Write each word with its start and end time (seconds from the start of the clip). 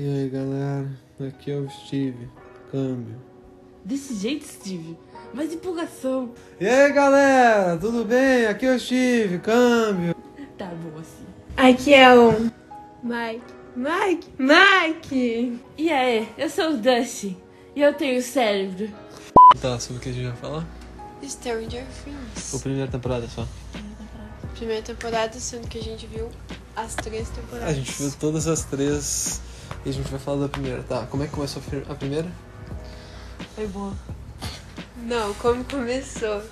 E 0.00 0.02
aí 0.02 0.30
galera, 0.30 0.90
aqui 1.28 1.50
é 1.50 1.56
o 1.56 1.68
Steve, 1.68 2.26
câmbio. 2.72 3.20
Desse 3.84 4.14
jeito, 4.14 4.46
Steve. 4.46 4.96
Mais 5.34 5.52
empolgação. 5.52 6.32
E 6.58 6.66
aí 6.66 6.90
galera, 6.90 7.76
tudo 7.76 8.02
bem? 8.06 8.46
Aqui 8.46 8.64
é 8.64 8.76
o 8.76 8.80
Steve, 8.80 9.38
câmbio. 9.40 10.16
Tá 10.56 10.68
bom 10.68 10.98
assim. 10.98 11.26
Aqui 11.54 11.92
é 11.92 12.14
o 12.14 12.32
Mike. 13.02 13.44
Mike! 13.76 14.30
Mike! 14.38 15.60
E 15.76 15.92
aí, 15.92 16.26
eu 16.38 16.48
sou 16.48 16.70
o 16.70 16.76
Dusty. 16.78 17.36
E 17.76 17.82
eu 17.82 17.92
tenho 17.92 18.22
cérebro. 18.22 18.88
Tá, 19.60 19.78
sobre 19.78 19.98
o 19.98 20.02
que 20.02 20.08
a 20.08 20.12
gente 20.14 20.28
vai 20.28 20.36
falar? 20.36 20.66
Stranger 21.22 21.84
Things. 22.02 22.54
Ou 22.54 22.60
primeira 22.60 22.90
temporada 22.90 23.28
só? 23.28 23.46
Primeira 24.54 24.80
temporada, 24.80 25.38
sendo 25.38 25.68
que 25.68 25.76
a 25.76 25.82
gente 25.82 26.06
viu 26.06 26.30
as 26.74 26.94
três 26.94 27.28
temporadas. 27.28 27.68
A 27.68 27.74
gente 27.74 27.92
viu 27.92 28.10
todas 28.18 28.46
as 28.46 28.64
três 28.64 29.42
e 29.84 29.90
a 29.90 29.92
gente 29.92 30.10
vai 30.10 30.20
falar 30.20 30.42
da 30.42 30.48
primeira. 30.48 30.82
Tá, 30.82 31.06
como 31.06 31.22
é 31.22 31.26
que 31.26 31.32
começou 31.32 31.62
a 31.88 31.94
primeira? 31.94 32.28
Foi 33.54 33.66
boa. 33.68 33.92
Não, 35.02 35.32
como 35.34 35.64
começou? 35.64 36.42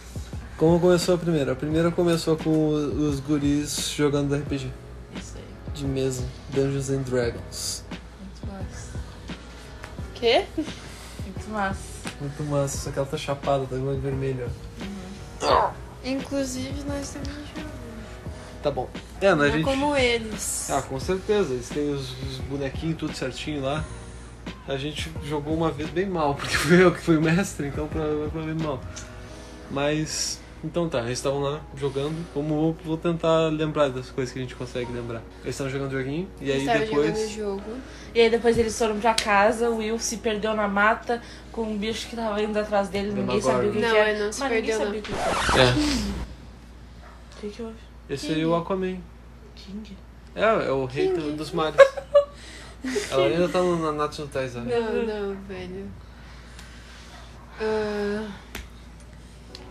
Como 0.56 0.80
começou 0.80 1.14
a 1.14 1.18
primeira? 1.18 1.52
A 1.52 1.56
primeira 1.56 1.90
começou 1.90 2.36
com 2.36 2.68
os 2.70 3.20
guris 3.20 3.90
jogando 3.90 4.34
RPG 4.34 4.72
Isso 5.16 5.36
aí. 5.36 5.72
de 5.74 5.84
mesa, 5.86 6.24
Dungeons 6.50 6.90
and 6.90 7.02
Dragons. 7.02 7.84
Muito 8.20 8.46
massa. 8.52 8.90
Quê? 10.14 10.46
Muito 10.56 11.50
massa. 11.50 11.78
Muito 12.20 12.42
massa, 12.44 12.78
só 12.78 12.90
que 12.90 12.98
ela 12.98 13.06
tá 13.06 13.16
chapada, 13.16 13.66
tá 13.66 13.76
vermelho. 13.76 14.50
ó. 15.42 15.70
Inclusive, 16.04 16.82
nós 16.88 17.10
também 17.10 17.32
jogamos. 17.54 17.77
Tá 18.62 18.70
bom. 18.70 18.88
É, 19.20 19.34
Não 19.34 19.42
a 19.44 19.48
é 19.48 19.52
gente. 19.52 19.64
como 19.64 19.96
eles. 19.96 20.68
Ah, 20.70 20.82
com 20.82 20.98
certeza. 20.98 21.54
Eles 21.54 21.68
têm 21.68 21.90
os, 21.90 22.10
os 22.22 22.38
bonequinhos 22.48 22.96
tudo 22.98 23.14
certinho 23.14 23.62
lá. 23.62 23.84
A 24.66 24.76
gente 24.76 25.10
jogou 25.24 25.54
uma 25.54 25.70
vez 25.70 25.88
bem 25.90 26.06
mal, 26.06 26.34
porque 26.36 26.56
fui 26.56 26.82
eu 26.82 26.92
que 26.92 27.00
fui 27.00 27.16
o 27.16 27.22
mestre, 27.22 27.68
então 27.68 27.86
pra, 27.88 28.02
pra 28.32 28.42
bem 28.42 28.54
mal. 28.54 28.80
Mas. 29.70 30.40
Então 30.64 30.88
tá, 30.88 30.98
eles 31.02 31.12
estavam 31.18 31.38
lá 31.38 31.60
jogando. 31.76 32.16
Como 32.34 32.76
vou 32.84 32.96
tentar 32.96 33.46
lembrar 33.46 33.90
das 33.90 34.10
coisas 34.10 34.32
que 34.32 34.40
a 34.40 34.42
gente 34.42 34.56
consegue 34.56 34.90
lembrar. 34.92 35.22
Eles 35.44 35.54
estavam 35.54 35.72
jogando 35.72 35.92
joguinho 35.92 36.28
e 36.40 36.50
aí 36.50 36.58
Estava 36.60 36.84
jogando 36.84 37.04
o 37.04 37.12
depois. 37.12 37.30
jogo. 37.30 37.62
E 38.12 38.20
aí 38.20 38.28
depois 38.30 38.58
eles 38.58 38.76
foram 38.76 38.98
pra 38.98 39.14
casa, 39.14 39.70
o 39.70 39.76
Will 39.76 40.00
se 40.00 40.16
perdeu 40.16 40.54
na 40.54 40.66
mata 40.66 41.22
com 41.52 41.62
um 41.62 41.78
bicho 41.78 42.08
que 42.08 42.16
tava 42.16 42.42
indo 42.42 42.58
atrás 42.58 42.88
dele, 42.88 43.12
ninguém 43.12 43.40
sabia 43.40 43.68
o 43.70 43.72
que, 43.72 43.78
Não, 43.78 43.90
que 43.90 43.96
era. 43.96 44.10
ele 44.10 44.24
não 44.24 44.32
se 44.32 44.40
Mas 44.40 44.50
ninguém 44.50 44.76
perdeu, 44.76 44.86
sabia 44.86 44.92
não. 44.92 44.98
o 44.98 45.02
que, 45.02 45.52
que 45.52 45.58
era. 45.58 45.68
É, 45.68 45.72
O 45.72 47.40
que 47.40 47.48
que 47.50 47.62
houve? 47.62 47.74
Esse 48.08 48.32
aí 48.32 48.42
é 48.42 48.46
o 48.46 48.54
Aquaman. 48.54 48.98
King? 49.54 49.96
É, 50.34 50.42
é 50.42 50.70
o 50.72 50.84
rei 50.84 51.12
do- 51.12 51.36
dos 51.36 51.50
mares. 51.52 51.76
Ela 53.10 53.26
ainda 53.26 53.48
tá 53.48 53.58
no 53.60 53.76
na 53.76 53.90
Natsu 53.92 54.22
no 54.22 54.28
Taizai. 54.28 54.62
Não, 54.62 55.02
não, 55.04 55.36
velho. 55.48 55.86
Ah, 57.60 58.28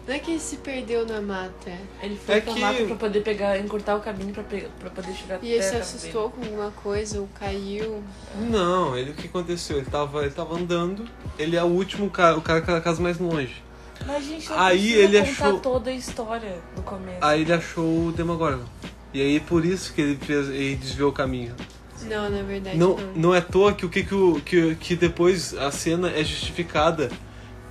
Não 0.05 0.13
é 0.13 0.19
que 0.19 0.31
ele 0.31 0.39
se 0.39 0.58
perdeu 0.58 1.05
na 1.05 1.19
mata. 1.21 1.71
Ele 2.02 2.15
foi 2.17 2.35
É 2.35 2.41
pra 2.41 2.53
que- 2.53 2.59
mata 2.61 2.83
pra 2.85 2.95
poder 2.95 3.21
pegar, 3.23 3.58
encurtar 3.59 3.95
o 3.95 3.99
caminho 4.02 4.33
pra, 4.33 4.43
pegar, 4.43 4.69
pra 4.80 4.89
poder 4.89 5.13
chegar 5.13 5.39
E 5.43 5.52
ele 5.52 5.63
se 5.63 5.75
assustou 5.75 6.30
com 6.30 6.41
alguma 6.43 6.71
coisa 6.71 7.19
ou 7.19 7.27
caiu. 7.38 8.02
Não, 8.38 8.97
ele 8.97 9.11
o 9.11 9.13
que 9.13 9.27
aconteceu? 9.27 9.77
Ele 9.77 9.85
tava, 9.85 10.21
ele 10.21 10.31
tava 10.31 10.55
andando, 10.55 11.05
ele 11.38 11.55
é 11.58 11.63
o 11.63 11.67
último 11.67 12.09
cara, 12.09 12.38
o 12.38 12.41
cara 12.41 12.61
que 12.61 12.67
tá 12.67 12.73
na 12.73 12.81
casa 12.81 13.02
mais 13.02 13.17
longe. 13.19 13.61
Mas 14.06 14.16
a 14.17 14.20
gente 14.20 14.50
não 14.50 14.59
Aí 14.59 14.94
ele 14.94 15.20
contar 15.20 15.31
achou- 15.48 15.59
toda 15.59 15.90
a 15.90 15.94
história 15.94 16.58
do 16.76 16.81
começo. 16.81 17.17
Aí 17.22 17.42
ele 17.42 17.53
achou 17.53 18.08
o 18.08 18.12
Demogorgon. 18.12 18.66
E 19.14 19.22
aí 19.22 19.39
por 19.39 19.66
isso 19.66 19.94
que 19.94 20.02
ele 20.02 20.16
fez, 20.17 20.48
ele 20.50 20.76
desviou 20.76 21.09
o 21.09 21.14
caminho. 21.14 21.56
Não, 22.04 22.30
na 22.30 22.44
verdade 22.44 22.78
Não, 22.78 22.95
não. 22.95 23.14
não 23.16 23.36
é 23.36 23.39
à 23.39 23.42
toa 23.42 23.73
que 23.73 23.86
o 23.86 23.89
que, 23.89 24.04
que, 24.04 24.14
o- 24.16 24.39
que, 24.45 24.76
que 24.76 24.95
depois 24.95 25.56
a 25.58 25.72
cena 25.72 26.09
é 26.12 26.23
justificada 26.23 27.09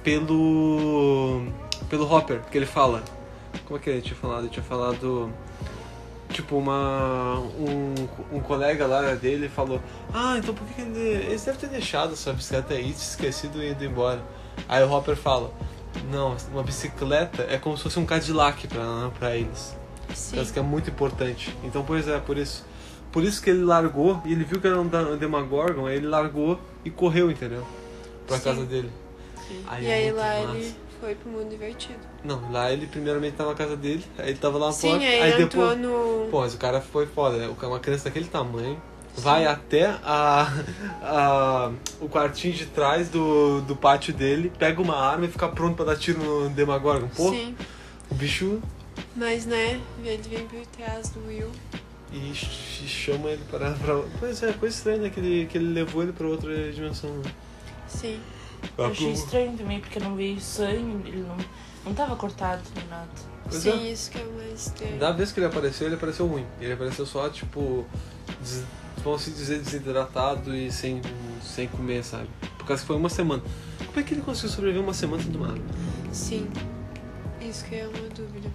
pelo 0.02 1.42
pelo 1.88 2.10
Hopper, 2.12 2.40
que 2.50 2.56
ele 2.58 2.66
fala. 2.66 3.02
Como 3.66 3.78
é 3.78 3.82
que 3.82 3.90
ele 3.90 4.00
tinha 4.02 4.16
falado? 4.16 4.40
Ele 4.40 4.48
tinha 4.50 4.64
falado 4.64 5.30
tipo 6.30 6.56
uma 6.56 7.38
um, 7.58 7.94
um 8.36 8.40
colega 8.40 8.86
lá 8.86 9.14
dele 9.14 9.48
falou: 9.48 9.80
"Ah, 10.12 10.36
então 10.38 10.54
por 10.54 10.66
que 10.66 10.74
que 10.74 10.80
ele 10.82 10.98
eles 11.26 11.44
devem 11.44 11.60
ter 11.60 11.68
deixado 11.68 12.12
essa 12.14 12.32
bicicleta 12.32 12.74
aí, 12.74 12.92
se 12.92 13.10
esquecido 13.10 13.62
e 13.62 13.70
ido 13.70 13.84
embora?" 13.84 14.20
Aí 14.68 14.82
o 14.82 14.90
Hopper 14.90 15.16
fala: 15.16 15.52
"Não, 16.10 16.36
uma 16.52 16.62
bicicleta 16.62 17.46
é 17.48 17.58
como 17.58 17.76
se 17.76 17.82
fosse 17.82 17.98
um 17.98 18.06
Cadillac 18.06 18.66
pra, 18.68 19.10
pra 19.18 19.36
eles." 19.36 19.76
Sim. 20.14 20.36
Parece 20.36 20.52
que 20.52 20.58
é 20.58 20.62
muito 20.62 20.90
importante. 20.90 21.56
Então, 21.64 21.84
pois 21.84 22.06
é, 22.08 22.18
por 22.18 22.36
isso. 22.38 22.64
Por 23.12 23.24
isso 23.24 23.42
que 23.42 23.48
ele 23.50 23.64
largou, 23.64 24.20
e 24.24 24.32
ele 24.32 24.44
viu 24.44 24.60
que 24.60 24.66
era 24.66 24.78
um 24.78 24.86
Demogorgon, 25.16 25.86
aí 25.86 25.96
ele 25.96 26.06
largou 26.06 26.60
e 26.84 26.90
correu, 26.90 27.30
entendeu? 27.30 27.66
Pra 28.26 28.36
Sim. 28.36 28.44
casa 28.44 28.64
dele. 28.64 28.90
Sim. 29.48 29.64
Aí 29.66 29.84
e 29.84 29.86
é 29.88 29.94
aí 29.94 30.12
lá 30.12 30.22
massa. 30.42 30.56
ele 30.58 30.74
foi 31.00 31.14
pro 31.14 31.30
mundo 31.30 31.48
divertido. 31.48 31.98
Não, 32.22 32.50
lá 32.52 32.70
ele 32.70 32.86
primeiramente 32.86 33.36
tava 33.36 33.50
na 33.50 33.56
casa 33.56 33.76
dele, 33.76 34.04
aí 34.18 34.30
ele 34.30 34.38
tava 34.38 34.58
lá 34.58 34.66
na 34.66 34.72
Sim, 34.72 34.90
porta, 34.90 35.04
aí, 35.04 35.22
aí 35.22 35.32
ele 35.32 35.44
depois. 35.46 35.78
no. 35.78 36.28
Pô, 36.30 36.40
mas 36.40 36.54
o 36.54 36.58
cara 36.58 36.80
foi 36.80 37.06
foda, 37.06 37.36
né? 37.38 37.54
Uma 37.62 37.80
criança 37.80 38.04
daquele 38.04 38.26
tamanho 38.26 38.80
vai 39.16 39.46
até 39.46 39.86
a, 40.04 40.52
a- 41.02 41.70
o 42.00 42.08
quartinho 42.08 42.54
de 42.54 42.66
trás 42.66 43.08
do, 43.08 43.60
do 43.62 43.74
pátio 43.76 44.12
dele, 44.12 44.52
pega 44.58 44.80
uma 44.80 44.96
arma 44.96 45.26
e 45.26 45.28
fica 45.28 45.48
pronto 45.48 45.76
pra 45.76 45.84
dar 45.86 45.96
tiro 45.96 46.22
no 46.22 46.48
Demogorgon. 46.50 47.08
Pô, 47.08 47.30
Sim. 47.30 47.56
o 48.10 48.14
bicho. 48.14 48.60
Mas 49.14 49.46
né, 49.46 49.80
ele 50.04 50.22
vem 50.28 50.46
por 50.46 50.64
trás 50.66 51.10
do 51.10 51.26
Will. 51.26 51.50
E 52.12 52.32
ch- 52.34 52.86
chama 52.86 53.30
ele 53.30 53.42
para. 53.50 53.72
pra... 53.72 54.00
Pois 54.20 54.42
é, 54.42 54.52
coisa 54.52 54.74
estranha, 54.76 54.98
né? 54.98 55.10
Que 55.10 55.20
ele, 55.20 55.46
que 55.46 55.58
ele 55.58 55.72
levou 55.72 56.02
ele 56.02 56.12
pra 56.12 56.26
outra 56.26 56.72
dimensão. 56.72 57.10
né? 57.10 57.30
Sim. 57.88 58.20
Eu 58.78 58.86
achei 58.86 59.10
estranho 59.12 59.56
também, 59.56 59.80
porque 59.80 59.98
não 59.98 60.14
veio 60.16 60.40
sangue, 60.40 61.08
ele 61.08 61.22
não, 61.28 61.36
não 61.84 61.94
tava 61.94 62.16
cortado 62.16 62.62
nem 62.74 62.86
nada. 62.88 63.08
Pois 63.48 63.62
Sim, 63.62 63.70
é. 63.86 63.92
isso 63.92 64.10
que 64.10 64.18
é 64.18 64.24
mais 64.24 64.66
estranho. 64.66 64.98
Da 64.98 65.12
vez 65.12 65.30
que 65.30 65.38
ele 65.40 65.46
apareceu, 65.46 65.86
ele 65.86 65.94
apareceu 65.96 66.26
ruim. 66.26 66.44
Ele 66.60 66.72
apareceu 66.72 67.04
só, 67.06 67.28
tipo, 67.28 67.84
des... 68.40 68.64
vamos 69.06 69.22
se 69.22 69.30
dizer, 69.30 69.60
desidratado 69.60 70.54
e 70.54 70.70
sem, 70.70 71.00
sem 71.42 71.68
comer, 71.68 72.04
sabe? 72.04 72.28
Por 72.58 72.66
causa 72.66 72.82
que 72.82 72.86
foi 72.86 72.96
uma 72.96 73.08
semana. 73.08 73.42
Como 73.86 74.00
é 74.00 74.02
que 74.02 74.14
ele 74.14 74.20
conseguiu 74.22 74.50
sobreviver 74.50 74.82
uma 74.82 74.92
semana 74.94 75.22
sem 75.22 75.32
tomar 75.32 75.50
água? 75.50 75.62
Sim. 76.12 76.48
Isso 77.40 77.64
que 77.66 77.76
é 77.76 77.86
uma 77.86 78.08
dúvida. 78.08 78.50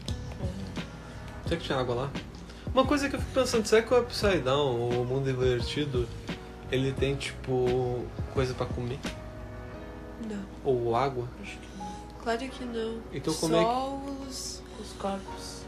Será 1.45 1.57
que 1.57 1.63
tinha 1.65 1.77
água 1.77 1.95
lá? 1.95 2.11
Uma 2.73 2.85
coisa 2.85 3.09
que 3.09 3.15
eu 3.15 3.19
fico 3.19 3.31
pensando, 3.33 3.65
será 3.65 3.81
que 3.81 3.93
o 3.93 3.99
Upside 3.99 4.39
Down, 4.39 4.89
o 5.01 5.05
mundo 5.05 5.29
invertido, 5.29 6.07
ele 6.71 6.91
tem, 6.93 7.15
tipo, 7.15 8.05
coisa 8.33 8.53
pra 8.53 8.65
comer? 8.65 8.99
Não. 10.29 10.43
Ou 10.63 10.95
água? 10.95 11.27
Acho 11.41 11.57
que 11.57 11.67
não. 11.77 11.91
Claro 12.23 12.39
que 12.39 12.65
não. 12.65 12.97
Então 13.13 13.33
como 13.33 13.55
é 13.55 13.59
que- 13.59 13.65
Só 13.65 14.01
os. 14.27 14.61
Os 14.81 14.93
corpos. 14.99 15.61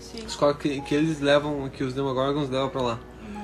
Sim. 0.00 0.24
Os 0.26 0.34
corpos 0.36 0.62
que, 0.62 0.80
que 0.82 0.94
eles 0.94 1.20
levam, 1.20 1.68
que 1.68 1.82
os 1.84 1.94
Demogorgons 1.94 2.48
levam 2.50 2.68
pra 2.70 2.82
lá. 2.82 2.98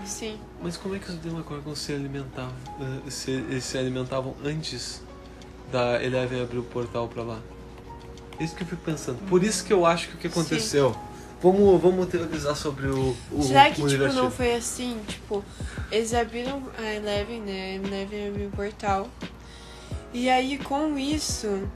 Sim. 0.06 0.38
Mas 0.62 0.76
como 0.76 0.94
é 0.94 0.98
que 0.98 1.10
os 1.10 1.16
Demogorgons 1.16 1.78
se 1.78 1.92
alimentavam? 1.92 2.52
eh, 2.80 3.10
Se, 3.10 3.30
eles 3.30 3.64
se 3.64 3.78
alimentavam 3.78 4.34
antes 4.44 5.02
da 5.72 6.02
Eleven 6.02 6.42
abrir 6.42 6.58
o 6.58 6.62
portal 6.62 7.08
pra 7.08 7.22
lá? 7.22 7.40
Isso 8.40 8.54
que 8.54 8.62
eu 8.62 8.66
fico 8.66 8.82
pensando. 8.82 9.18
Por 9.28 9.42
isso 9.44 9.64
que 9.64 9.72
eu 9.72 9.86
acho 9.86 10.08
que 10.08 10.14
o 10.14 10.18
que 10.18 10.26
aconteceu. 10.26 10.96
Vamos, 11.42 11.80
vamos 11.80 12.06
teorizar 12.08 12.56
sobre 12.56 12.86
o, 12.86 13.14
o 13.30 13.42
Será 13.42 13.70
que, 13.70 13.80
mundo 13.80 13.90
tipo, 13.90 14.12
não 14.14 14.30
foi 14.30 14.54
assim? 14.54 14.98
Tipo, 15.06 15.44
eles 15.92 16.14
abriram 16.14 16.62
a 16.78 16.94
Eleven, 16.94 17.40
né? 17.42 17.52
A 17.82 17.86
Eleven 17.86 18.28
abriu 18.28 18.48
o 18.48 18.50
portal. 18.50 19.08
E 20.12 20.30
aí, 20.30 20.56
com 20.58 20.98
isso, 20.98 21.68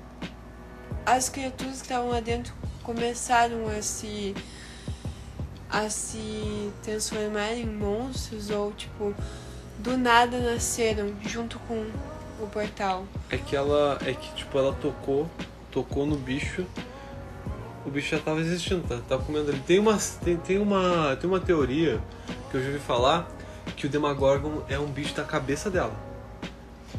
as 1.04 1.28
criaturas 1.28 1.76
que 1.76 1.82
estavam 1.82 2.08
lá 2.08 2.20
dentro 2.20 2.54
começaram 2.82 3.68
a 3.68 3.82
se 3.82 4.34
a 5.70 5.88
se 5.90 6.70
transformar 6.82 7.52
em 7.52 7.66
monstros 7.66 8.50
ou 8.50 8.72
tipo 8.72 9.14
do 9.78 9.96
nada 9.96 10.38
nasceram 10.38 11.12
junto 11.24 11.58
com 11.60 11.86
o 12.40 12.46
portal. 12.46 13.04
É 13.30 13.36
que 13.36 13.54
ela. 13.54 13.98
É 14.04 14.12
que 14.12 14.34
tipo, 14.34 14.58
ela 14.58 14.72
tocou. 14.72 15.28
Tocou 15.70 16.06
no 16.06 16.16
bicho. 16.16 16.66
O 17.86 17.90
bicho 17.90 18.10
já 18.10 18.18
tava 18.22 18.40
existindo, 18.40 18.82
tá? 18.86 18.98
Tava 19.08 19.24
comendo 19.24 19.50
ele. 19.50 19.60
Tem 19.66 19.78
uma, 19.78 19.96
tem, 20.22 20.36
tem 20.36 20.58
uma. 20.58 21.16
Tem 21.16 21.28
uma 21.28 21.40
teoria 21.40 22.00
que 22.50 22.56
eu 22.56 22.60
já 22.60 22.68
ouvi 22.68 22.80
falar 22.80 23.28
que 23.76 23.86
o 23.86 23.88
Demogorgon 23.88 24.62
é 24.68 24.78
um 24.78 24.86
bicho 24.86 25.14
da 25.14 25.24
cabeça 25.24 25.70
dela. 25.70 26.07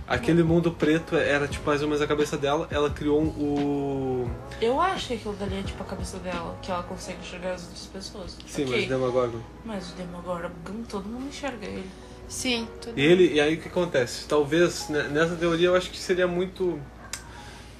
Aquele 0.09 0.41
mundo 0.41 0.71
preto 0.71 1.15
era 1.15 1.47
tipo 1.47 1.67
mais 1.67 1.83
ou 1.83 1.88
menos 1.88 2.01
a 2.01 2.07
cabeça 2.07 2.35
dela, 2.35 2.67
ela 2.71 2.89
criou 2.89 3.21
um, 3.21 3.27
o. 3.27 4.31
Eu 4.59 4.81
acho 4.81 5.09
que 5.09 5.13
aquilo 5.13 5.35
dali 5.35 5.59
é 5.59 5.61
tipo 5.61 5.83
a 5.83 5.85
cabeça 5.85 6.17
dela, 6.17 6.57
que 6.63 6.71
ela 6.71 6.81
consegue 6.81 7.19
enxergar 7.19 7.51
as 7.53 7.61
outras 7.65 7.85
pessoas. 7.85 8.38
Sim, 8.47 8.63
Ok. 8.63 8.75
mas 8.75 8.85
o 8.85 8.89
Demogorgon. 8.89 9.39
Mas 9.63 9.91
o 9.91 9.94
Demogorgon, 9.94 10.83
todo 10.89 11.07
mundo 11.07 11.27
enxerga 11.27 11.63
ele. 11.63 11.88
Sim, 12.27 12.67
tudo 12.81 13.00
E 13.00 13.06
ele, 13.06 13.33
e 13.33 13.39
aí 13.39 13.53
o 13.53 13.61
que 13.61 13.67
acontece? 13.67 14.27
Talvez, 14.27 14.89
né, 14.89 15.03
nessa 15.11 15.35
teoria 15.35 15.67
eu 15.67 15.75
acho 15.75 15.91
que 15.91 15.97
seria 16.00 16.27
muito. 16.27 16.79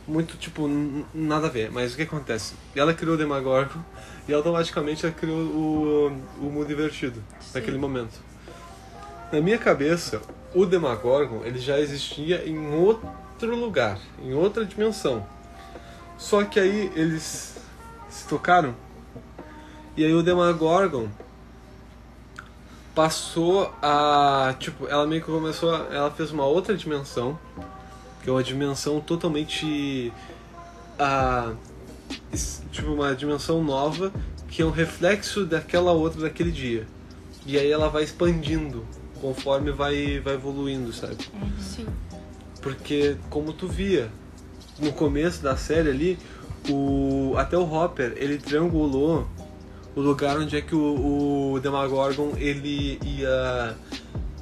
Muito, 0.08 0.38
tipo, 0.38 0.68
nada 1.14 1.48
a 1.48 1.50
ver. 1.50 1.72
Mas 1.72 1.94
o 1.94 1.96
que 1.96 2.04
acontece? 2.04 2.54
Ela 2.76 2.94
criou 2.94 3.16
o 3.16 3.18
Demogorgon 3.18 3.80
e 4.28 4.34
automaticamente 4.34 5.04
ela 5.04 5.14
criou 5.16 5.38
o, 5.40 6.08
o 6.40 6.44
mundo 6.52 6.72
invertido 6.72 7.24
Sim. 7.40 7.52
naquele 7.56 7.78
momento. 7.80 8.14
Na 9.32 9.40
minha 9.42 9.58
cabeça, 9.60 10.20
o 10.54 10.66
Demagorgon 10.66 11.42
ele 11.44 11.60
já 11.60 11.80
existia 11.80 12.48
em 12.48 12.74
outro 12.74 13.56
lugar, 13.56 14.00
em 14.22 14.34
outra 14.34 14.66
dimensão. 14.66 15.26
Só 16.18 16.44
que 16.44 16.60
aí 16.60 16.92
eles 16.96 17.58
se 18.10 18.28
tocaram 18.28 18.76
e 20.00 20.06
aí 20.06 20.14
o 20.14 20.24
Demagorgon 20.24 21.10
passou 22.96 23.70
a. 23.82 24.56
Tipo, 24.58 24.88
ela 24.88 25.06
meio 25.06 25.22
que 25.22 25.28
começou. 25.28 25.76
A, 25.76 25.88
ela 25.92 26.10
fez 26.10 26.32
uma 26.32 26.46
outra 26.46 26.74
dimensão. 26.74 27.38
Que 28.24 28.30
é 28.30 28.32
uma 28.32 28.42
dimensão 28.42 29.02
totalmente. 29.02 30.14
a 30.98 31.52
tipo, 32.72 32.94
uma 32.94 33.14
dimensão 33.14 33.62
nova. 33.62 34.10
Que 34.48 34.62
é 34.62 34.66
um 34.66 34.72
reflexo 34.72 35.46
daquela 35.46 35.92
outra 35.92 36.22
daquele 36.22 36.52
dia. 36.52 36.88
E 37.46 37.58
aí 37.58 37.70
ela 37.70 37.90
vai 37.90 38.04
expandindo 38.04 38.86
conforme 39.20 39.72
vai, 39.72 40.20
vai 40.20 40.34
evoluindo, 40.36 40.92
sabe? 40.94 41.18
Sim. 41.60 41.88
Porque, 42.62 43.18
como 43.30 43.54
tu 43.54 43.68
via 43.68 44.12
no 44.80 44.92
começo 44.92 45.42
da 45.42 45.56
série 45.56 45.90
ali, 45.90 46.20
o, 46.70 47.34
até 47.38 47.58
o 47.58 47.64
Hopper 47.64 48.14
ele 48.18 48.38
triangulou 48.38 49.28
o 49.96 50.02
lugar 50.02 50.38
onde 50.38 50.58
é 50.58 50.62
que 50.62 50.76
o, 50.76 51.54
o 51.54 51.60
Demagorgon 51.60 52.34
ele 52.38 53.00
ia. 53.04 53.76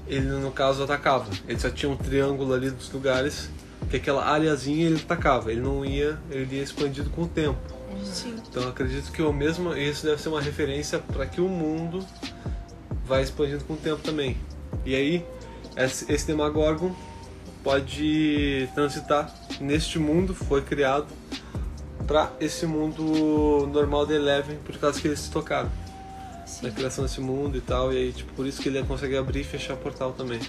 Ele 0.07 0.27
no 0.27 0.51
caso 0.51 0.83
atacava. 0.83 1.29
Ele 1.47 1.59
só 1.59 1.69
tinha 1.69 1.91
um 1.91 1.97
triângulo 1.97 2.53
ali 2.53 2.69
dos 2.69 2.91
lugares, 2.91 3.49
que 3.89 3.97
aquela 3.97 4.25
areazinha 4.25 4.87
ele 4.87 5.01
atacava. 5.01 5.51
Ele 5.51 5.61
não 5.61 5.83
ia. 5.83 6.17
Ele 6.29 6.57
ia 6.57 6.63
expandido 6.63 7.09
com 7.09 7.23
o 7.23 7.27
tempo. 7.27 7.59
Sim. 8.03 8.35
Então 8.49 8.63
eu 8.63 8.69
acredito 8.69 9.11
que 9.11 9.21
o 9.21 9.33
mesmo. 9.33 9.73
Isso 9.75 10.05
deve 10.05 10.21
ser 10.21 10.29
uma 10.29 10.41
referência 10.41 10.99
para 10.99 11.25
que 11.25 11.41
o 11.41 11.49
mundo 11.49 12.05
vai 13.05 13.23
expandindo 13.23 13.63
com 13.65 13.73
o 13.73 13.77
tempo 13.77 14.01
também. 14.01 14.37
E 14.85 14.95
aí, 14.95 15.25
esse, 15.75 16.27
Demagorgon 16.27 16.91
pode 17.63 18.69
transitar 18.73 19.33
neste 19.59 19.99
mundo, 19.99 20.33
foi 20.33 20.61
criado 20.61 21.07
para 22.07 22.31
esse 22.39 22.65
mundo 22.65 23.67
normal 23.67 24.05
de 24.05 24.13
Eleven, 24.13 24.57
por 24.57 24.77
causa 24.77 25.01
que 25.01 25.07
eles 25.07 25.19
se 25.19 25.29
tocaram 25.29 25.69
Sim. 26.45 26.67
na 26.67 26.73
criação 26.73 27.03
desse 27.03 27.19
mundo 27.19 27.57
e 27.57 27.61
tal, 27.61 27.91
e 27.91 27.97
aí 27.97 28.13
tipo, 28.13 28.31
por 28.33 28.47
isso 28.47 28.61
que 28.61 28.69
ele 28.69 28.81
consegue 28.83 29.17
abrir 29.17 29.41
e 29.41 29.43
fechar 29.43 29.75
portal 29.75 30.13
também. 30.13 30.39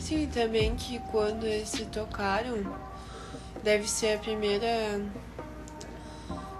Sim, 0.00 0.28
também 0.32 0.74
que 0.76 1.00
quando 1.10 1.44
eles 1.44 1.68
se 1.68 1.84
tocaram, 1.86 2.64
deve 3.64 3.90
ser 3.90 4.14
a 4.14 4.18
primeira. 4.18 5.00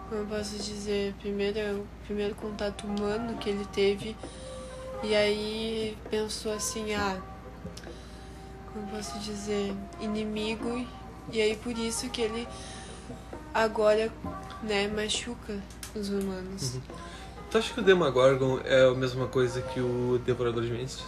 Como 0.08 0.22
eu 0.22 0.26
posso 0.26 0.56
dizer? 0.56 1.14
Primeira, 1.20 1.74
o 1.76 1.86
primeiro 2.06 2.34
contato 2.34 2.84
humano 2.86 3.38
que 3.38 3.48
ele 3.48 3.64
teve. 3.66 4.16
E 5.02 5.14
aí 5.14 5.96
pensou 6.10 6.52
assim: 6.52 6.94
ah, 6.94 7.18
como 8.72 8.86
eu 8.86 8.96
posso 8.96 9.18
dizer? 9.20 9.74
Inimigo. 10.00 10.86
E 11.32 11.40
aí 11.40 11.56
por 11.56 11.76
isso 11.76 12.08
que 12.10 12.22
ele 12.22 12.46
agora, 13.52 14.12
né, 14.62 14.86
machuca 14.88 15.58
os 15.94 16.08
humanos. 16.10 16.78
Tu 17.50 17.58
acha 17.58 17.72
que 17.74 17.80
o 17.80 17.82
Demagorgon 17.82 18.60
é 18.64 18.84
a 18.84 18.94
mesma 18.94 19.26
coisa 19.26 19.62
que 19.62 19.80
o 19.80 20.20
Devorador 20.24 20.62
de 20.64 20.70
Mentes? 20.72 21.02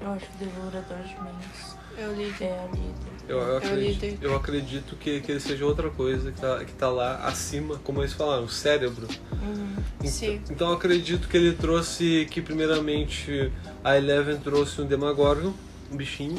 Eu 0.00 0.10
acho 0.10 0.26
que 0.26 0.44
o 0.44 0.46
Devorador 0.46 0.98
de 0.98 1.20
Mentes 1.20 1.76
É 1.96 2.06
o 2.08 2.12
líder. 2.14 2.44
é 2.44 2.58
a 2.58 2.66
líder. 2.66 3.11
Eu, 3.28 3.38
eu 3.38 3.54
É 3.54 3.56
acredito, 3.58 4.18
eu 4.22 4.36
acredito 4.36 4.96
que, 4.96 5.20
que 5.20 5.30
ele 5.32 5.40
seja 5.40 5.64
outra 5.64 5.88
coisa 5.90 6.32
que 6.32 6.40
tá, 6.40 6.64
que 6.64 6.72
tá 6.72 6.88
lá 6.88 7.16
acima, 7.24 7.76
como 7.84 8.00
eles 8.00 8.12
falaram, 8.12 8.44
o 8.44 8.48
cérebro. 8.48 9.06
Uhum. 9.40 9.76
Então- 10.00 10.10
Sim. 10.10 10.40
Então 10.50 10.68
eu 10.68 10.74
acredito 10.74 11.28
que 11.28 11.36
ele 11.36 11.52
trouxe 11.54 12.26
que 12.30 12.42
primeiramente 12.42 13.52
a 13.84 13.96
Eleven 13.96 14.38
trouxe 14.38 14.80
um 14.80 14.86
Demagorgon, 14.86 15.52
um 15.90 15.96
bichinho. 15.96 16.36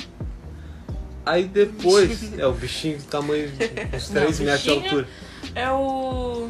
Aí 1.26 1.46
depois. 1.46 2.34
É 2.38 2.46
o 2.46 2.52
bichinho 2.54 2.98
do 2.98 3.06
tamanho 3.06 3.50
de 3.50 3.64
uns 3.96 4.10
Não, 4.10 4.22
3 4.24 4.40
metros 4.42 4.64
de 4.64 4.70
altura. 4.70 5.08
É 5.56 5.72
o. 5.72 6.50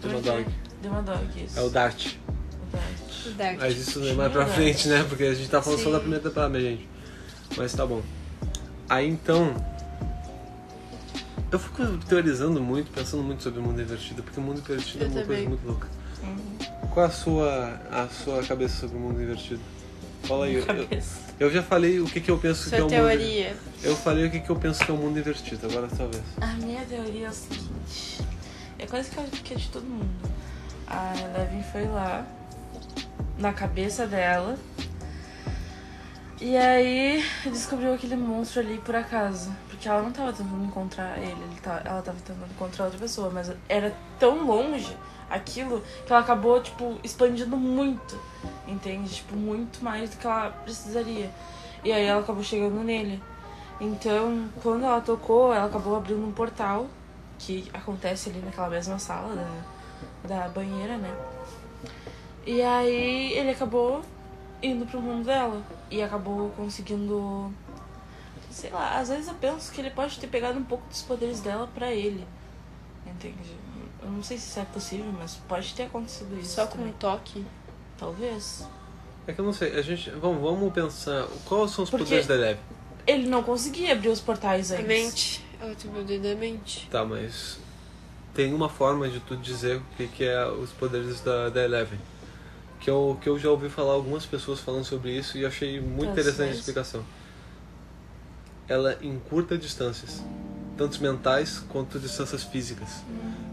Demadog. 0.00 0.46
Demadog, 0.80 1.44
isso. 1.44 1.58
É 1.58 1.62
o 1.62 1.68
Dart. 1.70 2.14
O 3.26 3.30
Dart. 3.30 3.56
O. 3.56 3.60
Mas 3.60 3.76
isso 3.78 4.04
é 4.04 4.12
mais 4.14 4.32
pra 4.32 4.46
frente, 4.46 4.88
né? 4.88 5.04
Porque 5.08 5.24
a 5.24 5.34
gente 5.34 5.48
tá 5.48 5.60
falando 5.60 5.78
só 5.80 5.86
Sim. 5.86 5.92
da 5.92 6.00
primeira 6.00 6.22
temporada, 6.22 6.50
minha 6.56 6.70
gente. 6.70 6.88
Mas 7.56 7.72
tá 7.72 7.84
bom. 7.84 8.00
Aí 8.88 9.08
então. 9.08 9.54
Eu 11.52 11.58
fico 11.58 11.86
teorizando 12.08 12.60
muito, 12.62 12.90
pensando 12.90 13.22
muito 13.22 13.42
sobre 13.42 13.60
o 13.60 13.62
mundo 13.62 13.80
invertido, 13.80 14.22
porque 14.22 14.40
o 14.40 14.42
mundo 14.42 14.58
invertido 14.60 15.04
é 15.04 15.06
Eu 15.06 15.10
uma 15.10 15.14
coisa 15.16 15.28
também. 15.32 15.48
muito 15.48 15.66
louca. 15.66 15.86
Uhum. 16.22 16.88
Qual 16.88 17.06
a 17.06 17.10
sua, 17.10 17.80
a 17.90 18.08
sua 18.08 18.42
cabeça 18.42 18.80
sobre 18.80 18.96
o 18.96 19.00
mundo 19.00 19.22
invertido? 19.22 19.60
Fala 20.24 20.46
aí. 20.46 20.54
Eu, 20.54 21.46
eu, 21.48 21.50
já 21.50 21.62
falei 21.62 22.00
o 22.00 22.06
que, 22.06 22.20
que 22.20 22.30
eu 22.30 22.38
penso 22.38 22.68
que 22.70 22.74
é 22.74 22.78
Sua 22.78 22.86
o 22.86 22.90
mundo. 22.90 22.98
teoria. 22.98 23.56
Eu 23.82 23.96
falei 23.96 24.26
o 24.26 24.30
que, 24.30 24.40
que 24.40 24.48
eu 24.50 24.56
penso 24.56 24.84
que 24.84 24.90
é 24.90 24.94
o 24.94 24.96
mundo 24.96 25.18
invertido, 25.18 25.66
agora 25.66 25.88
talvez. 25.94 26.22
A 26.40 26.46
minha 26.54 26.82
teoria 26.86 27.26
é 27.26 27.30
o 27.30 27.32
seguinte: 27.32 28.22
é 28.78 28.86
coisa 28.86 29.10
que 29.10 29.18
eu 29.18 29.24
que 29.24 29.54
é 29.54 29.56
de 29.56 29.68
todo 29.68 29.84
mundo. 29.84 30.08
A 30.86 31.12
Eleven 31.18 31.62
foi 31.72 31.86
lá, 31.86 32.24
na 33.38 33.52
cabeça 33.52 34.06
dela, 34.06 34.56
e 36.40 36.56
aí 36.56 37.24
descobriu 37.44 37.92
aquele 37.94 38.16
monstro 38.16 38.60
ali 38.60 38.78
por 38.78 38.94
acaso. 38.94 39.50
Porque 39.82 39.88
ela 39.88 40.02
não 40.02 40.12
tava 40.12 40.32
tentando 40.32 40.64
encontrar 40.64 41.18
ele, 41.18 41.32
ele 41.32 41.60
tá, 41.60 41.82
ela 41.84 42.00
tava 42.00 42.16
tentando 42.24 42.48
encontrar 42.52 42.84
outra 42.84 43.00
pessoa, 43.00 43.30
mas 43.30 43.50
era 43.68 43.92
tão 44.16 44.46
longe 44.46 44.96
aquilo 45.28 45.82
que 46.06 46.12
ela 46.12 46.22
acabou, 46.22 46.62
tipo, 46.62 47.00
expandindo 47.02 47.56
muito, 47.56 48.16
entende? 48.64 49.12
Tipo, 49.12 49.34
muito 49.34 49.82
mais 49.82 50.10
do 50.10 50.18
que 50.18 50.24
ela 50.24 50.50
precisaria. 50.50 51.28
E 51.82 51.90
aí 51.90 52.04
ela 52.04 52.20
acabou 52.20 52.44
chegando 52.44 52.80
nele. 52.84 53.20
Então, 53.80 54.48
quando 54.62 54.84
ela 54.84 55.00
tocou, 55.00 55.52
ela 55.52 55.66
acabou 55.66 55.96
abrindo 55.96 56.24
um 56.24 56.30
portal 56.30 56.86
que 57.36 57.68
acontece 57.74 58.30
ali 58.30 58.38
naquela 58.38 58.68
mesma 58.68 59.00
sala 59.00 59.34
da, 59.34 60.28
da 60.28 60.48
banheira, 60.48 60.96
né? 60.96 61.12
E 62.46 62.62
aí 62.62 63.32
ele 63.32 63.50
acabou 63.50 64.00
indo 64.62 64.86
pro 64.86 65.02
mundo 65.02 65.24
dela 65.24 65.60
e 65.90 66.00
acabou 66.00 66.50
conseguindo 66.50 67.52
sei 68.52 68.70
lá, 68.70 68.98
às 68.98 69.08
vezes 69.08 69.28
eu 69.28 69.34
penso 69.34 69.72
que 69.72 69.80
ele 69.80 69.90
pode 69.90 70.18
ter 70.18 70.26
pegado 70.28 70.58
um 70.58 70.64
pouco 70.64 70.86
dos 70.88 71.02
poderes 71.02 71.40
dela 71.40 71.68
pra 71.74 71.90
ele. 71.92 72.24
Entende? 73.06 73.56
Eu 74.02 74.10
não 74.10 74.22
sei 74.22 74.36
se 74.38 74.48
isso 74.48 74.60
é 74.60 74.64
possível, 74.64 75.12
mas 75.18 75.36
pode 75.48 75.74
ter 75.74 75.84
acontecido 75.84 76.38
isso. 76.38 76.54
Só 76.54 76.66
com 76.66 76.78
um 76.82 76.92
toque. 76.92 77.44
Talvez. 77.98 78.66
É 79.26 79.32
que 79.32 79.40
eu 79.40 79.44
não 79.44 79.52
sei, 79.52 79.76
a 79.78 79.82
gente. 79.82 80.10
Vamos, 80.10 80.42
vamos 80.42 80.72
pensar. 80.72 81.26
Quais 81.44 81.70
são 81.70 81.84
os 81.84 81.90
Porque- 81.90 82.04
poderes 82.04 82.26
da 82.26 82.34
Eleven? 82.34 82.62
Ele 83.06 83.28
não 83.28 83.42
conseguia 83.42 83.92
abrir 83.92 84.08
os 84.08 84.20
portais 84.20 84.70
A 84.72 84.76
antes. 84.76 84.86
mente. 84.86 85.44
É 85.60 85.66
outro 85.66 85.88
poder 85.90 86.20
da 86.20 86.34
mente. 86.34 86.88
Tá, 86.90 87.04
mas. 87.04 87.58
Tem 88.34 88.52
uma 88.54 88.68
forma 88.68 89.08
de 89.08 89.20
tu 89.20 89.36
dizer 89.36 89.76
o 89.76 89.82
que, 89.96 90.08
que 90.08 90.24
é 90.24 90.46
os 90.46 90.70
poderes 90.70 91.20
da, 91.20 91.48
da 91.50 91.62
Eleven. 91.62 91.98
Que 92.80 92.90
eu, 92.90 93.16
que 93.22 93.28
eu 93.28 93.38
já 93.38 93.50
ouvi 93.50 93.68
falar 93.68 93.92
algumas 93.92 94.26
pessoas 94.26 94.58
falando 94.58 94.84
sobre 94.84 95.16
isso 95.16 95.38
e 95.38 95.46
achei 95.46 95.80
muito 95.80 96.06
Tá 96.06 96.12
interessante 96.12 96.42
a 96.42 96.46
certo. 96.46 96.58
explicação. 96.58 97.04
Ela 98.72 98.96
encurta 99.02 99.58
distâncias, 99.58 100.24
tanto 100.78 101.02
mentais 101.02 101.62
quanto 101.68 101.98
distâncias 101.98 102.42
físicas. 102.42 102.88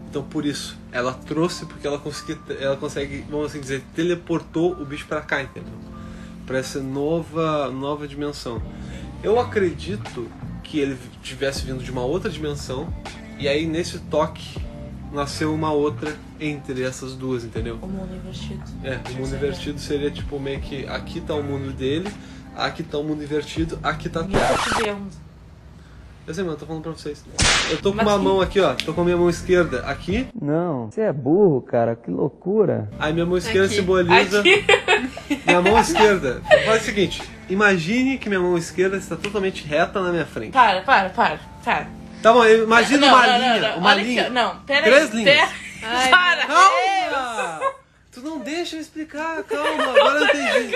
Então 0.08 0.22
por 0.22 0.46
isso, 0.46 0.78
ela 0.90 1.12
trouxe 1.12 1.66
porque 1.66 1.86
ela 1.86 1.98
conseguiu, 1.98 2.38
ela 2.58 2.76
consegue, 2.76 3.24
vamos 3.28 3.46
assim 3.46 3.60
dizer, 3.60 3.84
teleportou 3.94 4.72
o 4.72 4.84
bicho 4.86 5.06
pra 5.06 5.20
cá, 5.20 5.42
entendeu? 5.42 5.74
Pra 6.46 6.56
essa 6.56 6.80
nova, 6.80 7.70
nova 7.70 8.08
dimensão. 8.08 8.62
Eu 9.22 9.38
acredito 9.38 10.26
que 10.64 10.78
ele 10.78 10.96
tivesse 11.22 11.66
vindo 11.66 11.84
de 11.84 11.90
uma 11.90 12.02
outra 12.02 12.30
dimensão 12.30 12.90
e 13.38 13.46
aí 13.46 13.66
nesse 13.66 13.98
toque 13.98 14.58
nasceu 15.12 15.52
uma 15.52 15.70
outra 15.70 16.16
entre 16.40 16.82
essas 16.82 17.14
duas, 17.14 17.44
entendeu? 17.44 17.78
O 17.82 17.86
mundo 17.86 18.14
invertido. 18.14 18.62
É, 18.82 18.98
o 19.10 19.14
mundo 19.16 19.34
invertido 19.34 19.78
seria 19.78 20.10
tipo 20.10 20.40
meio 20.40 20.60
que 20.60 20.86
aqui 20.86 21.20
tá 21.20 21.34
o 21.34 21.42
mundo 21.42 21.72
dele, 21.72 22.10
aqui 22.64 22.82
tá 22.82 22.98
o 22.98 23.04
mundo 23.04 23.22
invertido, 23.22 23.78
aqui 23.82 24.08
tá 24.08 24.20
a 24.20 24.22
vendo. 24.24 25.08
Eu 26.26 26.34
sei, 26.34 26.44
mano, 26.44 26.54
eu 26.54 26.60
tô 26.60 26.66
falando 26.66 26.82
pra 26.82 26.92
vocês. 26.92 27.24
Eu 27.70 27.78
tô 27.78 27.90
com 27.90 27.96
Mas 27.96 28.06
uma 28.06 28.18
que- 28.18 28.24
mão 28.24 28.40
aqui, 28.40 28.60
ó. 28.60 28.74
Tô 28.74 28.92
com 28.94 29.00
a 29.00 29.04
minha 29.04 29.16
mão 29.16 29.28
esquerda 29.28 29.80
aqui. 29.86 30.28
Não, 30.40 30.88
você 30.90 31.00
é 31.00 31.12
burro, 31.12 31.60
cara, 31.62 31.96
que 31.96 32.08
loucura. 32.10 32.88
Aí 33.00 33.12
minha 33.12 33.26
mão 33.26 33.36
esquerda 33.36 33.66
Aqui. 33.66 33.74
simboliza. 33.76 34.40
Aqui. 34.40 34.64
Minha 35.46 35.62
mão 35.62 35.78
esquerda. 35.78 36.42
Faz 36.66 36.82
o 36.82 36.84
seguinte: 36.84 37.22
imagine 37.48 38.18
que 38.18 38.28
minha 38.28 38.40
mão 38.40 38.56
esquerda 38.58 38.96
está 38.96 39.16
totalmente 39.16 39.64
reta 39.66 40.00
na 40.00 40.10
minha 40.10 40.26
frente. 40.26 40.52
Para, 40.52 40.82
para, 40.82 41.08
para, 41.10 41.40
para. 41.64 41.86
Tá 42.22 42.32
bom, 42.32 42.44
imagina 42.46 43.06
Não, 43.06 43.14
uma 43.14 43.26
não, 43.26 43.38
linha. 43.38 43.54
não, 43.60 43.68
não. 43.70 43.78
Uma 43.78 43.90
Olha 43.90 44.02
linha. 44.02 44.22
Aqui, 44.22 44.30
não, 44.30 44.56
pera 44.60 44.82
Três 44.82 45.10
aí. 45.10 45.16
linhas. 45.16 45.34
Pera. 45.38 45.50
Ai, 45.82 46.10
Para. 46.10 46.46
Calma! 46.46 47.72
Tu 48.20 48.24
não 48.26 48.38
deixa 48.38 48.76
eu 48.76 48.80
explicar, 48.80 49.42
calma. 49.44 49.82
Agora 49.82 50.20
eu 50.20 50.26
entendi. 50.26 50.74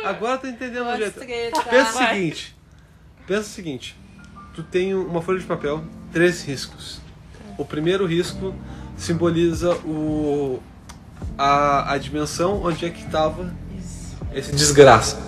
Agora 0.02 0.34
eu 0.34 0.38
tô 0.38 0.46
entendendo 0.46 0.86
o 0.86 0.96
jeito. 0.96 1.20
Treta. 1.20 1.62
Pensa 1.62 1.90
o 1.90 2.08
seguinte. 2.08 2.56
Pensa 3.26 3.40
o 3.40 3.52
seguinte. 3.52 3.96
Tu 4.54 4.62
tem 4.62 4.94
uma 4.94 5.20
folha 5.20 5.38
de 5.38 5.44
papel, 5.44 5.84
três 6.10 6.42
riscos. 6.42 7.00
O 7.58 7.64
primeiro 7.66 8.06
risco 8.06 8.54
simboliza 8.96 9.74
o 9.84 10.62
a, 11.36 11.92
a 11.92 11.98
dimensão 11.98 12.62
onde 12.62 12.86
é 12.86 12.90
que 12.90 13.04
estava 13.04 13.54
esse 14.32 14.52
desgraça. 14.52 15.20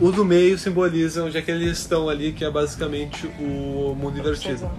O 0.00 0.12
do 0.12 0.24
meio 0.24 0.56
simboliza 0.58 1.24
onde 1.24 1.36
é 1.36 1.42
que 1.42 1.50
eles 1.50 1.78
estão 1.78 2.08
ali, 2.08 2.32
que 2.32 2.44
é 2.44 2.50
basicamente 2.50 3.26
o 3.40 3.96
mundo 3.98 4.16
invertido. 4.18 4.70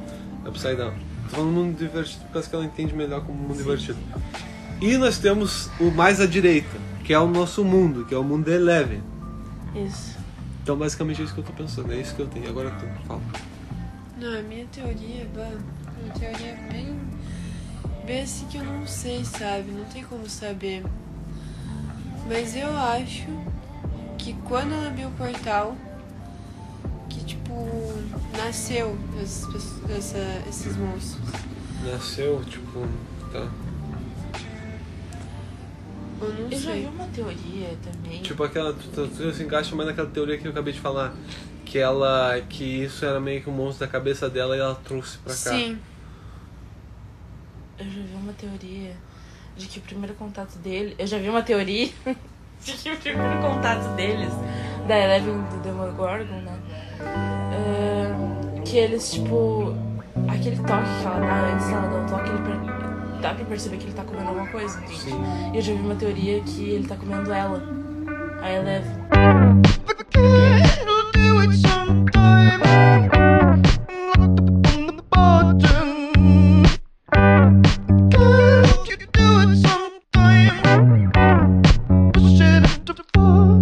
Upside 0.45 0.75
down. 0.75 0.93
Tô 1.29 1.35
falando 1.35 1.51
mundo 1.51 1.77
divertido 1.77 2.23
por 2.25 2.33
causa 2.33 2.49
que 2.49 2.55
ela 2.55 2.63
entende 2.63 2.95
melhor 2.95 3.25
como 3.25 3.37
mundo 3.37 3.57
divertido. 3.57 3.97
E 4.81 4.97
nós 4.97 5.17
temos 5.17 5.69
o 5.79 5.89
mais 5.91 6.19
à 6.21 6.25
direita, 6.27 6.77
que 7.03 7.13
é 7.13 7.19
o 7.19 7.27
nosso 7.27 7.63
mundo, 7.63 8.05
que 8.05 8.13
é 8.13 8.17
o 8.17 8.23
mundo 8.23 8.47
Eleven. 8.51 9.01
Isso. 9.75 10.15
Então 10.61 10.77
basicamente 10.77 11.21
é 11.21 11.25
isso 11.25 11.33
que 11.33 11.39
eu 11.39 11.43
tô 11.45 11.53
pensando, 11.53 11.91
é 11.93 11.97
isso 11.97 12.13
que 12.13 12.21
eu 12.21 12.27
tenho. 12.27 12.49
Agora 12.49 12.69
tu 12.71 12.85
fala. 13.07 13.21
Não, 14.19 14.39
a 14.39 14.41
minha 14.43 14.65
teoria, 14.67 15.25
minha 15.33 16.13
teoria 16.19 16.47
é 16.47 16.69
bem. 16.71 16.95
Bem 18.05 18.21
assim 18.21 18.45
que 18.47 18.57
eu 18.57 18.63
não 18.63 18.85
sei, 18.87 19.23
sabe? 19.25 19.71
Não 19.71 19.85
tem 19.85 20.03
como 20.03 20.29
saber. 20.29 20.83
Mas 22.27 22.55
eu 22.55 22.75
acho 22.77 23.25
que 24.17 24.33
quando 24.45 24.73
ela 24.73 24.87
abriu 24.87 25.07
o 25.07 25.11
portal, 25.11 25.75
que 27.09 27.23
tipo, 27.23 27.53
nasceu 28.37 28.97
essas 29.21 29.45
pessoas- 29.51 29.89
essa- 29.91 30.43
esses 30.49 30.75
monstros. 30.77 31.23
Nasceu, 31.85 32.43
tipo, 32.45 32.85
tá. 33.31 33.47
Eu 36.19 36.27
não 36.33 36.39
Eu 36.45 36.51
já 36.51 36.71
vi 36.71 36.81
sei. 36.81 36.85
uma 36.87 37.05
teoria 37.07 37.69
também. 37.83 38.21
Tipo 38.21 38.43
aquela. 38.43 38.73
Tu, 38.73 39.33
se 39.33 39.43
encaixa 39.43 39.75
mais 39.75 39.87
naquela 39.89 40.09
teoria 40.09 40.37
que 40.37 40.45
eu 40.47 40.51
acabei 40.51 40.73
de 40.73 40.79
falar. 40.79 41.13
Que 41.65 41.77
ela. 41.79 42.39
Que 42.49 42.83
isso 42.83 43.05
era 43.05 43.19
meio 43.19 43.41
que 43.41 43.49
um 43.49 43.53
monstro 43.53 43.85
da 43.85 43.91
cabeça 43.91 44.29
dela 44.29 44.55
e 44.55 44.59
ela 44.59 44.75
trouxe 44.75 45.17
pra 45.19 45.33
cá. 45.33 45.37
Sim, 45.51 45.77
Eu 47.77 47.85
já 47.85 47.91
vi 48.01 48.13
uma 48.15 48.33
teoria 48.33 48.95
de 49.55 49.67
que 49.67 49.79
o 49.79 49.81
primeiro 49.81 50.13
contato 50.15 50.57
dele. 50.59 50.95
Eu 50.97 51.05
já 51.07 51.17
vi 51.17 51.29
uma 51.29 51.43
teoria 51.43 51.87
de 52.63 52.71
que 52.73 52.91
o 52.91 52.97
primeiro 52.97 53.39
contato 53.41 53.95
deles, 53.95 54.31
da 54.87 54.97
Eleven 54.97 55.41
do 55.43 55.61
Demogorgon, 55.61 56.41
né? 56.41 56.59
é, 57.53 58.61
que 58.63 58.77
eles, 58.77 59.11
tipo. 59.11 59.75
Aquele 60.27 60.55
toque 60.57 60.99
que 60.99 61.05
ela 61.05 61.19
dá 61.19 61.53
antes 61.53 61.67
dela 61.67 61.87
dar 61.87 62.03
o 62.03 62.09
toque, 62.09 62.29
ele 62.29 62.41
dá 63.21 63.33
pra 63.33 63.45
perceber 63.45 63.77
que 63.77 63.85
ele 63.85 63.93
tá 63.93 64.03
comendo 64.03 64.29
alguma 64.29 64.47
coisa, 64.47 64.79
entende? 64.79 65.01
Sim. 65.01 65.21
E 65.53 65.57
eu 65.57 65.61
já 65.61 65.73
vi 65.73 65.79
uma 65.79 65.95
teoria 65.95 66.41
que 66.41 66.69
ele 66.69 66.87
tá 66.87 66.95
comendo 66.95 67.31
ela, 67.31 67.61
a 68.41 68.51
Eleven. 68.51 69.07
We'll 70.17 71.11
do 71.11 71.39
it 71.39 71.53
sometime. 71.57 72.61
On 74.65 74.95
the 74.95 75.03
bottom. 75.11 76.63
Girl, 78.09 78.85
you 78.87 78.97
do 79.11 79.39
it 79.41 79.57
sometime. 79.61 81.11
Push 82.13 82.41
it 82.41 82.85
to 82.85 82.93
the 82.93 83.03
floor. 83.13 83.61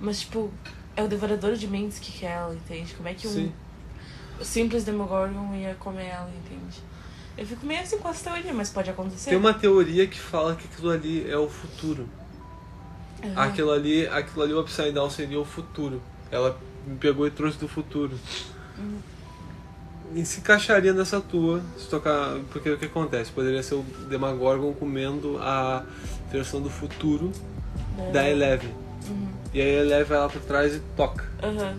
Mas, 0.00 0.20
tipo, 0.20 0.50
é 0.96 1.02
o 1.02 1.08
devorador 1.08 1.54
de 1.54 1.66
mentes 1.66 1.98
que 1.98 2.12
quer 2.12 2.32
ela, 2.32 2.54
entende? 2.54 2.94
Como 2.94 3.08
é 3.08 3.14
que 3.14 3.26
um 3.26 3.30
Sim. 3.30 3.52
Simples 4.42 4.84
Demogorgon 4.84 5.54
ia 5.54 5.74
comer 5.74 6.06
ela, 6.06 6.30
entende? 6.30 6.82
Eu 7.36 7.46
fico 7.46 7.66
meio 7.66 7.80
assim 7.80 7.98
com 7.98 8.08
essa 8.08 8.30
teoria, 8.30 8.54
mas 8.54 8.70
pode 8.70 8.90
acontecer. 8.90 9.30
Tem 9.30 9.38
uma 9.38 9.54
teoria 9.54 10.06
que 10.06 10.18
fala 10.18 10.54
que 10.54 10.66
aquilo 10.66 10.90
ali 10.90 11.28
é 11.28 11.36
o 11.36 11.48
futuro. 11.48 12.08
Aham. 13.22 13.42
Aquilo 13.42 13.72
ali, 13.72 14.06
aquilo 14.06 14.42
ali, 14.42 14.52
o 14.52 14.60
Upside 14.60 14.92
Down 14.92 15.10
seria 15.10 15.40
o 15.40 15.44
futuro. 15.44 16.00
Ela 16.30 16.58
me 16.86 16.96
pegou 16.96 17.26
e 17.26 17.30
trouxe 17.30 17.58
do 17.58 17.66
futuro. 17.66 18.18
E 20.14 20.24
se 20.24 20.40
encaixaria 20.40 20.92
nessa 20.92 21.20
tua, 21.20 21.60
se 21.76 21.88
tocar. 21.88 22.38
Porque 22.52 22.70
o 22.70 22.78
que 22.78 22.84
acontece? 22.84 23.32
Poderia 23.32 23.62
ser 23.62 23.74
o 23.74 23.82
Demagorgon 24.08 24.72
comendo 24.72 25.38
a 25.40 25.84
versão 26.30 26.60
do 26.60 26.70
futuro 26.70 27.32
da 28.12 28.28
Eleven. 28.28 28.70
Uhum. 29.08 29.28
E 29.52 29.60
aí 29.60 29.78
a 29.78 29.80
Eleven 29.80 30.16
ela 30.16 30.28
pra 30.28 30.40
trás 30.40 30.74
e 30.74 30.80
toca. 30.96 31.24
Aham. 31.42 31.76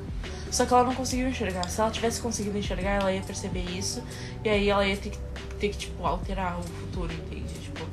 Só 0.51 0.65
que 0.65 0.73
ela 0.73 0.83
não 0.83 0.95
conseguiu 0.95 1.27
enxergar. 1.27 1.67
Se 1.69 1.81
ela 1.81 1.91
tivesse 1.91 2.21
conseguido 2.21 2.57
enxergar, 2.57 2.91
ela 2.91 3.11
ia 3.11 3.21
perceber 3.21 3.63
isso. 3.69 4.01
E 4.43 4.49
aí 4.49 4.69
ela 4.69 4.85
ia 4.85 4.95
ter 4.95 5.09
que, 5.09 5.17
ter 5.59 5.69
que 5.69 5.77
tipo, 5.77 6.05
alterar 6.05 6.59
o 6.59 6.63
futuro, 6.63 7.11
entende? 7.11 7.53
Tipo, 7.59 7.85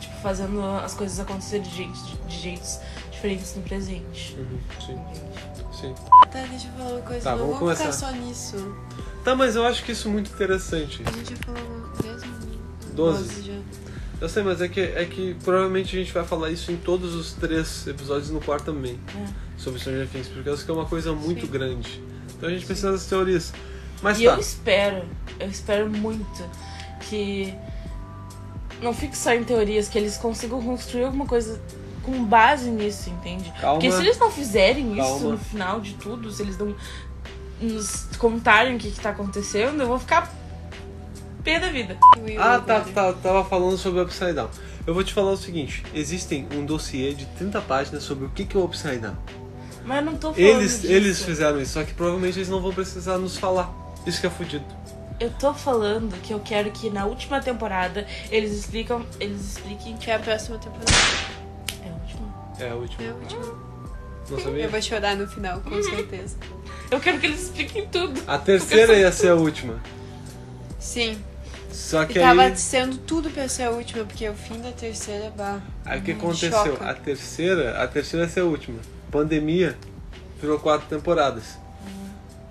tipo 0.00 0.14
fazendo 0.22 0.62
as 0.84 0.94
coisas 0.94 1.20
acontecerem 1.20 1.62
de, 1.62 1.76
jeitos, 1.76 2.02
de 2.26 2.36
jeitos 2.38 2.80
diferentes 3.10 3.54
no 3.54 3.62
presente. 3.62 4.36
Uhum, 4.38 4.58
sim, 4.80 4.92
Entende? 4.92 5.78
sim. 5.80 5.94
tá, 6.30 6.40
deixa 6.48 6.68
eu 6.68 6.72
falar 6.72 6.90
uma 6.92 7.00
coisa. 7.02 7.22
Tá, 7.22 7.30
não 7.32 7.38
vamos 7.38 7.58
vamos 7.60 7.78
ficar 7.78 7.90
começar. 7.90 8.06
só 8.06 8.12
nisso. 8.12 8.76
Tá, 9.24 9.34
mas 9.36 9.54
eu 9.56 9.66
acho 9.66 9.84
que 9.84 9.92
isso 9.92 10.08
é 10.08 10.10
muito 10.10 10.30
interessante. 10.32 11.02
A 11.06 11.10
gente 11.12 11.30
já 11.30 11.36
falou 11.44 11.90
10 12.02 12.22
minutos. 12.22 12.58
Doze. 12.94 13.42
já. 13.42 13.79
Eu 14.20 14.28
sei, 14.28 14.42
mas 14.42 14.60
é 14.60 14.68
que, 14.68 14.80
é 14.80 15.04
que 15.06 15.34
provavelmente 15.42 15.96
a 15.96 15.98
gente 15.98 16.12
vai 16.12 16.24
falar 16.24 16.50
isso 16.50 16.70
em 16.70 16.76
todos 16.76 17.14
os 17.14 17.32
três 17.32 17.86
episódios 17.86 18.30
no 18.30 18.40
quarto 18.40 18.66
também. 18.66 18.98
É. 19.16 19.26
Sobre 19.56 19.80
Stranger 19.80 20.06
Things, 20.08 20.28
porque 20.28 20.48
eu 20.48 20.54
acho 20.54 20.64
que 20.64 20.70
é 20.70 20.74
uma 20.74 20.84
coisa 20.84 21.12
muito 21.12 21.46
Sim. 21.46 21.52
grande. 21.52 22.02
Então 22.36 22.48
a 22.48 22.52
gente 22.52 22.66
precisa 22.66 22.92
das 22.92 23.06
teorias. 23.06 23.52
Mas 24.02 24.18
E 24.20 24.24
tá. 24.24 24.32
eu 24.32 24.38
espero, 24.40 25.04
eu 25.38 25.48
espero 25.48 25.88
muito 25.88 26.44
que 27.08 27.54
não 28.82 28.92
fique 28.92 29.16
só 29.16 29.32
em 29.32 29.44
teorias, 29.44 29.88
que 29.88 29.98
eles 29.98 30.16
consigam 30.16 30.62
construir 30.62 31.04
alguma 31.04 31.26
coisa 31.26 31.60
com 32.02 32.24
base 32.24 32.70
nisso, 32.70 33.10
entende? 33.10 33.52
Calma. 33.60 33.80
Porque 33.80 33.90
se 33.90 34.00
eles 34.00 34.18
não 34.18 34.30
fizerem 34.30 34.92
isso 34.92 35.02
Calma. 35.02 35.30
no 35.30 35.38
final 35.38 35.80
de 35.80 35.94
tudo, 35.94 36.30
se 36.30 36.42
eles 36.42 36.56
não 36.58 36.74
nos 37.60 38.06
contarem 38.18 38.76
o 38.76 38.78
que, 38.78 38.90
que 38.90 39.00
tá 39.00 39.10
acontecendo, 39.10 39.82
eu 39.82 39.86
vou 39.86 39.98
ficar 39.98 40.34
pé 41.42 41.58
da 41.60 41.68
vida. 41.70 41.96
Ah, 42.38 42.58
tá, 42.60 42.80
tá, 42.80 43.12
tava 43.12 43.44
falando 43.44 43.76
sobre 43.78 44.00
o 44.00 44.04
Upside 44.04 44.32
Down. 44.34 44.48
Eu 44.86 44.94
vou 44.94 45.04
te 45.04 45.12
falar 45.12 45.32
o 45.32 45.36
seguinte: 45.36 45.82
existem 45.94 46.46
um 46.54 46.64
dossiê 46.64 47.12
de 47.14 47.26
30 47.26 47.60
páginas 47.62 48.02
sobre 48.02 48.24
o 48.26 48.28
que 48.30 48.44
que 48.44 48.56
é 48.56 48.60
o 48.60 48.64
Upside 48.64 48.98
Down. 48.98 49.16
Mas 49.84 49.98
eu 49.98 50.04
não 50.04 50.16
tô 50.16 50.32
falando 50.34 50.38
Eles, 50.48 50.82
disso. 50.82 50.92
eles 50.92 51.22
fizeram 51.22 51.60
isso, 51.60 51.72
só 51.72 51.84
que 51.84 51.94
provavelmente 51.94 52.38
eles 52.38 52.48
não 52.48 52.60
vão 52.60 52.72
precisar 52.72 53.16
nos 53.18 53.36
falar. 53.38 53.70
Isso 54.06 54.20
que 54.20 54.26
é 54.26 54.30
fudido. 54.30 54.64
Eu 55.18 55.30
tô 55.38 55.52
falando 55.52 56.18
que 56.22 56.32
eu 56.32 56.40
quero 56.40 56.70
que 56.70 56.88
na 56.90 57.04
última 57.06 57.40
temporada 57.40 58.06
eles 58.30 58.52
explicam, 58.52 59.04
eles 59.18 59.40
expliquem 59.56 59.96
Que 59.98 60.10
é 60.10 60.14
a 60.14 60.18
próxima 60.18 60.56
temporada. 60.58 60.90
é 61.84 61.88
a 61.90 61.92
última. 61.94 62.34
É 62.58 62.70
a 62.70 62.74
última. 62.74 63.02
É 63.04 63.10
a 63.10 63.14
última. 63.14 63.70
Não 64.30 64.38
Eu 64.38 64.44
sabia? 64.44 64.68
vou 64.68 64.80
chorar 64.82 65.16
no 65.16 65.26
final, 65.26 65.60
com 65.60 65.82
certeza. 65.82 66.36
Eu 66.90 67.00
quero 67.00 67.18
que 67.18 67.26
eles 67.26 67.42
expliquem 67.42 67.86
tudo. 67.88 68.20
A 68.26 68.38
terceira 68.38 68.94
ia 68.96 69.10
ser 69.12 69.28
a 69.28 69.34
última. 69.34 69.80
Sim. 70.78 71.18
Só 71.72 72.02
E 72.02 72.06
que 72.06 72.14
tava 72.18 72.42
aí. 72.42 72.56
sendo 72.56 72.98
tudo 72.98 73.30
pra 73.30 73.48
ser 73.48 73.64
a 73.64 73.70
última, 73.70 74.04
porque 74.04 74.28
o 74.28 74.34
fim 74.34 74.60
da 74.60 74.72
terceira, 74.72 75.30
bah. 75.36 75.60
Aí 75.84 76.00
o 76.00 76.02
que 76.02 76.12
aconteceu? 76.12 76.50
choca. 76.52 76.90
A 76.90 76.94
terceira, 76.94 77.82
a 77.82 77.86
terceira 77.88 78.26
ia 78.26 78.30
ser 78.32 78.40
a 78.40 78.44
última. 78.44 78.78
Pandemia 79.10 79.76
virou 80.40 80.58
quatro 80.58 80.86
temporadas. 80.88 81.58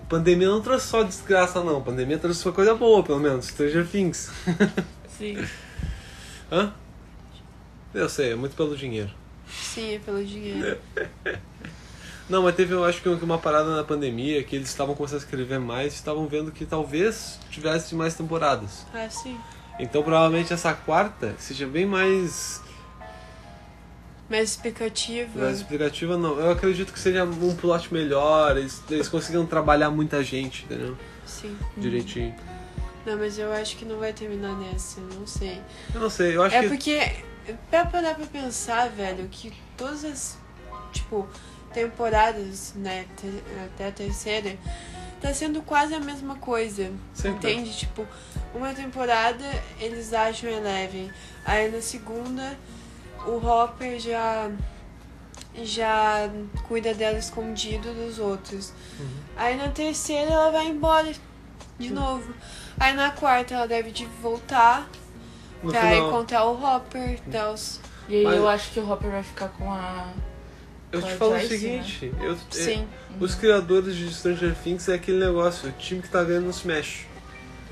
Pandemia 0.07 0.47
não 0.47 0.61
trouxe 0.61 0.87
só 0.87 1.03
desgraça, 1.03 1.63
não. 1.63 1.81
Pandemia 1.81 2.17
trouxe 2.17 2.43
uma 2.45 2.53
coisa 2.53 2.73
boa, 2.75 3.03
pelo 3.03 3.19
menos. 3.19 3.45
Stranger 3.47 3.85
Things. 3.87 4.31
Sim. 5.17 5.37
Hã? 6.51 6.73
Eu 7.93 8.09
sei, 8.09 8.31
é 8.31 8.35
muito 8.35 8.55
pelo 8.55 8.75
dinheiro. 8.75 9.11
Sim, 9.51 9.95
é 9.95 9.99
pelo 9.99 10.23
dinheiro. 10.23 10.77
Não, 12.29 12.43
mas 12.43 12.55
teve, 12.55 12.73
eu 12.73 12.85
acho 12.85 13.01
que 13.01 13.09
uma 13.09 13.37
parada 13.39 13.75
na 13.75 13.83
pandemia 13.83 14.43
que 14.43 14.55
eles 14.55 14.69
estavam 14.69 14.93
começando 14.95 15.17
a 15.19 15.23
escrever 15.23 15.59
mais 15.59 15.93
e 15.93 15.95
estavam 15.95 16.27
vendo 16.27 16.51
que 16.51 16.65
talvez 16.65 17.39
tivesse 17.49 17.95
mais 17.95 18.13
temporadas. 18.13 18.85
Ah, 18.93 19.09
sim. 19.09 19.37
Então 19.79 20.03
provavelmente 20.03 20.53
essa 20.53 20.73
quarta 20.73 21.33
seja 21.39 21.65
bem 21.65 21.85
mais, 21.87 22.61
Mais 24.29 24.51
explicativa. 24.51 25.39
mais 25.39 25.57
explicativa, 25.57 26.17
não. 26.17 26.39
Eu 26.39 26.51
acredito 26.51 26.93
que 26.93 26.99
seja 26.99 27.23
um 27.23 27.55
plot 27.55 27.91
melhor, 27.91 28.57
eles, 28.57 28.83
eles 28.91 29.07
conseguiram 29.09 29.45
trabalhar 29.45 29.89
muita 29.89 30.23
gente, 30.23 30.65
entendeu? 30.65 30.95
Sim. 31.25 31.57
Direitinho. 31.77 32.35
Não, 33.05 33.17
mas 33.17 33.39
eu 33.39 33.51
acho 33.53 33.75
que 33.77 33.85
não 33.85 33.97
vai 33.97 34.13
terminar 34.13 34.53
nessa, 34.55 35.01
não 35.17 35.25
sei. 35.25 35.59
Eu 35.95 36.01
não 36.01 36.09
sei, 36.09 36.35
eu 36.35 36.43
acho 36.43 36.55
É 36.55 36.61
que. 36.61 36.67
porque, 36.67 37.11
pra 37.71 37.85
parar 37.85 38.13
pra 38.13 38.25
pensar, 38.27 38.89
velho, 38.89 39.27
que 39.31 39.51
todas 39.77 40.03
as, 40.05 40.37
tipo, 40.91 41.27
temporadas, 41.73 42.73
né, 42.75 43.05
até 43.65 43.87
a 43.87 43.91
terceira, 43.91 44.57
tá 45.21 45.33
sendo 45.33 45.61
quase 45.61 45.93
a 45.93 45.99
mesma 45.99 46.35
coisa. 46.35 46.91
Sempre. 47.13 47.51
Entende? 47.53 47.77
Tipo, 47.77 48.05
uma 48.53 48.73
temporada 48.73 49.45
eles 49.79 50.13
acham 50.13 50.49
Eleven. 50.49 51.11
Aí 51.45 51.69
na 51.71 51.81
segunda 51.81 52.57
o 53.25 53.37
Hopper 53.45 53.99
já 53.99 54.49
já 55.61 56.29
cuida 56.67 56.93
dela 56.93 57.17
escondido 57.17 57.93
dos 57.93 58.19
outros. 58.19 58.71
Uhum. 58.99 59.09
Aí 59.35 59.57
na 59.57 59.67
terceira 59.69 60.31
ela 60.31 60.51
vai 60.51 60.67
embora 60.67 61.11
de 61.77 61.91
novo. 61.91 62.33
Aí 62.79 62.93
na 62.93 63.11
quarta 63.11 63.55
ela 63.55 63.67
deve 63.67 63.91
de 63.91 64.05
voltar 64.21 64.87
No 65.61 65.71
pra 65.71 65.81
final, 65.81 66.07
encontrar 66.07 66.45
o 66.45 66.63
Hopper, 66.63 67.19
dar 67.27 67.51
os... 67.51 67.81
E 68.07 68.15
aí 68.17 68.23
Mas- 68.23 68.35
eu 68.37 68.47
acho 68.47 68.71
que 68.71 68.79
o 68.79 68.89
Hopper 68.89 69.11
vai 69.11 69.23
ficar 69.23 69.49
com 69.49 69.71
a. 69.71 70.07
eu 70.91 71.01
te 71.01 71.13
falo 71.15 71.31
o 71.33 71.39
Joyce, 71.39 71.57
seguinte, 71.59 72.11
eu, 72.21 72.37
Sim. 72.49 72.87
é, 73.19 73.23
os 73.23 73.35
criadores 73.35 73.95
de 73.95 74.11
Stranger 74.13 74.55
Things 74.55 74.87
é 74.89 74.95
aquele 74.95 75.19
negócio, 75.19 75.69
o 75.69 75.71
time 75.73 76.01
que 76.01 76.09
tá 76.09 76.23
ganhando 76.23 76.45
não 76.45 76.53
se 76.53 76.65
mexe. 76.67 77.05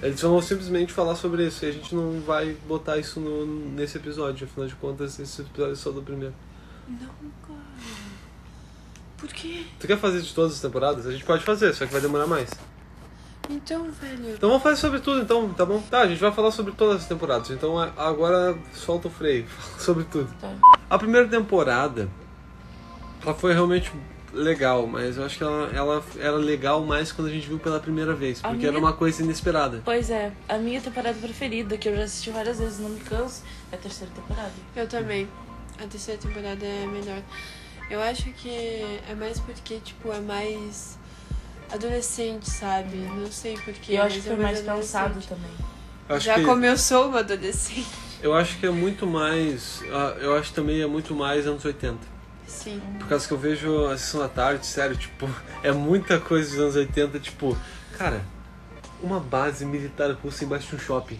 Eles 0.02 0.22
vão 0.22 0.40
simplesmente 0.42 0.94
falar 0.94 1.16
sobre 1.16 1.48
isso 1.48 1.66
e 1.66 1.70
a 1.70 1.72
gente 1.72 1.96
não 1.96 2.22
vai 2.22 2.56
botar 2.68 2.98
isso 2.98 3.20
no, 3.20 3.46
nesse 3.72 3.98
episódio, 3.98 4.46
afinal 4.48 4.68
de 4.68 4.76
contas, 4.76 5.18
esse 5.20 5.42
episódio 5.42 5.74
é 5.74 5.76
só 5.76 5.90
do 5.92 6.02
primeiro. 6.04 6.36
Não, 6.88 6.98
cara. 7.48 7.60
Por 9.18 9.30
quê? 9.30 9.66
Tu 9.80 9.88
quer 9.88 9.98
fazer 9.98 10.22
de 10.22 10.32
todas 10.34 10.54
as 10.54 10.62
temporadas? 10.62 11.08
A 11.08 11.12
gente 11.12 11.26
pode 11.26 11.44
fazer, 11.44 11.74
só 11.74 11.86
que 11.88 11.92
vai 11.92 12.02
demorar 12.02 12.28
mais. 12.28 12.52
Então, 13.50 13.90
velho. 13.92 14.34
Então 14.36 14.50
vamos 14.50 14.62
fazer 14.62 14.76
sobre 14.76 15.00
tudo, 15.00 15.22
então, 15.22 15.50
tá 15.54 15.66
bom? 15.66 15.82
Tá, 15.90 16.02
a 16.02 16.08
gente 16.08 16.20
vai 16.20 16.32
falar 16.32 16.52
sobre 16.52 16.74
todas 16.74 16.98
as 17.02 17.08
temporadas. 17.08 17.50
Então 17.50 17.80
a- 17.80 17.92
agora 17.98 18.56
solta 18.74 19.08
o 19.08 19.12
freio, 19.12 19.48
fala 19.50 19.80
sobre 19.80 20.04
tudo. 20.04 20.30
Tá. 20.40 20.54
A 20.90 20.98
primeira 21.00 21.28
temporada, 21.28 22.08
ela 23.28 23.36
foi 23.36 23.54
realmente 23.54 23.92
legal, 24.34 24.88
mas 24.88 25.18
eu 25.18 25.26
acho 25.26 25.38
que 25.38 25.44
ela, 25.44 25.70
ela 25.74 26.04
era 26.18 26.36
legal 26.38 26.82
mais 26.86 27.12
quando 27.12 27.28
a 27.28 27.32
gente 27.32 27.46
viu 27.48 27.60
pela 27.60 27.80
primeira 27.80 28.14
vez, 28.14 28.40
porque 28.42 28.56
minha- 28.58 28.70
era 28.70 28.80
uma 28.80 28.94
coisa 28.94 29.22
inesperada. 29.22 29.82
Pois 29.84 30.10
é, 30.10 30.32
a 30.48 30.58
minha 30.58 30.80
temporada 30.80 31.18
preferida, 31.20 31.78
que 31.78 31.90
eu 31.90 31.96
já 31.98 32.04
assisti 32.04 32.30
várias 32.30 32.60
vezes, 32.60 32.80
não 32.80 32.90
me 32.90 33.00
canso, 33.02 33.44
é 33.72 33.76
a 33.76 33.78
terceira 33.80 34.12
temporada. 34.14 34.52
Eu 34.76 34.88
também. 34.88 35.28
A 35.84 35.86
terceira 35.88 36.20
temporada 36.22 36.66
é 36.66 36.86
melhor. 36.88 37.22
Eu 37.90 38.02
acho 38.02 38.24
que 38.34 38.50
é 38.50 39.14
mais 39.18 39.40
porque, 39.40 39.80
tipo, 39.80 40.12
é 40.12 40.20
mais 40.20 40.98
adolescente, 41.72 42.50
sabe? 42.50 42.96
Não 42.98 43.32
sei 43.32 43.58
porquê. 43.58 43.94
Eu 43.94 44.04
acho 44.04 44.22
que 44.22 44.30
é 44.30 44.36
foi 44.36 44.44
mais 44.44 44.62
pensado 44.62 45.06
adolescente. 45.06 45.28
também. 45.30 45.52
Acho 46.10 46.26
Já 46.26 46.36
que, 46.36 46.44
como 46.44 46.66
eu 46.66 46.78
sou 46.78 47.10
uma 47.10 47.20
adolescente. 47.20 47.88
eu 48.22 48.34
acho 48.34 48.58
que 48.58 48.66
é 48.66 48.70
muito 48.72 49.06
mais. 49.06 49.82
ah, 49.92 50.16
Eu 50.20 50.36
acho 50.38 50.54
também 50.54 50.82
é 50.82 50.88
muito 50.88 51.14
mais 51.14 51.46
anos 51.46 51.64
80. 51.66 51.98
Sim. 52.48 52.82
Por 53.00 53.08
causa 53.08 53.28
que 53.28 53.34
eu 53.34 53.38
vejo 53.38 53.86
a 53.86 53.98
sessão 53.98 54.22
da 54.22 54.30
tarde, 54.30 54.66
sério, 54.66 54.96
tipo, 54.96 55.30
é 55.62 55.72
muita 55.72 56.20
coisa 56.20 56.50
dos 56.50 56.60
anos 56.60 56.76
80, 56.76 57.20
tipo, 57.20 57.58
cara, 57.98 58.22
uma 59.02 59.20
base 59.20 59.66
militar 59.66 60.12
russa 60.12 60.44
embaixo 60.44 60.70
de 60.70 60.76
um 60.76 60.80
shopping. 60.80 61.20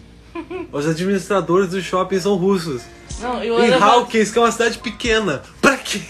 Os 0.72 0.86
administradores 0.86 1.70
do 1.70 1.80
shopping 1.80 2.18
são 2.18 2.36
russos. 2.36 2.82
Não, 3.20 3.42
e 3.42 3.50
o 3.50 3.58
Em 3.60 3.66
elevador. 3.66 3.94
Hawkins, 4.00 4.30
que 4.30 4.38
é 4.38 4.42
uma 4.42 4.52
cidade 4.52 4.78
pequena. 4.78 5.42
Pra 5.60 5.76
quê? 5.76 6.00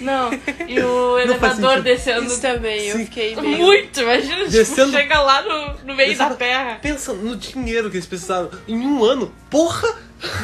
Não, 0.00 0.30
e 0.66 0.80
o 0.80 0.82
Não 1.16 1.18
elevador 1.18 1.80
descendo. 1.82 2.26
Isso 2.26 2.40
também, 2.40 2.86
eu 2.88 2.96
Sim. 2.98 3.04
fiquei 3.04 3.36
meio... 3.36 3.58
Muito, 3.58 4.00
imagina, 4.00 4.48
Descendo- 4.48 4.86
tipo, 4.90 4.98
chega 5.02 5.20
lá 5.20 5.42
no, 5.42 5.74
no 5.84 5.94
meio 5.94 6.10
Descendo- 6.10 6.30
da 6.30 6.36
terra. 6.36 6.78
Pensa 6.82 7.12
no 7.12 7.36
dinheiro 7.36 7.90
que 7.90 7.96
eles 7.96 8.06
precisaram. 8.06 8.50
Em 8.66 8.78
um 8.78 9.04
ano, 9.04 9.32
porra! 9.50 9.88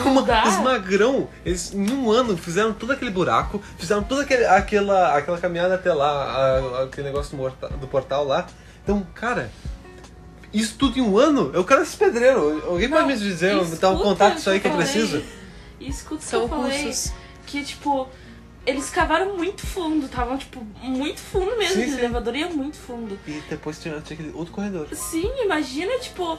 Uma, 0.05 0.23
dá. 0.23 0.45
os 0.49 0.57
magrão, 0.63 1.29
eles 1.45 1.75
em 1.75 1.91
um 1.93 2.11
ano 2.11 2.35
fizeram 2.35 2.73
todo 2.73 2.93
aquele 2.95 3.11
buraco, 3.11 3.63
fizeram 3.79 4.03
toda 4.03 4.23
aquele, 4.23 4.47
aquela, 4.47 5.15
aquela 5.15 5.37
caminhada 5.37 5.75
até 5.75 5.93
lá, 5.93 6.07
a- 6.09 6.83
aquele 6.85 7.09
negócio 7.09 7.33
do, 7.33 7.37
morta- 7.37 7.69
do 7.69 7.87
portal 7.87 8.25
lá. 8.25 8.47
Então, 8.83 9.07
cara, 9.15 9.51
isso 10.53 10.77
tudo 10.79 10.99
em 10.99 11.03
um 11.03 11.19
ano? 11.19 11.51
Eu 11.53 11.63
quero 11.63 11.83
esse 11.83 11.95
pedreiro. 11.95 12.63
Alguém 12.67 12.89
pode 12.89 13.03
Não, 13.03 13.09
me 13.09 13.17
dizer, 13.19 13.55
dar 13.79 13.91
um 13.91 13.99
contato 13.99 14.37
disso 14.37 14.49
aí 14.49 14.61
que 14.61 14.67
eu 14.67 14.71
falei. 14.73 14.87
preciso? 14.87 15.23
E 15.81 15.89
escuta 15.89 16.17
o 16.17 16.19
que 16.19 16.25
São 16.25 16.43
eu 16.43 16.49
falei. 16.49 16.85
russos. 16.87 17.13
Que, 17.47 17.63
tipo, 17.65 18.09
eles 18.67 18.91
cavaram 18.91 19.37
muito 19.37 19.65
fundo, 19.65 20.07
estavam, 20.07 20.37
tipo, 20.37 20.61
muito 20.83 21.21
fundo 21.21 21.57
mesmo. 21.57 21.77
Sim, 21.77 21.85
o 21.85 21.91
sim. 21.93 21.99
elevador 21.99 22.35
ia 22.35 22.49
muito 22.49 22.77
fundo. 22.77 23.19
E 23.27 23.43
depois 23.49 23.81
tinha, 23.81 24.01
tinha 24.01 24.19
aquele 24.19 24.37
outro 24.37 24.53
corredor. 24.53 24.89
Sim, 24.93 25.31
imagina, 25.45 25.99
tipo, 26.01 26.39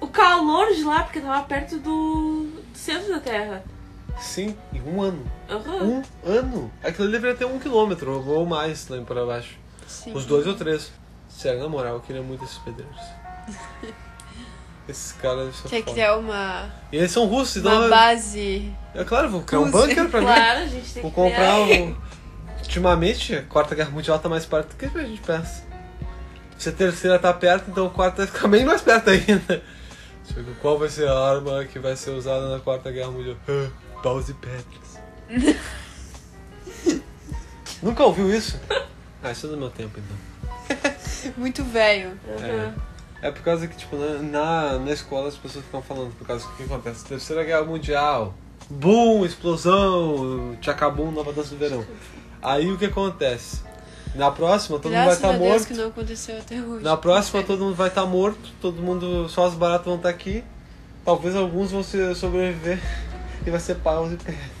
o 0.00 0.06
calor 0.06 0.72
de 0.74 0.84
lá, 0.84 1.02
porque 1.02 1.20
tava 1.20 1.44
perto 1.46 1.78
do, 1.78 2.44
do 2.72 2.78
centro 2.78 3.10
da 3.10 3.20
Terra. 3.20 3.62
Sim, 4.18 4.56
em 4.72 4.80
um 4.82 5.02
ano. 5.02 5.30
Aham. 5.48 5.84
Um 5.84 6.02
ano? 6.24 6.72
Aquilo 6.82 7.10
deveria 7.10 7.36
ter 7.36 7.44
um 7.44 7.58
quilômetro 7.58 8.26
ou 8.26 8.46
mais 8.46 8.88
lá 8.88 9.00
para 9.02 9.24
baixo. 9.24 9.56
Sim. 9.86 10.12
Os 10.14 10.24
dois 10.24 10.46
ou 10.46 10.54
três. 10.54 10.90
Sério, 11.28 11.60
na 11.60 11.68
moral, 11.68 11.94
eu 11.96 12.00
queria 12.00 12.22
muito 12.22 12.44
esses 12.44 12.58
pedreiros. 12.58 12.96
Esses 14.88 15.12
caras 15.12 15.54
são 15.56 15.70
Quer 15.70 15.80
foda. 15.82 15.92
criar 15.92 16.16
uma, 16.16 16.70
E 16.90 16.96
eles 16.96 17.10
são 17.12 17.26
russos, 17.26 17.56
então. 17.58 17.78
uma 17.80 17.88
base. 17.88 18.72
É 18.94 19.04
claro, 19.04 19.28
vou 19.28 19.42
criar 19.42 19.60
um 19.60 19.70
bunker 19.70 20.08
pra 20.08 20.20
mim. 20.20 20.26
Claro, 20.26 20.60
a 20.60 20.66
gente 20.66 20.92
tem 20.94 21.02
Vou 21.02 21.10
que 21.10 21.14
comprar 21.16 21.66
criar. 21.66 21.82
um. 21.82 21.96
Ultimamente, 22.60 23.34
a 23.36 23.42
quarta 23.42 23.74
guerra 23.74 23.90
mundial 23.90 24.18
tá 24.18 24.28
mais 24.28 24.46
perto 24.46 24.70
do 24.70 24.76
que 24.76 24.86
a 24.98 25.02
gente 25.04 25.20
pensa. 25.20 25.62
Se 26.58 26.70
a 26.70 26.72
terceira 26.72 27.18
tá 27.18 27.32
perto, 27.32 27.70
então 27.70 27.86
a 27.86 27.90
quarta 27.90 28.18
vai 28.24 28.26
ficar 28.32 28.48
bem 28.48 28.64
mais 28.64 28.80
perto 28.80 29.10
ainda. 29.10 29.62
Que 30.26 30.42
Qual 30.60 30.78
vai 30.78 30.88
ser 30.88 31.06
a 31.08 31.18
arma 31.18 31.64
que 31.64 31.78
vai 31.78 31.94
ser 31.96 32.10
usada 32.10 32.48
na 32.48 32.58
quarta 32.60 32.90
guerra 32.90 33.10
mundial? 33.10 33.36
Ah, 33.48 33.68
Paus 34.02 34.28
e 34.28 34.34
pedras. 34.34 34.98
Nunca 37.82 38.02
ouviu 38.04 38.34
isso? 38.34 38.58
Ah, 39.22 39.30
isso 39.30 39.46
é 39.46 39.50
do 39.50 39.56
meu 39.56 39.70
tempo 39.70 39.98
então. 39.98 40.16
Muito 41.36 41.62
velho. 41.64 42.18
Aham. 42.38 42.46
É 42.46 42.87
por 43.32 43.42
causa 43.42 43.66
que, 43.66 43.76
tipo, 43.76 43.96
na, 43.96 44.78
na, 44.78 44.92
escola 44.92 45.28
as 45.28 45.36
pessoas 45.36 45.64
ficam 45.64 45.82
falando, 45.82 46.16
por 46.16 46.26
causa 46.26 46.46
que 46.46 46.52
o 46.52 46.56
que 46.56 46.62
acontece? 46.72 47.04
Terceira 47.04 47.42
Guerra 47.42 47.64
Mundial, 47.64 48.32
boom, 48.70 49.24
explosão, 49.24 50.56
tchacabum, 50.60 51.10
nova 51.10 51.32
dança 51.32 51.50
do 51.50 51.56
verão. 51.56 51.84
Aí 52.40 52.70
o 52.70 52.78
que 52.78 52.86
acontece? 52.86 53.62
Na 54.14 54.30
próxima 54.30 54.78
todo 54.78 54.92
mundo 54.92 54.94
vai 54.94 55.04
Graças 55.04 55.22
estar 55.22 55.38
Deus 55.38 55.50
morto. 55.50 55.66
que 55.66 55.74
não 55.74 55.88
aconteceu 55.88 56.38
até 56.38 56.60
hoje. 56.60 56.84
Na 56.84 56.96
próxima 56.96 57.42
todo 57.42 57.64
mundo 57.64 57.74
vai 57.74 57.88
estar 57.88 58.06
morto, 58.06 58.50
todo 58.60 58.80
mundo, 58.80 59.28
só 59.28 59.46
as 59.46 59.54
baratas 59.54 59.86
vão 59.86 59.96
estar 59.96 60.08
aqui. 60.08 60.44
Talvez 61.04 61.34
alguns 61.34 61.70
vão 61.72 61.82
se 61.82 62.14
sobreviver 62.14 62.80
e 63.44 63.50
vai 63.50 63.60
ser 63.60 63.76
paus 63.76 64.12
e 64.12 64.16
pedra. 64.16 64.58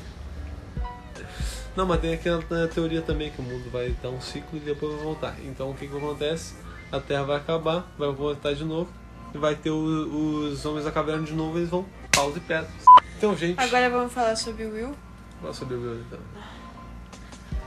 Não, 1.76 1.86
mas 1.86 2.00
tem 2.00 2.12
aquela 2.12 2.42
teoria 2.74 3.00
também 3.00 3.30
que 3.30 3.40
o 3.40 3.44
mundo 3.44 3.70
vai 3.70 3.94
dar 4.02 4.08
um 4.08 4.20
ciclo 4.20 4.58
e 4.58 4.60
depois 4.60 4.94
vai 4.94 5.04
voltar. 5.04 5.36
Então 5.44 5.70
o 5.70 5.74
que 5.74 5.86
que 5.86 5.96
acontece? 5.96 6.54
A 6.90 7.00
Terra 7.00 7.22
vai 7.24 7.36
acabar, 7.36 7.86
vai 7.98 8.10
voltar 8.12 8.54
de 8.54 8.64
novo 8.64 8.88
e 9.34 9.38
vai 9.38 9.54
ter 9.54 9.70
o- 9.70 10.48
os 10.50 10.64
homens 10.64 10.84
da 10.84 10.90
caverna 10.90 11.24
de 11.24 11.32
novo 11.34 11.56
e 11.56 11.60
eles 11.60 11.70
vão 11.70 11.84
paus 12.12 12.34
e 12.36 12.40
pedras. 12.40 12.70
Então, 13.16 13.36
gente, 13.36 13.60
Agora 13.60 13.90
vamos 13.90 14.12
falar 14.12 14.36
sobre 14.36 14.64
o 14.64 14.72
Will. 14.72 14.94
fala 15.40 15.52
sobre 15.52 15.74
o 15.76 15.78
meu 15.80 16.00
então. 16.00 16.18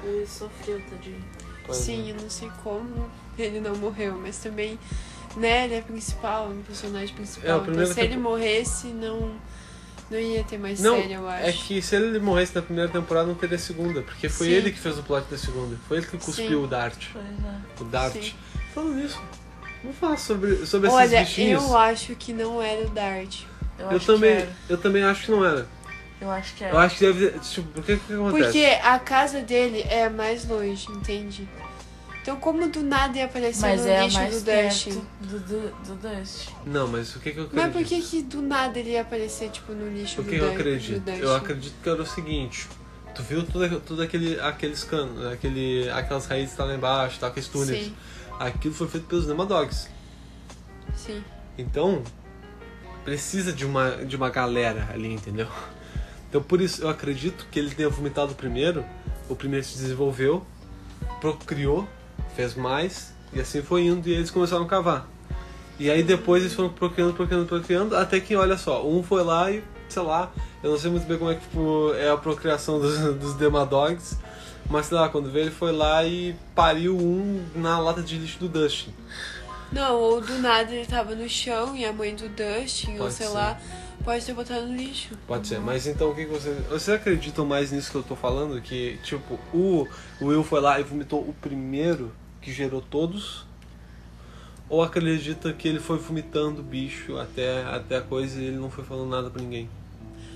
Ele 0.03 0.25
sofreu, 0.25 0.81
tadinho. 0.89 1.23
Pois 1.65 1.77
Sim, 1.77 2.07
é. 2.09 2.11
eu 2.11 2.15
não 2.21 2.29
sei 2.29 2.49
como 2.63 3.09
ele 3.37 3.59
não 3.59 3.75
morreu, 3.75 4.17
mas 4.19 4.37
também, 4.39 4.79
né, 5.37 5.65
ele 5.65 5.75
é 5.75 5.81
principal, 5.81 6.47
um 6.49 6.61
personagem 6.63 7.13
principal. 7.15 7.63
É, 7.65 7.69
então 7.71 7.85
se 7.85 8.01
ele 8.01 8.17
morresse, 8.17 8.87
não, 8.87 9.35
não 10.09 10.17
ia 10.19 10.43
ter 10.43 10.57
mais 10.57 10.79
Não, 10.81 10.95
série, 10.99 11.13
eu 11.13 11.27
acho. 11.29 11.45
é 11.45 11.51
que 11.51 11.81
se 11.81 11.95
ele 11.95 12.17
morresse 12.19 12.55
na 12.55 12.61
primeira 12.63 12.89
temporada 12.89 13.27
não 13.27 13.35
teria 13.35 13.59
segunda, 13.59 14.01
porque 14.01 14.27
foi 14.27 14.47
Sim. 14.47 14.53
ele 14.53 14.71
que 14.71 14.79
fez 14.79 14.97
o 14.97 15.03
plot 15.03 15.27
da 15.29 15.37
segunda. 15.37 15.77
Foi 15.87 15.97
ele 15.97 16.07
que 16.07 16.17
cuspiu 16.17 16.47
Sim. 16.59 16.65
o 16.65 16.67
Dart. 16.67 17.07
Pois 17.13 17.25
é. 17.25 17.81
O 17.81 17.83
Dart. 17.85 18.13
Sim. 18.13 18.33
Falando 18.73 18.95
nisso, 18.95 19.21
vamos 19.83 19.97
falar 19.97 20.17
sobre, 20.17 20.65
sobre 20.65 20.87
esses 20.87 20.99
Olha, 20.99 21.19
bichinhos. 21.21 21.63
eu 21.63 21.77
acho 21.77 22.15
que 22.15 22.33
não 22.33 22.61
era 22.61 22.85
o 22.85 22.89
Dart. 22.89 23.41
Eu, 23.77 23.91
Eu 23.91 23.99
também, 23.99 24.35
que 24.35 24.41
era. 24.43 24.51
eu 24.69 24.77
também 24.77 25.03
acho 25.03 25.25
que 25.25 25.31
não 25.31 25.43
era. 25.45 25.67
Eu 26.19 26.29
acho 26.29 26.53
que 26.55 26.63
Eu 26.63 26.67
era. 26.67 26.79
acho 26.81 26.97
que 26.97 27.05
deve. 27.05 27.39
Tipo, 27.39 27.67
por 27.69 27.83
que 27.83 27.97
que 27.97 28.13
acontece? 28.13 28.43
Porque 28.43 28.65
a 28.83 28.99
casa 28.99 29.41
dele 29.41 29.81
é 29.89 30.07
mais 30.09 30.47
longe, 30.47 30.89
entende? 30.91 31.47
Então 32.21 32.35
como 32.35 32.69
do 32.69 32.83
nada 32.83 33.17
ia 33.17 33.25
aparecer 33.25 33.61
Mas 33.61 33.81
no 33.81 33.87
é 33.87 34.03
lixo 34.03 34.17
mais 34.17 34.43
do 34.43 34.51
Dustin? 34.51 35.01
do, 35.21 35.39
do, 35.39 35.71
do 35.87 35.95
Dust. 36.07 36.49
Não, 36.67 36.87
mas 36.87 37.15
o 37.15 37.19
que 37.19 37.31
que 37.31 37.39
eu 37.39 37.45
acredito? 37.45 37.55
Mas 37.55 37.73
por 37.73 37.83
que 37.83 37.99
que 38.01 38.21
do 38.21 38.41
nada 38.43 38.77
ele 38.77 38.91
ia 38.91 39.01
aparecer, 39.01 39.49
tipo, 39.49 39.71
no 39.73 39.89
lixo 39.91 40.21
O 40.21 40.23
do 40.23 40.29
que 40.29 40.35
eu 40.35 40.51
acredito? 40.51 40.99
do 40.99 41.05
Dustin? 41.05 41.21
Eu 41.23 41.35
acredito 41.35 41.73
que 41.81 41.89
era 41.89 41.99
o 42.01 42.05
seguinte. 42.05 42.67
Tu 43.15 43.23
viu 43.23 43.43
tudo, 43.43 43.79
tudo 43.81 44.03
aquele, 44.03 44.39
aqueles 44.39 44.83
canos, 44.83 45.25
aquele, 45.33 45.89
aquelas 45.89 46.27
raízes 46.27 46.51
que 46.51 46.57
tá 46.57 46.63
lá 46.65 46.75
embaixo, 46.75 47.19
tá, 47.19 47.27
aqueles 47.27 47.49
túneis. 47.49 47.85
Sim, 47.85 47.95
Aquilo 48.47 48.73
foi 48.73 48.87
feito 48.87 49.05
pelos 49.05 49.27
Nemadogs. 49.27 49.87
sim. 50.95 51.23
Então, 51.57 52.01
precisa 53.03 53.53
de 53.53 53.65
uma, 53.65 53.91
de 54.05 54.15
uma 54.15 54.29
galera 54.29 54.89
ali, 54.91 55.13
entendeu? 55.13 55.47
Então 56.29 56.41
por 56.41 56.61
isso 56.61 56.81
eu 56.83 56.89
acredito 56.89 57.45
que 57.51 57.59
ele 57.59 57.69
tenha 57.75 57.89
vomitado 57.89 58.33
primeiro, 58.33 58.85
o 59.27 59.35
primeiro 59.35 59.65
se 59.65 59.77
desenvolveu, 59.77 60.45
procriou, 61.19 61.87
fez 62.35 62.55
mais, 62.55 63.13
e 63.33 63.39
assim 63.39 63.61
foi 63.61 63.83
indo 63.83 64.07
e 64.07 64.13
eles 64.13 64.31
começaram 64.31 64.63
a 64.63 64.67
cavar. 64.67 65.07
E 65.77 65.91
aí 65.91 66.01
depois 66.01 66.41
eles 66.41 66.55
foram 66.55 66.69
procriando, 66.69 67.13
procriando, 67.13 67.45
procriando, 67.45 67.95
até 67.97 68.19
que, 68.19 68.35
olha 68.35 68.57
só, 68.57 68.87
um 68.87 69.03
foi 69.03 69.23
lá 69.23 69.51
e, 69.51 69.61
sei 69.89 70.01
lá, 70.01 70.31
eu 70.63 70.71
não 70.71 70.79
sei 70.79 70.89
muito 70.89 71.05
bem 71.05 71.17
como 71.17 71.31
é 71.31 71.35
que 71.35 71.41
tipo, 71.41 71.93
é 71.95 72.09
a 72.09 72.17
procriação 72.17 72.79
dos, 72.79 72.97
dos 73.15 73.33
Demadogs, 73.33 74.17
mas 74.71 74.87
sei 74.87 74.97
lá, 74.97 75.09
quando 75.09 75.29
veio 75.29 75.43
ele 75.45 75.51
foi 75.51 75.71
lá 75.71 76.03
e 76.05 76.35
pariu 76.55 76.97
um 76.97 77.43
na 77.55 77.77
lata 77.79 78.01
de 78.01 78.17
lixo 78.17 78.39
do 78.39 78.47
Dustin. 78.49 78.93
Não, 79.71 79.95
ou 79.95 80.19
do 80.21 80.37
nada 80.39 80.73
ele 80.73 80.85
tava 80.85 81.13
no 81.15 81.27
chão 81.29 81.75
e 81.75 81.85
a 81.85 81.93
mãe 81.93 82.15
do 82.15 82.27
Dustin, 82.29 82.93
ou 82.93 82.97
Pode 82.99 83.13
sei 83.13 83.27
ser. 83.27 83.33
lá, 83.33 83.57
pode 84.03 84.25
ter 84.25 84.33
botado 84.33 84.65
no 84.65 84.75
lixo. 84.75 85.09
Pode 85.27 85.47
ser, 85.47 85.59
mas 85.59 85.87
então 85.87 86.09
o 86.09 86.15
que, 86.15 86.25
que 86.25 86.31
vocês. 86.31 86.57
Vocês 86.67 86.97
acreditam 86.97 87.45
mais 87.45 87.71
nisso 87.71 87.89
que 87.91 87.95
eu 87.97 88.03
tô 88.03 88.15
falando? 88.15 88.61
Que, 88.61 88.97
tipo, 89.03 89.39
o, 89.53 89.87
o 90.19 90.25
Will 90.25 90.43
foi 90.43 90.59
lá 90.59 90.79
e 90.79 90.83
vomitou 90.83 91.19
o 91.21 91.33
primeiro 91.41 92.11
que 92.41 92.51
gerou 92.51 92.81
todos? 92.81 93.45
Ou 94.69 94.81
acredita 94.81 95.51
que 95.53 95.67
ele 95.67 95.79
foi 95.79 95.97
vomitando 95.97 96.61
o 96.61 96.63
bicho 96.63 97.17
até, 97.17 97.63
até 97.65 97.97
a 97.97 98.01
coisa 98.01 98.39
e 98.39 98.45
ele 98.45 98.55
não 98.57 98.69
foi 98.69 98.83
falando 98.85 99.09
nada 99.09 99.29
pra 99.29 99.41
ninguém? 99.41 99.69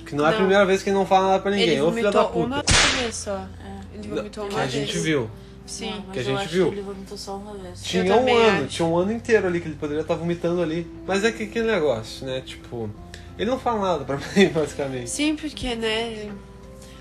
Que 0.06 0.14
não 0.14 0.26
é 0.26 0.28
a 0.28 0.32
Não. 0.32 0.38
primeira 0.40 0.66
vez 0.66 0.84
que 0.84 0.90
ele 0.90 0.98
não 0.98 1.06
fala 1.06 1.28
nada 1.30 1.40
pra 1.42 1.52
ninguém, 1.52 1.70
ele 1.70 1.82
ô 1.82 1.92
filho 1.92 2.12
da 2.12 2.22
vomitou 2.24 2.46
uma 2.46 2.60
puta. 2.62 2.74
vez 3.02 3.16
só. 3.16 3.48
Ele 3.98 4.08
vomitou 4.10 4.48
Que 4.48 4.54
uma 4.54 4.62
a 4.64 4.66
vez. 4.66 4.74
gente 4.74 4.98
viu. 5.00 5.30
Sim. 5.66 5.90
Não, 5.92 6.04
mas 6.08 6.12
que 6.14 6.20
a 6.20 6.22
eu 6.22 6.26
gente 6.26 6.38
acho 6.46 6.54
viu. 6.54 6.68
que 6.68 6.74
ele 6.76 6.82
vomitou 6.82 7.18
só 7.18 7.38
uma 7.38 7.54
vez. 7.56 7.82
Tinha 7.82 8.04
um 8.16 8.38
ano, 8.38 8.58
acho. 8.60 8.68
tinha 8.68 8.88
um 8.88 8.98
ano 8.98 9.12
inteiro 9.12 9.48
ali 9.48 9.60
que 9.60 9.68
ele 9.68 9.76
poderia 9.76 10.02
estar 10.02 10.16
vomitando 10.16 10.62
ali. 10.62 10.86
Mas 11.08 11.24
é 11.24 11.32
que 11.32 11.44
aquele 11.44 11.66
negócio, 11.72 12.26
né? 12.26 12.42
Tipo, 12.42 12.90
ele 13.38 13.50
não 13.50 13.60
fala 13.60 13.82
nada 13.94 14.06
pra 14.06 14.18
mim, 14.36 14.50
basicamente. 14.50 15.10
Sim, 15.10 15.36
porque, 15.36 15.74
né? 15.76 16.32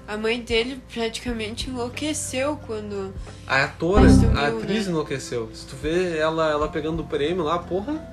A 0.07 0.17
mãe 0.19 0.41
dele 0.43 0.81
praticamente 0.93 1.71
enlouqueceu 1.71 2.59
quando. 2.67 3.13
A 3.47 3.65
atora, 3.65 4.03
Mas 4.03 4.13
sumiu, 4.17 4.39
a 4.39 4.49
atriz 4.49 4.85
né? 4.87 4.93
enlouqueceu. 4.93 5.51
Se 5.55 5.67
tu 5.67 5.77
vê 5.77 6.19
ela, 6.19 6.51
ela 6.51 6.69
pegando 6.69 7.01
o 7.03 7.07
prêmio 7.07 7.43
lá, 7.43 7.59
porra. 7.59 8.13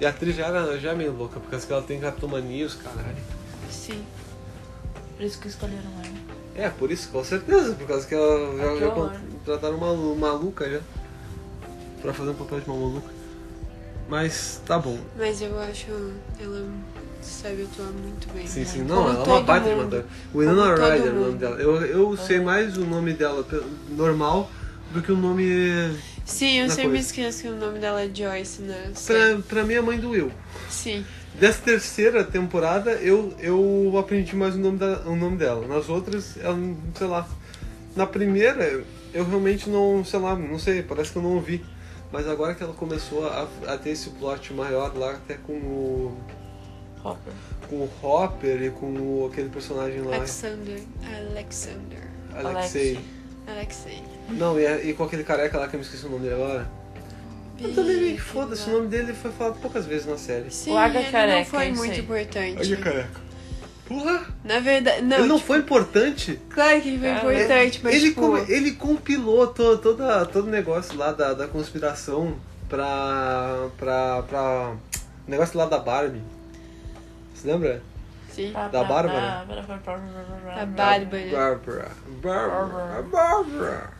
E 0.00 0.04
a 0.06 0.10
atriz 0.10 0.36
já, 0.36 0.46
era, 0.46 0.78
já 0.78 0.90
é 0.92 0.94
meio 0.94 1.12
louca, 1.12 1.38
porque 1.40 1.72
ela 1.72 1.82
tem 1.82 1.98
captomania, 2.00 2.66
os 2.66 2.74
caralho. 2.74 3.16
Sim. 3.70 4.02
Por 5.16 5.24
isso 5.24 5.40
que 5.40 5.48
escolheram 5.48 5.90
ela. 6.04 6.36
É, 6.54 6.70
por 6.70 6.90
isso, 6.90 7.08
com 7.10 7.22
certeza, 7.24 7.74
por 7.74 7.86
causa 7.86 8.06
que 8.06 8.14
ela 8.14 8.56
já, 8.56 8.72
que 8.74 8.80
já 8.80 8.86
horror. 8.88 9.12
contrataram 9.32 9.76
uma 9.76 10.14
maluca 10.14 10.68
já. 10.70 10.80
Pra 12.00 12.12
fazer 12.12 12.30
um 12.30 12.34
papel 12.34 12.60
de 12.60 12.70
uma 12.70 12.78
maluca. 12.78 13.08
Mas 14.08 14.60
tá 14.64 14.78
bom. 14.78 14.98
Mas 15.18 15.42
eu 15.42 15.58
acho 15.58 15.86
ela 16.40 16.64
sabe 17.22 17.62
atuar 17.64 17.88
muito 17.88 18.32
bem. 18.32 18.46
Sim, 18.46 18.64
sim. 18.64 18.78
Como 18.86 18.94
Não, 18.94 19.08
ela 19.08 19.24
é 19.24 19.28
uma 19.28 19.42
baita 19.42 19.68
de 19.68 19.74
matar. 19.74 20.04
Winona 20.34 20.74
Como 20.74 20.86
Ryder 20.88 21.06
é 21.06 21.10
o 21.10 21.20
nome 21.20 21.38
dela. 21.38 21.56
Eu, 21.56 21.82
eu 21.84 22.16
sei 22.16 22.40
mais 22.40 22.76
o 22.76 22.84
nome 22.84 23.12
dela 23.12 23.44
normal 23.90 24.50
do 24.92 25.02
que 25.02 25.10
o 25.10 25.16
nome. 25.16 25.44
Sim, 26.24 26.60
eu 26.60 26.68
sempre 26.68 26.90
coisa. 26.90 26.98
esqueço 27.06 27.42
que 27.42 27.48
o 27.48 27.56
nome 27.56 27.78
dela 27.78 28.02
é 28.02 28.10
Joyce, 28.12 28.62
né? 28.62 28.92
Pra, 29.06 29.38
pra 29.48 29.64
mim, 29.64 29.74
a 29.74 29.82
mãe 29.82 29.98
do 29.98 30.10
Will. 30.10 30.32
Sim. 30.68 31.04
Dessa 31.38 31.60
terceira 31.62 32.24
temporada, 32.24 32.92
eu, 32.92 33.34
eu 33.38 33.92
aprendi 33.98 34.34
mais 34.34 34.54
o 34.54 34.58
nome, 34.58 34.78
da, 34.78 35.00
o 35.00 35.14
nome 35.14 35.36
dela. 35.36 35.66
Nas 35.66 35.88
outras, 35.88 36.36
ela, 36.38 36.58
sei 36.94 37.06
lá. 37.06 37.28
Na 37.94 38.06
primeira, 38.06 38.82
eu 39.12 39.24
realmente 39.24 39.68
não, 39.68 40.04
sei 40.04 40.18
lá, 40.18 40.34
não 40.34 40.58
sei, 40.58 40.82
parece 40.82 41.12
que 41.12 41.18
eu 41.18 41.22
não 41.22 41.34
ouvi. 41.34 41.64
Mas 42.10 42.26
agora 42.28 42.54
que 42.54 42.62
ela 42.62 42.72
começou 42.72 43.26
a, 43.26 43.48
a 43.66 43.76
ter 43.76 43.90
esse 43.90 44.10
plot 44.10 44.52
maior 44.54 44.96
lá, 44.96 45.12
até 45.12 45.34
com 45.34 45.52
o, 45.52 46.16
Hopper. 47.04 47.32
com 47.68 47.76
o 47.76 47.90
Hopper 48.02 48.62
e 48.62 48.70
com 48.70 48.86
o, 48.86 49.28
aquele 49.30 49.48
personagem 49.48 50.00
lá, 50.02 50.16
Alexander. 50.16 50.80
Alexander. 51.30 51.98
Alexei. 52.34 52.98
Alexei. 53.46 54.02
Não, 54.30 54.58
e, 54.58 54.90
e 54.90 54.94
com 54.94 55.04
aquele 55.04 55.24
careca 55.24 55.58
lá 55.58 55.68
que 55.68 55.76
eu 55.76 55.80
me 55.80 55.84
esqueci 55.84 56.06
o 56.06 56.10
nome 56.10 56.22
dele 56.22 56.34
agora. 56.34 56.85
Eu 57.60 57.74
também 57.74 57.96
meio 57.96 58.14
que 58.16 58.20
foda-se, 58.20 58.68
o 58.68 58.72
nome 58.72 58.88
dele 58.88 59.14
foi 59.14 59.30
falado 59.32 59.58
poucas 59.60 59.86
vezes 59.86 60.06
na 60.06 60.18
série. 60.18 60.50
Sim, 60.50 60.72
Larga 60.72 61.00
ele 61.00 61.10
careca, 61.10 61.38
não 61.38 61.44
foi 61.44 61.72
muito 61.72 61.92
aí. 61.92 62.00
importante. 62.00 62.76
careca. 62.76 63.26
Porra! 63.86 64.26
Na 64.42 64.58
verdade, 64.58 65.02
não. 65.02 65.16
ele 65.18 65.28
não 65.28 65.36
tipo, 65.36 65.46
foi 65.46 65.58
importante? 65.58 66.40
Claro 66.50 66.80
que 66.80 66.88
ele 66.88 66.98
foi 66.98 67.08
Cara, 67.08 67.18
importante, 67.34 67.80
mas 67.84 67.94
ele, 67.94 68.08
tipo... 68.08 68.36
ele 68.48 68.72
compilou 68.72 69.46
to, 69.46 69.78
toda, 69.78 70.26
todo 70.26 70.48
o 70.48 70.50
negócio 70.50 70.98
lá 70.98 71.12
da, 71.12 71.32
da 71.34 71.46
conspiração 71.46 72.36
pra, 72.68 73.68
pra, 73.78 74.22
pra. 74.24 74.72
O 75.26 75.30
negócio 75.30 75.56
lá 75.56 75.66
da 75.66 75.78
Barbie. 75.78 76.20
Você 77.34 77.46
lembra? 77.48 77.80
Sim. 78.32 78.52
Da 78.52 78.84
Bárbara? 78.84 79.38
A 79.38 79.40
A 79.40 80.66
Bárbara. 80.66 81.26
Bárbara. 81.32 81.90
Bárbara. 82.22 83.02
Bárbara. 83.02 83.95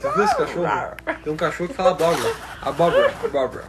Você 0.00 0.10
viu 0.10 0.24
esse 0.24 0.36
cachorro? 0.36 0.66
Tem 1.22 1.32
um 1.32 1.36
cachorro 1.36 1.68
que 1.68 1.74
fala 1.74 1.94
Bárbara. 1.94 2.34
A 2.62 2.72
Bárbara. 2.72 3.14
A 3.22 3.28
Bárbara. 3.28 3.64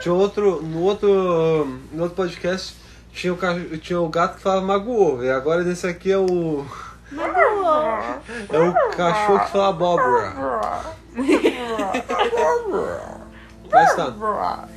Tinha 0.00 0.14
outro. 0.14 0.62
No 0.62 0.80
outro. 0.80 1.80
No 1.92 2.02
outro 2.02 2.16
podcast 2.16 2.82
tinha 3.12 3.32
o, 3.32 3.36
cachorro, 3.36 3.78
tinha 3.78 4.00
o 4.00 4.08
gato 4.08 4.36
que 4.36 4.42
falava 4.42 4.66
magoou. 4.66 5.22
E 5.22 5.30
agora 5.30 5.62
nesse 5.62 5.86
aqui 5.86 6.10
é 6.10 6.18
o. 6.18 6.64
É 8.50 8.58
o 8.58 8.72
cachorro 8.96 9.40
que 9.40 9.50
fala 9.50 9.72
Bárbara. 9.72 10.32
Mas 13.70 13.94
tá. 13.94 14.68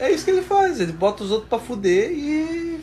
É 0.00 0.10
isso 0.10 0.24
que 0.24 0.32
ele 0.32 0.42
faz, 0.42 0.80
ele 0.80 0.92
bota 0.92 1.22
os 1.22 1.30
outros 1.30 1.48
pra 1.48 1.60
fuder 1.60 2.10
e. 2.10 2.77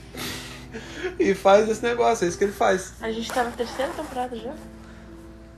E 1.20 1.34
faz 1.34 1.70
esse 1.70 1.84
negócio, 1.84 2.26
é 2.26 2.28
isso 2.28 2.38
que 2.38 2.44
ele 2.44 2.54
faz. 2.54 2.94
A 3.02 3.12
gente 3.12 3.32
tá 3.32 3.44
na 3.44 3.52
terceira 3.52 3.92
temporada 3.94 4.36
já. 4.36 4.54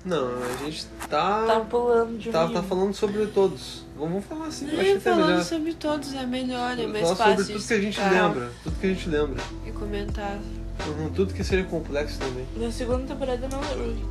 Não, 0.05 0.29
a 0.41 0.63
gente 0.63 0.85
tá. 1.09 1.45
Tá 1.45 1.59
pulando 1.61 2.17
de 2.17 2.29
um 2.29 2.31
Tá, 2.31 2.47
tá 2.47 2.63
falando 2.63 2.93
sobre 2.93 3.25
todos. 3.27 3.85
Vamos 3.97 4.23
falar 4.25 4.45
assim, 4.47 4.69
eu 4.71 4.79
acho 4.79 4.93
que 4.93 4.99
falando 4.99 5.27
melhor. 5.27 5.43
sobre 5.43 5.73
todos 5.73 6.13
é 6.13 6.25
melhor, 6.25 6.79
é 6.79 6.87
mais 6.87 7.03
Falar 7.03 7.15
fácil 7.15 7.37
sobre 7.37 7.53
tudo 7.53 7.67
que 7.67 7.73
a 7.73 7.81
gente 7.81 7.99
explicar 7.99 8.27
lembra. 8.27 8.51
Tudo 8.63 8.79
que 8.79 8.85
a 8.85 8.89
gente 8.89 9.09
lembra. 9.09 9.43
E 9.65 9.71
comentar. 9.71 10.39
Uhum, 10.87 11.09
tudo 11.09 11.33
que 11.33 11.43
seja 11.43 11.63
complexo 11.65 12.19
também. 12.19 12.45
Na 12.55 12.71
segunda 12.71 13.05
temporada 13.07 13.47
não 13.51 13.59
lembro. 13.59 14.07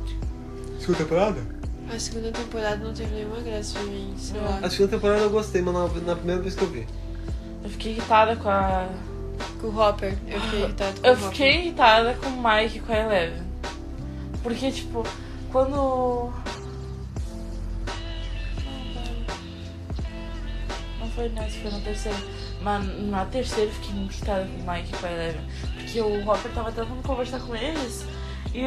Segunda 0.79 0.97
temporada? 0.99 1.41
A 1.89 1.97
segunda 1.99 2.31
temporada 2.31 2.75
não 2.83 2.93
teve 2.93 3.15
nenhuma 3.15 3.39
graça 3.39 3.79
pra 3.79 3.83
mim, 3.83 4.13
sei 4.17 4.41
lá. 4.41 4.59
A 4.61 4.69
segunda 4.69 4.91
temporada 4.97 5.21
eu 5.21 5.29
gostei, 5.29 5.61
mas 5.61 5.73
na, 5.73 5.87
na 6.01 6.15
primeira 6.15 6.41
vez 6.41 6.53
que 6.53 6.61
eu 6.61 6.67
vi. 6.69 6.85
Eu 7.63 7.69
fiquei 7.69 7.93
irritada 7.93 8.35
com 8.35 8.49
a. 8.49 8.87
Com 9.61 9.67
o 9.67 9.79
Hopper, 9.79 10.17
eu 10.27 10.39
fiquei 10.41 10.59
irritado 10.63 11.01
com 11.01 11.07
Eu 11.07 11.13
o 11.13 11.15
Hopper. 11.17 11.29
fiquei 11.29 11.55
irritada 11.55 12.13
com 12.15 12.27
o 12.27 12.43
Mike 12.43 12.77
e 12.77 12.81
com 12.81 12.93
a 12.93 12.97
Eleven. 12.97 13.43
Porque, 14.43 14.71
tipo, 14.71 15.03
quando. 15.51 16.31
Não 20.99 21.09
foi 21.15 21.29
nessa, 21.29 21.59
foi 21.59 21.71
na 21.71 21.79
terceira. 21.79 22.17
Mas 22.61 23.01
na 23.09 23.25
terceira 23.25 23.69
eu 23.69 23.73
fiquei 23.73 23.93
muito 23.95 24.13
irritada 24.15 24.45
com 24.47 24.63
o 24.71 24.73
Mike 24.73 24.89
e 24.93 24.97
com 24.97 25.05
a 25.05 25.11
Eleven. 25.11 25.41
Porque 25.75 26.01
o 26.01 26.29
Hopper 26.29 26.51
tava 26.51 26.71
tentando 26.71 27.03
conversar 27.03 27.39
com 27.39 27.55
eles. 27.55 28.05
E 28.53 28.61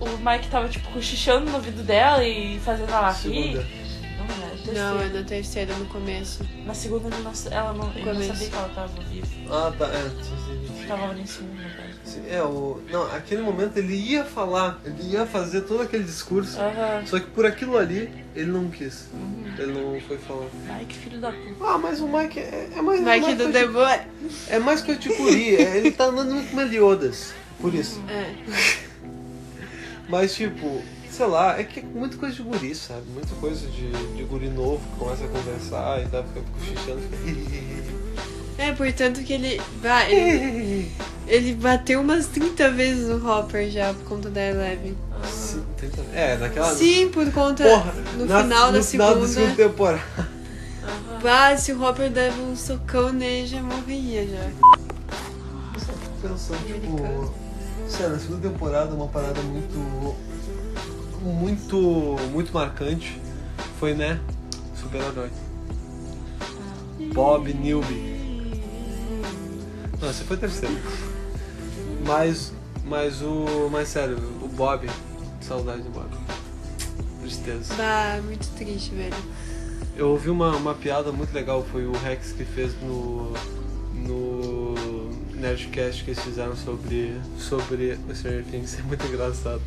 o 0.00 0.18
Mike 0.18 0.48
tava, 0.48 0.68
tipo, 0.68 0.88
cochichando 0.90 1.46
no 1.50 1.56
ouvido 1.56 1.82
dela 1.82 2.24
e 2.24 2.58
fazendo 2.60 2.90
ela 2.90 3.10
rir. 3.12 3.52
Segunda. 3.52 3.66
É 4.70 4.74
terceira. 4.74 4.90
Não, 4.94 5.00
é 5.02 5.08
na 5.08 5.22
terceira, 5.24 5.74
no 5.76 5.86
começo. 5.86 6.44
Na 6.64 6.74
segunda 6.74 7.08
ele 7.14 7.22
não, 7.22 7.32
ela 7.50 7.72
não, 7.72 7.92
ele 7.94 8.04
não 8.04 8.22
sabia 8.26 8.48
que 8.48 8.54
ela 8.56 8.68
tava 8.70 9.02
viva. 9.04 9.26
Ah, 9.50 9.72
tá. 9.78 9.86
É, 9.86 10.22
sim. 10.22 10.86
Tava 10.86 11.10
ali 11.10 11.22
em 11.22 11.26
cima, 11.26 11.48
É, 12.28 12.42
o. 12.42 12.80
Não, 12.90 13.02
aquele 13.14 13.42
momento 13.42 13.76
ele 13.76 13.94
ia 13.94 14.24
falar, 14.24 14.80
ele 14.84 15.12
ia 15.12 15.26
fazer 15.26 15.62
todo 15.62 15.82
aquele 15.82 16.04
discurso. 16.04 16.58
Aham. 16.60 17.04
Só 17.06 17.18
que 17.18 17.26
por 17.26 17.44
aquilo 17.44 17.76
ali, 17.76 18.08
ele 18.34 18.50
não 18.50 18.68
quis. 18.70 19.08
Ele 19.58 19.72
não 19.72 20.00
foi 20.02 20.18
falar. 20.18 20.46
Mike, 20.78 20.94
filho 20.94 21.20
da 21.20 21.32
puta. 21.32 21.56
Ah, 21.64 21.78
mas 21.78 22.00
o 22.00 22.06
Mike 22.06 22.38
é, 22.38 22.68
é 22.76 22.82
mais. 22.82 23.00
é 23.00 23.18
Mike 23.18 23.34
do 23.34 23.46
de- 23.46 23.52
Demônio. 23.52 24.00
É 24.48 24.58
mais 24.58 24.82
coisa 24.82 25.00
de 25.00 25.08
guri, 25.14 25.56
é- 25.56 25.76
ele 25.78 25.90
tá 25.90 26.04
andando 26.04 26.32
muito 26.34 26.50
com 26.50 26.56
Meliodas. 26.56 27.32
Por 27.60 27.74
isso. 27.74 28.00
É. 28.08 28.34
Mas 30.08 30.34
tipo, 30.34 30.82
sei 31.16 31.26
lá, 31.26 31.58
é 31.58 31.64
que 31.64 31.80
é 31.80 31.82
muita 31.82 32.16
coisa 32.16 32.34
de 32.34 32.42
guri, 32.42 32.74
sabe? 32.74 33.02
Muita 33.12 33.34
coisa 33.36 33.66
de, 33.68 33.90
de 34.14 34.22
guri 34.24 34.48
novo 34.48 34.78
que 34.92 34.98
começa 34.98 35.24
a 35.24 35.28
conversar 35.28 36.02
e 36.02 36.06
tá 36.08 36.22
fica 36.22 36.42
cochichando, 36.58 37.00
fica. 37.24 37.96
É, 38.58 38.72
portanto 38.72 39.22
que 39.22 39.34
ele. 39.34 39.60
Vai, 39.82 40.10
ele, 40.14 40.90
ele 41.28 41.52
bateu 41.56 42.00
umas 42.00 42.26
30 42.28 42.70
vezes 42.70 43.06
no 43.06 43.30
Hopper 43.30 43.68
já 43.70 43.92
por 43.92 44.04
conta 44.04 44.30
da 44.30 44.40
Eleven. 44.42 44.96
Sim, 45.30 45.62
tenta- 45.76 46.00
É, 46.14 46.38
naquela. 46.38 46.74
Sim, 46.74 47.10
por 47.10 47.30
conta. 47.32 47.64
Porra, 47.64 47.92
no 48.16 48.24
na- 48.24 48.42
final 48.42 48.72
da 48.72 48.78
no 48.78 48.82
final 48.84 49.08
da 49.14 49.26
segunda. 49.28 49.28
segunda 49.28 49.68
temporada. 49.68 50.02
Ah, 51.22 51.54
se 51.54 51.72
o 51.72 51.82
Hopper 51.84 52.10
dava 52.10 52.40
um 52.40 52.56
socão 52.56 53.12
nele, 53.12 53.46
já 53.46 53.60
morria 53.62 54.26
já. 54.26 54.44
Eu 55.74 55.80
só 55.80 55.92
fico 55.92 56.16
pensando, 56.22 56.80
tipo. 56.80 57.34
Sério, 57.90 58.16
a 58.16 58.18
segunda 58.18 58.48
temporada 58.48 58.94
uma 58.94 59.08
parada 59.08 59.42
muito. 59.42 60.16
Muito. 61.22 62.16
Muito 62.32 62.52
marcante. 62.52 63.20
Foi, 63.78 63.94
né? 63.94 64.20
Super-herói. 64.74 65.30
Bob 67.12 67.52
Newby. 67.52 68.16
Não, 70.00 70.10
esse 70.10 70.24
foi 70.24 70.36
terceiro. 70.36 70.76
Mas. 72.06 72.52
Mas 72.84 73.22
o. 73.22 73.68
Mas 73.70 73.88
sério, 73.88 74.16
o 74.42 74.48
Bob. 74.48 74.88
Saudade 75.40 75.82
do 75.82 75.90
Bob. 75.90 76.10
Tristeza. 77.20 77.74
Bah, 77.74 78.20
muito 78.24 78.48
triste, 78.56 78.94
velho. 78.94 79.14
Eu 79.96 80.10
ouvi 80.10 80.28
uma, 80.28 80.54
uma 80.54 80.74
piada 80.74 81.10
muito 81.10 81.32
legal, 81.32 81.64
foi 81.72 81.86
o 81.86 81.92
Rex 81.92 82.32
que 82.32 82.44
fez 82.44 82.72
no. 82.82 83.32
no 83.94 84.74
Nerdcast 85.34 86.04
que 86.04 86.10
eles 86.10 86.22
fizeram 86.22 86.56
sobre. 86.56 87.18
sobre 87.38 87.98
o 88.08 88.14
Stranger 88.14 88.44
Things, 88.44 88.78
é 88.80 88.82
muito 88.82 89.06
engraçado. 89.06 89.62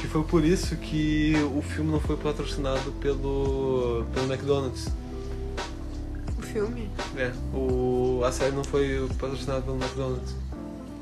Que 0.00 0.06
foi 0.06 0.22
por 0.22 0.44
isso 0.44 0.76
que 0.76 1.34
o 1.56 1.62
filme 1.62 1.90
não 1.90 2.00
foi 2.00 2.16
patrocinado 2.16 2.92
pelo. 2.92 4.04
pelo 4.14 4.32
McDonald's. 4.32 4.88
O 6.38 6.42
filme? 6.42 6.88
É, 7.16 7.32
o, 7.52 8.22
a 8.24 8.30
série 8.30 8.54
não 8.54 8.64
foi 8.64 9.08
patrocinada 9.18 9.62
pelo 9.62 9.76
McDonald's. 9.76 10.34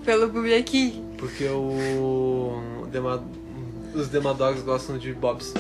Pelo 0.05 0.29
bonequinho. 0.29 1.15
Porque 1.19 1.47
o. 1.49 2.87
Dema, 2.91 3.23
os 3.95 4.09
Demadogs 4.09 4.63
gostam 4.63 4.99
de 4.99 5.13
Bobs. 5.13 5.53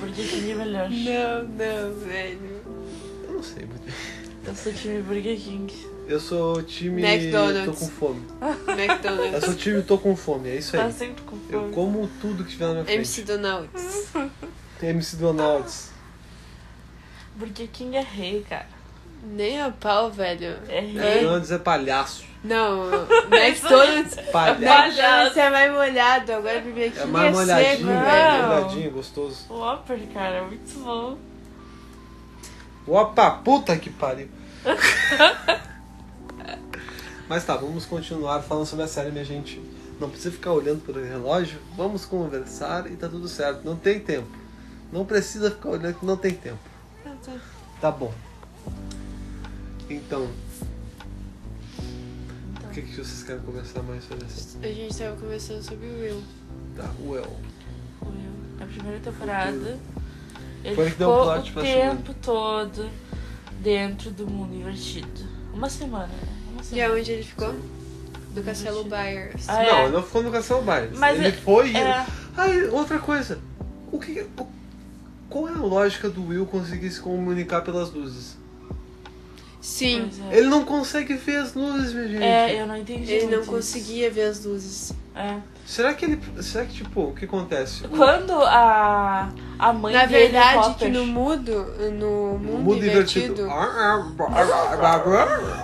Porque 0.00 0.22
time 0.22 0.50
é 0.50 0.54
melhor. 0.54 0.88
Não, 0.88 1.42
não, 1.44 2.00
velho. 2.06 2.60
Eu 3.28 3.34
não 3.34 3.42
sei 3.42 3.66
muito 3.66 3.84
bem. 3.84 3.94
Eu 4.46 4.54
sou 4.54 4.72
time 4.72 5.02
Burger 5.02 5.38
King. 5.38 5.89
Eu 6.10 6.18
sou 6.20 6.60
time. 6.62 7.02
McDonald's. 7.04 7.64
tô 7.66 7.72
com 7.86 7.88
fome. 7.92 8.22
Eu 8.40 8.74
McDonald's. 8.74 9.44
sou 9.44 9.54
time 9.54 9.82
tô 9.82 9.96
com 9.98 10.16
fome, 10.16 10.48
é 10.50 10.56
isso 10.56 10.72
Tá 10.76 10.86
aí. 10.86 10.92
sempre 10.92 11.22
com 11.22 11.36
Eu 11.48 11.60
fome. 11.60 11.72
como 11.74 12.10
tudo 12.20 12.42
que 12.44 12.50
tiver 12.50 12.66
na 12.66 12.72
minha 12.72 12.84
frente. 12.84 12.96
MC 12.98 13.22
Donalds. 13.22 14.08
MC 14.82 15.16
Donalds. 15.16 15.90
Burger 17.36 17.68
King 17.72 17.96
é 17.96 18.00
rei, 18.02 18.44
cara. 18.48 18.66
Nem 19.22 19.60
a 19.62 19.70
pau, 19.70 20.10
velho. 20.10 20.56
É. 20.68 21.20
Não 21.22 21.38
dizer 21.38 21.60
palhaço. 21.60 22.24
Não, 22.42 22.86
McDonald's. 23.30 24.16
Palhaço. 24.32 24.98
McDonald's 24.98 25.36
é 25.36 25.50
mais 25.50 25.72
molhado. 25.72 26.32
Agora 26.32 26.60
Burger 26.60 26.90
King 26.90 27.02
É 27.02 27.04
mais 27.06 27.28
é 27.28 27.32
molhadinho, 27.38 27.76
seco, 27.76 28.00
velho. 28.00 28.46
Molhadinho, 28.48 28.90
gostoso. 28.90 29.46
O 29.48 29.54
Whopper, 29.60 30.00
cara, 30.12 30.36
é 30.36 30.42
muito 30.42 30.78
bom. 30.80 31.16
Opa, 32.86 33.30
puta 33.30 33.76
que 33.76 33.90
pariu. 33.90 34.28
Mas 37.30 37.44
tá, 37.44 37.56
vamos 37.56 37.86
continuar 37.86 38.42
falando 38.42 38.66
sobre 38.66 38.84
a 38.84 38.88
série, 38.88 39.12
minha 39.12 39.24
gente. 39.24 39.62
Não 40.00 40.10
precisa 40.10 40.32
ficar 40.32 40.52
olhando 40.52 40.84
pelo 40.84 41.00
relógio. 41.00 41.60
Vamos 41.76 42.04
conversar 42.04 42.90
e 42.90 42.96
tá 42.96 43.08
tudo 43.08 43.28
certo. 43.28 43.64
Não 43.64 43.76
tem 43.76 44.00
tempo. 44.00 44.26
Não 44.92 45.06
precisa 45.06 45.48
ficar 45.48 45.68
olhando 45.68 45.94
que 45.94 46.04
não 46.04 46.16
tem 46.16 46.34
tempo. 46.34 46.58
Tá. 47.04 47.36
Tá 47.80 47.90
bom. 47.92 48.12
Então. 49.88 50.28
O 52.64 52.68
que, 52.72 52.82
que 52.82 52.96
vocês 52.96 53.22
querem 53.22 53.42
conversar 53.42 53.84
mais 53.84 54.02
sobre 54.02 54.26
isso? 54.26 54.58
A 54.60 54.66
gente 54.66 54.98
tava 54.98 55.16
conversando 55.16 55.62
sobre 55.62 55.86
o 55.86 56.00
Will. 56.00 56.22
Tá, 56.74 56.90
well. 57.00 57.36
A 58.60 58.66
primeira 58.66 58.98
temporada, 58.98 59.78
ele 60.64 60.74
Foi 60.74 60.90
que 60.90 60.96
deu 60.96 61.10
ficou 61.12 61.32
plot 61.32 61.58
o 61.58 61.62
tempo 61.62 62.12
todo 62.14 62.90
dentro 63.60 64.10
do 64.10 64.26
mundo 64.26 64.52
invertido. 64.52 65.30
Uma 65.54 65.70
semana, 65.70 66.08
né? 66.08 66.39
E 66.72 66.80
aonde 66.82 67.10
ele 67.12 67.22
ficou? 67.24 67.54
Do 68.34 68.42
Castelo 68.42 68.84
Byers. 68.84 69.48
Ah, 69.48 69.54
não, 69.62 69.62
é. 69.78 69.84
ele 69.84 69.92
não 69.92 70.02
ficou 70.02 70.22
no 70.22 70.30
Castelo 70.30 70.62
Byers. 70.62 70.96
Mas 70.98 71.18
ele 71.18 71.28
é- 71.28 71.32
foi 71.32 71.70
e. 71.72 71.76
é. 71.76 72.06
Aí, 72.36 72.64
outra 72.68 72.98
coisa. 72.98 73.38
O 73.90 73.98
que. 73.98 74.20
o- 74.38 74.46
qual 75.28 75.48
é 75.48 75.52
a 75.52 75.58
lógica 75.58 76.08
do 76.08 76.26
Will 76.28 76.46
conseguir 76.46 76.90
se 76.90 77.00
comunicar 77.00 77.60
pelas 77.62 77.90
luzes? 77.92 78.36
Sim. 79.60 80.08
Pois 80.16 80.32
é. 80.32 80.38
Ele 80.38 80.46
não 80.48 80.64
consegue 80.64 81.14
ver 81.14 81.36
as 81.36 81.54
luzes, 81.54 81.92
minha 81.92 82.08
gente. 82.08 82.22
É, 82.22 82.60
eu 82.62 82.66
não 82.66 82.76
entendi. 82.76 83.12
Ele 83.12 83.26
não 83.26 83.42
isso. 83.42 83.50
conseguia 83.50 84.10
ver 84.10 84.22
as 84.22 84.44
luzes. 84.44 84.92
É. 85.14 85.38
Será 85.70 85.94
que 85.94 86.04
ele. 86.04 86.20
Será 86.42 86.64
que, 86.64 86.72
tipo, 86.72 87.00
o 87.00 87.14
que 87.14 87.26
acontece? 87.26 87.86
Quando 87.86 88.32
a, 88.32 89.28
a 89.56 89.72
mãe 89.72 89.94
Na 89.94 90.04
dele, 90.04 90.24
verdade, 90.32 90.74
que 90.74 90.88
no 90.88 91.06
mundo, 91.06 91.64
no 91.92 92.36
mundo, 92.40 92.58
mundo 92.58 92.76
invertido, 92.84 93.42
invertido. 93.42 93.48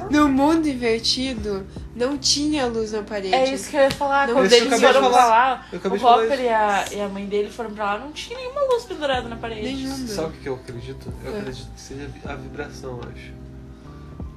no 0.09 0.29
mundo 0.29 0.69
invertido, 0.69 1.67
não 1.97 2.17
tinha 2.17 2.67
luz 2.67 2.93
na 2.93 3.03
parede. 3.03 3.35
É 3.35 3.53
isso 3.53 3.69
que 3.69 3.77
eu 3.77 3.81
ia 3.81 3.91
falar. 3.91 4.29
Não, 4.29 4.35
Quando 4.35 4.53
eles 4.53 4.81
foram 4.81 5.11
pra 5.11 5.27
lá, 5.27 5.67
o 5.73 6.07
Hopper 6.07 6.41
e 6.41 6.49
a, 6.51 6.85
e 6.93 7.01
a 7.01 7.09
mãe 7.09 7.27
dele 7.27 7.51
foram 7.51 7.71
pra 7.73 7.85
lá, 7.95 7.99
não 7.99 8.13
tinha 8.13 8.39
nenhuma 8.39 8.61
luz 8.61 8.85
pendurada 8.85 9.29
na 9.29 9.35
parede. 9.35 9.63
Nenhuma. 9.63 10.07
Sabe 10.07 10.29
o 10.29 10.41
que 10.41 10.49
eu 10.49 10.55
acredito? 10.55 11.13
Eu 11.25 11.35
É. 11.35 11.39
acredito 11.41 11.69
que 11.75 11.81
seja 11.81 12.09
a 12.27 12.35
vibração, 12.37 13.01
eu 13.03 13.09
acho. 13.13 13.33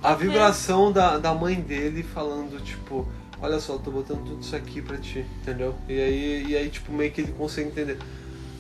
A 0.02 0.16
vibração 0.16 0.92
da, 0.92 1.20
da 1.20 1.32
mãe 1.36 1.62
dele 1.62 2.02
falando, 2.02 2.60
tipo, 2.64 3.08
olha 3.42 3.60
só, 3.60 3.74
eu 3.74 3.80
tô 3.80 3.92
botando 3.92 4.24
tudo 4.26 4.42
isso 4.42 4.56
aqui 4.56 4.82
pra 4.82 4.98
ti, 4.98 5.26
entendeu? 5.42 5.76
E 5.88 6.00
aí, 6.00 6.46
e 6.50 6.56
aí 6.56 6.70
tipo, 6.70 6.92
meio 6.92 7.12
que 7.12 7.22
ele 7.22 7.32
consegue 7.32 7.70
entender. 7.70 7.98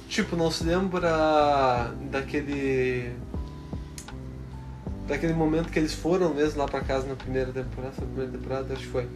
Tipo, 0.07 0.35
não 0.35 0.49
se 0.49 0.63
lembra 0.63 1.93
daquele. 2.09 3.13
Daquele 5.07 5.33
momento 5.33 5.69
que 5.69 5.79
eles 5.79 5.93
foram 5.93 6.33
mesmo 6.33 6.59
lá 6.59 6.67
pra 6.67 6.81
casa 6.81 7.07
na 7.07 7.15
primeira 7.15 7.51
temporada, 7.51 7.93
foi 7.93 8.03
a 8.03 8.07
primeira 8.07 8.31
temporada, 8.31 8.73
acho 8.73 8.83
que 8.83 8.89
foi. 8.89 9.07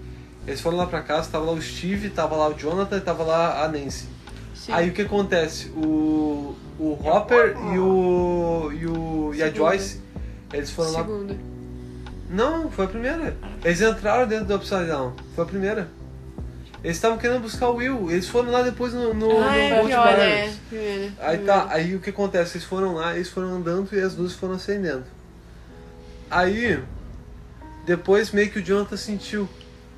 Eles 0.46 0.60
foram 0.60 0.78
lá 0.78 0.88
pra 0.88 1.02
casa, 1.02 1.30
tava 1.32 1.46
lá 1.46 1.52
o 1.52 1.62
Steve, 1.62 2.10
tava 2.10 2.36
lá 2.36 2.50
o 2.50 2.54
Jonathan 2.54 2.98
e 2.98 3.02
tava 3.02 3.24
lá 3.24 3.64
a 3.64 3.68
Nancy. 3.68 4.08
Sim. 4.54 4.72
Aí 4.72 4.90
o 4.90 4.94
que 4.94 5.04
acontece? 5.04 5.70
O, 5.70 6.56
o 6.80 6.98
Hopper 7.04 7.56
e 7.74 7.80
o, 7.80 8.72
e 8.72 8.86
o 8.86 9.34
e 9.34 9.42
a 9.42 9.46
Segunda. 9.46 9.72
Joyce, 9.72 10.02
eles 10.52 10.70
foram 10.72 10.92
lá. 10.92 11.08
Não, 12.34 12.72
foi 12.72 12.86
a 12.86 12.88
primeira. 12.88 13.38
Eles 13.64 13.80
entraram 13.80 14.28
dentro 14.28 14.46
do 14.46 14.56
Upside 14.56 14.88
Down. 14.88 15.14
Foi 15.36 15.44
a 15.44 15.48
primeira. 15.48 15.88
Eles 16.84 16.98
estavam 16.98 17.20
querendo 17.20 17.42
buscar 17.42 17.70
o 17.70 17.76
Will. 17.76 18.10
Eles 18.10 18.28
foram 18.28 18.52
lá 18.52 18.64
depois 18.64 18.92
no, 18.92 19.14
no, 19.14 19.38
ah, 19.40 19.52
no 19.52 19.56
é 19.56 19.86
pior, 19.86 20.20
é. 20.20 20.52
Aí 21.20 21.38
tá, 21.38 21.68
aí 21.70 21.96
o 21.96 22.00
que 22.00 22.10
acontece? 22.10 22.58
Eles 22.58 22.66
foram 22.68 22.96
lá, 22.96 23.16
eles 23.16 23.30
foram 23.30 23.50
andando 23.50 23.88
e 23.94 24.00
as 24.00 24.16
luzes 24.16 24.36
foram 24.36 24.56
acendendo. 24.56 25.04
Aí, 26.30 26.80
depois 27.86 28.32
meio 28.32 28.50
que 28.50 28.58
o 28.58 28.64
Jonathan 28.64 28.98
sentiu. 28.98 29.48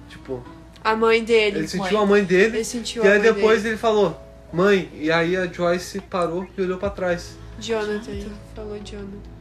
Tipo, 0.10 0.43
A 0.84 0.93
mãe 0.93 1.24
dele. 1.24 1.60
ele 1.60 1.67
sentiu 1.69 1.98
a 2.00 2.06
mãe 2.06 2.24
dele. 2.24 2.58
Ele 2.58 2.65
sentiu 2.65 3.06
E 3.06 3.08
aí 3.08 3.21
depois 3.21 3.63
dele. 3.63 3.76
ele 3.76 3.78
falou, 3.78 4.19
mãe, 4.52 4.91
e 4.93 5.10
aí 5.10 5.38
a 5.38 5.48
Joyce 5.48 6.02
parou 6.02 6.45
e 6.58 6.62
olhou 6.62 6.78
pra 6.78 6.89
trás. 6.89 7.38
Jonathan. 7.58 8.12
ele 8.12 8.32
Falou 8.54 8.78
Jonathan. 8.84 9.35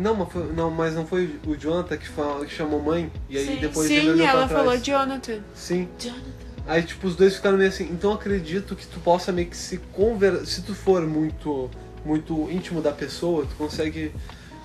Não, 0.00 0.14
mas, 0.16 0.32
foi, 0.32 0.52
não, 0.52 0.70
mas 0.70 0.94
não 0.94 1.06
foi 1.06 1.38
o 1.46 1.54
Jonathan 1.54 1.96
que, 1.98 2.08
fa- 2.08 2.40
que 2.44 2.52
chamou 2.54 2.80
mãe? 2.80 3.12
E 3.28 3.36
aí 3.36 3.46
Sim. 3.46 3.56
depois 3.56 3.90
ele 3.90 4.00
Sim, 4.00 4.08
olhou 4.10 4.26
ela 4.26 4.38
pra 4.46 4.48
trás. 4.48 4.64
falou 4.64 4.78
Jonathan. 4.78 5.40
Sim. 5.54 5.88
Jonathan. 5.98 6.22
Aí 6.66 6.82
tipo, 6.82 7.06
os 7.06 7.16
dois 7.16 7.36
ficaram 7.36 7.58
meio 7.58 7.68
assim, 7.68 7.84
então 7.90 8.12
acredito 8.12 8.74
que 8.76 8.86
tu 8.86 8.98
possa 9.00 9.30
meio 9.30 9.48
que 9.48 9.56
se 9.56 9.76
conversar. 9.92 10.46
Se 10.46 10.62
tu 10.62 10.74
for 10.74 11.02
muito, 11.06 11.68
muito 12.04 12.50
íntimo 12.50 12.80
da 12.80 12.92
pessoa, 12.92 13.44
tu 13.44 13.54
consegue, 13.56 14.12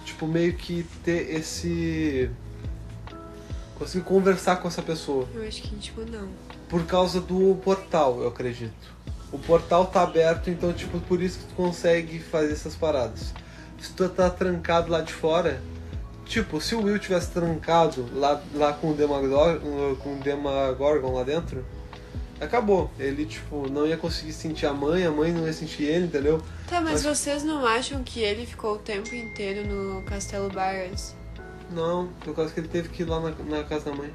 tipo, 0.06 0.26
meio 0.28 0.54
que 0.54 0.86
ter 1.04 1.36
esse. 1.36 2.30
Conseguir 3.78 4.06
conversar 4.06 4.58
com 4.58 4.68
essa 4.68 4.82
pessoa. 4.82 5.28
Eu 5.34 5.46
acho 5.46 5.62
que 5.62 5.76
íntimo 5.76 6.06
não. 6.10 6.30
Por 6.70 6.86
causa 6.86 7.20
do 7.20 7.56
portal, 7.64 8.22
eu 8.22 8.28
acredito. 8.30 8.96
O 9.32 9.38
portal 9.40 9.86
tá 9.88 10.02
aberto, 10.02 10.50
então, 10.50 10.72
tipo, 10.72 11.00
por 11.02 11.22
isso 11.22 11.40
que 11.40 11.46
tu 11.46 11.56
consegue 11.56 12.20
fazer 12.20 12.54
essas 12.54 12.74
paradas. 12.76 13.34
Se 13.86 13.94
tu 13.94 14.10
tá 14.10 14.32
trancado 14.32 14.92
lá 14.92 15.00
de 15.02 15.14
fora, 15.14 15.62
tipo, 16.26 16.60
se 16.60 16.74
o 16.74 16.82
Will 16.82 16.98
tivesse 16.98 17.30
trancado 17.30 18.10
lá, 18.16 18.42
lá 18.56 18.74
com, 18.74 18.90
o 18.90 18.94
Demagor 18.96 19.60
com 20.02 20.16
o 20.16 20.20
Demagorgon 20.24 21.14
lá 21.14 21.24
dentro, 21.24 21.64
acabou. 22.42 22.90
Ele, 22.98 23.28
tipo, 23.28 23.70
não 23.70 23.86
ia 23.86 23.96
conseguir 23.96 24.34
sentir 24.34 24.66
a 24.66 24.74
mãe, 24.74 25.06
a 25.06 25.12
mãe 25.12 25.32
não 25.32 25.46
ia 25.46 25.54
sentir 25.54 25.84
ele, 25.84 26.08
entendeu? 26.08 26.42
Tá, 26.68 26.82
mas, 26.82 27.04
Mas- 27.04 27.20
vocês 27.20 27.44
não 27.44 27.64
acham 27.64 28.04
que 28.04 28.22
ele 28.22 28.48
ficou 28.48 28.74
o 28.74 28.80
tempo 28.80 29.14
inteiro 29.14 29.68
no 29.68 30.02
Castelo 30.02 30.50
Byers? 30.50 31.14
Não, 31.72 32.08
por 32.22 32.36
causa 32.36 32.52
que 32.52 32.60
ele 32.60 32.68
teve 32.68 32.90
que 32.90 33.04
ir 33.04 33.06
lá 33.06 33.20
na, 33.20 33.30
na 33.58 33.64
casa 33.64 33.92
da 33.92 33.96
mãe. 33.96 34.12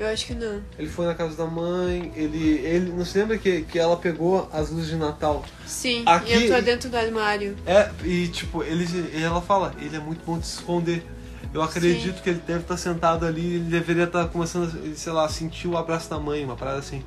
Eu 0.00 0.06
acho 0.06 0.24
que 0.28 0.34
não. 0.34 0.62
Ele 0.78 0.88
foi 0.88 1.04
na 1.04 1.14
casa 1.14 1.36
da 1.36 1.44
mãe, 1.44 2.10
ele. 2.16 2.58
ele 2.64 2.90
não 2.90 3.04
se 3.04 3.18
lembra 3.18 3.36
que, 3.36 3.60
que 3.62 3.78
ela 3.78 3.98
pegou 3.98 4.48
as 4.50 4.70
luzes 4.70 4.88
de 4.88 4.96
Natal? 4.96 5.44
Sim, 5.66 6.04
Aqui- 6.06 6.32
e 6.32 6.44
entrou 6.44 6.62
dentro 6.62 6.88
do 6.88 6.96
armário. 6.96 7.54
É, 7.66 7.90
e 8.02 8.28
tipo, 8.28 8.62
ele, 8.62 8.86
ela 9.22 9.42
fala, 9.42 9.74
ele 9.78 9.94
é 9.94 10.00
muito 10.00 10.24
bom 10.24 10.38
de 10.38 10.46
se 10.46 10.54
esconder. 10.54 11.04
Eu 11.52 11.60
acredito 11.60 12.22
que 12.22 12.30
ele 12.30 12.40
deve 12.46 12.60
estar 12.60 12.78
sentado 12.78 13.26
ali, 13.26 13.56
ele 13.56 13.64
deveria 13.64 14.04
estar 14.04 14.26
começando, 14.28 14.72
a, 14.90 14.96
sei 14.96 15.12
lá, 15.12 15.28
sentir 15.28 15.68
o 15.68 15.76
abraço 15.76 16.08
da 16.08 16.18
mãe, 16.18 16.42
uma 16.44 16.56
parada 16.56 16.78
assim. 16.78 17.04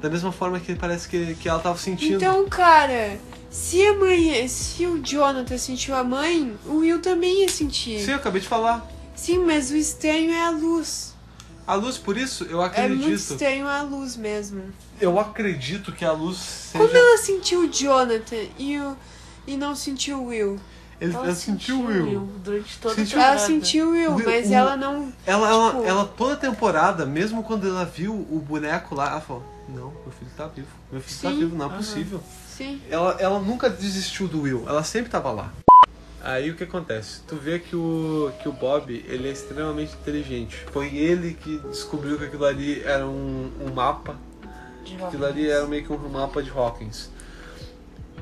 Da 0.00 0.08
mesma 0.08 0.30
forma 0.30 0.60
que 0.60 0.72
parece 0.76 1.08
que, 1.08 1.34
que 1.34 1.48
ela 1.48 1.58
tava 1.58 1.76
sentindo. 1.76 2.14
Então, 2.14 2.48
cara, 2.48 3.18
se 3.50 3.84
a 3.84 3.92
mãe. 3.96 4.46
Se 4.46 4.86
o 4.86 5.02
Jonathan 5.02 5.58
sentiu 5.58 5.96
a 5.96 6.04
mãe, 6.04 6.54
o 6.64 6.76
Will 6.76 7.00
também 7.00 7.40
ia 7.40 7.48
sentir. 7.48 7.98
Sim, 7.98 8.12
eu 8.12 8.18
acabei 8.18 8.40
de 8.40 8.46
falar. 8.46 8.86
Sim, 9.16 9.38
mas 9.38 9.72
o 9.72 9.76
estranho 9.76 10.30
é 10.30 10.42
a 10.46 10.50
luz. 10.50 11.15
A 11.66 11.74
luz, 11.74 11.98
por 11.98 12.16
isso, 12.16 12.44
eu 12.44 12.62
É 12.62 12.66
muito 12.88 13.00
acredito. 13.02 13.12
estranho 13.32 13.66
a 13.68 13.82
luz 13.82 14.16
mesmo. 14.16 14.62
eu 15.00 15.18
acredito 15.18 15.90
que 15.92 16.04
a 16.04 16.12
luz 16.12 16.36
seja. 16.38 16.84
Como 16.84 16.96
ela 16.96 17.18
sentiu 17.18 17.60
o 17.62 17.68
Jonathan 17.68 18.36
e, 18.58 18.78
o, 18.78 18.96
e 19.46 19.56
não 19.56 19.74
sentiu 19.74 20.18
o 20.18 20.26
Will? 20.26 20.60
Ele, 21.00 21.12
Ela 21.12 21.26
ela 21.26 21.34
sentiu 21.34 21.80
o 21.80 21.86
Will. 21.86 22.28
durante 22.42 22.78
toda 22.78 22.94
Sentiu- 22.94 23.18
a 23.18 23.22
Ela 23.24 23.32
temporada. 23.36 23.52
sentiu 23.60 23.88
o 23.88 23.90
Will, 23.90 24.10
O 24.12 24.14
Will- 24.14 24.24
mas 24.26 24.48
o- 24.48 24.54
ela 24.54 24.76
não. 24.76 25.12
Ela, 25.26 25.48
ela, 25.48 25.70
Tipo- 25.72 25.84
ela, 25.84 26.04
toda 26.06 26.34
a 26.34 26.36
temporada, 26.36 27.04
mesmo 27.04 27.42
quando 27.42 27.68
ela 27.68 27.84
viu 27.84 28.14
o 28.14 28.38
boneco 28.40 28.94
lá, 28.94 29.10
ela 29.10 29.20
falou: 29.20 29.42
Não, 29.68 29.90
meu 29.90 30.12
filho 30.18 30.30
tá 30.36 30.46
vivo. 30.46 30.68
Meu 30.90 31.00
filho 31.02 31.20
tá 31.20 31.30
Sim, 31.30 31.38
vivo, 31.38 31.56
não 31.56 31.66
é 31.66 31.68
aham. 31.68 31.76
possível. 31.76 32.22
Sim. 32.48 32.80
Ela, 32.88 33.16
ela 33.18 33.38
nunca 33.40 33.68
desistiu 33.68 34.26
do 34.28 34.42
Will, 34.42 34.64
ela 34.66 34.82
sempre 34.84 35.10
tava 35.10 35.30
lá. 35.32 35.52
Aí 36.26 36.50
o 36.50 36.56
que 36.56 36.64
acontece? 36.64 37.20
Tu 37.22 37.36
vê 37.36 37.60
que 37.60 37.76
o, 37.76 38.32
que 38.42 38.48
o 38.48 38.52
Bob, 38.52 38.92
ele 39.08 39.28
é 39.28 39.30
extremamente 39.30 39.94
inteligente. 39.94 40.56
Foi 40.72 40.92
ele 40.92 41.34
que 41.34 41.58
descobriu 41.58 42.18
que 42.18 42.24
aquilo 42.24 42.44
ali 42.44 42.82
era 42.82 43.06
um, 43.06 43.48
um 43.60 43.72
mapa. 43.72 44.16
De 44.84 45.00
Aquilo 45.00 45.24
ali 45.24 45.48
era 45.48 45.64
meio 45.66 45.84
que 45.84 45.92
um 45.92 46.08
mapa 46.08 46.42
de 46.42 46.50
Hawkins. 46.50 47.10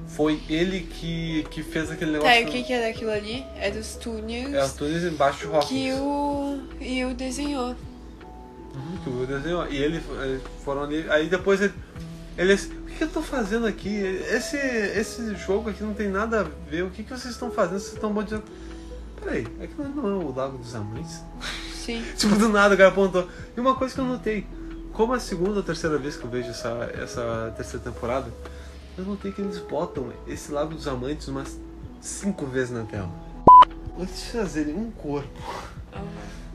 Foi 0.07 0.39
ele 0.51 0.81
que, 0.81 1.47
que 1.51 1.63
fez 1.63 1.91
aquele 1.91 2.13
negócio. 2.13 2.31
Tá, 2.31 2.39
e 2.39 2.45
o 2.45 2.49
que, 2.49 2.63
que 2.63 2.75
era 2.75 2.91
aquilo 2.91 3.11
ali? 3.11 3.43
Era 3.57 3.79
os 3.81 3.95
túneis 3.97 4.53
É, 4.53 4.63
os 4.63 4.73
túneis 4.75 5.03
embaixo 5.05 5.47
de 5.47 5.55
Hawkins. 5.55 5.69
que 5.71 5.93
o 5.95 6.61
Will 6.79 7.15
desenhou. 7.15 7.69
Uhum, 7.69 8.99
que 9.03 9.09
o 9.09 9.27
desenhou. 9.27 9.67
E 9.67 9.79
ele, 9.79 10.03
eles 10.23 10.43
foram 10.63 10.83
ali. 10.83 11.07
Aí 11.09 11.27
depois 11.29 11.59
ele. 11.63 11.73
Eles. 12.37 12.71
O 12.95 12.97
que, 12.97 12.99
que 12.99 13.05
eu 13.11 13.11
tô 13.11 13.23
fazendo 13.23 13.67
aqui? 13.67 13.93
Esse, 13.93 14.57
esse 14.57 15.35
jogo 15.35 15.69
aqui 15.69 15.83
não 15.83 15.95
tem 15.95 16.09
nada 16.09 16.43
a 16.43 16.71
ver. 16.71 16.85
O 16.85 16.91
que, 16.91 17.03
que 17.03 17.11
vocês 17.11 17.35
estão 17.35 17.51
fazendo? 17.51 17.81
Vocês 17.81 17.95
estão 17.95 18.13
botando. 18.13 18.45
Peraí, 19.21 19.49
é 19.59 19.67
que 19.67 19.75
não 19.83 20.07
é 20.07 20.25
o 20.25 20.33
Lago 20.33 20.59
dos 20.59 20.77
Amantes? 20.77 21.21
Sim. 21.75 22.05
Tipo, 22.17 22.37
do 22.37 22.49
nada 22.51 22.73
o 22.73 22.79
cara 22.79 22.91
apontou. 22.91 23.29
E 23.57 23.59
uma 23.59 23.75
coisa 23.75 23.93
que 23.93 24.01
eu 24.01 24.05
notei. 24.05 24.47
Como 24.93 25.13
é 25.13 25.17
a 25.17 25.21
segunda 25.21 25.57
ou 25.57 25.63
terceira 25.65 25.99
vez 25.99 26.17
que 26.17 26.23
eu 26.23 26.31
vejo 26.31 26.51
essa, 26.51 26.69
essa 26.95 27.53
terceira 27.57 27.85
temporada, 27.85 28.33
eu 28.97 29.05
notei 29.05 29.33
que 29.33 29.41
eles 29.41 29.59
botam 29.59 30.13
esse 30.29 30.53
Lago 30.53 30.73
dos 30.73 30.87
Amantes 30.87 31.27
umas 31.27 31.59
cinco 32.01 32.47
vezes 32.47 32.71
na 32.71 32.85
tela. 32.85 33.11
Eles 33.99 34.31
fazerem 34.31 34.77
um 34.77 34.93
corpo, 34.93 35.43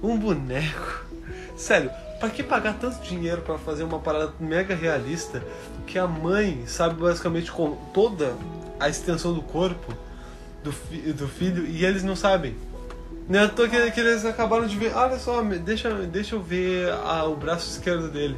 um 0.02 0.18
boneco. 0.18 1.04
Sério, 1.58 1.92
pra 2.20 2.30
que 2.30 2.44
pagar 2.44 2.78
tanto 2.80 3.02
dinheiro 3.02 3.42
pra 3.42 3.58
fazer 3.58 3.84
uma 3.84 4.00
parada 4.00 4.34
mega 4.40 4.76
realista 4.76 5.42
que 5.88 5.98
a 5.98 6.06
mãe 6.08 6.64
sabe 6.68 6.96
basicamente 7.02 7.52
com 7.52 7.76
toda 7.94 8.34
a 8.80 8.90
extensão 8.90 9.34
do 9.34 9.42
corpo 9.42 9.94
do, 10.64 10.72
fi- 10.72 11.14
do 11.14 11.28
filho 11.28 11.66
e 11.66 11.86
eles 11.86 12.04
não 12.04 12.16
sabem? 12.16 12.56
Não 13.28 13.40
é 13.40 13.44
à 13.44 13.48
toa 13.50 13.70
que, 13.70 13.92
que 13.92 14.00
eles 14.00 14.26
acabaram 14.26 14.66
de 14.68 14.76
ver. 14.78 14.94
Olha 14.96 15.18
só, 15.20 15.42
deixa, 15.42 15.94
deixa 15.94 16.36
eu 16.36 16.42
ver 16.42 16.92
a- 16.92 17.26
o 17.26 17.36
braço 17.36 17.70
esquerdo 17.70 18.10
dele. 18.10 18.38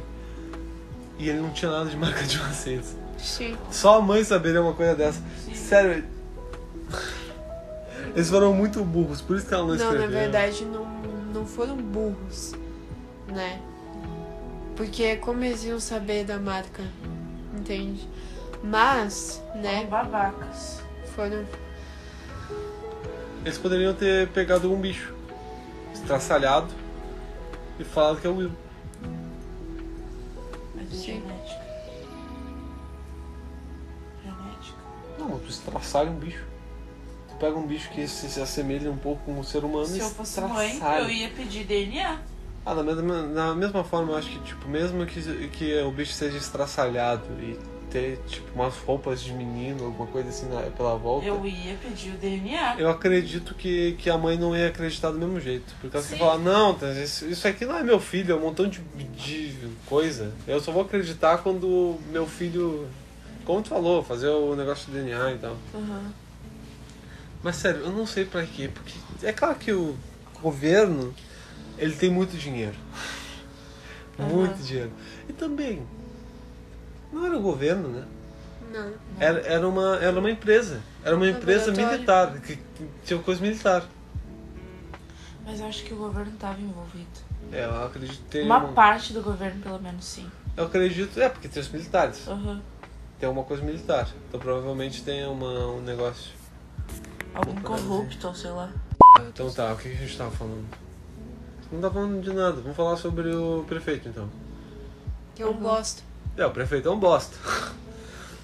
E 1.18 1.28
ele 1.28 1.40
não 1.40 1.50
tinha 1.50 1.70
nada 1.70 1.88
de 1.88 1.96
marca 1.98 2.22
de 2.24 2.38
nascença. 2.38 2.94
Sim. 3.18 3.56
Só 3.70 3.98
a 3.98 4.02
mãe 4.02 4.22
saberia 4.24 4.60
uma 4.62 4.72
coisa 4.74 4.94
dessa. 4.94 5.20
Sério. 5.54 6.04
Eles 8.14 8.28
foram 8.28 8.52
muito 8.52 8.84
burros, 8.84 9.20
por 9.22 9.36
isso 9.36 9.46
que 9.46 9.54
ela 9.54 9.62
não 9.62 9.70
Não, 9.70 9.76
escreveu. 9.76 10.00
na 10.00 10.06
verdade 10.06 10.64
não, 10.66 10.84
não 11.32 11.46
foram 11.46 11.76
burros, 11.76 12.52
né? 13.28 13.58
Porque 14.82 15.14
como 15.18 15.44
eles 15.44 15.62
iam 15.62 15.78
saber 15.78 16.24
da 16.24 16.40
marca, 16.40 16.82
entende? 17.56 18.08
Mas, 18.64 19.40
né, 19.54 19.86
babacas. 19.86 20.82
foram. 21.14 21.46
Eles 23.44 23.58
poderiam 23.58 23.94
ter 23.94 24.26
pegado 24.30 24.72
um 24.72 24.80
bicho, 24.80 25.14
estraçalhado 25.94 26.74
e 27.78 27.84
falado 27.84 28.20
que 28.20 28.26
é 28.26 28.30
o 28.30 28.34
Will. 28.34 28.50
Mas 30.74 30.88
é 30.90 30.94
Sim. 30.96 31.00
genética. 31.22 31.62
Genética. 34.24 34.78
Não, 35.16 35.38
tu 35.38 35.48
estraçalha 35.48 36.10
um 36.10 36.16
bicho. 36.18 36.44
Tu 37.28 37.36
pega 37.36 37.56
um 37.56 37.68
bicho 37.68 37.88
que 37.92 38.08
se, 38.08 38.28
se 38.28 38.40
assemelha 38.40 38.90
um 38.90 38.98
pouco 38.98 39.22
com 39.26 39.38
o 39.38 39.44
ser 39.44 39.64
humano 39.64 39.86
Se 39.86 39.98
e 39.98 40.00
eu 40.00 40.10
fosse 40.10 40.40
mãe, 40.40 40.72
estraçalha. 40.72 41.02
eu 41.04 41.08
ia 41.10 41.28
pedir 41.30 41.62
DNA. 41.62 42.31
Ah, 42.64 42.74
da 42.74 42.82
mesma, 42.82 43.22
na 43.22 43.54
mesma 43.54 43.82
forma, 43.82 44.12
eu 44.12 44.16
acho 44.16 44.28
que, 44.30 44.38
tipo, 44.40 44.68
mesmo 44.68 45.04
que, 45.04 45.48
que 45.48 45.80
o 45.82 45.90
bicho 45.90 46.12
seja 46.12 46.36
estraçalhado 46.38 47.26
e 47.40 47.58
ter, 47.90 48.18
tipo, 48.26 48.46
umas 48.54 48.74
roupas 48.76 49.20
de 49.20 49.32
menino, 49.32 49.84
alguma 49.84 50.06
coisa 50.06 50.28
assim 50.30 50.46
na- 50.48 50.62
pela 50.70 50.96
volta, 50.96 51.26
Eu 51.26 51.44
ia 51.44 51.74
pedir 51.74 52.10
o 52.12 52.16
DNA. 52.16 52.76
eu 52.78 52.88
acredito 52.88 53.54
que, 53.54 53.92
que 53.98 54.08
a 54.08 54.16
mãe 54.16 54.38
não 54.38 54.56
ia 54.56 54.68
acreditar 54.68 55.10
do 55.10 55.18
mesmo 55.18 55.38
jeito. 55.40 55.74
Porque 55.80 55.96
ela 55.96 56.06
ia 56.08 56.16
falar, 56.16 56.38
não, 56.38 56.72
tá, 56.74 56.90
isso, 56.92 57.26
isso 57.26 57.46
aqui 57.48 57.66
não 57.66 57.76
é 57.76 57.82
meu 57.82 57.98
filho, 58.00 58.32
é 58.32 58.36
um 58.36 58.40
montão 58.40 58.66
de, 58.68 58.80
de 58.80 59.54
coisa. 59.86 60.32
Eu 60.46 60.58
só 60.60 60.70
vou 60.72 60.82
acreditar 60.82 61.38
quando 61.38 61.98
meu 62.10 62.26
filho, 62.26 62.86
como 63.44 63.60
tu 63.60 63.68
falou, 63.70 64.02
fazer 64.04 64.28
o 64.28 64.54
negócio 64.54 64.90
de 64.90 64.98
DNA 65.00 65.32
e 65.32 65.38
tal. 65.38 65.56
Uhum. 65.74 66.10
Mas 67.42 67.56
sério, 67.56 67.80
eu 67.82 67.90
não 67.90 68.06
sei 68.06 68.24
pra 68.24 68.46
quê, 68.46 68.70
porque 68.72 68.94
é 69.26 69.32
claro 69.32 69.56
que 69.56 69.72
o 69.72 69.96
governo, 70.40 71.12
ele 71.78 71.94
tem 71.94 72.10
muito 72.10 72.36
dinheiro. 72.36 72.76
Muito 74.18 74.52
Aham. 74.54 74.62
dinheiro. 74.62 74.92
E 75.28 75.32
também, 75.32 75.86
não 77.12 77.26
era 77.26 77.36
o 77.36 77.40
governo, 77.42 77.88
né? 77.88 78.04
Não. 78.72 78.92
Era, 79.18 79.40
era, 79.40 79.68
uma, 79.68 79.96
era 79.96 80.18
uma 80.18 80.30
empresa. 80.30 80.80
Era 81.04 81.16
uma 81.16 81.28
empresa 81.28 81.72
militar, 81.72 82.38
que, 82.40 82.56
que 82.56 82.88
tinha 83.04 83.18
coisa 83.20 83.40
militar. 83.40 83.84
Mas 85.44 85.60
eu 85.60 85.66
acho 85.66 85.84
que 85.84 85.92
o 85.92 85.96
governo 85.96 86.32
estava 86.32 86.60
envolvido. 86.60 87.08
É, 87.50 87.64
eu 87.64 87.84
acredito 87.84 88.18
que 88.18 88.24
tem 88.30 88.44
Uma 88.44 88.58
uma- 88.58 88.72
parte 88.72 89.12
do 89.12 89.20
governo, 89.22 89.60
pelo 89.60 89.80
menos, 89.80 90.04
sim. 90.04 90.30
Eu 90.56 90.64
acredito, 90.66 91.20
é, 91.20 91.28
porque 91.28 91.48
tem 91.48 91.60
os 91.60 91.68
militares. 91.70 92.26
Uhum. 92.26 92.60
Tem 93.18 93.28
uma 93.28 93.42
coisa 93.44 93.62
militar. 93.62 94.08
Então 94.28 94.38
provavelmente 94.38 95.02
tem 95.02 95.26
uma, 95.26 95.66
um 95.68 95.80
negócio. 95.80 96.32
Algum 97.34 97.54
corrupto, 97.62 98.28
ou 98.28 98.34
sei 98.34 98.50
lá. 98.50 98.70
Então 99.28 99.50
tá, 99.50 99.72
o 99.72 99.76
que 99.76 99.88
que 99.90 99.94
a 99.96 99.98
gente 100.06 100.16
tava 100.16 100.30
falando? 100.30 100.64
Não 101.72 101.80
tá 101.80 101.90
falando 101.90 102.20
de 102.22 102.32
nada. 102.32 102.60
Vamos 102.60 102.76
falar 102.76 102.96
sobre 102.96 103.34
o 103.34 103.64
prefeito 103.66 104.08
então. 104.08 104.28
Que 105.34 105.42
eu 105.42 105.48
Uhum. 105.48 105.60
gosto. 105.60 106.02
É, 106.36 106.44
o 106.46 106.50
prefeito 106.50 106.88
é 106.88 106.92
um 106.92 106.98
bosta. 106.98 107.36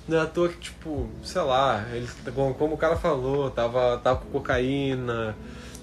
Não 0.08 0.16
é 0.16 0.20
à 0.22 0.26
toa 0.26 0.48
que, 0.48 0.56
tipo, 0.56 1.06
sei 1.22 1.42
lá, 1.42 1.84
ele, 1.92 2.08
como, 2.34 2.54
como 2.54 2.74
o 2.74 2.78
cara 2.78 2.96
falou, 2.96 3.50
tava, 3.50 3.98
tava 3.98 4.20
com 4.20 4.30
cocaína, 4.30 5.36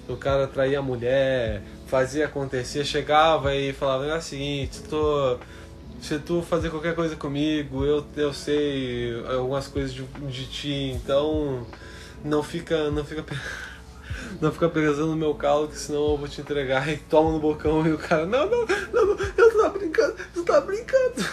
o 0.08 0.16
cara 0.16 0.48
traía 0.48 0.80
a 0.80 0.82
mulher, 0.82 1.62
fazia 1.86 2.26
acontecer, 2.26 2.84
chegava 2.84 3.54
e 3.54 3.72
falava, 3.72 4.04
é 4.06 4.16
o 4.16 4.20
seguinte, 4.20 4.82
tô, 4.90 5.38
se 6.02 6.18
tu 6.18 6.42
fazer 6.42 6.70
qualquer 6.70 6.96
coisa 6.96 7.14
comigo, 7.14 7.84
eu, 7.84 8.04
eu 8.16 8.32
sei 8.32 9.14
algumas 9.32 9.68
coisas 9.68 9.94
de, 9.94 10.02
de 10.02 10.46
ti, 10.46 10.90
então 10.96 11.64
não 12.24 12.42
fica. 12.42 12.90
não 12.90 13.04
fica. 13.04 13.24
Não 14.40 14.52
fica 14.52 14.68
pesando 14.68 15.08
no 15.08 15.16
meu 15.16 15.34
calo, 15.34 15.68
que 15.68 15.78
senão 15.78 16.10
eu 16.10 16.16
vou 16.16 16.28
te 16.28 16.40
entregar 16.40 16.88
e 16.88 16.96
toma 16.96 17.32
no 17.32 17.40
bocão 17.40 17.86
e 17.86 17.92
o 17.92 17.98
cara, 17.98 18.26
não, 18.26 18.48
não, 18.48 18.66
não, 18.66 19.06
não 19.06 19.24
eu 19.36 19.52
tô 19.52 19.70
brincando, 19.70 20.16
tu 20.34 20.44
tá 20.44 20.60
brincando. 20.60 21.24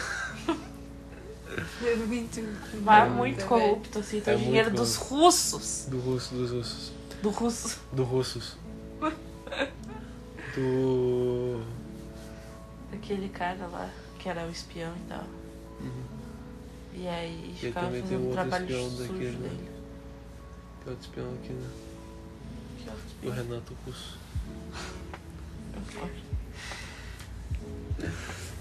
É 1.85 1.95
muito. 1.95 2.41
Mas 2.81 3.03
É 3.03 3.09
muito 3.09 3.17
muito, 3.17 3.45
corrupto, 3.45 3.99
assim. 3.99 4.21
Tem 4.21 4.33
É 4.33 4.37
o 4.37 4.39
dinheiro 4.39 4.71
dos 4.71 4.95
russos. 4.95 5.85
Do 5.89 5.99
russo, 5.99 6.33
dos 6.33 6.51
russos. 6.51 6.91
Do 7.21 7.29
russo. 7.29 7.79
Do 7.91 8.03
russos. 8.03 8.57
Do. 10.55 11.61
Aquele 12.91 13.29
cara 13.29 13.67
lá, 13.67 13.89
que 14.19 14.29
era 14.29 14.45
o 14.45 14.49
espião 14.49 14.93
e 14.95 15.09
tal. 15.09 15.23
E 16.95 17.07
aí 17.07 17.55
ficava 17.59 17.87
fazendo 17.87 18.11
um 18.11 18.27
outro 18.27 18.33
trabalho 18.33 18.65
espião 18.65 18.89
sujo 18.89 19.03
daquele, 19.03 19.31
né? 19.31 19.49
dele. 19.49 19.69
Tem 20.83 20.93
outro 20.93 21.07
espião 21.07 21.33
aqui, 21.33 21.53
né? 21.53 21.69
E 23.21 23.27
o 23.27 23.31
Renato 23.31 23.75
Russo. 23.85 24.17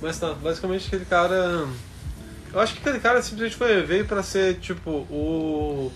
Mas 0.00 0.18
tá, 0.18 0.34
basicamente 0.34 0.86
aquele 0.88 1.04
cara. 1.04 1.66
Eu 2.52 2.60
acho 2.60 2.74
que 2.74 2.80
aquele 2.80 3.00
cara 3.00 3.22
simplesmente 3.22 3.56
foi, 3.56 3.82
veio 3.82 4.06
pra 4.06 4.22
ser, 4.22 4.58
tipo, 4.58 4.90
o. 4.90 5.92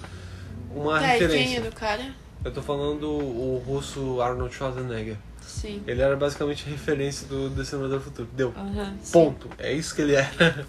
Uma 0.75 1.01
Tá, 1.01 1.09
quem 1.11 1.19
referência. 1.21 1.59
é 1.59 1.61
do 1.63 1.73
cara? 1.75 2.15
Eu 2.45 2.53
tô 2.53 2.63
falando 2.63 3.09
o 3.09 3.63
russo 3.67 4.21
Arnold 4.21 4.55
Schwarzenegger. 4.55 5.17
Sim. 5.41 5.83
Ele 5.87 6.03
era 6.03 6.15
basicamente 6.17 6.69
referência 6.69 7.27
do 7.27 7.49
Descendador 7.51 7.99
do 7.99 8.05
Futuro. 8.05 8.29
Deu. 8.35 8.53
Aham. 8.57 8.95
Ponto. 9.13 9.49
É 9.59 9.73
isso 9.73 9.95
que 9.95 10.03
ele 10.03 10.15
era. 10.15 10.67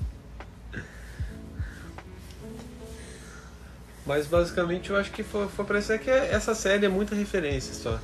Mas 4.08 4.26
basicamente 4.26 4.90
eu 4.90 4.96
acho 4.96 5.12
que 5.12 5.22
foi, 5.22 5.50
foi 5.50 5.80
isso 5.80 5.92
é 5.92 5.98
que 5.98 6.10
essa 6.10 6.56
série 6.56 6.86
é 6.86 6.90
muita 6.90 7.14
referência 7.14 7.74
só. 7.74 8.00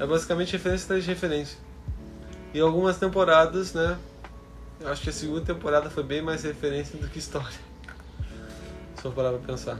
É 0.00 0.06
basicamente 0.06 0.52
referência 0.52 0.86
atrás 0.86 1.04
de 1.04 1.10
referência. 1.10 1.58
E 2.54 2.58
algumas 2.58 2.96
temporadas, 2.96 3.74
né? 3.74 3.98
Eu 4.80 4.88
acho 4.88 5.02
que 5.02 5.10
a 5.10 5.12
segunda 5.12 5.42
temporada 5.42 5.90
foi 5.90 6.02
bem 6.02 6.22
mais 6.22 6.44
referência 6.44 6.98
do 6.98 7.06
que 7.08 7.18
história. 7.18 7.58
Se 8.96 9.04
eu 9.04 9.12
parar 9.12 9.30
pra 9.30 9.40
pensar. 9.40 9.78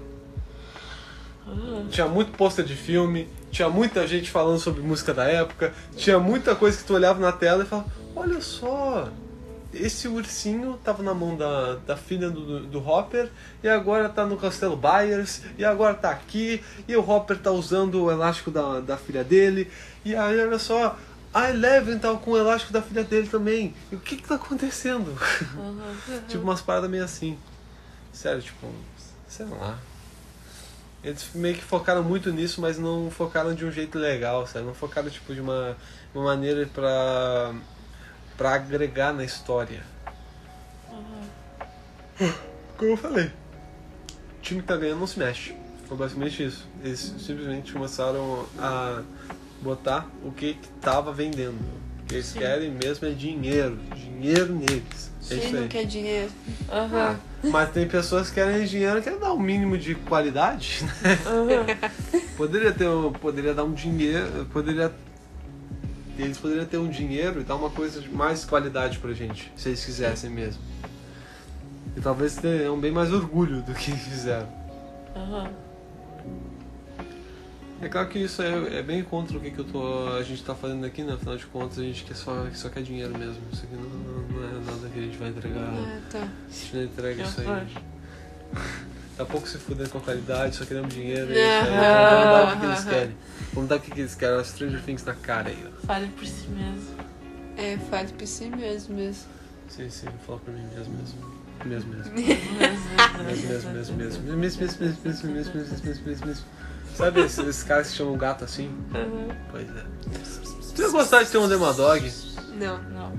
Tinha 1.90 2.06
muito 2.06 2.32
pôster 2.32 2.62
de 2.62 2.76
filme, 2.76 3.26
tinha 3.50 3.70
muita 3.70 4.06
gente 4.06 4.30
falando 4.30 4.58
sobre 4.58 4.82
música 4.82 5.14
da 5.14 5.24
época, 5.24 5.72
tinha 5.96 6.18
muita 6.18 6.54
coisa 6.54 6.76
que 6.76 6.84
tu 6.84 6.92
olhava 6.92 7.18
na 7.18 7.32
tela 7.32 7.64
e 7.64 7.66
falava, 7.66 7.88
olha 8.14 8.38
só, 8.42 9.08
esse 9.81 10.09
ursinho 10.09 10.79
tava 10.85 11.03
na 11.03 11.14
mão 11.14 11.37
da, 11.37 11.77
da 11.87 11.97
filha 11.97 12.31
do, 12.31 12.61
do 12.61 12.87
Hopper 12.87 13.31
e 13.62 13.69
agora 13.69 14.09
tá 14.09 14.27
no 14.27 14.37
Castelo 14.37 14.77
Byers 14.77 15.43
e 15.57 15.64
agora 15.64 15.95
tá 15.95 16.11
aqui 16.11 16.62
e 16.87 16.97
o 16.97 17.09
Hopper 17.09 17.38
tá 17.38 17.51
usando 17.51 18.05
o 18.05 18.11
elástico 18.11 18.51
da, 18.51 18.81
da 18.81 18.97
filha 18.97 19.25
dele 19.25 19.71
e 20.05 20.14
aí 20.14 20.41
olha 20.41 20.59
só, 20.59 20.97
a 21.33 21.51
Eleven 21.51 21.99
tá 21.99 22.12
com 22.14 22.33
o 22.33 22.38
elástico 22.38 22.73
da 22.73 22.81
filha 22.81 23.05
dele 23.05 23.29
também. 23.29 23.75
E 23.93 23.95
o 23.95 24.01
que 24.01 24.17
que 24.17 24.27
tá 24.27 24.37
acontecendo? 24.37 25.17
Aham. 25.57 26.23
Tipo 26.29 26.43
umas 26.43 26.62
paradas 26.62 26.91
meio 26.91 27.05
assim. 27.05 27.38
Sério, 28.12 28.43
tipo, 28.43 28.67
sei 29.29 29.47
lá. 29.47 29.79
Eles 31.05 31.31
meio 31.35 31.55
que 31.55 31.62
focaram 31.62 32.03
muito 32.03 32.33
nisso, 32.33 32.61
mas 32.61 32.79
não 32.79 33.11
focaram 33.11 33.55
de 33.55 33.64
um 33.64 33.70
jeito 33.70 33.99
legal, 33.99 34.47
sabe? 34.47 34.66
Não 34.66 34.74
focaram 34.74 35.09
tipo 35.09 35.33
de 35.33 35.41
uma, 35.41 35.76
uma 36.12 36.24
maneira 36.24 36.68
pra, 36.74 37.55
pra 38.39 38.55
agregar 38.55 39.12
na 39.12 39.24
história. 39.24 39.82
Como 42.76 42.93
eu 42.93 42.97
falei, 42.97 43.26
o 43.26 44.41
time 44.41 44.62
que 44.62 44.66
tá 44.68 44.76
ganhando 44.76 45.01
não 45.01 45.07
se 45.07 45.18
mexe. 45.18 45.55
Foi 45.89 45.97
basicamente 45.97 46.45
isso. 46.45 46.66
Eles 46.82 47.14
simplesmente 47.18 47.72
começaram 47.72 48.47
a 48.57 49.03
botar 49.61 50.09
o 50.22 50.30
que, 50.30 50.55
que 50.55 50.68
tava 50.80 51.12
vendendo. 51.12 51.59
O 52.03 52.07
que 52.07 52.14
eles 52.14 52.26
Sim. 52.26 52.39
querem 52.39 52.70
mesmo 52.70 53.09
é 53.09 53.11
dinheiro. 53.11 53.76
Dinheiro 53.95 54.55
neles. 54.55 55.11
É 55.30 55.36
Quem 55.36 55.53
não 55.53 55.68
quer 55.68 55.84
dinheiro? 55.84 56.30
Aham. 56.70 57.18
Mas 57.45 57.70
tem 57.70 57.86
pessoas 57.89 58.28
que 58.28 58.36
querem 58.36 58.64
dinheiro 58.66 58.97
que 58.97 59.05
querem 59.05 59.18
dar 59.18 59.32
um 59.32 59.39
mínimo 59.39 59.76
de 59.76 59.95
qualidade, 59.95 60.84
né? 61.03 61.18
Aham. 61.26 62.20
Poderia 62.36 62.72
ter 62.72 62.89
um, 62.89 63.12
poderia 63.12 63.53
dar 63.53 63.64
um 63.64 63.72
dinheiro, 63.72 64.47
poderia 64.53 64.93
eles 66.23 66.39
poderiam 66.39 66.66
ter 66.66 66.79
um 66.79 66.89
dinheiro 66.89 67.41
e 67.41 67.45
dar 67.45 67.57
uma 67.57 67.71
coisa 67.71 68.01
de 68.01 68.09
mais 68.09 68.45
qualidade 68.45 68.99
pra 68.99 69.12
gente, 69.12 69.53
se 69.57 69.69
eles 69.69 69.85
quisessem 69.85 70.31
mesmo. 70.31 70.62
E 71.97 72.01
talvez 72.01 72.37
tenham 72.37 72.79
bem 72.79 72.93
mais 72.93 73.12
orgulho 73.12 73.62
do 73.62 73.75
que 73.75 73.91
fizeram. 73.93 74.49
Aham. 75.14 75.51
É 77.81 77.89
claro 77.89 78.09
que 78.09 78.19
isso 78.19 78.43
é, 78.43 78.79
é 78.79 78.83
bem 78.83 79.05
contra 79.05 79.39
o 79.39 79.41
que, 79.41 79.53
que 79.53 79.59
eu 79.61 79.64
tô, 79.64 80.09
a 80.09 80.23
gente 80.25 80.43
tá 80.43 80.53
fazendo 80.53 80.85
aqui, 80.85 81.03
né? 81.03 81.12
Afinal 81.14 81.37
de 81.37 81.47
contas, 81.47 81.79
a 81.79 81.83
gente 81.83 82.05
quer 82.05 82.14
só, 82.16 82.47
só 82.53 82.69
quer 82.69 82.83
dinheiro 82.83 83.16
mesmo. 83.16 83.41
Isso 83.53 83.64
aqui 83.64 83.77
não, 83.77 84.39
não 84.41 84.49
é 84.49 84.64
nada 84.64 84.89
que 84.89 84.99
a 84.99 85.03
gente 85.03 85.16
vai 85.16 85.29
entregar. 85.29 85.61
Ah, 85.62 86.01
tá. 86.11 86.19
A 86.19 86.53
gente 86.53 86.77
não 86.77 86.83
entrega 86.83 87.23
Que 87.23 87.29
isso 87.29 87.41
aí. 87.41 87.69
A 89.19 89.25
pouco 89.25 89.49
se 89.49 89.59
fudendo 89.59 89.91
com 89.91 89.99
a 89.99 90.01
qualidade, 90.01 90.57
só 90.57 90.64
queremos 90.64 90.95
dinheiro. 90.95 91.31
E 91.31 91.35
isso 91.35 91.41
aí, 91.41 91.71
vamos 91.71 92.31
dar 92.31 92.57
o 92.57 92.61
que, 92.61 92.66
eles 92.66 92.85
querem. 92.85 93.16
Vamos 93.53 93.69
dar 93.69 93.77
o 93.77 93.81
que, 93.81 94.01
eles 94.01 94.14
querem. 94.14 94.37
Ó, 94.39 94.45
Stranger 94.45 94.83
Things 94.83 95.05
na 95.05 95.14
cara 95.14 95.49
aí, 95.49 95.64
ó. 95.66 95.87
Fale 95.87 96.07
por 96.09 96.27
si 96.27 96.49
mesmo. 96.49 96.97
É, 97.57 97.77
fale 97.91 98.09
por 98.12 98.27
si 98.27 98.51
mesmo 98.51 98.95
mesmo. 98.95 99.25
Sim, 99.69 99.91
sim, 99.91 100.07
fala 100.27 100.39
pra 100.39 100.55
mim 100.55 100.66
mesmo, 100.75 100.95
mesmo. 100.95 101.39
Mesmo, 101.64 101.93
mesmo. 101.93 102.12
Mesmo, 103.27 103.49
Mesmo, 103.49 103.49
mesmo, 103.49 103.73
mesmo, 103.73 103.97
mesmo. 103.97 104.23
Mesmo, 104.23 104.37
mesmo, 104.37 104.61
mesmo, 104.61 104.81
mesmo, 104.81 105.05
mesmo, 105.05 105.33
mesmo, 105.33 105.55
mesmo, 105.55 105.85
mesmo, 105.85 106.07
mesmo, 106.07 106.27
mesmo. 106.27 106.45
Sabe 106.95 107.21
esses, 107.21 107.39
esses 107.39 107.62
caras 107.64 107.91
que 107.91 107.97
chamam 107.97 108.16
gato 108.16 108.45
assim? 108.45 108.69
Uhum. 108.95 109.29
Pois 109.51 109.69
é. 109.69 109.85
Tu 110.75 110.83
ia 110.83 110.89
gostar 110.91 111.23
de 111.25 111.31
ter 111.31 111.39
um 111.39 111.49
Demadog? 111.49 112.12
Não. 112.59 112.83
Não. 112.91 113.12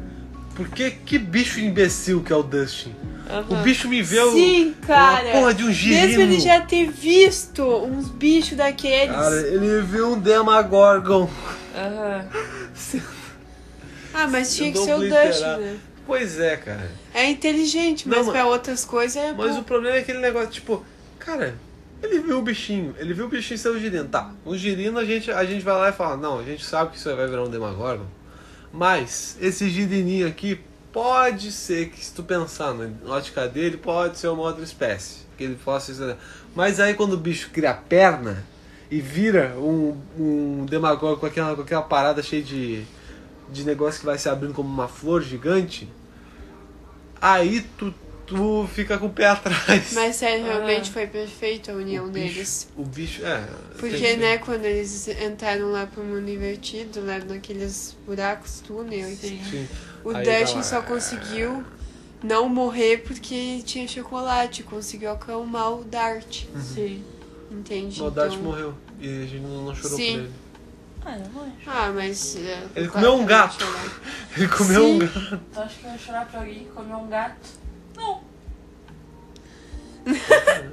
Porque 0.56 0.92
que 0.92 1.20
bicho 1.20 1.60
imbecil 1.60 2.24
que 2.24 2.32
é 2.32 2.36
o 2.36 2.44
Dustin. 2.44 2.96
O 3.30 3.54
Uhum. 3.54 3.62
bicho 3.62 3.88
me 3.88 4.02
vê 4.02 4.20
o- 4.22 4.32
Sim, 4.34 4.74
cara. 4.88 5.24
uma 5.26 5.32
porra 5.34 5.54
de 5.54 5.64
um 5.64 5.72
girino. 5.72 6.02
Mesmo 6.08 6.22
ele 6.24 6.40
já 6.40 6.62
ter 6.62 6.90
visto 6.90 7.64
uns 7.64 8.10
bichos 8.10 8.58
daqueles. 8.58 9.16
Cara, 9.16 9.36
ele 9.48 9.82
viu 9.84 10.14
um 10.14 10.20
Demagorgon. 10.20 11.30
Aham. 11.76 12.26
ah, 14.14 14.28
mas 14.28 14.56
tinha 14.56 14.72
que 14.72 14.80
ser 14.80 14.94
o. 14.96 15.00
Dustin, 15.00 15.44
né? 15.44 15.78
Pois 16.08 16.40
é, 16.40 16.58
cara. 16.58 16.90
É 17.14 17.30
inteligente, 17.30 18.08
Não, 18.10 18.18
mas 18.18 18.26
mas- 18.28 18.36
pra 18.36 18.46
outras 18.48 18.84
coisas 18.84 19.16
é. 19.16 19.32
Mas 19.32 19.54
bom. 19.54 19.60
o 19.62 19.64
problema 19.64 19.98
é 19.98 20.00
aquele 20.00 20.20
negócio, 20.20 20.50
tipo, 20.50 20.84
cara, 21.20 21.54
ele 22.02 22.20
viu 22.20 22.40
o 22.40 22.42
bichinho, 22.42 22.96
ele 22.98 23.14
viu 23.14 23.26
o 23.26 23.30
bichinho 23.30 23.60
ser 23.60 23.70
o 23.70 23.80
girino. 23.80 24.06
Tá, 24.06 24.32
o 24.44 24.58
girino 24.58 24.98
a 24.98 25.06
gente, 25.06 25.30
a 25.32 25.46
gente 25.46 25.64
vai 25.64 25.76
lá 25.76 25.90
e 25.90 25.94
fala, 25.94 26.18
não, 26.18 26.40
a 26.40 26.44
gente 26.44 26.66
sabe 26.66 26.92
que 26.92 26.98
isso 26.98 27.08
aí 27.10 27.16
vai 27.16 27.28
virar 27.28 27.44
um 27.44 27.50
Demagorgon. 27.50 28.06
Mas 28.74 29.38
esse 29.40 29.70
girininho 29.70 30.28
aqui 30.28 30.60
pode 31.00 31.50
ser 31.54 31.90
que 31.92 32.04
se 32.04 32.12
tu 32.14 32.24
pensar 32.24 32.74
na 32.74 32.90
ótica 33.14 33.48
dele, 33.48 33.78
pode 33.78 34.18
ser 34.18 34.28
uma 34.28 34.44
outra 34.44 34.64
espécie. 34.64 35.20
Que 35.38 35.46
ele 35.46 35.56
possa. 35.56 36.18
Mas 36.54 36.78
aí 36.78 36.94
quando 36.94 37.14
o 37.14 37.18
bicho 37.18 37.52
cria 37.52 37.70
a 37.72 37.74
perna 37.74 38.46
e 38.92 39.00
vira 39.00 39.54
um, 39.58 39.98
um 40.18 40.66
Demagorgon 40.66 41.18
com 41.18 41.26
aquela, 41.26 41.56
com 41.56 41.62
aquela 41.62 41.82
parada 41.84 42.22
cheia 42.22 42.44
de, 42.44 42.84
de 43.50 43.64
negócio 43.64 44.02
que 44.02 44.06
vai 44.06 44.18
se 44.18 44.28
abrindo 44.28 44.54
como 44.54 44.68
uma 44.68 44.90
flor 44.90 45.22
gigante, 45.22 45.88
aí 47.22 47.62
tu, 47.78 47.94
tu 48.28 48.68
fica 48.74 48.98
com 48.98 49.06
o 49.06 49.10
pé 49.10 49.28
atrás. 49.32 49.94
Mas 49.94 50.18
sério, 50.18 50.44
realmente 50.44 50.90
Ah. 50.90 50.94
foi 50.94 51.08
perfeito 51.08 51.72
a 51.72 51.76
união 51.76 52.08
o 52.08 52.10
deles. 52.10 52.68
bicho, 52.76 52.82
o 52.82 52.86
bicho, 52.86 53.26
é. 53.26 53.48
Porque, 53.80 54.18
né, 54.18 54.38
quando 54.40 54.66
eles 54.66 55.08
entraram 55.08 55.72
lá 55.72 55.86
pro 55.86 56.04
mundo 56.04 56.30
invertido, 56.30 57.00
lá 57.06 57.20
naqueles 57.20 57.96
buracos, 58.06 58.62
túneis, 58.68 59.20
Sim. 59.20 59.42
Sim. 59.50 59.68
O 60.04 60.12
Aí 60.16 60.24
Dustin 60.26 60.56
tava- 60.56 60.64
só 60.64 60.82
conseguiu 60.82 61.64
não 62.24 62.50
morrer 62.50 63.04
porque 63.06 63.62
tinha 63.64 63.88
chocolate, 63.88 64.64
conseguiu 64.64 65.12
acalmar 65.12 65.72
o 65.74 65.84
Dart, 65.84 66.46
Sim. 66.62 67.04
entende? 67.52 68.02
O 68.02 68.10
Dart 68.10 68.32
Então- 68.34 68.44
morreu 68.44 68.74
e 69.00 69.08
a 69.08 69.26
gente 69.26 69.40
não, 69.42 69.66
não 69.66 69.76
chorou 69.76 69.98
Sim. 69.98 70.14
por 70.14 70.20
ele. 70.22 70.32
Ah, 71.06 71.18
eu 71.18 71.30
não 71.30 71.44
acho. 71.44 71.54
Ah, 71.66 71.92
mas. 71.96 72.36
é, 72.36 72.68
Ele 72.76 72.88
claro 72.90 72.92
comeu 72.92 73.14
um 73.16 73.26
gato. 73.26 73.66
vou. 73.66 73.76
Ele 74.38 74.48
comeu 74.50 74.82
Sim. 74.84 74.94
um 74.96 75.00
gato. 75.00 75.40
Tu 75.54 75.60
acha 75.60 75.80
que 75.80 75.86
eu 75.86 75.92
ia 75.92 75.98
chorar 75.98 76.26
pra 76.30 76.40
alguém 76.42 76.60
que 76.66 76.70
comeu 76.72 76.98
um 76.98 77.08
gato? 77.08 77.50
Não. 77.96 78.22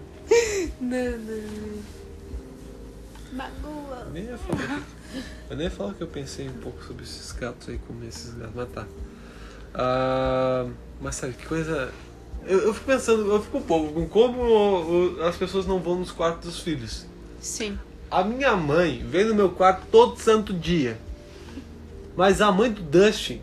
Não, 0.81 1.11
não, 1.11 1.18
não. 1.18 1.83
Magoa. 3.33 4.03
Eu 4.07 4.12
nem 4.12 4.24
ia 4.24 4.39
falar 4.39 4.59
que, 4.59 5.22
eu 5.51 5.57
nem 5.57 5.66
ia 5.66 5.70
falar 5.70 5.95
que 5.95 6.01
eu 6.03 6.07
pensei 6.09 6.49
um 6.49 6.59
pouco 6.61 6.83
sobre 6.85 7.05
esses 7.05 7.33
gatos 7.33 7.68
aí, 7.68 7.79
comer 7.79 8.09
esses 8.09 8.35
gatos, 8.35 8.55
mas 8.55 8.68
tá. 8.72 8.87
Ah, 9.79 10.64
mas 11.01 11.16
sabe, 11.16 11.35
que 11.35 11.47
coisa. 11.47 11.93
Eu, 12.47 12.61
eu 12.61 12.74
fico 12.74 12.87
pensando, 12.87 13.31
eu 13.31 13.43
fico 13.43 13.59
um 13.59 13.62
pouco 13.62 13.93
com 13.93 14.09
como 14.09 14.41
o- 14.41 15.16
o- 15.18 15.22
as 15.24 15.37
pessoas 15.37 15.66
não 15.66 15.79
vão 15.81 15.97
nos 15.97 16.11
quartos 16.12 16.49
dos 16.51 16.61
filhos. 16.61 17.05
Sim. 17.41 17.79
A 18.11 18.22
minha 18.24 18.57
mãe 18.57 19.05
vem 19.07 19.24
no 19.24 19.35
meu 19.35 19.51
quarto 19.51 19.83
todo 19.91 20.16
santo 20.18 20.53
dia. 20.55 20.97
Mas 22.16 22.41
a 22.41 22.51
mãe 22.51 22.70
do 22.72 22.81
Dustin 22.81 23.43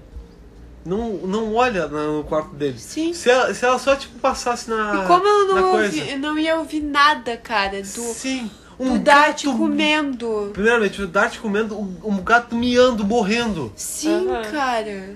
não, 0.86 1.12
não 1.18 1.54
olha 1.54 1.88
no 1.88 2.24
quarto 2.24 2.56
dele. 2.56 2.80
Sim. 2.80 3.14
Se 3.14 3.30
ela, 3.30 3.54
se 3.54 3.64
ela 3.64 3.78
só 3.78 3.96
tipo 3.96 4.18
passasse 4.20 4.70
na. 4.70 5.04
E 5.04 5.08
como 5.08 5.28
eu 5.28 5.48
não, 5.54 5.74
ouvi, 5.74 6.16
não 6.18 6.40
ia 6.40 6.58
ouvir 6.58 6.82
nada, 6.82 7.38
cara, 7.38 7.82
do, 7.82 7.86
Sim. 7.86 8.50
do 8.80 8.84
Um 8.86 8.98
Dart 9.04 9.44
gato- 9.46 9.58
comendo. 9.58 10.50
Primeiramente, 10.54 11.02
o 11.02 11.08
Dart 11.08 11.38
comendo, 11.40 11.78
um 11.78 12.24
gato 12.24 12.56
miando, 12.56 13.04
morrendo. 13.06 13.72
Sim, 13.76 14.28
Aham. 14.30 14.42
cara. 14.52 15.16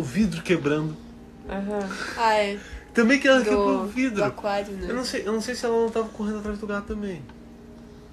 O 0.00 0.02
vidro 0.02 0.42
quebrando. 0.42 0.96
Aham. 1.48 1.88
Ah, 2.16 2.34
é. 2.34 2.58
Também 2.94 3.20
que 3.20 3.28
ela 3.28 3.42
quebrou 3.42 3.68
o 3.68 3.72
Do, 3.72 3.82
do 3.84 3.88
vidro. 3.88 4.24
aquário, 4.24 4.72
né? 4.72 4.86
Eu 4.88 4.94
não, 4.94 5.04
sei, 5.04 5.22
eu 5.26 5.32
não 5.32 5.40
sei 5.40 5.54
se 5.54 5.66
ela 5.66 5.76
não 5.78 5.90
tava 5.90 6.08
correndo 6.08 6.38
atrás 6.38 6.58
do 6.58 6.66
gato 6.66 6.86
também. 6.86 7.22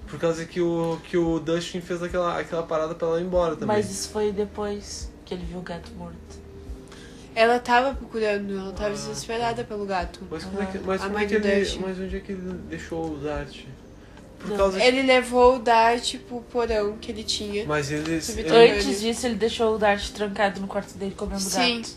Por 0.06 0.18
causa 0.18 0.44
que 0.44 0.60
o, 0.60 0.98
que 1.04 1.16
o 1.16 1.38
Dustin 1.38 1.80
fez 1.80 2.02
aquela, 2.02 2.38
aquela 2.38 2.62
parada 2.62 2.94
pra 2.94 3.08
ela 3.08 3.20
ir 3.20 3.24
embora 3.24 3.54
também. 3.54 3.76
Mas 3.76 3.90
isso 3.90 4.10
foi 4.10 4.32
depois 4.32 5.10
que 5.24 5.32
ele 5.34 5.44
viu 5.44 5.58
o 5.58 5.62
gato 5.62 5.90
morto. 5.96 6.16
Ela 7.34 7.58
tava 7.58 7.94
procurando, 7.94 8.52
ela 8.58 8.72
tava 8.72 8.90
desesperada 8.90 9.64
pelo 9.64 9.86
gato. 9.86 10.20
Mas 10.30 10.44
como 10.44 10.62
é 10.62 10.66
que, 10.66 10.78
mas 10.78 11.00
A 11.00 11.04
como 11.06 11.16
é 11.16 11.20
mãe 11.20 11.28
que 11.28 11.38
do 11.38 11.46
ele. 11.48 11.60
Dustin. 11.60 11.78
Mas 11.80 11.98
onde 12.00 12.16
é 12.16 12.20
que 12.20 12.32
ele 12.32 12.52
deixou 12.68 13.14
o 13.14 13.18
Dart? 13.18 13.64
Por 14.38 14.50
Não, 14.50 14.56
causa 14.56 14.82
Ele 14.84 15.02
levou 15.02 15.56
o 15.56 15.58
Dart 15.58 16.14
pro 16.28 16.40
porão 16.42 16.96
que 17.00 17.10
ele 17.10 17.24
tinha. 17.24 17.64
Mas 17.66 17.90
ele. 17.90 18.20
Subterrâneo. 18.20 18.62
ele 18.62 18.78
Antes 18.78 19.00
disso, 19.00 19.26
ele 19.26 19.34
deixou 19.34 19.74
o 19.74 19.78
Dart 19.78 20.08
trancado 20.10 20.60
no 20.60 20.66
quarto 20.68 20.96
dele 20.96 21.14
comendo 21.16 21.40
Sim. 21.40 21.78
gato. 21.82 21.90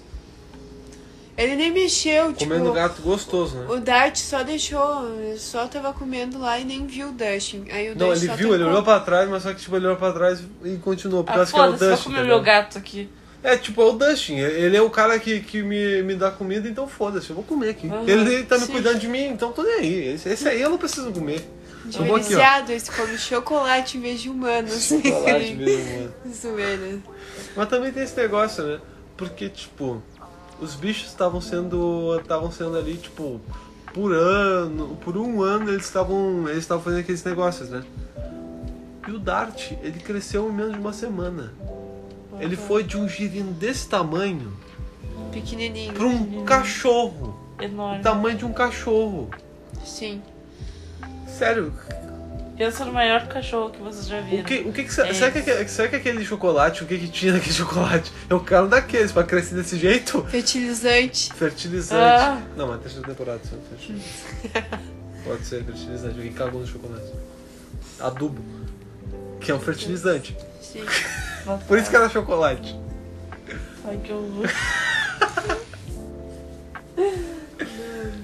Ele 1.38 1.56
nem 1.56 1.72
mexeu, 1.72 2.34
tipo. 2.34 2.40
comendo 2.52 2.72
gato 2.74 3.02
gostoso, 3.02 3.56
né? 3.58 3.66
O 3.70 3.80
Dart 3.80 4.16
só 4.18 4.44
deixou, 4.44 5.08
ele 5.18 5.40
só 5.40 5.66
tava 5.66 5.94
comendo 5.94 6.38
lá 6.38 6.60
e 6.60 6.66
nem 6.66 6.86
viu 6.86 7.08
o 7.10 7.12
Dustin. 7.14 7.66
Aí 7.72 7.88
o 7.90 7.96
Não, 7.96 8.08
Dart 8.10 8.18
ele 8.20 8.28
só 8.28 8.36
viu, 8.36 8.54
ele 8.54 8.64
olhou 8.64 8.84
pra 8.84 9.00
trás, 9.00 9.30
mas 9.30 9.44
só 9.44 9.54
que 9.54 9.62
tipo, 9.62 9.76
ele 9.76 9.86
olhou 9.88 9.98
pra 9.98 10.12
trás 10.12 10.40
e 10.64 10.76
continuou. 10.78 11.24
Por 11.24 11.32
Ah, 11.32 11.36
causa 11.36 11.52
que 11.54 11.60
era 11.60 11.70
o 11.70 11.74
Dustin. 11.74 12.04
comer 12.04 12.18
entendeu? 12.20 12.36
meu 12.36 12.44
gato 12.44 12.78
aqui. 12.78 13.10
É, 13.44 13.58
tipo, 13.58 13.82
é 13.82 13.86
o 13.86 13.94
Dustin. 13.94 14.36
Ele 14.36 14.78
é 14.78 14.82
o 14.82 14.90
cara 14.90 15.18
que, 15.20 15.40
que 15.40 15.64
me, 15.64 16.04
me 16.04 16.16
dá 16.16 16.30
comida, 16.30 16.68
então 16.68 16.88
foda-se, 16.88 17.30
eu 17.32 17.36
vou 17.36 17.46
comer 17.46 17.70
aqui. 17.70 17.88
Aham, 17.88 18.04
ele, 18.06 18.34
ele 18.36 18.44
tá 18.44 18.58
me 18.60 18.66
sim. 18.66 18.72
cuidando 18.74 19.00
de 19.00 19.08
mim, 19.08 19.30
então 19.30 19.52
tô 19.52 19.64
nem 19.64 19.74
aí. 19.76 20.14
Esse, 20.14 20.30
esse 20.30 20.48
aí 20.48 20.62
eu 20.62 20.70
não 20.70 20.78
preciso 20.78 21.12
comer. 21.12 21.42
Ó. 21.86 21.90
Diferenciado, 21.90 22.72
esse 22.72 22.92
come 22.92 23.18
chocolate 23.18 23.98
em 23.98 24.02
vez 24.02 24.22
de 24.22 24.30
humanos. 24.30 24.84
Chocolate 24.84 25.54
mesmo, 25.56 26.00
mano. 26.02 26.14
Zoeira. 26.34 27.00
Mas 27.56 27.70
também 27.70 27.92
tem 27.92 28.04
esse 28.04 28.16
negócio, 28.18 28.64
né? 28.66 28.80
Porque, 29.18 29.50
tipo, 29.50 30.02
os 30.60 30.76
bichos 30.76 31.08
estavam 31.08 31.42
sendo. 31.42 32.18
estavam 32.22 32.52
sendo 32.52 32.78
ali, 32.78 32.98
tipo, 32.98 33.42
por 33.94 34.14
ano. 34.14 34.98
Por 35.02 35.18
um 35.18 35.42
ano 35.42 35.70
eles 35.70 35.86
estavam. 35.86 36.48
Eles 36.48 36.60
estavam 36.60 36.84
fazendo 36.84 37.00
aqueles 37.00 37.24
negócios, 37.24 37.70
né? 37.70 37.84
E 39.08 39.12
o 39.12 39.20
Dart, 39.20 39.72
ele 39.82 40.00
cresceu 40.00 40.48
em 40.50 40.54
menos 40.54 40.74
de 40.74 40.80
uma 40.80 40.94
semana. 40.94 41.54
Ele 42.40 42.56
foi 42.56 42.84
de 42.84 42.98
um 42.98 43.08
girino 43.08 43.52
desse 43.52 43.88
tamanho 43.88 44.54
Pequenininho. 45.32 45.94
pra 45.94 46.06
um 46.06 46.46
cachorro. 46.46 47.38
O 47.60 47.64
Enorme. 47.64 48.02
tamanho 48.02 48.38
de 48.38 48.46
um 48.46 48.54
cachorro. 48.54 49.30
Sim. 49.86 50.22
Sério, 51.38 51.74
Pensa 52.62 52.86
no 52.86 52.94
maior 52.94 53.28
cachorro 53.28 53.72
que 53.72 53.80
vocês 53.80 54.08
já 54.08 54.22
viram. 54.22 54.44
o 54.44 54.46
que, 54.46 54.60
o 54.60 54.72
que, 54.72 54.84
que, 54.84 54.90
É 55.02 55.14
será, 55.14 55.32
que, 55.32 55.68
será 55.68 55.88
que 55.90 55.96
aquele 55.96 56.24
chocolate, 56.24 56.84
o 56.84 56.86
que, 56.86 56.96
que 56.96 57.08
tinha 57.08 57.34
naquele 57.34 57.56
chocolate? 57.56 58.14
Eu 58.30 58.40
quero 58.40 58.68
daqueles 58.68 59.12
pra 59.12 59.24
crescer 59.24 59.56
desse 59.56 59.78
jeito? 59.80 60.24
Fertilizante. 60.26 61.34
Fertilizante. 61.34 62.24
Ah. 62.24 62.40
Não, 62.56 62.68
mas 62.68 62.82
terceira 62.82 63.08
temporada. 63.08 63.40
Pode 65.26 65.44
ser 65.44 65.64
fertilizante. 65.64 66.16
Alguém 66.16 66.34
cagou 66.34 66.62
no 66.62 66.68
chocolate. 66.68 67.12
Adubo. 68.00 68.44
Que 69.40 69.52
é 69.52 69.56
um 69.56 69.60
fertilizante. 69.60 70.38
Sim. 70.62 70.86
Por 71.68 71.80
isso 71.80 71.90
que 71.90 71.96
era 71.96 72.10
chocolate. 72.10 72.80
Ai, 73.86 73.98
que 74.04 74.14
horror. 74.14 74.48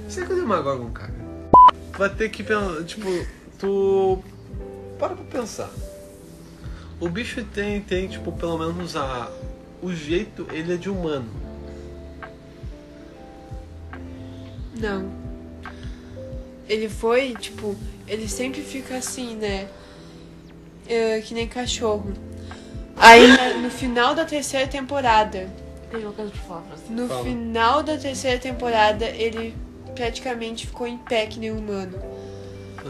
Será 0.08 0.28
que 0.28 0.34
o 0.34 0.36
Demagorgon 0.36 0.92
caga? 0.92 1.14
Tu 1.14 1.17
vai 1.98 2.10
ter 2.10 2.30
que 2.30 2.44
pensar. 2.44 2.84
Tipo, 2.84 3.08
tu. 3.60 4.20
Para 5.00 5.16
pra 5.16 5.26
pensar. 5.26 5.70
O 7.00 7.08
bicho 7.10 7.44
tem, 7.46 7.82
tem 7.82 8.08
tipo, 8.08 8.32
pelo 8.32 8.58
menos 8.58 8.96
a. 8.96 9.30
O 9.82 9.94
jeito, 9.94 10.48
ele 10.52 10.74
é 10.74 10.78
de 10.78 10.90
humano. 10.90 11.30
Não. 14.80 15.10
Ele 16.68 16.90
foi, 16.90 17.34
tipo, 17.36 17.76
ele 18.08 18.28
sempre 18.28 18.62
fica 18.62 18.98
assim, 18.98 19.36
né? 19.36 19.68
É, 20.88 21.22
que 21.22 21.34
nem 21.34 21.48
cachorro. 21.48 22.14
Aí 22.96 23.28
no 23.62 23.70
final 23.70 24.16
da 24.16 24.26
terceira 24.26 24.68
temporada, 24.68 25.48
Tem 25.92 26.02
uma 26.04 26.12
coisa 26.12 26.32
pra 26.32 26.42
falar 26.42 26.62
pra 26.62 26.76
você. 26.76 26.92
no 26.94 27.08
Fala. 27.08 27.24
final 27.24 27.84
da 27.84 27.98
terceira 27.98 28.40
temporada, 28.40 29.06
ele 29.06 29.56
praticamente 29.98 30.68
ficou 30.68 30.88
em 30.88 30.98
pé 30.98 31.26
que 31.26 31.40
nem 31.40 31.52
humano. 31.52 32.00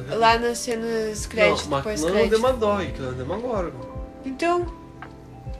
Lá 0.09 0.37
nas 0.37 0.59
cenas 0.59 1.25
créditos, 1.25 1.67
não, 1.67 1.77
depois 1.77 2.01
não 2.01 2.17
é 2.17 2.23
o. 2.23 2.29
Demagog, 2.29 2.91
que 2.91 3.01
é 3.01 3.05
o 3.05 3.13
Demagorgon. 3.13 3.97
Então, 4.23 4.67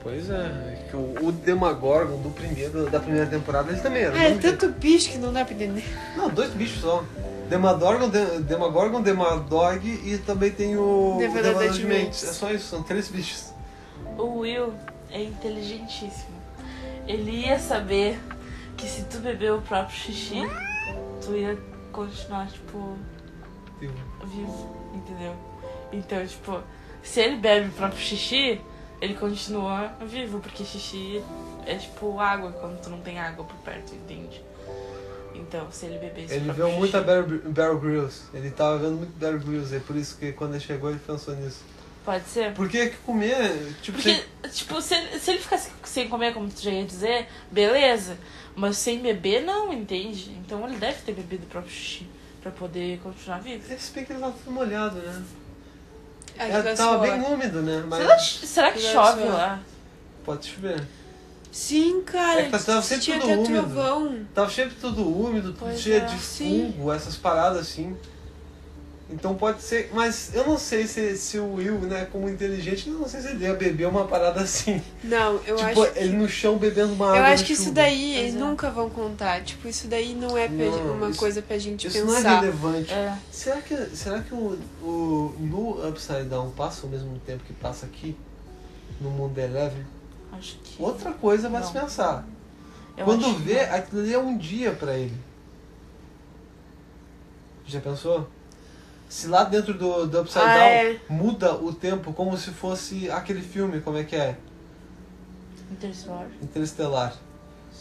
Pois 0.00 0.30
é, 0.30 0.34
é 0.34 0.86
que 0.88 0.96
o, 0.96 1.26
o 1.26 1.32
Demagorgon 1.32 2.18
do 2.22 2.30
primeiro, 2.30 2.88
da 2.88 3.00
primeira 3.00 3.26
temporada, 3.26 3.72
ele 3.72 3.80
também 3.80 4.02
era. 4.02 4.12
do 4.12 4.16
é 4.16 4.20
mesmo 4.20 4.40
jeito. 4.40 4.58
tanto 4.58 4.78
bicho 4.78 5.10
que 5.10 5.18
não 5.18 5.32
dá 5.32 5.44
pra 5.44 5.54
entender. 5.54 5.84
Não, 6.16 6.28
dois 6.28 6.50
bichos 6.50 6.80
só. 6.80 7.04
Demagorgon, 7.48 8.08
de, 8.08 8.40
Demagorgon, 8.42 9.02
Demadog 9.02 9.86
e 9.86 10.18
também 10.18 10.50
tem 10.50 10.76
o 10.76 11.16
Devorador 11.18 11.70
de 11.70 11.78
de 11.78 11.84
Mentes. 11.84 12.04
Mentes. 12.04 12.24
É 12.24 12.32
só 12.32 12.50
isso, 12.50 12.68
são 12.68 12.82
três 12.82 13.08
bichos. 13.08 13.52
O 14.16 14.40
Will 14.40 14.72
é 15.10 15.22
inteligentíssimo. 15.22 16.38
Ele 17.06 17.46
ia 17.46 17.58
saber 17.58 18.20
que 18.76 18.86
se 18.86 19.02
tu 19.04 19.18
beber 19.18 19.52
o 19.52 19.62
próprio 19.62 19.96
xixi, 19.96 20.48
tu 21.20 21.36
ia 21.36 21.58
continuar, 21.92 22.48
tipo, 22.48 22.96
Viu? 23.80 23.90
vivo, 24.24 24.76
entendeu? 24.94 25.34
Então, 25.92 26.26
tipo, 26.26 26.60
se 27.02 27.20
ele 27.20 27.36
bebe 27.36 27.68
o 27.68 27.72
próprio 27.72 28.00
xixi, 28.00 28.60
ele 29.00 29.14
continua 29.14 29.92
vivo, 30.06 30.40
porque 30.40 30.64
xixi 30.64 31.22
é 31.66 31.76
tipo 31.76 32.18
água 32.18 32.52
quando 32.52 32.80
tu 32.80 32.90
não 32.90 33.00
tem 33.00 33.18
água 33.18 33.44
por 33.44 33.56
perto, 33.58 33.94
entende? 33.94 34.42
Então, 35.34 35.70
se 35.70 35.86
ele 35.86 35.98
beber 35.98 36.24
esse 36.24 36.34
Ele 36.34 36.52
viu 36.52 36.68
xixi, 36.68 37.00
Bear, 37.00 37.22
Bear 37.22 37.76
Grylls. 37.76 38.24
Ele 38.34 38.50
tava 38.50 38.78
vendo 38.78 38.96
muito 38.96 39.16
Bear 39.18 39.38
Grylls, 39.38 39.74
é 39.74 39.78
por 39.78 39.94
isso 39.96 40.16
que 40.18 40.32
quando 40.32 40.52
ele 40.54 40.60
chegou 40.60 40.90
ele 40.90 40.98
pensou 40.98 41.34
nisso. 41.36 41.62
Pode 42.08 42.24
ser? 42.26 42.54
Por 42.54 42.70
que 42.70 42.86
que 42.88 42.96
comer, 42.98 43.74
tipo, 43.82 43.98
Porque, 43.98 44.14
sem- 44.14 44.50
tipo, 44.50 44.80
se 44.80 44.94
ele, 44.94 45.18
se 45.18 45.30
ele 45.30 45.40
ficasse 45.40 45.70
sem 45.84 46.08
comer, 46.08 46.32
como 46.32 46.48
tu 46.48 46.58
já 46.62 46.70
ia 46.70 46.86
dizer, 46.86 47.28
beleza. 47.52 48.16
Mas 48.56 48.78
sem 48.78 48.98
beber, 48.98 49.42
não, 49.44 49.70
entende? 49.70 50.30
Então 50.42 50.66
ele 50.66 50.78
deve 50.78 51.02
ter 51.02 51.12
bebido 51.12 51.44
o 51.44 51.48
próprio 51.48 51.70
xixi 51.70 52.08
pra 52.40 52.50
poder 52.50 52.98
continuar 53.00 53.40
vivo. 53.42 53.62
Se 53.78 53.92
bem 53.92 54.06
que 54.06 54.12
ele 54.14 54.20
tava 54.20 54.32
tudo 54.32 54.50
molhado, 54.50 54.96
né? 54.96 55.22
Acho 56.38 56.68
É, 56.68 56.74
tava 56.74 56.98
bem 56.98 57.20
úmido, 57.20 57.60
né? 57.60 57.84
Mas 57.86 57.98
Será, 58.00 58.18
será 58.18 58.72
que 58.72 58.80
chove 58.80 59.24
lá? 59.24 59.60
pode 60.24 60.48
chover. 60.48 60.82
Sim, 61.52 62.00
cara. 62.06 62.40
É 62.40 62.44
que 62.44 62.50
tava 62.58 62.80
sempre 62.80 63.04
tinha 63.04 63.20
tudo 63.20 63.32
úmido. 63.34 63.52
trovão. 63.52 64.26
Tava 64.34 64.50
sempre 64.50 64.76
tudo 64.80 65.06
úmido, 65.06 65.48
tudo 65.52 65.58
Pois 65.58 65.78
cheio 65.78 65.96
é. 65.96 66.00
de 66.06 66.16
fungo, 66.16 66.90
essas 66.90 67.16
paradas 67.16 67.58
assim. 67.60 67.94
Então 69.10 69.34
pode 69.34 69.62
ser, 69.62 69.90
mas 69.94 70.34
eu 70.34 70.46
não 70.46 70.58
sei 70.58 70.86
se, 70.86 71.16
se 71.16 71.38
o 71.38 71.54
Will, 71.54 71.78
né, 71.80 72.06
como 72.12 72.28
inteligente, 72.28 72.88
eu 72.90 72.94
não 72.94 73.08
sei 73.08 73.22
se 73.22 73.28
ele 73.28 73.44
ia 73.44 73.54
beber 73.54 73.88
uma 73.88 74.04
parada 74.06 74.40
assim. 74.42 74.82
Não, 75.02 75.40
eu 75.46 75.56
tipo, 75.56 75.82
acho. 75.82 75.92
ele 75.98 76.14
no 76.14 76.28
chão 76.28 76.58
bebendo 76.58 76.92
uma 76.92 77.06
água. 77.06 77.18
Eu 77.20 77.24
acho 77.24 77.44
que 77.46 77.54
isso 77.54 77.70
daí 77.72 78.16
eles 78.16 78.34
é. 78.34 78.38
nunca 78.38 78.68
vão 78.68 78.90
contar. 78.90 79.42
Tipo, 79.42 79.66
isso 79.66 79.88
daí 79.88 80.14
não 80.14 80.36
é 80.36 80.46
Não, 80.46 80.92
uma 80.94 81.08
isso- 81.08 81.18
coisa 81.18 81.40
pra 81.40 81.56
gente 81.56 81.86
Isso 81.86 82.04
não 82.04 82.12
é 82.12 82.16
pensar. 82.16 82.40
relevante. 82.40 82.92
É. 82.92 83.16
Será 83.32 83.62
que, 83.62 83.76
será 83.96 84.20
que 84.20 84.34
o, 84.34 84.58
o, 84.82 85.34
no 85.40 85.88
Upside 85.88 86.24
Down 86.24 86.50
passa 86.50 86.84
ao 86.84 86.90
mesmo 86.90 87.18
tempo 87.26 87.42
que 87.44 87.54
passa 87.54 87.86
aqui? 87.86 88.14
No 89.00 89.08
mundo 89.10 89.38
Eleven? 89.38 89.86
Acho 90.32 90.58
que. 90.62 90.82
Outra 90.82 91.12
coisa 91.12 91.48
vai 91.48 91.62
se 91.64 91.72
pensar. 91.72 92.26
eu 92.94 93.06
Quando 93.06 93.24
que 93.24 93.42
vê, 93.42 93.60
aquilo 93.60 94.02
ali 94.02 94.12
é 94.12 94.18
um 94.18 94.36
dia 94.36 94.72
pra 94.72 94.94
ele. 94.98 95.14
Já 97.66 97.80
pensou? 97.80 98.28
Se 99.08 99.26
lá 99.26 99.44
dentro 99.44 99.72
do, 99.74 100.06
do 100.06 100.20
Upside 100.20 100.44
Ah, 100.44 100.54
Down 100.58 100.66
é. 100.68 101.00
muda 101.08 101.54
o 101.54 101.72
tempo 101.72 102.12
como 102.12 102.36
se 102.36 102.50
fosse 102.50 103.10
aquele 103.10 103.40
filme, 103.40 103.80
como 103.80 103.96
é 103.96 104.04
que 104.04 104.14
é? 104.16 104.36
Interstellar. 105.72 106.26
Interestelar. 106.42 107.14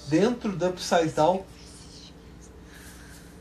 Dentro 0.08 0.52
do 0.54 0.68
Upside 0.70 1.10
Down. 1.10 1.44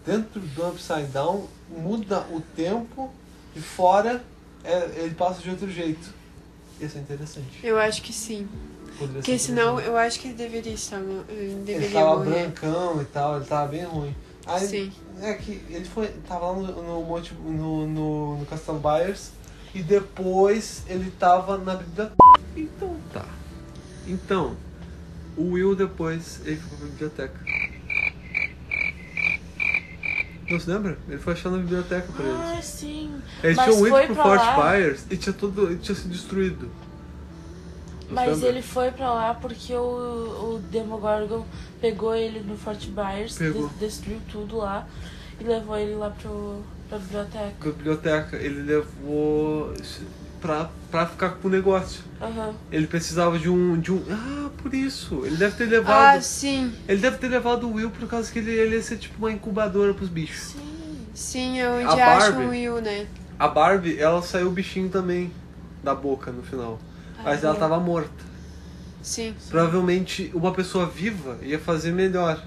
Dentro 0.05 0.41
do 0.41 0.69
Upside 0.69 1.07
Down 1.07 1.49
muda 1.69 2.21
o 2.31 2.41
tempo 2.55 3.11
e 3.55 3.61
fora 3.61 4.23
é, 4.65 5.03
ele 5.03 5.15
passa 5.15 5.41
de 5.43 5.51
outro 5.51 5.71
jeito. 5.71 6.15
Isso 6.81 6.99
é 6.99 7.01
interessante. 7.01 7.61
Eu 7.63 7.79
acho 7.79 8.03
que 8.03 8.13
sim. 8.13 8.49
Poderia 8.99 9.15
Porque 9.23 9.39
senão 9.39 9.81
eu 9.81 9.97
acho 9.97 10.21
que 10.21 10.29
ele 10.29 10.35
deveria 10.37 10.73
estar. 10.73 10.99
Ele 11.01 11.25
ele 11.29 11.63
deveria 11.65 12.01
tava 12.01 12.17
morrer. 12.17 12.31
brancão 12.31 13.03
e 13.03 13.05
tal, 13.07 13.37
ele 13.37 13.45
tava 13.47 13.69
bem 13.69 13.85
ruim. 13.85 14.15
Aí, 14.47 14.67
Sim. 14.67 14.93
É 15.21 15.35
que 15.35 15.61
ele 15.71 15.85
foi. 15.85 16.09
tava 16.29 16.51
lá 16.51 16.53
no, 16.59 16.83
no, 16.83 17.03
Monte- 17.05 17.35
no, 17.35 17.87
no, 17.87 18.39
no 18.39 18.47
Castle 18.47 18.79
Byers 18.79 19.31
e 19.75 19.83
depois 19.83 20.83
ele 20.89 21.11
tava 21.19 21.59
na 21.59 21.75
biblioteca. 21.75 22.15
Então 22.57 22.97
tá. 23.13 23.25
Então, 24.07 24.57
o 25.37 25.53
Will 25.53 25.75
depois 25.75 26.41
ele 26.45 26.57
foi 26.57 26.79
pra 26.79 26.87
biblioteca. 26.87 27.41
Não 30.49 30.61
se 30.61 30.71
lembra? 30.71 30.97
Ele 31.09 31.19
foi 31.19 31.33
achar 31.33 31.51
na 31.51 31.59
biblioteca 31.59 32.07
pra 32.13 32.25
eles. 32.25 32.41
Ah, 32.41 32.63
sim. 32.63 33.21
Eles 33.43 33.57
mas 33.57 33.75
tinham 33.75 33.89
ido 34.05 34.15
pro 34.15 34.23
Fort 34.23 34.41
lá- 34.41 34.73
Byers 34.73 35.05
e 35.11 35.17
tinha 35.17 35.33
tudo. 35.33 35.73
e 35.73 35.77
tinha 35.77 35.95
sido 35.97 36.11
destruído. 36.11 36.71
Mas 38.11 38.43
ele 38.43 38.63
foi 38.63 38.91
pra 38.91 39.13
lá 39.13 39.35
porque 39.35 39.75
o, 39.75 39.79
o 40.55 40.63
Demogorgon 40.71 41.45
pegou 41.81 42.15
ele 42.15 42.41
no 42.41 42.57
Fort 42.57 42.79
de- 42.79 43.79
destruiu 43.79 44.21
tudo 44.31 44.59
lá 44.59 44.87
e 45.41 45.45
levou 45.45 45.77
ele 45.77 45.95
lá 45.95 46.11
pro, 46.11 46.63
pra 46.89 46.99
biblioteca. 46.99 47.53
Com 47.61 47.69
a 47.69 47.73
biblioteca, 47.73 48.37
ele 48.37 48.63
levou 48.63 49.73
pra, 50.41 50.71
pra 50.91 51.07
ficar 51.07 51.31
com 51.31 51.49
o 51.49 51.51
negócio. 51.51 52.03
Aham. 52.21 52.55
Ele 52.71 52.87
precisava 52.87 53.39
de 53.39 53.51
um, 53.51 53.79
de 53.79 53.93
um. 53.93 54.03
Ah, 54.11 54.51
por 54.63 54.73
isso. 54.73 55.23
Ele 55.25 55.37
deve 55.37 55.57
ter 55.57 55.67
levado. 55.67 56.17
Ah, 56.17 56.21
sim. 56.21 56.73
Ele 56.89 57.01
deve 57.01 57.19
ter 57.19 57.29
levado 57.29 57.69
o 57.69 57.75
Will 57.75 57.91
por 57.91 58.09
causa 58.09 58.31
que 58.33 58.39
ele, 58.39 58.53
ele 58.53 58.77
ia 58.77 58.83
ser 58.83 58.97
tipo 58.99 59.19
uma 59.19 59.33
incubadora 59.33 59.93
pros 59.93 60.09
bichos. 60.09 60.53
Sim. 60.53 61.07
Sim, 61.15 61.61
é 61.61 61.69
onde 61.71 62.01
A 62.01 62.17
acham 62.17 62.33
Barbie. 62.33 62.45
o 62.47 62.51
Will, 62.51 62.81
né? 62.83 63.07
A 63.39 63.49
Barbie, 63.49 63.99
ela 63.99 64.21
saiu 64.23 64.49
o 64.49 64.51
bichinho 64.51 64.89
também 64.91 65.31
da 65.83 65.95
boca 65.95 66.31
no 66.31 66.43
final. 66.43 66.79
Mas 67.25 67.43
ela 67.43 67.55
tava 67.55 67.79
morta. 67.79 68.25
Sim. 69.03 69.35
Provavelmente 69.49 70.31
uma 70.35 70.53
pessoa 70.53 70.87
viva 70.87 71.39
ia 71.43 71.59
fazer 71.59 71.93
melhor. 71.93 72.45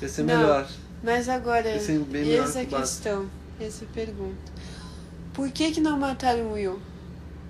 Ia 0.00 0.08
ser 0.08 0.22
Não. 0.22 0.36
melhor. 0.36 0.66
Mas 1.02 1.28
agora, 1.28 1.76
Esse 1.76 1.92
é 1.92 1.98
bem 1.98 2.24
melhor 2.24 2.44
essa 2.44 2.60
é 2.60 2.62
a 2.62 2.66
que 2.66 2.74
questão, 2.74 3.26
essa 3.60 3.84
pergunta. 3.92 4.52
Por 5.34 5.50
que 5.50 5.70
que 5.72 5.80
não 5.80 5.98
mataram 5.98 6.46
o 6.46 6.52
Will? 6.54 6.80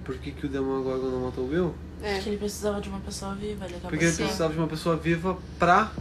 Por 0.05 0.17
que, 0.19 0.33
que 0.33 0.47
o 0.47 0.49
Demogorgon 0.49 1.09
não 1.09 1.21
matou 1.21 1.45
o 1.45 1.49
Will? 1.49 1.75
É, 2.03 2.15
Porque 2.15 2.31
ele 2.31 2.39
precisava 2.39 2.81
de 2.81 2.89
uma 2.89 3.01
pessoa 3.01 3.35
viva, 3.35 3.65
ele 3.65 3.77
Porque 3.81 4.05
ele 4.05 4.13
precisava 4.13 4.53
de 4.53 4.59
uma 4.59 4.69
pessoa 4.69 4.97
viva 4.97 5.39
pra 5.59 5.93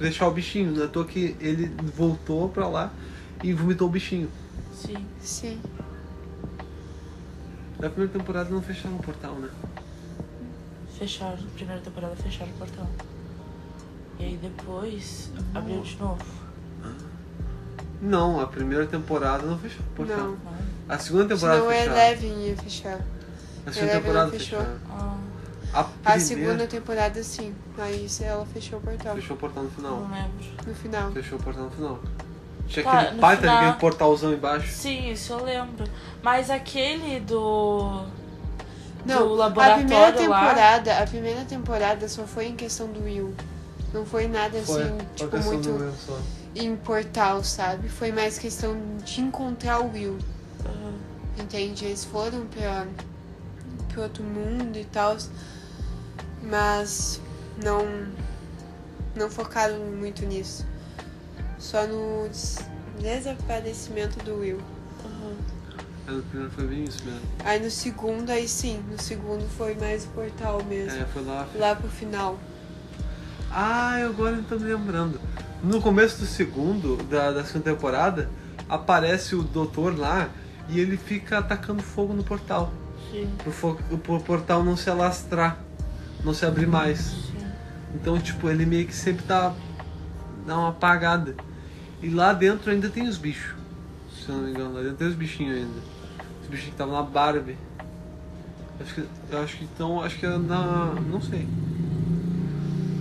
deixar 0.00 0.26
o 0.26 0.30
bichinho. 0.30 0.72
Não 0.72 0.82
é 0.82 0.86
à 0.86 0.88
toa 0.88 1.04
que 1.04 1.36
ele 1.38 1.70
voltou 1.94 2.48
pra 2.48 2.66
lá 2.66 2.92
e 3.42 3.52
vomitou 3.52 3.88
o 3.88 3.90
bichinho. 3.90 4.30
Sim. 4.74 5.06
sim. 5.20 5.60
Na 7.78 7.88
primeira 7.90 8.12
temporada 8.12 8.50
não 8.50 8.62
fecharam 8.62 8.96
o 8.96 9.02
portal, 9.02 9.34
né? 9.34 9.48
Fecharam, 10.98 11.36
primeira 11.54 11.80
temporada 11.82 12.16
fecharam 12.16 12.50
o 12.52 12.54
portão. 12.54 12.88
E 14.18 14.24
aí 14.24 14.38
depois 14.40 15.30
abriu 15.54 15.82
de 15.82 15.96
novo. 15.98 16.24
Não, 18.00 18.40
a 18.40 18.46
primeira 18.46 18.86
temporada 18.86 19.44
não 19.46 19.58
fechou 19.58 19.80
o 19.80 19.94
portal. 19.94 20.16
Não. 20.18 20.30
Não. 20.32 20.38
A 20.88 20.98
segunda 20.98 21.34
temporada 21.34 21.58
Senão 21.60 21.70
é 21.72 21.76
fecharam. 21.80 21.96
Eleven 21.96 22.46
ia 22.46 22.56
fechar. 22.56 23.00
A 23.66 23.72
segunda 23.72 23.92
Eleven 23.92 24.00
temporada 24.02 24.24
não 24.30 24.38
fechou. 24.38 24.60
Ah, 24.90 25.16
A, 25.74 25.80
A 25.80 25.84
primeira 25.84 26.20
segunda 26.20 26.66
temporada, 26.66 27.22
sim. 27.22 27.54
Aí 27.78 28.06
ela 28.22 28.46
fechou 28.46 28.78
o 28.78 28.82
portal. 28.82 29.14
fechou 29.16 29.36
o 29.36 29.38
portal 29.38 29.64
no 29.64 29.70
final. 29.70 30.00
não 30.00 30.10
lembro. 30.10 30.44
No 30.66 30.74
final. 30.74 31.10
Fechou 31.12 31.38
o 31.38 31.42
portal 31.42 31.64
no 31.64 31.70
final. 31.70 32.00
Tinha 32.68 32.84
Tá, 32.84 33.00
aquele 33.00 33.20
baita 33.20 33.42
final- 33.42 33.56
aquele 33.58 33.72
portalzão 33.78 34.32
embaixo. 34.32 34.72
Sim, 34.72 35.10
isso 35.10 35.32
eu 35.32 35.44
lembro. 35.44 35.84
Mas 36.26 36.50
aquele 36.50 37.20
do. 37.20 38.02
Não, 39.04 39.28
do 39.28 39.34
a 39.34 39.36
laboratório 39.36 39.86
primeira 39.86 40.06
lá. 40.28 40.40
temporada, 40.40 40.98
a 40.98 41.06
primeira 41.06 41.44
temporada 41.44 42.08
só 42.08 42.24
foi 42.26 42.46
em 42.46 42.56
questão 42.56 42.88
do 42.88 43.04
Will. 43.04 43.32
Não 43.94 44.04
foi 44.04 44.26
nada 44.26 44.58
Foi. 44.62 44.82
assim, 44.82 44.98
Foi 44.98 44.98
a 44.98 45.04
tipo, 45.14 45.38
muito 45.44 45.94
em 46.52 46.74
portal, 46.74 47.44
sabe? 47.44 47.88
Foi 47.88 48.10
mais 48.10 48.40
questão 48.40 48.76
de 49.04 49.20
encontrar 49.20 49.78
o 49.78 49.92
Will. 49.92 50.18
Aham. 50.64 50.94
Entende? 51.38 51.84
Eles 51.84 52.04
foram 52.04 52.44
pra, 52.46 52.88
pro 53.92 54.02
outro 54.02 54.24
mundo 54.24 54.76
e 54.76 54.84
tal. 54.84 55.16
Mas 56.42 57.20
não. 57.62 57.86
Não 59.14 59.30
focaram 59.30 59.78
muito 59.78 60.26
nisso. 60.26 60.66
Só 61.56 61.86
no 61.86 62.28
des- 62.28 62.58
desaparecimento 62.98 64.18
do 64.24 64.40
Will. 64.40 64.58
É, 66.06 66.10
no 66.10 66.22
primeiro 66.22 66.52
foi 66.52 66.66
bem 66.66 66.84
isso 66.84 67.04
mesmo. 67.04 67.20
Aí 67.44 67.60
no 67.62 67.70
segundo, 67.70 68.30
aí 68.30 68.46
sim. 68.48 68.82
No 68.90 69.00
segundo 69.00 69.46
foi 69.56 69.74
mais 69.74 70.04
o 70.04 70.08
portal 70.08 70.62
mesmo. 70.64 71.00
É, 71.00 71.04
foi 71.06 71.24
lá. 71.24 71.46
Lá 71.54 71.74
pro 71.74 71.88
final. 71.88 72.38
Ah, 73.50 73.98
eu 74.00 74.10
agora 74.10 74.42
tô 74.48 74.56
me 74.58 74.64
lembrando. 74.72 75.20
No 75.62 75.80
começo 75.80 76.18
do 76.20 76.26
segundo, 76.26 76.96
da, 77.04 77.32
da 77.32 77.44
segunda 77.44 77.70
temporada, 77.72 78.28
aparece 78.68 79.34
o 79.34 79.42
doutor 79.42 79.98
lá 79.98 80.28
e 80.68 80.78
ele 80.78 80.96
fica 80.96 81.38
atacando 81.38 81.82
fogo 81.82 82.12
no 82.12 82.22
portal. 82.22 82.72
Sim, 83.10 83.30
Pro, 83.38 83.52
fo- 83.52 83.74
pro 84.02 84.20
portal 84.20 84.62
não 84.64 84.76
se 84.76 84.90
alastrar, 84.90 85.58
não 86.24 86.34
se 86.34 86.44
abrir 86.44 86.66
mais. 86.66 86.98
sim. 87.00 87.46
Então, 87.94 88.18
tipo, 88.20 88.50
ele 88.50 88.66
meio 88.66 88.86
que 88.86 88.94
sempre 88.94 89.24
dá, 89.26 89.54
dá 90.46 90.58
uma 90.58 90.68
apagada. 90.70 91.34
E 92.02 92.10
lá 92.10 92.32
dentro 92.32 92.70
ainda 92.70 92.90
tem 92.90 93.08
os 93.08 93.16
bichos. 93.16 93.54
se 94.12 94.28
eu 94.28 94.34
não 94.36 94.42
me 94.42 94.50
engano. 94.50 94.74
Lá 94.74 94.80
dentro 94.82 94.96
tem 94.96 95.08
os 95.08 95.14
bichinhos 95.14 95.56
ainda. 95.56 95.95
Os 96.46 96.50
bichinhos 96.50 96.68
que 96.68 96.70
estavam 96.74 96.94
na 96.94 97.02
Barbie. 97.02 97.58
Acho 98.80 98.94
que, 98.94 99.08
eu 99.30 99.42
acho 99.42 99.56
que 99.56 99.64
então, 99.64 100.00
acho 100.00 100.16
que 100.16 100.26
é 100.26 100.38
na. 100.38 100.94
não 100.94 101.20
sei. 101.20 101.46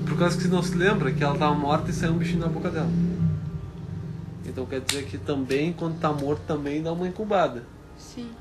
Por 0.07 0.17
causa 0.17 0.35
que 0.35 0.43
você 0.43 0.49
não 0.49 0.63
se 0.63 0.75
lembra 0.75 1.11
que 1.11 1.23
ela 1.23 1.37
tava 1.37 1.53
morta 1.53 1.91
e 1.91 1.93
saiu 1.93 2.13
um 2.13 2.17
bichinho 2.17 2.39
na 2.39 2.47
boca 2.47 2.71
dela. 2.71 2.89
Então 4.45 4.65
quer 4.65 4.81
dizer 4.81 5.05
que 5.05 5.17
também, 5.17 5.73
quando 5.73 5.99
tá 5.99 6.11
morto, 6.11 6.41
também 6.47 6.81
dá 6.81 6.91
uma 6.91 7.07
incubada. 7.07 7.63
Sim. 7.97 8.31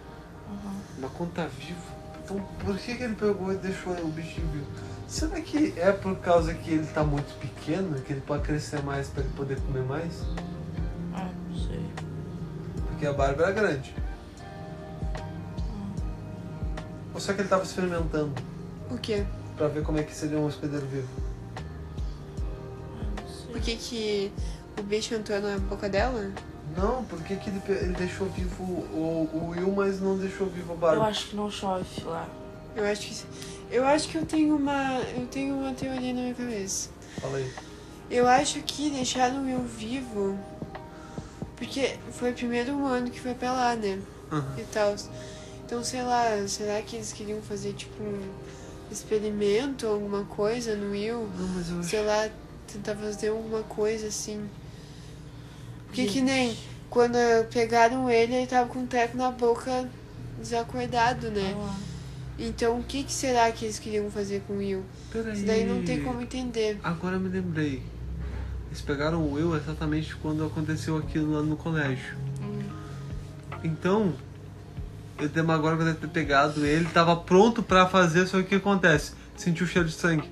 Mas 0.98 1.10
quando 1.12 1.32
tá 1.32 1.46
vivo. 1.46 1.80
Então 2.24 2.40
por 2.64 2.78
que, 2.78 2.94
que 2.94 3.02
ele 3.02 3.14
pegou 3.14 3.52
e 3.52 3.56
deixou 3.56 3.92
o 3.92 4.08
bichinho 4.08 4.46
vivo? 4.48 4.66
Será 5.06 5.38
que 5.40 5.74
é 5.76 5.92
por 5.92 6.16
causa 6.16 6.54
que 6.54 6.70
ele 6.70 6.86
tá 6.86 7.04
muito 7.04 7.38
pequeno, 7.38 8.00
que 8.00 8.12
ele 8.14 8.22
pode 8.22 8.44
crescer 8.44 8.82
mais 8.82 9.08
pra 9.08 9.22
ele 9.22 9.32
poder 9.36 9.60
comer 9.60 9.82
mais? 9.82 10.22
Ah, 11.12 11.28
não 11.50 11.58
sei. 11.58 11.84
Porque 12.86 13.06
a 13.06 13.12
Barbie 13.12 13.42
era 13.42 13.52
grande. 13.52 14.03
Ou 17.14 17.20
será 17.20 17.34
que 17.34 17.40
ele 17.42 17.48
tava 17.48 17.62
experimentando 17.62 18.32
O 18.90 18.98
quê? 18.98 19.24
pra 19.56 19.68
ver 19.68 19.82
como 19.84 19.98
é 19.98 20.02
que 20.02 20.14
seria 20.14 20.36
um 20.38 20.46
hospedeiro 20.46 20.84
vivo? 20.86 21.08
Ah, 23.00 23.20
não 23.22 23.28
sei. 23.28 23.46
Por 23.52 23.60
que 23.60 23.76
que 23.76 24.32
o 24.78 24.82
bicho 24.82 25.14
entrou 25.14 25.40
na 25.40 25.58
boca 25.58 25.88
dela? 25.88 26.30
Não, 26.76 27.04
por 27.04 27.22
que, 27.22 27.36
que 27.36 27.50
ele, 27.50 27.62
ele 27.68 27.92
deixou 27.94 28.26
vivo 28.30 28.64
o, 28.64 29.28
o 29.32 29.48
Will, 29.50 29.70
mas 29.72 30.00
não 30.00 30.18
deixou 30.18 30.48
vivo 30.48 30.72
a 30.72 30.74
Eu 30.74 30.78
Barbie? 30.80 31.02
acho 31.06 31.28
que 31.28 31.36
não 31.36 31.48
chove 31.50 31.84
lá. 32.04 32.26
Eu 32.74 32.84
acho 32.84 33.00
que 33.06 33.24
eu 33.70 33.86
acho 33.86 34.08
que 34.08 34.18
eu 34.18 34.26
tenho 34.26 34.56
uma 34.56 34.98
eu 35.16 35.26
tenho 35.28 35.54
uma 35.54 35.72
teoria 35.72 36.12
na 36.12 36.20
minha 36.22 36.34
cabeça. 36.34 36.88
Fala 37.20 37.38
aí. 37.38 37.52
Eu 38.10 38.26
acho 38.26 38.60
que 38.62 38.90
deixaram 38.90 39.42
o 39.42 39.44
Will 39.46 39.60
vivo 39.60 40.36
porque 41.56 41.96
foi 42.10 42.32
o 42.32 42.34
primeiro 42.34 42.72
humano 42.74 43.08
que 43.10 43.20
foi 43.20 43.34
pra 43.34 43.52
lá, 43.52 43.76
né? 43.76 44.00
Aham. 44.32 44.54
E 44.58 44.62
tal. 44.64 44.94
Então, 45.66 45.82
sei 45.82 46.02
lá, 46.02 46.46
será 46.46 46.80
que 46.82 46.96
eles 46.96 47.12
queriam 47.12 47.40
fazer 47.42 47.72
tipo 47.72 48.02
um 48.02 48.20
experimento, 48.90 49.86
alguma 49.86 50.24
coisa 50.24 50.76
no 50.76 50.90
Will? 50.92 51.28
Não, 51.38 51.48
mas 51.48 51.70
eu 51.70 51.78
acho. 51.80 51.88
sei 51.88 52.04
lá, 52.04 52.28
tentar 52.70 52.94
fazer 52.96 53.28
alguma 53.28 53.62
coisa 53.62 54.08
assim. 54.08 54.46
Porque 55.86 56.06
que 56.06 56.20
nem 56.20 56.56
quando 56.90 57.16
pegaram 57.52 58.10
ele, 58.10 58.34
ele 58.34 58.46
tava 58.46 58.68
com 58.68 58.80
um 58.80 58.86
treco 58.86 59.16
na 59.16 59.30
boca 59.30 59.88
desacordado, 60.38 61.30
né? 61.30 61.54
Ah, 61.56 61.76
Então 62.38 62.78
o 62.80 62.82
que, 62.82 63.04
que 63.04 63.12
será 63.12 63.50
que 63.52 63.64
eles 63.64 63.78
queriam 63.78 64.10
fazer 64.10 64.42
com 64.46 64.54
o 64.54 64.56
Will? 64.58 64.82
Peraí. 65.10 65.32
Isso 65.32 65.46
daí 65.46 65.64
não 65.64 65.82
tem 65.82 66.02
como 66.02 66.20
entender. 66.20 66.78
Agora 66.82 67.16
eu 67.16 67.20
me 67.20 67.28
lembrei. 67.28 67.82
Eles 68.68 68.80
pegaram 68.80 69.22
o 69.22 69.32
Will 69.34 69.56
exatamente 69.56 70.14
quando 70.16 70.44
aconteceu 70.44 70.98
aquilo 70.98 71.32
lá 71.32 71.42
no 71.42 71.56
colégio. 71.56 72.16
hum. 72.42 72.62
Então, 73.62 74.12
o 75.20 75.28
Demagorgon 75.28 75.84
deve 75.84 75.98
ter 75.98 76.08
pegado 76.08 76.64
ele, 76.66 76.86
tava 76.86 77.14
pronto 77.16 77.62
pra 77.62 77.86
fazer, 77.86 78.26
só 78.26 78.38
que 78.38 78.42
o 78.44 78.46
que 78.46 78.54
acontece? 78.56 79.12
Sentiu 79.36 79.64
o 79.66 79.68
cheiro 79.68 79.88
de 79.88 79.94
sangue. 79.94 80.28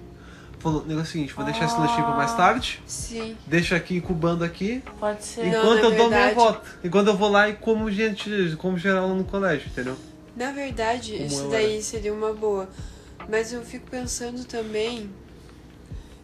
Falou, 0.59 0.83
negócio 0.87 1.01
é 1.01 1.03
o 1.03 1.07
seguinte, 1.07 1.33
vou 1.35 1.45
deixar 1.45 1.65
esse 1.65 1.75
lanchinho 1.77 2.05
pra 2.05 2.15
mais 2.17 2.37
tarde, 2.37 2.81
Sim. 2.87 3.37
deixa 3.47 3.75
aqui 3.75 3.97
incubando 3.97 4.45
aqui, 4.45 4.81
Pode 5.01 5.25
ser. 5.25 5.47
Não, 5.47 5.59
enquanto 5.61 5.75
na 5.75 5.83
eu 5.83 5.91
dou 5.91 5.91
minha 6.09 6.09
verdade- 6.11 6.35
volta. 6.37 6.63
Enquanto 6.85 7.07
eu 7.09 7.17
vou 7.17 7.29
lá 7.29 7.49
e 7.49 7.55
como 7.55 7.91
gente, 7.91 8.57
como 8.59 8.79
geral 8.79 9.09
no 9.09 9.25
colégio, 9.25 9.67
entendeu? 9.69 9.97
Na 10.37 10.53
verdade, 10.53 11.13
Como 11.15 11.27
isso 11.27 11.49
daí 11.49 11.83
seria 11.83 12.13
uma 12.15 12.33
boa. 12.33 12.69
Mas 13.29 13.53
eu 13.53 13.63
fico 13.65 13.91
pensando 13.91 14.45
também. 14.45 15.11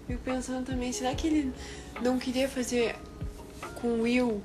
Fico 0.07 0.21
pensando 0.25 0.65
também, 0.65 0.93
será 0.93 1.15
que 1.15 1.27
ele 1.27 1.53
não 2.01 2.17
queria 2.19 2.49
fazer 2.49 2.95
com 3.75 4.01
Will 4.03 4.41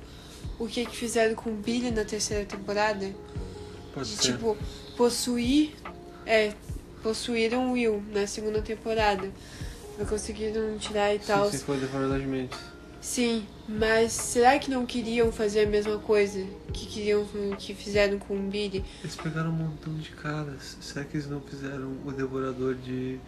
o 0.58 0.66
que, 0.66 0.84
que 0.84 0.96
fizeram 0.96 1.34
com 1.36 1.50
o 1.50 1.54
Billy 1.54 1.90
na 1.92 2.04
terceira 2.04 2.44
temporada? 2.44 3.10
Pode 3.94 4.10
de 4.10 4.16
ser. 4.16 4.32
tipo 4.32 4.56
possuir 4.96 5.72
é 6.26 6.52
possuíram 7.02 7.70
o 7.70 7.72
Will 7.72 8.02
na 8.12 8.26
segunda 8.26 8.60
temporada 8.60 9.30
não 9.98 10.04
conseguiram 10.06 10.76
tirar 10.78 11.14
e 11.14 11.18
tal 11.18 11.50
Sim, 11.50 11.58
sim, 11.58 11.64
foi 11.64 11.78
devorador 11.78 12.18
das 12.18 12.26
mentes. 12.26 12.58
sim 13.00 13.46
mas 13.68 14.12
será 14.12 14.58
que 14.58 14.70
não 14.70 14.84
queriam 14.84 15.30
fazer 15.32 15.60
a 15.60 15.66
mesma 15.66 15.98
coisa 15.98 16.44
que 16.72 16.86
queriam 16.86 17.24
que 17.58 17.74
fizeram 17.74 18.18
com 18.18 18.34
o 18.34 18.42
Billy 18.42 18.84
Eles 19.02 19.16
pegaram 19.16 19.50
um 19.50 19.52
montão 19.54 19.94
de 19.94 20.10
caras. 20.10 20.76
Será 20.82 21.02
que 21.04 21.16
eles 21.16 21.26
não 21.28 21.40
fizeram 21.40 21.96
o 22.04 22.12
devorador 22.12 22.74
de, 22.74 23.18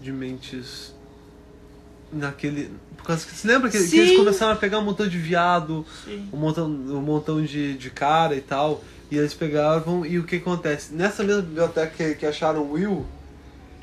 de 0.00 0.10
mentes 0.10 0.92
naquele. 2.12 2.70
Por 2.96 3.04
causa 3.06 3.26
que. 3.26 3.34
Você 3.34 3.46
lembra 3.46 3.70
que, 3.70 3.78
que 3.88 3.98
eles 3.98 4.16
começaram 4.16 4.52
a 4.52 4.56
pegar 4.56 4.78
um 4.78 4.84
montão 4.84 5.06
de 5.06 5.18
viado, 5.18 5.84
Sim. 6.04 6.28
um 6.32 6.36
montão, 6.36 6.66
um 6.66 7.00
montão 7.00 7.42
de, 7.44 7.74
de 7.76 7.90
cara 7.90 8.34
e 8.34 8.40
tal. 8.40 8.82
E 9.14 9.18
eles 9.18 9.32
pegavam. 9.32 10.04
E 10.04 10.18
o 10.18 10.24
que 10.24 10.36
acontece? 10.36 10.92
Nessa 10.92 11.22
mesma 11.22 11.42
biblioteca 11.42 11.94
que, 11.96 12.16
que 12.16 12.26
acharam 12.26 12.62
o 12.62 12.72
Will, 12.72 13.06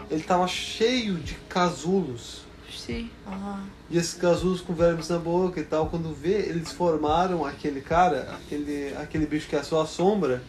ele 0.10 0.22
tava 0.24 0.46
cheio 0.46 1.16
de 1.16 1.36
casulos. 1.48 2.42
sim 2.70 3.10
Aham. 3.26 3.64
E 3.90 3.98
esses 3.98 4.14
casulos 4.16 4.60
com 4.60 4.74
vermes 4.74 5.08
na 5.08 5.18
boca 5.18 5.58
e 5.62 5.64
tal, 5.64 5.88
quando 5.90 6.14
vê, 6.14 6.34
eles 6.34 6.74
formaram 6.74 7.46
aquele 7.46 7.80
cara, 7.80 8.38
aquele, 8.44 8.94
aquele 8.98 9.26
bicho 9.26 9.48
que 9.48 9.56
é 9.56 9.64
só 9.64 9.82
a 9.82 9.86
sombra, 9.86 10.44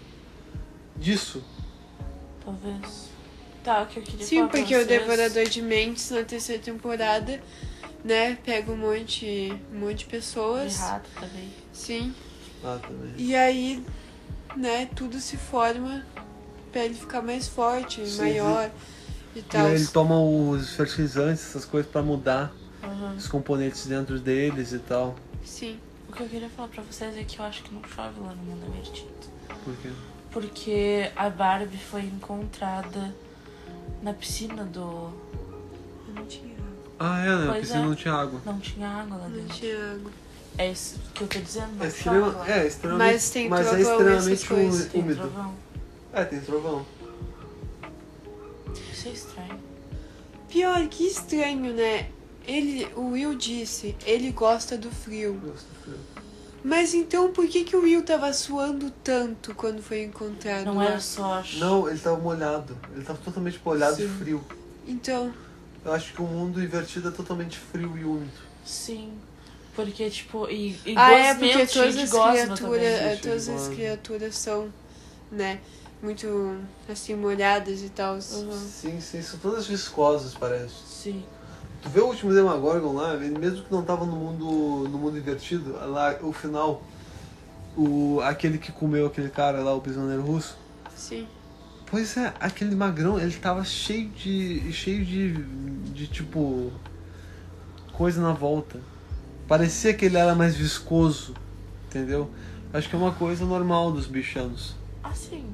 disso. 0.97 1.45
Talvez. 2.45 3.09
Tá, 3.63 3.83
o 3.83 3.87
que 3.87 4.01
eu 4.01 4.03
queria 4.03 4.27
sim 4.27 4.49
porque 4.49 4.77
o 4.77 4.85
Devorador 4.85 5.45
de 5.45 5.63
Mentes 5.63 6.11
na 6.11 6.25
terceira 6.25 6.61
temporada 6.61 7.41
né 8.05 8.37
pega 8.45 8.73
um 8.73 8.77
monte 8.77 9.57
um 9.73 9.79
monte 9.79 9.99
de 9.99 10.05
pessoas 10.07 10.77
rato 10.81 11.09
também. 11.15 11.49
sim 11.73 12.13
Ah, 12.65 12.81
também. 12.83 13.13
E 13.17 13.37
aí, 13.37 13.85
né, 14.57 14.87
tudo 14.95 15.19
se 15.21 15.37
forma 15.37 16.05
pra 16.71 16.85
ele 16.85 16.95
ficar 16.95 17.23
mais 17.23 17.49
forte, 17.49 18.07
Sim, 18.07 18.19
maior 18.23 18.71
e 19.35 19.39
E 19.39 19.43
tal. 19.43 19.67
aí 19.67 19.75
ele 19.75 19.87
toma 19.87 20.21
os 20.21 20.71
fertilizantes, 20.75 21.45
essas 21.45 21.65
coisas 21.65 21.91
pra 21.91 22.03
mudar 22.03 22.53
Aham. 22.83 23.15
os 23.17 23.27
componentes 23.29 23.87
dentro 23.87 24.19
deles 24.19 24.73
e 24.73 24.79
tal. 24.79 25.15
Sim. 25.45 25.79
O 26.09 26.13
que 26.13 26.23
eu 26.23 26.29
queria 26.29 26.49
falar 26.51 26.69
pra 26.69 26.83
vocês 26.83 27.17
é 27.17 27.25
que 27.25 27.39
eu 27.39 27.45
acho 27.45 27.63
que 27.63 27.73
não 27.75 27.83
chove 27.85 28.21
lá 28.21 28.35
no 28.35 28.43
mundo 28.43 28.67
invertido. 28.69 29.09
Por 29.65 29.75
quê? 29.77 29.91
Porque 30.31 31.11
a 31.17 31.29
Barbie 31.31 31.77
foi 31.79 32.03
encontrada 32.03 33.15
na 34.03 34.13
piscina 34.13 34.65
do. 34.65 35.11
Eu 36.09 36.15
não 36.15 36.27
tinha 36.27 36.53
água. 36.55 36.67
Ah, 36.99 37.25
é, 37.25 37.37
né? 37.37 37.53
Porque 37.61 37.73
é. 37.73 37.77
não 37.79 37.95
tinha 37.95 38.15
água. 38.15 38.41
Não 38.45 38.59
tinha 38.59 38.89
água 38.89 39.17
lá 39.17 39.29
Não 39.29 39.37
dentro. 39.37 39.55
tinha 39.57 39.93
água. 39.93 40.11
É 40.59 40.71
isso 40.71 40.99
que 41.15 41.23
eu 41.25 41.29
tô 41.29 41.39
dizendo, 41.41 41.83
É, 41.83 41.89
chove 41.91 41.97
extrema, 41.97 42.27
lá. 42.29 42.49
é 42.51 42.67
extremamente, 42.67 43.13
Mas 43.13 43.31
tem 43.31 43.49
mas 43.49 43.67
é 43.67 43.71
trovão, 43.71 43.83
essas 44.13 44.27
extremamente 44.33 44.47
coisas. 44.47 44.93
Tem 44.93 45.01
úmido. 45.03 45.21
trovão. 45.21 45.55
É, 46.13 46.25
tem 46.25 46.41
trovão. 46.41 46.87
Isso 48.93 49.09
é 49.09 49.11
estranho. 49.13 49.61
Pior, 50.49 50.87
que 50.89 51.05
estranho, 51.07 51.73
né? 51.75 52.11
Ele, 52.47 52.87
o 52.97 53.11
Will 53.13 53.35
disse, 53.35 53.97
ele 54.05 54.31
gosta 54.31 54.77
do 54.77 54.91
frio. 54.91 55.35
Gosto 55.43 55.67
do 55.69 55.75
frio. 55.85 55.99
Mas 56.65 56.95
então 56.95 57.33
por 57.33 57.47
que, 57.49 57.65
que 57.65 57.75
o 57.75 57.83
Will 57.83 58.05
tava 58.05 58.33
suando 58.33 58.91
tanto 59.03 59.55
quando 59.55 59.83
foi 59.83 60.03
encontrado 60.05 60.67
Não 60.67 60.77
lá? 60.77 60.85
era 60.91 61.01
só. 61.01 61.35
a- 61.35 61.45
Não, 61.55 61.89
ele 61.89 61.99
tava 61.99 62.19
molhado. 62.19 62.77
Ele 62.95 63.03
tava 63.05 63.19
totalmente 63.25 63.61
molhado 63.65 64.01
e 64.01 64.07
Sim. 64.07 64.15
frio. 64.19 64.45
Então, 64.87 65.33
Eu 65.85 65.93
acho 65.93 66.13
que 66.13 66.23
o 66.23 66.27
mundo 66.27 66.63
invertido 66.63 67.09
é 67.09 67.11
totalmente 67.11 67.59
frio 67.59 67.97
e 67.99 68.05
úmido. 68.05 68.31
Sim. 68.65 69.13
Porque, 69.75 70.11
tipo, 70.11 70.49
e, 70.51 70.79
e 70.85 70.95
ah, 70.97 71.13
é 71.13 71.35
porque 71.35 71.67
todas 71.67 71.95
gente 71.95 72.15
as 72.15 72.15
é, 72.15 73.11
Gente, 73.11 73.23
todas 73.23 73.49
as 73.49 73.69
criaturas 73.69 74.37
são, 74.37 74.69
né, 75.31 75.61
muito 76.03 76.59
assim 76.89 77.15
molhadas 77.15 77.83
e 77.83 77.89
tal. 77.89 78.15
Uhum. 78.15 78.21
Sim, 78.21 79.01
sim, 79.01 79.23
são 79.23 79.39
todas 79.39 79.67
viscosas, 79.67 80.35
parece. 80.35 80.75
Sim. 80.87 81.25
Tu 81.83 81.89
vê 81.89 82.01
o 82.01 82.07
último 82.07 82.33
Demagorgon 82.35 82.93
lá, 82.93 83.17
mesmo 83.17 83.65
que 83.65 83.73
não 83.73 83.83
tava 83.83 84.05
no 84.05 84.15
mundo, 84.15 84.89
no 84.89 84.99
mundo 84.99 85.19
invertido, 85.19 85.73
lá, 85.73 86.17
o 86.21 86.33
final, 86.33 86.83
o, 87.77 88.21
aquele 88.23 88.59
que 88.59 88.71
comeu 88.71 89.07
aquele 89.07 89.31
cara 89.31 89.61
lá, 89.61 89.75
o 89.75 89.81
prisioneiro 89.81 90.23
russo, 90.23 90.57
Sim. 91.03 91.27
Pois 91.87 92.17
é, 92.17 92.33
aquele 92.39 92.77
magrão, 92.77 93.19
ele 93.19 93.35
tava 93.35 93.65
cheio 93.65 94.09
de. 94.11 94.73
cheio 94.73 95.05
de. 95.05 95.33
de 95.93 96.07
tipo. 96.07 96.73
coisa 97.93 98.23
na 98.23 98.33
volta. 98.33 98.81
Parecia 99.49 99.93
que 99.93 100.07
ele 100.07 100.17
era 100.17 100.35
mais 100.35 100.57
viscoso, 100.57 101.35
entendeu? 101.87 102.31
Acho 102.73 102.89
que 102.89 102.97
é 102.97 102.99
uma 102.99 103.13
coisa 103.13 103.45
normal 103.45 103.93
dos 103.93 104.07
bichanos. 104.07 104.75
Assim, 105.03 105.45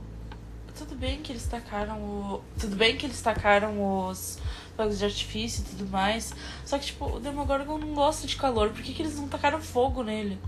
tudo 0.77 0.95
bem 0.95 1.21
que 1.21 1.33
eles 1.33 1.47
tacaram 1.47 1.99
o. 2.01 2.41
Tudo 2.59 2.77
bem 2.77 2.97
que 2.97 3.07
eles 3.07 3.21
tacaram 3.21 4.09
os 4.09 4.39
fogos 4.77 4.99
de 4.99 5.05
artifício 5.05 5.65
e 5.67 5.71
tudo 5.77 5.91
mais. 5.91 6.33
Só 6.65 6.79
que, 6.79 6.87
tipo, 6.87 7.17
o 7.17 7.19
Demogorgon 7.19 7.79
não 7.79 7.95
gosta 7.95 8.27
de 8.27 8.37
calor. 8.37 8.71
Por 8.71 8.83
que, 8.83 8.95
que 8.95 9.03
eles 9.03 9.17
não 9.17 9.27
tacaram 9.27 9.61
fogo 9.61 10.05
nele? 10.05 10.39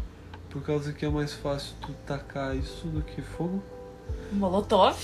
Por 0.48 0.62
causa 0.62 0.92
que 0.92 1.04
é 1.04 1.08
mais 1.08 1.32
fácil 1.32 1.74
tu 1.80 1.92
tacar 2.06 2.56
isso 2.56 2.86
do 2.86 3.02
que 3.02 3.20
fogo. 3.20 3.62
Molotov? 4.32 4.96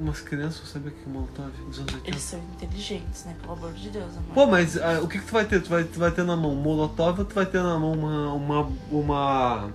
Umas 0.00 0.20
crianças 0.20 0.66
sabem 0.66 0.88
o 0.88 0.94
que 0.94 1.02
é 1.08 1.12
Molotov 1.12 1.50
dos 1.66 1.78
anos 1.78 1.94
80. 1.94 2.08
Eles 2.08 2.22
são 2.22 2.38
inteligentes, 2.54 3.24
né? 3.26 3.36
Pelo 3.42 3.52
amor 3.52 3.72
de 3.74 3.90
Deus, 3.90 4.10
amor. 4.16 4.32
Pô, 4.34 4.46
mas 4.46 4.78
ah, 4.78 5.00
o 5.02 5.06
que, 5.06 5.18
que 5.18 5.26
tu 5.26 5.32
vai 5.32 5.44
ter? 5.44 5.60
Tu 5.62 5.68
vai, 5.68 5.84
tu 5.84 5.98
vai 5.98 6.10
ter 6.10 6.24
na 6.24 6.36
mão 6.36 6.54
Molotov 6.54 7.18
ou 7.18 7.24
tu 7.26 7.34
vai 7.34 7.44
ter 7.44 7.62
na 7.62 7.78
mão 7.78 7.92
uma. 7.92 8.32
uma. 8.32 8.72
uma. 8.90 9.70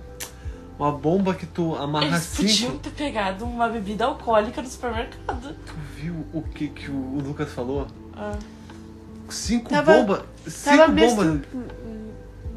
Uma 0.78 0.92
bomba 0.92 1.32
que 1.32 1.46
tu 1.46 1.74
amarra 1.74 2.04
Eles 2.06 2.22
cinco. 2.24 2.42
podiam 2.50 2.78
ter 2.78 2.90
pegado 2.90 3.46
uma 3.46 3.66
bebida 3.66 4.04
alcoólica 4.04 4.60
no 4.60 4.68
supermercado. 4.68 5.56
Tu 5.64 5.72
viu 5.96 6.26
o 6.34 6.42
que, 6.42 6.68
que 6.68 6.90
o 6.90 7.18
Lucas 7.24 7.50
falou? 7.50 7.86
Ah, 8.14 8.36
Cinco 9.30 9.70
bombas. 9.82 10.22
Cinco 10.46 10.92
bombas. 10.92 11.40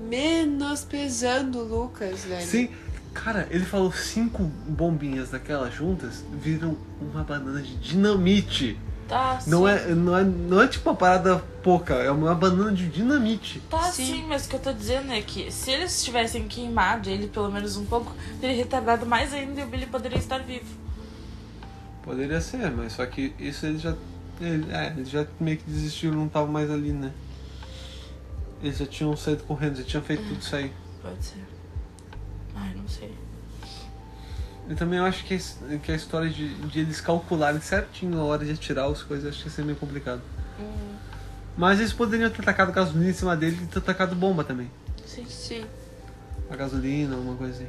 menosprezando 0.09 1.59
o 1.59 1.63
Lucas, 1.63 2.26
velho. 2.26 2.45
Sim, 2.45 2.70
cara, 3.14 3.47
ele 3.49 3.66
falou 3.66 3.91
cinco 3.91 4.43
bombinhas 4.68 5.30
daquelas 5.32 5.74
juntas 5.74 6.24
viram 6.32 6.78
uma 7.01 7.24
banana 7.24 7.62
de 7.62 7.76
dinamite. 7.78 8.78
tá, 9.07 9.39
Não 9.47 9.64
sim. 9.64 9.70
é, 9.70 9.95
não, 9.95 10.18
é, 10.18 10.24
não 10.24 10.62
é 10.62 10.68
tipo 10.68 10.89
uma 10.89 10.95
parada 10.95 11.38
pouca, 11.64 11.95
é 11.95 12.12
uma 12.12 12.34
banana 12.36 12.72
de 12.72 12.88
dinamite. 12.88 13.60
Tá 13.70 13.91
Sim. 13.91 14.05
sim. 14.05 14.26
mas 14.28 14.45
o 14.45 14.49
que 14.49 14.55
eu 14.55 14.60
tô 14.60 14.72
dizendo 14.74 15.12
é 15.12 15.22
que 15.22 15.51
se 15.51 15.72
eles 15.72 16.03
tivessem 16.03 16.47
queimado 16.47 17.10
ele 17.10 17.28
pelo 17.28 17.51
menos 17.51 17.76
um 17.78 17.86
pouco, 17.86 18.14
teria 18.39 18.55
retardado 18.55 19.05
mais 19.05 19.34
ainda 19.34 19.60
e 19.62 19.64
o 19.64 19.68
Billy 19.68 19.86
poderia 19.88 20.18
estar 20.18 20.39
vivo. 20.39 20.78
Poderia 22.03 22.39
ser, 22.41 22.72
mas 22.72 22.93
só 22.93 23.05
que 23.05 23.34
isso 23.39 23.66
ele 23.66 23.78
já. 23.78 23.93
Ele, 24.41 24.72
é, 24.72 24.88
eles 24.95 25.10
já 25.10 25.28
meio 25.39 25.57
que 25.57 25.70
desistiram, 25.70 26.16
não 26.16 26.28
estavam 26.28 26.47
mais 26.49 26.72
ali, 26.72 26.91
né? 26.93 27.12
Eles 28.64 28.78
já 28.78 28.86
tinham 28.86 29.16
saído 29.18 29.43
correndo, 29.43 29.76
já 29.78 29.84
tinham 29.84 30.03
feito 30.03 30.24
tudo 30.24 30.39
isso 30.39 30.55
aí. 30.55 30.72
Pode 31.01 31.24
ser. 31.24 31.43
Ai, 32.60 32.74
não 32.76 32.88
sei. 32.88 33.14
E 34.70 34.76
também 34.76 34.99
eu 34.99 35.05
acho 35.05 35.24
que, 35.26 35.38
que 35.84 35.91
a 35.91 35.95
história 35.95 36.30
de, 36.30 36.53
de 36.68 36.80
eles 36.82 37.01
calcularem 37.01 37.60
certinho 37.62 38.20
a 38.20 38.24
hora 38.24 38.45
de 38.45 38.51
atirar 38.51 38.88
as 38.89 39.01
coisas, 39.01 39.30
acho 39.30 39.39
que 39.43 39.49
ia 39.49 39.51
ser 39.55 39.66
meio 39.66 39.78
complicado. 39.78 40.22
Hum, 40.60 40.95
Mas 41.57 41.80
eles 41.80 41.91
poderiam 41.93 42.30
ter 42.30 42.43
tacado 42.43 42.72
gasolina 42.72 43.10
em 43.10 43.14
cima 43.14 43.36
dele 43.36 43.57
e 43.64 43.66
ter 43.68 43.82
tacado 43.82 44.16
bomba 44.16 44.43
também. 44.43 44.70
sim. 45.05 45.26
Sim. 45.28 45.66
A 46.51 46.55
gasolina, 46.55 47.16
alguma 47.16 47.36
coisa 47.36 47.53
assim. 47.53 47.68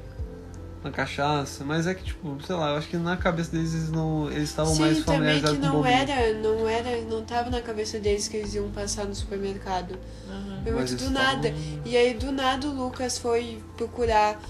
Uma 0.82 0.91
cachaça, 0.91 1.62
mas 1.64 1.86
é 1.86 1.93
que 1.95 2.03
tipo, 2.03 2.38
sei 2.47 2.57
lá, 2.57 2.70
eu 2.70 2.76
acho 2.78 2.88
que 2.88 2.97
na 2.97 3.14
cabeça 3.14 3.51
deles 3.53 3.74
eles 3.74 3.91
não. 3.91 4.30
Eles 4.30 4.49
estavam 4.49 4.74
mais 4.76 4.99
familiarizados 5.01 5.59
que 5.59 5.61
com 5.61 5.66
não 5.66 5.74
bombinha. 5.82 5.95
era, 6.03 6.38
não 6.38 6.66
era, 6.68 7.01
não 7.03 7.22
tava 7.22 7.51
na 7.51 7.61
cabeça 7.61 7.99
deles 7.99 8.28
que 8.28 8.38
eles 8.38 8.55
iam 8.55 8.70
passar 8.70 9.05
no 9.05 9.14
supermercado. 9.14 9.99
Uhum. 10.26 10.61
Foi 10.62 10.72
muito 10.72 10.97
do 10.97 11.11
nada. 11.11 11.49
estavam- 11.49 11.82
E 11.84 11.97
aí 11.99 12.14
do 12.14 12.32
nada 12.32 12.66
o 12.66 12.72
Lucas 12.74 13.18
foi 13.18 13.62
procurar 13.76 14.41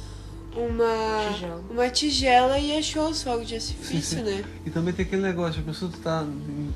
uma 0.57 1.31
Tigela. 1.33 1.65
uma 1.71 1.89
tigela 1.91 2.59
e 2.59 2.77
achou 2.79 3.09
os 3.09 3.23
fogos 3.23 3.47
de 3.49 3.55
artifício, 3.55 4.19
Sim, 4.19 4.25
sim. 4.27 4.37
né? 4.37 4.45
E 4.67 4.71
também 4.71 4.93
tem 4.93 5.05
aquele 5.07 5.23
negócio, 5.23 5.61
a 5.61 5.65
pessoa 5.65 5.91
tu 5.91 5.99
tá 5.99 6.25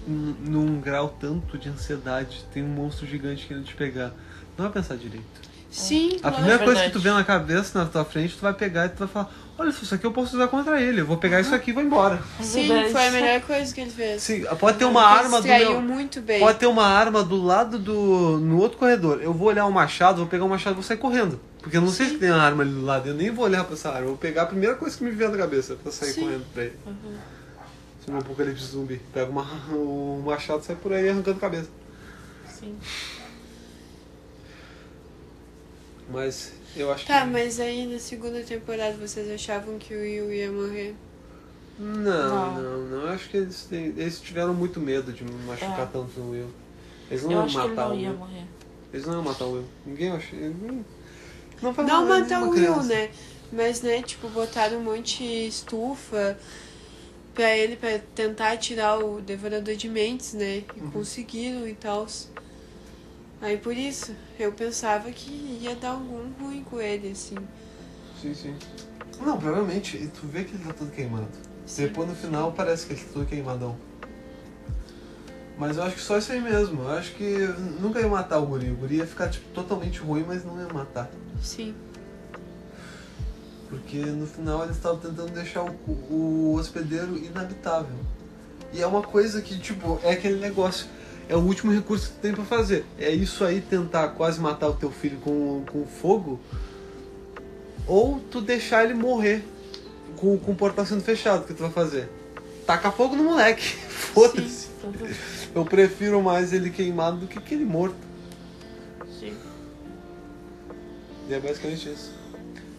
num 0.06 0.80
grau 0.80 1.16
tanto 1.20 1.58
de 1.58 1.68
ansiedade, 1.68 2.44
tem 2.52 2.62
um 2.62 2.68
monstro 2.68 3.06
gigante 3.06 3.46
querendo 3.46 3.64
te 3.64 3.74
pegar. 3.74 4.12
Não 4.56 4.64
vai 4.66 4.72
pensar 4.72 4.96
direito. 4.96 5.24
Sim, 5.70 6.16
A 6.18 6.20
claro. 6.20 6.36
primeira 6.36 6.58
coisa 6.58 6.74
verdade. 6.74 6.92
que 6.92 6.98
tu 6.98 7.02
vê 7.02 7.10
na 7.10 7.24
cabeça, 7.24 7.76
na 7.80 7.86
tua 7.86 8.04
frente, 8.04 8.36
tu 8.36 8.42
vai 8.42 8.54
pegar 8.54 8.86
e 8.86 8.90
tu 8.90 8.98
vai 8.98 9.08
falar, 9.08 9.34
olha, 9.58 9.70
isso 9.70 9.92
aqui 9.92 10.06
eu 10.06 10.12
posso 10.12 10.36
usar 10.36 10.46
contra 10.46 10.80
ele, 10.80 11.00
eu 11.00 11.06
vou 11.06 11.16
pegar 11.16 11.40
isso 11.40 11.52
aqui 11.52 11.70
e 11.70 11.74
vou 11.74 11.82
embora. 11.82 12.22
Sim, 12.40 12.68
Verdade. 12.68 12.92
foi 12.92 13.08
a 13.08 13.10
melhor 13.10 13.40
coisa 13.40 13.74
que 13.74 13.80
ele 13.80 13.90
fez. 13.90 14.22
Sim, 14.22 14.44
pode 14.60 14.78
ter 14.78 14.84
uma 14.84 15.00
Ele 15.00 15.18
arma 15.18 15.40
do 15.42 15.48
meu... 15.48 15.80
muito 15.82 16.20
bem. 16.20 16.38
Pode 16.38 16.58
ter 16.60 16.66
uma 16.68 16.86
arma 16.86 17.24
do 17.24 17.42
lado 17.42 17.76
do. 17.76 18.38
no 18.38 18.58
outro 18.60 18.78
corredor. 18.78 19.20
Eu 19.20 19.32
vou 19.34 19.48
olhar 19.48 19.66
o 19.66 19.72
machado, 19.72 20.18
vou 20.18 20.26
pegar 20.28 20.44
o 20.44 20.48
machado 20.48 20.74
e 20.74 20.76
vou 20.76 20.82
sair 20.84 20.96
correndo. 20.98 21.40
Porque 21.64 21.78
eu 21.78 21.80
não 21.80 21.88
sei 21.88 22.10
se 22.10 22.18
tem 22.18 22.30
uma 22.30 22.42
arma 22.42 22.62
ali 22.62 22.72
do 22.72 22.84
lado. 22.84 23.08
Eu 23.08 23.14
nem 23.14 23.30
vou 23.30 23.46
olhar 23.46 23.64
pra 23.64 23.72
essa 23.72 23.88
arma. 23.88 24.02
Eu 24.02 24.08
vou 24.08 24.16
pegar 24.18 24.42
a 24.42 24.46
primeira 24.46 24.76
coisa 24.76 24.96
que 24.96 25.02
me 25.02 25.10
vier 25.10 25.30
na 25.30 25.38
cabeça 25.38 25.74
pra 25.76 25.90
sair 25.90 26.12
Sim. 26.12 26.20
correndo 26.20 26.44
pra 26.52 26.64
ele. 26.64 26.76
Uhum. 26.86 27.16
Se 28.04 28.10
um 28.10 28.18
apocalipse 28.18 28.64
zumbi. 28.66 29.00
Pega 29.14 29.30
uma, 29.30 29.42
o 29.74 30.22
machado 30.24 30.60
e 30.60 30.64
sai 30.66 30.76
por 30.76 30.92
aí 30.92 31.08
arrancando 31.08 31.40
cabeça. 31.40 31.68
Sim. 32.48 32.76
Mas 36.10 36.52
eu 36.76 36.92
acho 36.92 37.06
Tá, 37.06 37.22
que. 37.22 37.28
mas 37.30 37.58
aí 37.58 37.86
na 37.86 37.98
segunda 37.98 38.42
temporada 38.42 38.94
vocês 38.96 39.30
achavam 39.30 39.78
que 39.78 39.94
o 39.94 39.98
Will 40.00 40.32
ia 40.32 40.52
morrer? 40.52 40.94
Não, 41.78 41.94
Não. 42.02 42.62
não, 42.62 42.78
não. 42.86 43.00
Eu 43.04 43.08
acho 43.08 43.28
que 43.30 43.38
eles, 43.38 43.64
têm- 43.64 43.94
eles 43.96 44.20
tiveram 44.20 44.52
muito 44.54 44.78
medo 44.80 45.12
de 45.12 45.24
machucar 45.24 45.80
É. 45.80 45.86
tanto 45.86 46.20
o 46.20 46.30
Will. 46.30 46.50
Eles 47.10 47.22
não 47.24 47.30
Eu 47.32 47.36
iam 47.38 47.44
acho 47.46 47.54
que 47.58 47.60
ele 47.64 47.68
matar 47.74 47.88
não 47.88 47.96
o 47.96 47.98
ia 47.98 48.10
Will. 48.10 48.18
morrer. 48.18 48.44
Eles 48.92 49.06
não 49.06 49.14
iam 49.14 49.22
matar 49.22 49.44
o 49.46 49.52
Will. 49.54 49.64
Ninguém 49.86 50.10
acha. 50.10 50.36
ninguém- 50.36 50.84
Não, 51.72 52.06
matar 52.06 52.42
o 52.42 52.50
Will, 52.50 52.52
criança. 52.52 52.88
né? 52.88 53.10
Mas, 53.52 53.82
né, 53.82 54.02
tipo, 54.02 54.28
botaram 54.28 54.78
um 54.78 54.82
monte 54.82 55.18
de 55.18 55.46
estufa 55.46 56.36
pra 57.34 57.56
ele, 57.56 57.76
pra 57.76 57.98
tentar 58.14 58.56
tirar 58.56 58.98
o 58.98 59.20
devorador 59.20 59.74
de 59.74 59.88
mentes, 59.88 60.32
né? 60.34 60.64
E 60.76 60.80
Uhum. 60.80 60.90
conseguiram 60.90 61.66
e 61.68 61.74
tal. 61.74 62.06
Aí 63.40 63.58
por 63.58 63.76
isso, 63.76 64.14
eu 64.38 64.52
pensava 64.52 65.10
que 65.10 65.30
ia 65.60 65.74
dar 65.76 65.90
algum 65.90 66.30
ruim 66.40 66.64
com 66.64 66.80
ele, 66.80 67.10
assim. 67.10 67.36
Sim, 68.20 68.34
sim. 68.34 68.56
Não, 69.20 69.38
provavelmente. 69.38 69.96
E 69.96 70.08
tu 70.08 70.26
vê 70.26 70.44
que 70.44 70.54
ele 70.54 70.64
tá 70.64 70.72
todo 70.72 70.90
queimado. 70.90 71.28
Depois 71.76 72.08
no 72.08 72.14
final 72.14 72.52
parece 72.52 72.86
que 72.86 72.92
ele 72.94 73.00
tá 73.02 73.10
todo 73.12 73.26
queimadão. 73.26 73.76
Mas 75.58 75.76
eu 75.76 75.84
acho 75.84 75.96
que 75.96 76.00
só 76.02 76.18
isso 76.18 76.32
aí 76.32 76.40
mesmo. 76.40 76.82
Eu 76.82 76.90
acho 76.90 77.12
que 77.14 77.36
nunca 77.80 78.00
ia 78.00 78.08
matar 78.08 78.38
o 78.38 78.46
guri. 78.46 78.70
O 78.70 78.74
guri 78.76 78.96
ia 78.96 79.06
ficar 79.06 79.28
tipo, 79.28 79.48
totalmente 79.52 79.98
ruim, 80.00 80.24
mas 80.26 80.44
não 80.44 80.58
ia 80.58 80.68
matar. 80.72 81.10
Sim. 81.42 81.74
Porque 83.68 83.98
no 83.98 84.26
final 84.26 84.64
eles 84.64 84.76
estavam 84.76 84.98
tentando 84.98 85.30
deixar 85.32 85.62
o, 85.62 85.90
o 86.10 86.54
hospedeiro 86.54 87.16
inabitável. 87.16 87.96
E 88.72 88.82
é 88.82 88.86
uma 88.86 89.02
coisa 89.02 89.40
que, 89.40 89.58
tipo, 89.58 90.00
é 90.02 90.12
aquele 90.12 90.38
negócio. 90.40 90.86
É 91.28 91.36
o 91.36 91.40
último 91.40 91.72
recurso 91.72 92.08
que 92.08 92.14
tu 92.14 92.20
tem 92.20 92.32
pra 92.32 92.44
fazer. 92.44 92.84
É 92.98 93.10
isso 93.10 93.44
aí 93.44 93.60
tentar 93.60 94.08
quase 94.08 94.40
matar 94.40 94.68
o 94.68 94.74
teu 94.74 94.90
filho 94.90 95.18
com, 95.18 95.64
com 95.70 95.86
fogo. 95.86 96.40
Ou 97.86 98.20
tu 98.30 98.40
deixar 98.40 98.84
ele 98.84 98.94
morrer 98.94 99.44
com, 100.16 100.36
com 100.38 100.52
o 100.52 100.54
portal 100.54 100.84
sendo 100.84 101.02
fechado. 101.02 101.46
Que 101.46 101.54
tu 101.54 101.62
vai 101.62 101.70
fazer? 101.70 102.08
Taca 102.66 102.90
fogo 102.90 103.16
no 103.16 103.24
moleque. 103.24 103.76
Foda-se. 103.88 104.68
Eu 105.54 105.64
prefiro 105.64 106.20
mais 106.22 106.52
ele 106.52 106.70
queimado 106.70 107.18
do 107.18 107.26
que 107.26 107.38
aquele 107.38 107.64
morto. 107.64 107.96
E 111.28 111.34
é 111.34 111.40
basicamente 111.40 111.88
isso. 111.88 112.12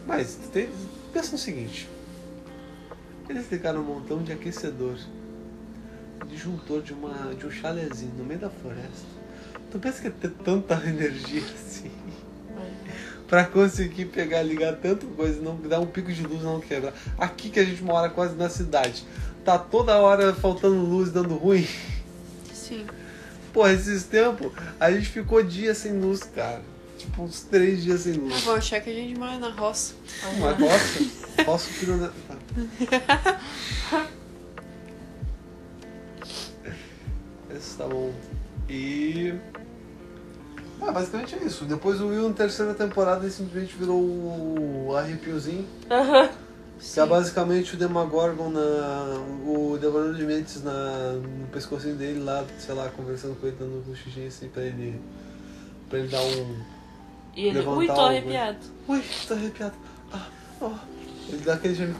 Mas 0.05 0.35
tem, 0.51 0.69
pensa 1.11 1.31
no 1.31 1.37
seguinte. 1.37 1.89
Eles 3.27 3.51
ligaram 3.51 3.81
um 3.81 3.83
montão 3.83 4.21
de 4.21 4.31
aquecedor, 4.31 4.97
disjuntor 6.27 6.81
de, 6.81 6.93
uma, 6.93 7.33
de 7.33 7.45
um 7.45 7.51
chalezinho 7.51 8.13
no 8.17 8.23
meio 8.23 8.39
da 8.39 8.49
floresta. 8.49 9.07
Tu 9.71 9.79
pensa 9.79 10.01
que 10.01 10.07
ia 10.07 10.13
ter 10.13 10.29
tanta 10.29 10.75
energia 10.87 11.41
assim 11.41 11.91
pra 13.27 13.43
conseguir 13.43 14.05
pegar, 14.05 14.43
ligar 14.43 14.75
tanta 14.75 15.05
coisa, 15.05 15.41
não 15.41 15.55
dar 15.57 15.79
um 15.79 15.85
pico 15.85 16.11
de 16.11 16.25
luz 16.25 16.43
não 16.43 16.59
quebrar. 16.59 16.93
Aqui 17.17 17.49
que 17.49 17.59
a 17.59 17.65
gente 17.65 17.83
mora 17.83 18.09
quase 18.09 18.35
na 18.35 18.49
cidade, 18.49 19.03
tá 19.43 19.57
toda 19.57 19.97
hora 19.97 20.33
faltando 20.33 20.75
luz, 20.75 21.11
dando 21.11 21.35
ruim. 21.35 21.67
Sim. 22.53 22.85
Pô, 23.51 23.67
esses 23.67 24.03
tempos 24.03 24.51
a 24.79 24.91
gente 24.91 25.09
ficou 25.09 25.41
dias 25.41 25.77
sem 25.77 25.99
luz, 25.99 26.23
cara. 26.23 26.61
Tipo, 26.97 27.23
uns 27.23 27.41
três 27.41 27.83
dias 27.83 28.01
sem 28.01 28.13
luz. 28.13 28.33
Ah, 28.35 28.39
vão 28.45 28.55
achar 28.55 28.79
que 28.81 28.89
a 28.89 28.93
gente 28.93 29.17
mora 29.19 29.37
na 29.37 29.49
roça. 29.49 29.93
Uma 30.37 30.51
roça? 30.51 31.03
Posso 31.45 31.67
filho 31.69 31.97
da. 31.99 32.07
Tá. 32.09 33.39
Esse 37.55 37.77
tá 37.77 37.87
bom. 37.87 38.11
E. 38.69 39.33
Ah, 40.81 40.91
basicamente 40.91 41.35
é 41.35 41.43
isso. 41.45 41.65
Depois 41.65 42.01
o 42.01 42.07
Will 42.07 42.27
na 42.29 42.35
terceira 42.35 42.73
temporada 42.73 43.23
ele 43.23 43.31
simplesmente 43.31 43.75
virou 43.75 43.99
o 44.01 44.95
arrepiozinho. 44.95 45.65
Aham. 45.89 46.29
Que 46.77 46.99
é 46.99 47.05
basicamente 47.05 47.75
o 47.75 47.77
Demagorgon 47.77 48.49
na. 48.49 49.23
o 49.45 49.77
Devorador 49.79 50.15
de 50.15 50.23
Mentes 50.23 50.61
na, 50.63 51.13
no 51.13 51.47
pescocinho 51.47 51.95
dele 51.95 52.19
lá, 52.19 52.43
sei 52.59 52.75
lá, 52.75 52.89
conversando 52.89 53.35
com 53.39 53.47
ele, 53.47 53.55
dando 53.57 53.79
um 53.79 53.83
cochichinho 53.83 54.27
assim 54.27 54.49
pra 54.49 54.63
ele. 54.63 54.99
pra 55.89 55.99
ele 55.99 56.09
dar 56.09 56.21
um. 56.21 56.74
E 57.35 57.47
ele, 57.47 57.59
ui, 57.59 57.87
tô 57.87 57.93
né? 57.93 58.17
arrepiado. 58.17 58.57
Ui, 58.87 59.03
tô 59.27 59.33
arrepiado. 59.33 59.75
Ah, 60.11 60.27
ó. 60.61 60.71
Ele 61.27 61.41
dá 61.43 61.53
aquele 61.55 61.75
gemido. 61.75 61.99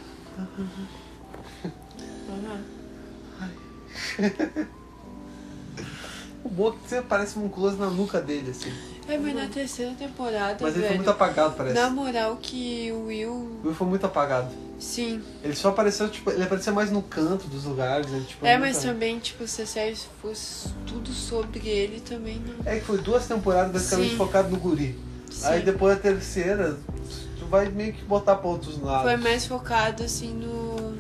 Aham. 2.30 2.64
O 6.46 6.50
bom 6.50 6.70
é 6.70 6.72
que 6.74 6.78
sempre 6.82 6.98
aparece 7.00 7.40
um 7.40 7.50
close 7.50 7.76
na 7.76 7.90
nuca 7.90 8.22
dele, 8.22 8.52
assim. 8.52 8.72
É, 9.08 9.18
mas 9.18 9.34
na 9.34 9.48
terceira 9.48 9.96
temporada, 9.96 10.58
Mas 10.62 10.74
ele 10.74 10.82
velho. 10.82 10.88
foi 10.90 10.96
muito 10.98 11.10
apagado, 11.10 11.56
parece. 11.56 11.74
Na 11.74 11.90
moral 11.90 12.38
que 12.40 12.92
o 12.92 13.08
Will. 13.08 13.32
O 13.32 13.62
Will 13.66 13.74
foi 13.74 13.88
muito 13.88 14.06
apagado. 14.06 14.52
Sim. 14.80 15.24
Ele 15.44 15.56
só 15.56 15.70
apareceu, 15.70 16.08
tipo, 16.08 16.30
ele 16.30 16.44
aparecia 16.44 16.72
mais 16.72 16.92
no 16.92 17.02
canto 17.02 17.48
dos 17.48 17.66
lugares. 17.66 18.12
Ele, 18.12 18.26
tipo, 18.26 18.46
É, 18.46 18.60
mas 18.60 18.78
também, 18.78 19.18
tipo, 19.18 19.48
se 19.48 19.64
a 19.64 19.66
série 19.66 19.98
fosse 20.22 20.70
tudo 20.86 21.12
sobre 21.12 21.68
ele 21.68 22.00
também 22.00 22.40
não. 22.40 22.72
É 22.72 22.78
que 22.78 22.86
foi 22.86 23.00
duas 23.00 23.26
temporadas 23.26 23.72
basicamente 23.72 24.12
Sim. 24.12 24.18
focado 24.18 24.50
no 24.50 24.58
guri. 24.58 24.96
Sim. 25.36 25.48
Aí 25.48 25.62
depois 25.62 25.98
a 25.98 26.00
terceira, 26.00 26.78
tu 27.38 27.46
vai 27.46 27.70
meio 27.70 27.94
que 27.94 28.04
botar 28.06 28.36
pra 28.36 28.50
outros 28.50 28.82
lados. 28.82 29.04
Foi 29.04 29.18
mais 29.18 29.46
focado 29.46 30.04
assim 30.04 30.34
no. 30.34 30.96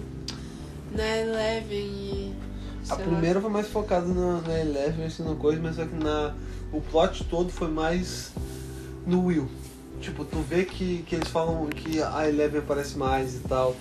Na 0.91 1.17
Eleven 1.17 1.77
e. 1.77 2.35
A 2.83 2.95
sei 2.95 2.97
lá. 2.97 3.11
primeira 3.11 3.41
foi 3.41 3.49
mais 3.49 3.67
focada 3.67 4.05
na, 4.05 4.41
na 4.41 4.59
Eleven, 4.59 5.05
assim, 5.05 5.23
na 5.23 5.35
coisa, 5.35 5.59
mas 5.61 5.75
só 5.77 5.85
que 5.85 5.95
na, 5.95 6.33
o 6.71 6.81
plot 6.81 7.23
todo 7.25 7.49
foi 7.49 7.69
mais 7.69 8.31
no 9.07 9.25
Will. 9.25 9.49
Tipo, 10.01 10.25
tu 10.25 10.39
vê 10.41 10.65
que, 10.65 11.03
que 11.07 11.15
eles 11.15 11.29
falam 11.29 11.65
que 11.67 12.01
a 12.01 12.27
Eleven 12.27 12.59
aparece 12.59 12.97
mais 12.97 13.35
e 13.35 13.39
tal. 13.39 13.75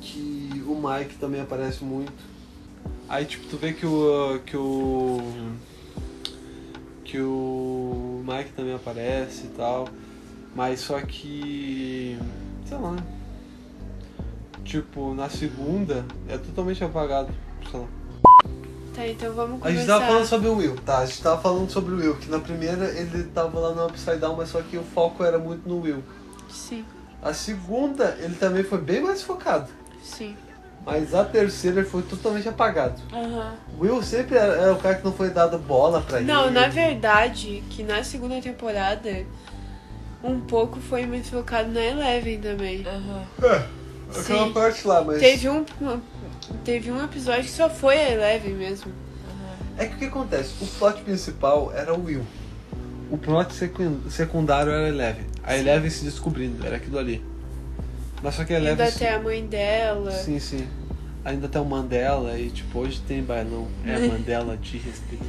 Que 0.00 0.64
o 0.66 0.74
Mike 0.74 1.16
também 1.16 1.40
aparece 1.40 1.84
muito. 1.84 2.12
Aí 3.08 3.24
tipo, 3.24 3.46
tu 3.48 3.56
vê 3.56 3.72
que 3.72 3.84
o. 3.84 4.40
que 4.46 4.56
o. 4.56 5.18
Que 7.10 7.18
o 7.20 8.22
Mike 8.24 8.52
também 8.52 8.74
aparece 8.74 9.46
e 9.46 9.50
tal. 9.56 9.88
Mas 10.54 10.80
só 10.80 11.00
que. 11.00 12.16
sei 12.66 12.78
lá. 12.78 12.96
Tipo, 14.64 15.14
na 15.14 15.28
segunda 15.28 16.04
é 16.28 16.38
totalmente 16.38 16.84
apagado. 16.84 17.32
Sei 17.70 17.80
lá. 17.80 17.86
Tá, 18.94 19.06
então 19.06 19.32
vamos 19.34 19.60
A 19.64 19.70
gente 19.70 19.86
começar. 19.86 19.98
tava 19.98 20.06
falando 20.06 20.26
sobre 20.26 20.48
o 20.48 20.56
Will, 20.56 20.76
tá? 20.84 20.98
A 20.98 21.06
gente 21.06 21.22
tava 21.22 21.40
falando 21.40 21.70
sobre 21.70 21.94
o 21.94 21.96
Will, 21.98 22.16
que 22.16 22.30
na 22.30 22.38
primeira 22.38 22.86
ele 22.90 23.24
tava 23.24 23.58
lá 23.58 23.72
no 23.74 23.86
Upside 23.86 24.18
Down, 24.18 24.36
mas 24.36 24.48
só 24.48 24.60
que 24.62 24.76
o 24.76 24.82
foco 24.82 25.24
era 25.24 25.38
muito 25.38 25.68
no 25.68 25.80
Will. 25.80 26.02
Sim, 26.48 26.84
A 27.22 27.32
segunda, 27.32 28.16
ele 28.20 28.34
também 28.34 28.62
foi 28.64 28.78
bem 28.78 29.00
mais 29.00 29.22
focado. 29.22 29.68
sim. 30.02 30.36
Mas 30.84 31.14
a 31.14 31.24
terceira 31.24 31.80
ele 31.80 31.88
foi 31.88 32.02
totalmente 32.02 32.48
apagado. 32.48 33.00
O 33.78 33.82
Will 33.82 34.02
sempre 34.02 34.36
era, 34.36 34.54
era 34.54 34.72
o 34.72 34.76
cara 34.78 34.94
que 34.96 35.04
não 35.04 35.12
foi 35.12 35.30
dado 35.30 35.58
bola 35.58 36.00
pra 36.00 36.18
ele. 36.18 36.26
Não, 36.26 36.50
na 36.50 36.68
verdade, 36.68 37.62
que 37.70 37.82
na 37.82 38.02
segunda 38.02 38.40
temporada, 38.40 39.24
um 40.24 40.40
pouco 40.40 40.80
foi 40.80 41.04
mais 41.06 41.28
focado 41.28 41.70
na 41.70 41.80
Eleven 41.84 42.40
também. 42.40 42.84
Aham. 42.86 43.66
Aquela 44.18 44.46
Sim. 44.46 44.52
parte 44.52 44.86
lá, 44.88 45.04
mas. 45.04 45.20
Teve 45.20 45.48
um, 45.48 45.64
teve 46.64 46.90
um 46.90 47.04
episódio 47.04 47.44
que 47.44 47.50
só 47.50 47.68
foi 47.70 47.96
a 47.98 48.10
Eleven 48.12 48.54
mesmo. 48.54 48.92
É 49.78 49.86
que 49.86 49.94
o 49.94 49.98
que 49.98 50.04
acontece? 50.06 50.52
O 50.60 50.66
plot 50.66 51.02
principal 51.02 51.72
era 51.74 51.94
o 51.94 52.04
Will. 52.04 52.26
O 53.10 53.16
plot 53.18 53.52
secu- 53.54 54.00
secundário 54.10 54.72
era 54.72 54.86
a 54.86 54.88
Eleven. 54.88 55.26
A 55.42 55.56
Eleven 55.56 55.88
se 55.90 56.04
descobrindo, 56.04 56.66
era 56.66 56.76
aquilo 56.76 56.98
ali. 56.98 57.22
Mas 58.22 58.34
só 58.34 58.44
que 58.44 58.52
a 58.52 58.58
Ainda 58.58 58.70
Eleven. 58.70 58.90
se- 58.90 58.96
até 59.04 59.14
a 59.14 59.18
mãe 59.20 59.46
dela. 59.46 60.10
Sim, 60.12 60.38
sim. 60.38 60.66
Ainda 61.24 61.48
tem 61.48 61.60
o 61.60 61.64
Mandela 61.64 62.38
e 62.38 62.50
tipo, 62.50 62.78
hoje 62.80 63.00
tem 63.06 63.22
bailão. 63.22 63.68
É 63.86 63.98
Mandela 64.08 64.56
de 64.56 64.78
respeito. 64.78 65.24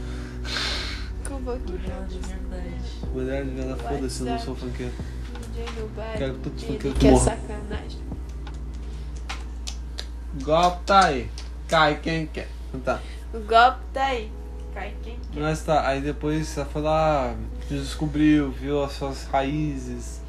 Como 1.28 1.52
que 1.60 1.72
Ela 1.90 2.06
de 2.08 2.18
verdade. 2.20 2.76
Mandela 3.16 3.46
de 3.46 3.52
vela, 3.52 3.78
foda-se, 3.78 4.20
eu 4.22 4.26
não 4.28 4.40
sou 4.40 4.56
funkeiro. 4.56 4.92
Quero 6.18 6.34
que 6.36 6.40
todos 6.40 6.64
os 6.64 6.70
ele 6.70 6.74
funkeiros 6.74 7.00
quer 7.00 7.12
morram. 7.12 7.26
sacanagem. 7.26 8.02
Golpe 10.42 10.80
tá 10.86 11.06
aí. 11.06 11.30
Cai 11.68 12.00
quem 12.02 12.26
quer. 12.28 12.48
Tá. 12.86 13.00
O 13.34 13.40
golpe 13.40 13.80
tá 13.94 14.06
aí. 14.06 14.32
Cai 14.74 14.94
quem 15.04 15.18
quer. 15.32 15.40
Mas 15.42 15.62
tá, 15.64 15.86
aí 15.88 16.02
depois 16.02 16.58
ela 16.58 16.66
foi 16.66 16.82
lá, 16.82 17.36
descobriu, 17.70 18.50
viu 18.52 18.82
as 18.84 18.94
suas 18.94 19.26
raízes, 19.26 20.21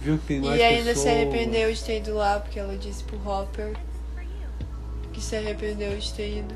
viu 0.00 0.18
que 0.18 0.26
tem 0.26 0.40
mais 0.40 0.58
E 0.58 0.62
ainda 0.62 0.84
pessoas. 0.90 0.98
se 1.04 1.08
arrependeu 1.08 1.72
de 1.72 1.82
ter 1.84 1.98
ido 1.98 2.14
lá, 2.14 2.40
porque 2.40 2.58
ela 2.58 2.76
disse 2.76 3.02
pro 3.04 3.16
Hopper 3.28 3.72
que 5.12 5.20
se 5.20 5.36
arrependeu 5.36 5.96
de 5.98 6.12
ter 6.14 6.38
ido. 6.38 6.54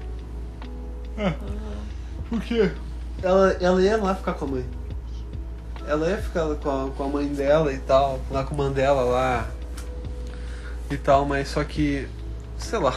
Por 2.28 2.40
quê? 2.42 2.70
Ela, 3.22 3.52
ela 3.60 3.82
ia 3.82 3.96
lá 3.96 4.14
ficar 4.14 4.34
com 4.34 4.44
a 4.44 4.48
mãe. 4.48 4.64
Ela 5.86 6.10
ia 6.10 6.18
ficar 6.18 6.54
com 6.56 6.70
a, 6.86 6.90
com 6.90 7.02
a 7.04 7.08
mãe 7.08 7.26
dela 7.28 7.72
e 7.72 7.78
tal, 7.78 8.20
lá 8.30 8.44
com 8.44 8.54
o 8.54 8.58
Mandela 8.58 9.02
lá 9.02 9.48
e 10.90 10.96
tal, 10.96 11.24
mas 11.26 11.48
só 11.48 11.64
que, 11.64 12.06
sei 12.58 12.78
lá, 12.78 12.94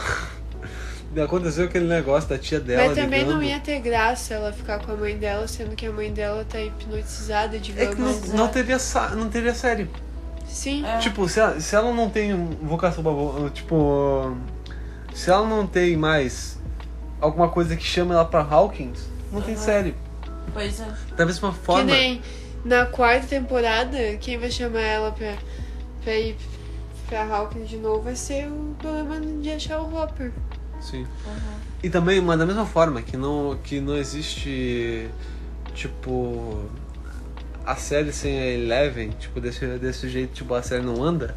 aconteceu 1.22 1.64
aquele 1.64 1.86
negócio 1.86 2.28
da 2.28 2.38
tia 2.38 2.60
dela 2.60 2.88
Mas 2.88 2.96
também 2.96 3.20
ligando. 3.20 3.34
não 3.36 3.42
ia 3.42 3.58
ter 3.58 3.80
graça 3.80 4.34
ela 4.34 4.52
ficar 4.52 4.78
com 4.78 4.92
a 4.92 4.96
mãe 4.96 5.16
dela, 5.18 5.48
sendo 5.48 5.74
que 5.74 5.86
a 5.86 5.92
mãe 5.92 6.12
dela 6.12 6.44
tá 6.48 6.60
hipnotizada, 6.60 7.56
É 7.56 7.60
que 7.60 7.94
não, 8.00 8.12
não 8.34 8.48
teria, 8.48 8.78
sa- 8.78 9.10
não 9.10 9.28
teria 9.28 9.54
série. 9.54 9.90
Sim, 10.56 10.86
É. 10.86 10.96
Tipo, 10.98 11.28
se 11.28 11.38
ela, 11.38 11.60
se 11.60 11.76
ela 11.76 11.92
não 11.92 12.08
tem 12.08 12.34
vocação 12.62 13.04
pra 13.04 13.50
tipo, 13.50 14.34
se 15.12 15.30
ela 15.30 15.46
não 15.46 15.66
tem 15.66 15.98
mais 15.98 16.58
alguma 17.20 17.50
coisa 17.50 17.76
que 17.76 17.84
chama 17.84 18.14
ela 18.14 18.24
pra 18.24 18.40
Hawkins, 18.40 19.00
não 19.30 19.42
tem 19.42 19.54
série. 19.54 19.94
Pois 20.54 20.80
é. 20.80 20.88
Da 21.14 21.26
mesma 21.26 21.52
que 21.52 21.58
forma, 21.58 21.84
nem 21.84 22.22
na 22.64 22.86
quarta 22.86 23.26
temporada, 23.26 23.98
quem 24.18 24.38
vai 24.38 24.50
chamar 24.50 24.80
ela 24.80 25.12
pra, 25.12 25.34
pra 26.02 26.14
ir 26.14 26.34
pra 27.06 27.24
Hawkins 27.24 27.68
de 27.68 27.76
novo 27.76 28.00
vai 28.00 28.16
ser 28.16 28.48
o 28.48 28.74
problema 28.78 29.20
de 29.20 29.52
achar 29.52 29.78
o 29.82 29.94
Hopper. 29.94 30.32
Sim. 30.80 31.06
E 31.82 31.90
também, 31.90 32.18
mas 32.22 32.38
da 32.38 32.46
mesma 32.46 32.64
forma 32.64 33.02
que 33.02 33.14
não, 33.18 33.58
que 33.62 33.78
não 33.78 33.94
existe, 33.94 35.10
tipo, 35.74 36.64
a 37.66 37.74
série 37.74 38.12
sem 38.12 38.38
a 38.38 38.46
Eleven, 38.46 39.10
tipo, 39.18 39.40
desse, 39.40 39.66
desse 39.78 40.08
jeito, 40.08 40.32
tipo, 40.32 40.54
a 40.54 40.62
série 40.62 40.82
não 40.82 41.02
anda. 41.02 41.34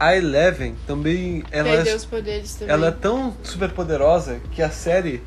A 0.00 0.16
Eleven 0.16 0.74
também, 0.86 1.44
ela 1.50 1.70
Perdeu 1.70 1.92
é, 1.92 1.96
os 1.96 2.04
poderes 2.06 2.54
também. 2.54 2.72
ela 2.72 2.86
é 2.86 2.90
tão 2.90 3.36
super 3.42 3.70
poderosa 3.70 4.40
que 4.52 4.62
a 4.62 4.70
série 4.70 5.22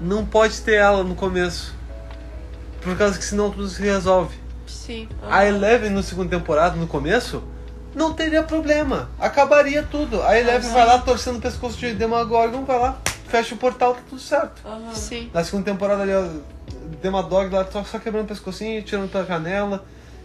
não 0.00 0.26
pode 0.26 0.60
ter 0.60 0.74
ela 0.74 1.02
no 1.02 1.14
começo. 1.14 1.74
Por 2.82 2.96
causa 2.96 3.16
que 3.18 3.24
senão 3.24 3.50
tudo 3.50 3.68
se 3.68 3.80
resolve. 3.82 4.36
Sim. 4.66 5.08
A 5.22 5.46
Eleven 5.46 5.90
no 5.90 6.02
segunda 6.02 6.36
temporada, 6.36 6.76
no 6.76 6.86
começo, 6.86 7.42
não 7.94 8.12
teria 8.12 8.42
problema. 8.42 9.08
Acabaria 9.18 9.82
tudo. 9.82 10.22
A 10.22 10.38
Eleven 10.38 10.70
vai 10.72 10.84
lá 10.84 10.98
torcendo 10.98 11.38
o 11.38 11.40
pescoço 11.40 11.78
de 11.78 11.94
Demogorgon, 11.94 12.64
vai 12.64 12.78
lá, 12.78 13.00
fecha 13.28 13.54
o 13.54 13.58
portal, 13.58 13.94
tá 13.94 14.00
tudo 14.10 14.20
certo. 14.20 14.60
Aham. 14.66 14.92
Sim. 14.92 15.30
Na 15.32 15.42
segunda 15.42 15.70
temporada 15.70 16.02
ali, 16.02 16.12
ó, 16.12 16.26
Demogorgon 17.02 17.56
lá 17.56 17.66
só, 17.70 17.84
só 17.84 17.98
quebrando 17.98 18.24
o 18.24 18.28
pescocinho, 18.28 18.82
tirando 18.82 19.10
pela 19.10 19.24
canela. 19.24 19.84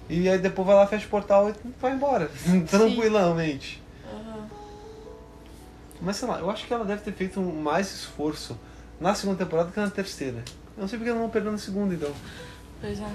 E 0.09 0.27
aí 0.27 0.37
depois 0.37 0.65
vai 0.67 0.75
lá, 0.75 0.85
fecha 0.87 1.05
o 1.05 1.09
portal 1.09 1.49
e 1.49 1.53
vai 1.81 1.93
embora. 1.93 2.29
Tranquilamente. 2.69 3.81
Aham. 4.11 4.47
Mas 6.01 6.17
sei 6.17 6.27
lá, 6.27 6.39
eu 6.39 6.49
acho 6.49 6.65
que 6.67 6.73
ela 6.73 6.83
deve 6.85 7.01
ter 7.01 7.13
feito 7.13 7.39
mais 7.39 7.91
esforço 7.93 8.57
na 8.99 9.15
segunda 9.15 9.37
temporada 9.43 9.71
que 9.71 9.79
na 9.79 9.89
terceira. 9.89 10.43
Eu 10.75 10.81
não 10.81 10.87
sei 10.87 10.97
porque 10.97 11.09
ela 11.11 11.19
não 11.19 11.29
perdeu 11.29 11.51
na 11.51 11.57
segunda, 11.57 11.93
então. 11.93 12.11
Pois 12.81 12.99
é. 12.99 13.05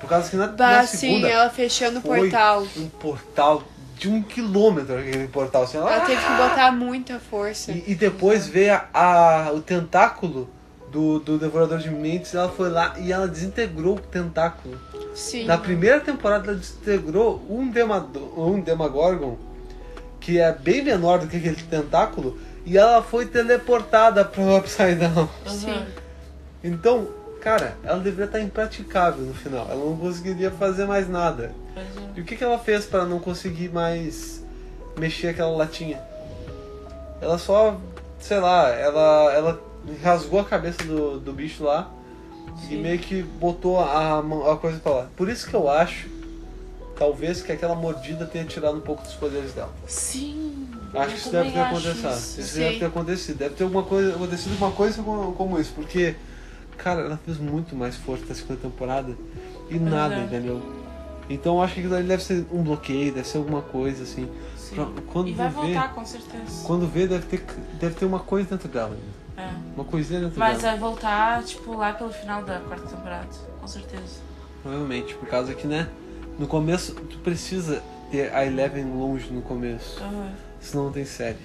Por 0.00 0.08
causa 0.08 0.28
que 0.30 0.36
na, 0.36 0.46
Bah, 0.48 0.76
na 0.76 0.86
sim, 0.86 0.96
segunda 0.98 1.28
ela 1.28 1.50
fechando 1.50 1.98
o 1.98 2.02
portal. 2.02 2.66
um 2.76 2.88
portal 2.88 3.62
de 3.98 4.08
um 4.08 4.22
quilômetro 4.22 4.98
aquele 4.98 5.26
portal. 5.28 5.62
Assim, 5.62 5.78
ela- 5.78 5.90
Ela 5.92 6.04
teve 6.04 6.20
que 6.22 6.32
botar 6.34 6.70
muita 6.70 7.18
força. 7.18 7.72
e, 7.72 7.84
e 7.88 7.94
depois 7.94 8.46
veio 8.46 8.74
a, 8.74 8.84
a- 9.48 9.52
o 9.52 9.60
tentáculo 9.62 10.48
do, 10.90 11.18
do 11.18 11.38
Devorador 11.38 11.78
de 11.78 11.90
Mentes, 11.90 12.34
ela 12.34 12.48
foi 12.48 12.70
lá 12.70 12.94
e 12.98 13.12
ela 13.12 13.26
desintegrou 13.28 13.96
o 13.96 14.00
tentáculo. 14.00 14.78
Sim. 15.14 15.44
Na 15.44 15.58
primeira 15.58 16.00
temporada 16.00 16.48
ela 16.50 16.58
desintegrou 16.58 17.42
um, 17.48 17.70
Demado- 17.70 18.32
um 18.40 18.60
Demagorgon, 18.60 19.36
que 20.20 20.38
é 20.38 20.52
bem 20.52 20.82
menor 20.82 21.18
do 21.18 21.26
que 21.26 21.36
aquele 21.36 21.56
tentáculo, 21.56 22.38
e 22.64 22.76
ela 22.76 23.02
foi 23.02 23.26
teleportada 23.26 24.24
pro 24.24 24.56
Upside 24.56 24.96
Down. 24.96 25.28
Sim. 25.46 25.84
Então, 26.64 27.06
cara, 27.40 27.76
ela 27.84 27.98
deveria 28.00 28.24
estar 28.24 28.40
impraticável 28.40 29.24
no 29.24 29.34
final. 29.34 29.66
Ela 29.70 29.84
não 29.84 29.96
conseguiria 29.96 30.50
fazer 30.50 30.84
mais 30.84 31.08
nada. 31.08 31.52
Pois 31.74 31.86
é. 31.86 32.10
E 32.16 32.20
o 32.20 32.24
que, 32.24 32.34
que 32.36 32.42
ela 32.42 32.58
fez 32.58 32.84
para 32.86 33.04
não 33.04 33.20
conseguir 33.20 33.68
mais 33.68 34.44
mexer 34.98 35.28
aquela 35.28 35.50
latinha? 35.56 36.00
Ela 37.20 37.38
só, 37.38 37.76
sei 38.18 38.40
lá, 38.40 38.68
ela, 38.70 39.32
ela 39.32 39.60
rasgou 40.02 40.40
a 40.40 40.44
cabeça 40.44 40.82
do, 40.84 41.18
do 41.20 41.32
bicho 41.32 41.64
lá 41.64 41.90
e 42.64 42.68
Sim. 42.68 42.82
meio 42.82 42.98
que 42.98 43.22
botou 43.22 43.78
a, 43.80 44.18
a 44.18 44.56
coisa 44.56 44.78
pra 44.78 44.92
lá. 44.92 45.08
Por 45.16 45.28
isso 45.28 45.48
que 45.48 45.54
eu 45.54 45.68
acho, 45.68 46.08
talvez, 46.98 47.42
que 47.42 47.52
aquela 47.52 47.74
mordida 47.74 48.24
tenha 48.26 48.44
tirado 48.44 48.76
um 48.76 48.80
pouco 48.80 49.02
dos 49.02 49.12
poderes 49.14 49.52
dela. 49.52 49.72
Sim. 49.86 50.68
Acho 50.94 51.08
que 51.14 51.18
isso 51.20 51.30
deve 51.30 51.50
ter 51.50 51.58
acontecido. 51.60 52.08
isso. 52.10 52.40
Isso 52.40 52.58
deve 52.58 52.78
ter 52.78 52.84
acontecido. 52.86 53.36
Deve 53.38 53.54
ter 53.54 53.64
alguma 53.64 53.82
coisa, 53.82 54.14
acontecido 54.14 54.56
uma 54.56 54.70
coisa 54.70 55.02
como, 55.02 55.32
como 55.32 55.60
isso, 55.60 55.72
porque, 55.74 56.14
cara, 56.78 57.02
ela 57.02 57.20
fez 57.24 57.36
muito 57.38 57.76
mais 57.76 57.96
força 57.96 58.24
na 58.26 58.34
segunda 58.34 58.60
temporada 58.60 59.14
e 59.68 59.78
nada, 59.78 60.14
é. 60.14 60.24
entendeu? 60.24 60.62
Então 61.28 61.56
eu 61.56 61.62
acho 61.62 61.74
que 61.74 61.80
aquilo 61.80 61.96
ali 61.96 62.06
deve 62.06 62.22
ser 62.22 62.46
um 62.52 62.62
bloqueio, 62.62 63.12
deve 63.12 63.26
ser 63.26 63.38
alguma 63.38 63.60
coisa 63.60 64.04
assim. 64.04 64.28
Sim. 64.56 64.76
Pra- 64.76 64.88
quando 65.12 65.28
e 65.28 65.32
vai 65.32 65.48
vê- 65.48 65.54
voltar, 65.54 65.92
com 65.94 66.04
certeza. 66.06 66.64
Quando 66.64 66.86
vê, 66.86 67.06
deve 67.06 67.26
ter, 67.26 67.44
deve 67.80 67.94
ter 67.96 68.04
uma 68.06 68.20
coisa 68.20 68.48
dentro 68.48 68.68
dela 68.68 68.90
ainda. 68.90 69.25
É. 69.36 69.48
Uma 69.74 69.84
coisinha 69.84 70.20
dentro 70.20 70.38
Mas 70.38 70.58
dela. 70.62 70.72
vai 70.72 70.80
voltar, 70.80 71.42
tipo, 71.44 71.76
lá 71.76 71.92
pelo 71.92 72.10
final 72.10 72.42
da 72.42 72.58
quarta 72.60 72.86
temporada. 72.86 73.28
Com 73.60 73.66
certeza. 73.68 74.20
Provavelmente, 74.62 75.14
por 75.14 75.28
causa 75.28 75.54
que, 75.54 75.66
né? 75.66 75.88
No 76.38 76.46
começo, 76.46 76.94
tu 76.94 77.18
precisa 77.18 77.82
ter 78.10 78.32
a 78.34 78.44
Eleven 78.46 78.84
longe 78.84 79.30
no 79.32 79.42
começo, 79.42 80.00
Aham. 80.02 80.30
senão 80.60 80.84
não 80.84 80.92
tem 80.92 81.04
série. 81.04 81.36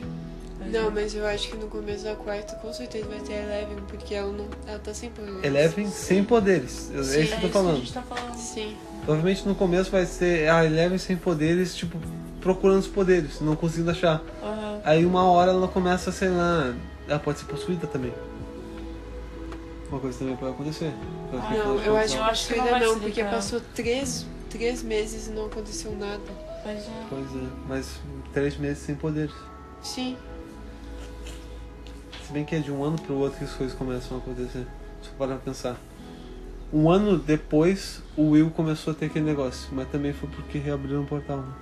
Pois 0.57 0.71
Não, 0.71 0.87
é. 0.87 0.89
mas 0.91 1.15
eu 1.15 1.25
acho 1.27 1.49
que 1.49 1.57
no 1.57 1.67
começo 1.67 2.03
da 2.03 2.15
quarta 2.15 2.55
com 2.55 2.71
certeza 2.71 3.07
vai 3.07 3.19
ter 3.19 3.33
a 3.33 3.37
Eleven, 3.43 3.77
porque 3.87 4.13
ela 4.13 4.31
não. 4.31 4.45
Ela 4.67 4.79
tá 4.79 4.93
sem 4.93 5.09
poderes. 5.09 5.43
Eleven 5.43 5.87
sem 5.89 6.23
poderes, 6.23 6.91
é 6.93 7.03
Sim, 7.03 7.21
isso 7.21 7.35
que 7.37 7.45
eu 7.45 7.51
tô 7.51 7.59
é 7.59 7.61
falando. 7.61 7.73
a 7.73 7.79
gente 7.79 7.93
tá 7.93 8.01
falando. 8.01 8.35
Sim. 8.35 8.75
Provavelmente 9.05 9.47
no 9.47 9.55
começo 9.55 9.89
vai 9.91 10.05
ser 10.05 10.49
a 10.49 10.63
Eleven 10.65 10.97
sem 10.97 11.17
poderes, 11.17 11.75
tipo, 11.75 11.97
procurando 12.39 12.79
os 12.79 12.87
poderes, 12.87 13.41
não 13.41 13.55
conseguindo 13.55 13.91
achar. 13.91 14.21
Aham. 14.43 14.81
Aí 14.83 15.05
uma 15.05 15.23
hora 15.23 15.51
ela 15.51 15.67
começa, 15.67 16.11
sei 16.11 16.29
lá, 16.29 16.73
ela 17.11 17.19
pode 17.19 17.39
ser 17.39 17.45
possuída 17.45 17.85
também. 17.87 18.13
Uma 19.89 19.99
coisa 19.99 20.19
também 20.19 20.35
pode 20.37 20.53
acontecer. 20.53 20.93
Pode 21.29 21.45
Ah, 21.45 21.63
Não, 21.65 21.79
eu 21.81 21.97
acho 21.97 22.13
que 22.13 22.17
eu 22.19 22.23
acho 22.23 22.47
que 22.47 22.55
não 22.55 22.63
ainda 22.63 22.79
não, 22.79 22.99
porque 22.99 23.23
passou 23.25 23.61
três, 23.75 24.25
três 24.49 24.81
meses 24.81 25.27
e 25.27 25.31
não 25.31 25.47
aconteceu 25.47 25.91
nada. 25.97 26.21
Pois 26.63 26.79
é. 26.79 27.05
Pois 27.09 27.25
é, 27.35 27.47
mas 27.67 27.99
três 28.33 28.55
meses 28.57 28.77
sem 28.83 28.95
poderes. 28.95 29.33
Sim. 29.81 30.15
Se 32.25 32.31
bem 32.31 32.45
que 32.45 32.55
é 32.55 32.59
de 32.59 32.71
um 32.71 32.81
ano 32.83 32.97
pro 33.01 33.15
outro 33.15 33.39
que 33.39 33.43
as 33.43 33.51
coisas 33.53 33.75
começam 33.77 34.15
a 34.17 34.19
acontecer. 34.21 34.65
Só 35.01 35.09
para 35.17 35.35
pensar. 35.35 35.75
Um 36.71 36.89
ano 36.89 37.17
depois, 37.17 38.01
o 38.15 38.29
Will 38.29 38.49
começou 38.51 38.91
a 38.91 38.95
ter 38.95 39.07
aquele 39.07 39.25
negócio, 39.25 39.67
mas 39.73 39.89
também 39.89 40.13
foi 40.13 40.29
porque 40.29 40.57
reabriram 40.57 41.01
o 41.01 41.05
portal. 41.05 41.39
né? 41.39 41.53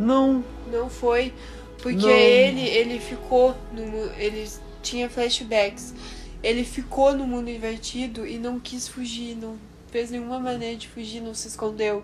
Não, 0.00 0.42
Não 0.72 0.90
foi. 0.90 1.32
Porque 1.80 1.96
Não. 2.06 2.08
ele, 2.10 2.60
ele 2.62 2.98
ficou 2.98 3.56
no 3.72 3.82
Ele 4.16 4.48
tinha 4.82 5.08
flashbacks. 5.08 5.94
Ele 6.42 6.64
ficou 6.64 7.14
no 7.16 7.26
mundo 7.26 7.48
invertido 7.48 8.26
e 8.26 8.36
não 8.36 8.58
quis 8.58 8.88
fugir, 8.88 9.36
não 9.36 9.56
fez 9.90 10.10
nenhuma 10.10 10.38
maneira 10.40 10.76
de 10.76 10.88
fugir, 10.88 11.20
não 11.20 11.34
se 11.34 11.48
escondeu. 11.48 12.02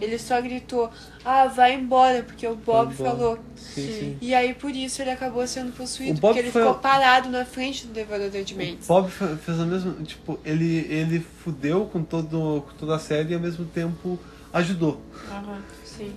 Ele 0.00 0.18
só 0.18 0.38
gritou, 0.42 0.90
ah, 1.24 1.46
vai 1.46 1.74
embora, 1.74 2.22
porque 2.22 2.46
o 2.46 2.54
Bob 2.54 2.94
falou. 2.94 3.38
sim, 3.56 3.86
sim. 3.98 4.18
E 4.20 4.34
aí 4.34 4.52
por 4.52 4.70
isso 4.70 5.00
ele 5.00 5.10
acabou 5.10 5.46
sendo 5.46 5.72
possuído, 5.72 6.18
O 6.18 6.20
Bob 6.20 6.28
porque 6.34 6.38
ele 6.40 6.50
foi- 6.50 6.62
ficou 6.62 6.74
parado 6.78 7.30
na 7.30 7.46
frente 7.46 7.86
do 7.86 7.94
devorador 7.94 8.42
de 8.44 8.52
O 8.52 8.56
mentes. 8.58 8.86
Bob 8.86 9.10
fe- 9.10 9.36
fez 9.36 9.58
a 9.58 9.64
mesma. 9.64 9.94
Tipo, 10.04 10.38
ele, 10.44 10.86
ele 10.90 11.20
fudeu 11.42 11.86
com, 11.86 12.02
todo, 12.02 12.62
com 12.66 12.72
toda 12.78 12.96
a 12.96 12.98
série 12.98 13.30
e 13.32 13.34
ao 13.34 13.40
mesmo 13.40 13.64
tempo 13.64 14.18
ajudou. 14.52 15.00
Aham. 15.30 15.62
Sim. 15.84 16.12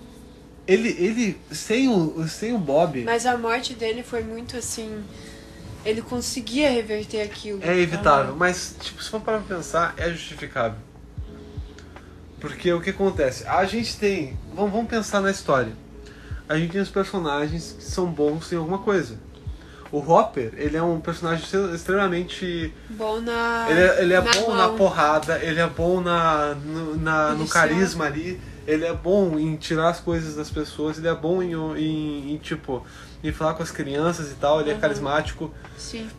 Ele, 0.68 0.89
ele 1.00 1.38
sem, 1.52 1.88
o, 1.88 2.28
sem 2.28 2.54
o 2.54 2.58
Bob, 2.58 3.02
Mas 3.04 3.26
a 3.26 3.38
morte 3.38 3.74
dele 3.74 4.04
foi 4.04 4.24
muito 4.24 4.58
assim. 4.58 5.04
Ele 5.86 6.01
conseguia 6.01 6.69
reverter 6.69 7.21
aquilo. 7.21 7.59
é 7.63 7.77
evitável. 7.77 8.36
Mas, 8.36 8.75
tipo, 8.80 9.01
se 9.01 9.09
for 9.09 9.21
para 9.21 9.39
pensar, 9.39 9.93
é 9.97 10.09
justificável. 10.09 10.77
Porque 12.39 12.71
o 12.71 12.80
que 12.82 12.89
acontece? 12.91 13.45
A 13.47 13.65
gente 13.65 13.97
tem. 13.97 14.38
Vamos, 14.55 14.71
vamos 14.71 14.88
pensar 14.89 15.21
na 15.21 15.32
história. 15.32 15.73
A 16.47 16.57
gente 16.57 16.71
tem 16.71 16.82
os 16.82 16.89
personagens 16.89 17.75
que 17.77 17.84
são 17.84 18.05
bons 18.07 18.51
em 18.51 18.55
alguma 18.55 18.80
coisa. 18.80 19.17
O 19.91 19.99
Hopper, 19.99 20.53
ele 20.55 20.77
é 20.77 20.84
um 20.84 20.99
personagem 21.01 21.43
extremamente 21.73 22.73
Bom 22.91 23.19
na. 23.21 23.65
Ele 23.69 23.80
é, 23.82 24.01
ele 24.03 24.13
é 24.13 24.21
na 24.21 24.32
bom 24.32 24.55
na 24.55 24.67
mão. 24.67 24.77
porrada, 24.77 25.39
ele 25.43 25.59
é 25.59 25.67
bom 25.67 25.99
na, 25.99 26.53
no, 26.55 26.95
na- 26.95 27.32
no 27.34 27.47
carisma 27.47 28.05
ali, 28.05 28.39
ele 28.67 28.86
é 28.86 28.93
bom 28.93 29.38
em 29.39 29.55
tirar 29.55 29.89
as 29.89 29.99
coisas 29.99 30.36
das 30.36 30.49
pessoas, 30.51 30.99
ele 30.99 31.07
é 31.07 31.15
bom 31.15 31.41
em, 31.41 31.53
em, 31.53 32.34
em, 32.34 32.38
tipo, 32.38 32.86
em 33.24 33.32
falar 33.32 33.53
com 33.53 33.63
as 33.63 33.72
crianças 33.72 34.32
e 34.32 34.36
tal, 34.36 34.61
ele 34.61 34.72
é 34.72 34.74
Uhum. 34.74 34.80
carismático, 34.80 35.53
Sim. 35.78 36.09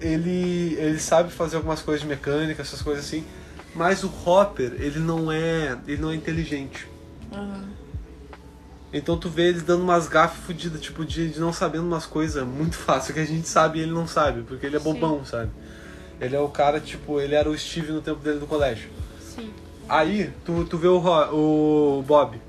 ele, 0.00 0.74
ele 0.78 0.98
sabe 0.98 1.30
fazer 1.30 1.56
algumas 1.56 1.80
coisas 1.82 2.00
de 2.02 2.06
mecânica, 2.08 2.62
essas 2.62 2.80
coisas 2.82 3.04
assim, 3.04 3.24
mas 3.74 4.02
o 4.02 4.12
Hopper, 4.26 4.72
ele 4.78 4.98
não 4.98 5.30
é, 5.30 5.76
ele 5.86 6.00
não 6.00 6.10
é 6.10 6.14
inteligente. 6.14 6.88
Aham. 7.32 7.68
Então 8.92 9.16
tu 9.16 9.28
vê 9.28 9.48
ele 9.50 9.60
dando 9.60 9.84
umas 9.84 10.08
gafas 10.08 10.44
fodidas, 10.44 10.80
tipo, 10.80 11.04
de, 11.04 11.28
de 11.30 11.38
não 11.38 11.52
sabendo 11.52 11.84
umas 11.86 12.06
coisas 12.06 12.44
muito 12.44 12.74
fácil 12.76 13.14
que 13.14 13.20
a 13.20 13.24
gente 13.24 13.46
sabe 13.46 13.78
e 13.78 13.82
ele 13.82 13.92
não 13.92 14.06
sabe, 14.06 14.42
porque 14.42 14.66
ele 14.66 14.76
é 14.76 14.80
Sim. 14.80 14.84
bobão, 14.84 15.24
sabe? 15.24 15.50
Ele 16.20 16.34
é 16.34 16.40
o 16.40 16.48
cara, 16.48 16.80
tipo, 16.80 17.20
ele 17.20 17.34
era 17.34 17.48
o 17.48 17.56
Steve 17.56 17.92
no 17.92 18.00
tempo 18.02 18.20
dele 18.20 18.40
no 18.40 18.46
colégio. 18.46 18.90
Sim. 19.20 19.50
Aí, 19.88 20.32
tu, 20.44 20.64
tu 20.64 20.76
vê 20.76 20.88
o, 20.88 20.98
o 20.98 22.02
Bob. 22.02 22.40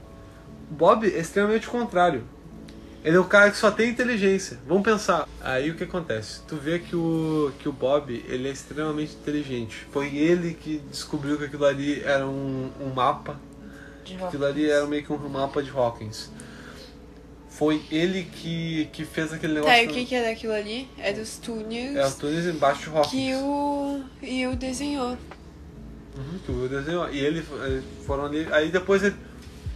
O 0.70 0.74
Bob 0.74 1.06
é 1.06 1.20
extremamente 1.20 1.68
o 1.68 1.72
contrário. 1.72 2.24
Ele 3.04 3.18
é 3.18 3.20
o 3.20 3.26
cara 3.26 3.50
que 3.50 3.58
só 3.58 3.72
tem 3.72 3.90
inteligência. 3.90 4.60
Vamos 4.68 4.84
pensar. 4.84 5.28
Aí 5.42 5.72
o 5.72 5.76
que 5.76 5.84
acontece? 5.86 6.42
Tu 6.48 6.56
vê 6.56 6.78
que 6.78 6.96
o, 6.96 7.52
que 7.58 7.68
o 7.68 7.72
Bob, 7.72 8.24
ele 8.28 8.48
é 8.48 8.52
extremamente 8.52 9.16
inteligente. 9.16 9.88
Foi 9.92 10.16
ele 10.16 10.54
que 10.54 10.78
descobriu 10.92 11.38
que 11.38 11.46
aquilo 11.46 11.66
ali 11.66 12.02
era 12.04 12.28
um, 12.28 12.70
um 12.80 12.94
mapa. 12.94 13.40
De 14.06 14.16
Aquilo 14.24 14.46
ali 14.46 14.70
era 14.70 14.86
meio 14.86 15.04
que 15.04 15.12
um 15.12 15.30
mapa 15.30 15.64
de 15.64 15.72
Hawkins. 15.72 16.30
Foi 17.50 17.82
ele 17.92 18.24
que, 18.24 18.88
que 18.94 19.04
fez 19.04 19.34
aquele 19.34 19.54
negócio. 19.54 19.76
Tá, 19.76 19.82
e 19.82 19.88
o 19.88 19.90
que, 19.90 20.06
que 20.06 20.16
era 20.16 20.32
aquilo 20.32 20.54
ali? 20.54 20.88
Era 20.98 21.22
os 21.22 21.38
túneis 21.38 21.96
É, 21.96 22.06
o 22.06 22.12
túneis 22.12 22.46
embaixo 22.46 22.90
de 22.90 22.98
Hawkins. 22.98 23.12
que 23.12 23.36
o. 23.36 24.04
E 24.22 24.48
o 24.48 24.56
desenhou. 24.56 25.18
Uhum, 26.18 26.40
que 26.46 26.52
o 26.52 26.68
desenhou. 26.68 27.10
E 27.10 27.20
ele 27.20 27.44
foram 28.06 28.26
ali. 28.26 28.48
Aí 28.52 28.70
depois 28.72 29.04
ele. 29.04 29.16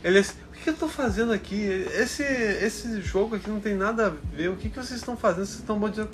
ele 0.03 0.23
que 0.65 0.71
que 0.71 0.71
eu 0.71 0.75
tô 0.75 0.87
fazendo 0.87 1.31
aqui? 1.31 1.61
Esse, 1.63 2.23
esse 2.23 2.99
jogo 2.99 3.35
aqui 3.35 3.47
não 3.47 3.59
tem 3.59 3.75
nada 3.75 4.07
a 4.07 4.09
ver. 4.09 4.49
O 4.49 4.55
que, 4.55 4.67
que 4.69 4.75
vocês 4.75 4.99
estão 4.99 5.15
fazendo? 5.15 5.45
Vocês 5.45 5.59
estão 5.59 5.79
dizendo. 5.89 6.09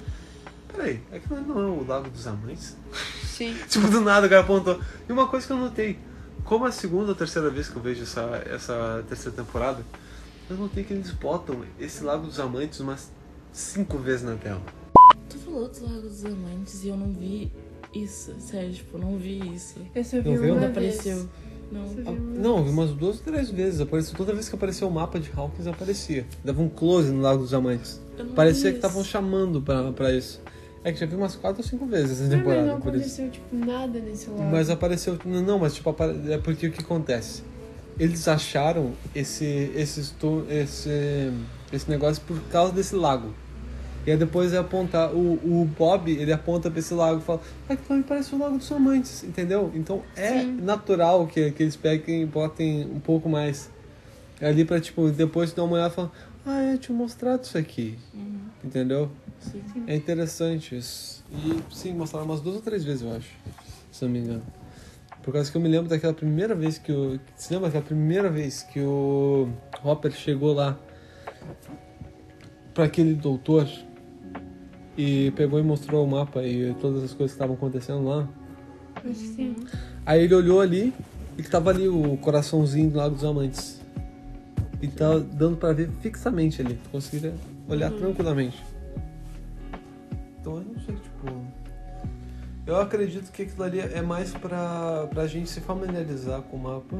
Peraí, 0.67 1.01
aquilo 1.11 1.39
não 1.41 1.59
é 1.59 1.65
o 1.67 1.87
Lago 1.87 2.09
dos 2.09 2.27
Amantes? 2.27 2.75
Sim. 3.23 3.55
tipo, 3.69 3.87
do 3.87 4.01
nada 4.01 4.27
o 4.27 4.29
cara 4.29 4.41
apontou. 4.41 4.79
E 5.07 5.11
uma 5.11 5.27
coisa 5.27 5.47
que 5.47 5.53
eu 5.53 5.57
notei. 5.57 5.97
Como 6.43 6.65
a 6.65 6.71
segunda 6.71 7.09
ou 7.09 7.15
terceira 7.15 7.49
vez 7.49 7.69
que 7.69 7.75
eu 7.77 7.81
vejo 7.81 8.03
essa, 8.03 8.43
essa 8.45 9.05
terceira 9.07 9.37
temporada, 9.37 9.85
eu 10.49 10.57
notei 10.57 10.83
que 10.83 10.91
eles 10.91 11.11
botam 11.11 11.63
esse 11.79 12.03
Lago 12.03 12.25
dos 12.25 12.39
Amantes 12.39 12.79
umas 12.81 13.09
cinco 13.53 13.97
vezes 13.99 14.23
na 14.23 14.35
tela. 14.35 14.61
Tu 15.29 15.37
falou 15.37 15.69
dos 15.69 15.79
Lagos 15.81 16.21
dos 16.21 16.25
Amantes 16.25 16.83
e 16.83 16.89
eu 16.89 16.97
não 16.97 17.13
vi 17.13 17.53
isso. 17.93 18.35
Sério, 18.39 18.73
tipo, 18.73 18.97
não 18.97 19.17
vi 19.17 19.53
isso. 19.55 19.75
Eu 19.95 20.03
só 20.03 20.17
Não 20.17 20.23
vi 20.23 20.37
viu? 20.37 20.53
uma 20.55 20.61
Quando 20.61 20.73
vez. 20.73 20.99
apareceu. 20.99 21.29
Não. 21.71 21.87
Vi 21.87 22.03
Ah, 22.05 22.11
Não, 22.11 22.63
umas 22.63 22.91
duas 22.91 23.17
ou 23.17 23.23
três 23.23 23.49
vezes. 23.49 23.79
Apareceu, 23.81 24.15
toda 24.15 24.33
vez 24.33 24.49
que 24.49 24.55
apareceu 24.55 24.87
o 24.87 24.91
mapa 24.91 25.19
de 25.19 25.31
Hawkins 25.35 25.67
aparecia. 25.67 26.25
Dava 26.43 26.61
um 26.61 26.69
close 26.69 27.11
no 27.11 27.21
Lago 27.21 27.41
dos 27.43 27.53
Amantes. 27.53 28.01
Parecia 28.35 28.69
que 28.71 28.77
estavam 28.77 29.03
chamando 29.03 29.61
pra, 29.61 29.91
pra 29.91 30.11
isso. 30.13 30.41
É 30.83 30.91
que 30.91 30.99
já 30.99 31.05
vi 31.05 31.15
umas 31.15 31.35
quatro 31.35 31.61
ou 31.61 31.67
cinco 31.67 31.85
vezes 31.85 32.19
essa 32.19 32.23
Não, 32.23 32.29
mas 32.29 32.37
temporada. 32.39 32.67
não 32.67 32.81
por 32.81 32.95
isso. 32.95 33.21
aconteceu, 33.21 33.29
tipo, 33.29 33.55
nada 33.55 33.99
nesse 33.99 34.29
lado. 34.29 34.43
Mas 34.51 34.69
apareceu. 34.69 35.17
Não, 35.25 35.59
mas 35.59 35.75
tipo, 35.75 35.95
é 36.29 36.37
porque 36.39 36.67
o 36.67 36.71
que 36.71 36.81
acontece? 36.81 37.43
Eles 37.99 38.27
acharam 38.27 38.93
esse, 39.13 39.45
esse, 39.75 39.99
esse, 40.49 41.31
esse 41.71 41.89
negócio 41.89 42.23
por 42.25 42.39
causa 42.51 42.73
desse 42.73 42.95
lago. 42.95 43.31
E 44.05 44.11
aí 44.11 44.17
depois 44.17 44.51
é 44.53 44.57
apontar. 44.57 45.13
O, 45.13 45.33
o 45.33 45.65
Bob, 45.77 46.11
ele 46.11 46.33
aponta 46.33 46.69
pra 46.71 46.79
esse 46.79 46.93
lago 46.93 47.19
e 47.19 47.23
fala, 47.23 47.41
ah, 47.69 47.75
que 47.75 47.83
também 47.83 48.03
parece 48.03 48.33
o 48.33 48.37
Lago 48.37 48.57
dos 48.57 48.71
Amantes, 48.71 49.23
entendeu? 49.23 49.71
Então 49.75 50.01
é 50.15 50.41
Sim. 50.41 50.57
natural 50.61 51.27
que, 51.27 51.51
que 51.51 51.63
eles 51.63 51.75
peguem 51.75 52.23
e 52.23 52.25
botem 52.25 52.85
um 52.85 52.99
pouco 52.99 53.29
mais. 53.29 53.69
Ali 54.41 54.65
pra, 54.65 54.81
tipo, 54.81 55.09
depois 55.11 55.53
dar 55.53 55.63
uma 55.63 55.75
olhada 55.75 55.91
e 55.91 55.95
falar, 55.95 56.11
ah, 56.45 56.63
eu 56.73 56.77
tinha 56.79 56.97
mostrado 56.97 57.43
isso 57.43 57.57
aqui. 57.57 57.97
Uhum. 58.13 58.39
Entendeu? 58.63 59.11
Sim. 59.39 59.61
É 59.85 59.95
interessante 59.95 60.75
isso. 60.75 61.23
E 61.31 61.61
sim, 61.73 61.93
mostraram 61.93 62.25
umas 62.25 62.41
duas 62.41 62.55
ou 62.55 62.61
três 62.61 62.83
vezes, 62.83 63.03
eu 63.03 63.15
acho. 63.15 63.29
Se 63.91 64.03
não 64.03 64.11
me 64.11 64.19
engano. 64.19 64.43
Por 65.21 65.31
causa 65.31 65.51
que 65.51 65.55
eu 65.55 65.61
me 65.61 65.69
lembro 65.69 65.87
daquela 65.87 66.13
primeira 66.13 66.55
vez 66.55 66.79
que 66.79 66.91
o. 66.91 67.19
Você 67.35 67.53
lembra 67.53 67.69
daquela 67.69 67.85
primeira 67.85 68.29
vez 68.29 68.63
que 68.63 68.79
o 68.79 69.47
Hopper 69.83 70.11
chegou 70.11 70.53
lá 70.53 70.79
pra 72.73 72.85
aquele 72.85 73.13
doutor 73.13 73.67
e 74.97 75.31
pegou 75.31 75.59
e 75.59 75.63
mostrou 75.63 76.05
o 76.05 76.09
mapa 76.09 76.43
e 76.43 76.73
todas 76.75 77.03
as 77.03 77.13
coisas 77.13 77.31
que 77.31 77.35
estavam 77.35 77.55
acontecendo 77.55 78.03
lá? 78.03 78.27
Acho 78.95 79.05
que 79.07 79.15
sim. 79.15 79.55
Aí 80.05 80.23
ele 80.23 80.35
olhou 80.35 80.61
ali 80.61 80.93
e 81.37 81.43
que 81.43 81.49
tava 81.49 81.69
ali 81.69 81.87
o 81.87 82.17
coraçãozinho 82.17 82.89
do 82.89 82.97
Lago 82.97 83.15
dos 83.15 83.23
Amantes. 83.23 83.81
E 84.81 84.87
tava 84.87 85.19
dando 85.19 85.57
pra 85.57 85.73
ver 85.73 85.89
fixamente 86.01 86.61
ali. 86.61 86.75
Tu 86.75 86.89
conseguiria 86.89 87.33
olhar 87.69 87.91
tranquilamente. 87.91 88.61
Então 90.39 90.57
eu 90.57 90.63
não 90.63 90.79
sei, 90.81 90.95
tipo. 90.95 91.45
Eu 92.65 92.79
acredito 92.79 93.31
que 93.31 93.43
aquilo 93.43 93.63
ali 93.63 93.79
é 93.79 94.01
mais 94.01 94.33
pra, 94.33 95.07
pra 95.07 95.27
gente 95.27 95.49
se 95.49 95.61
familiarizar 95.61 96.41
com 96.43 96.57
o 96.57 96.59
mapa. 96.59 96.97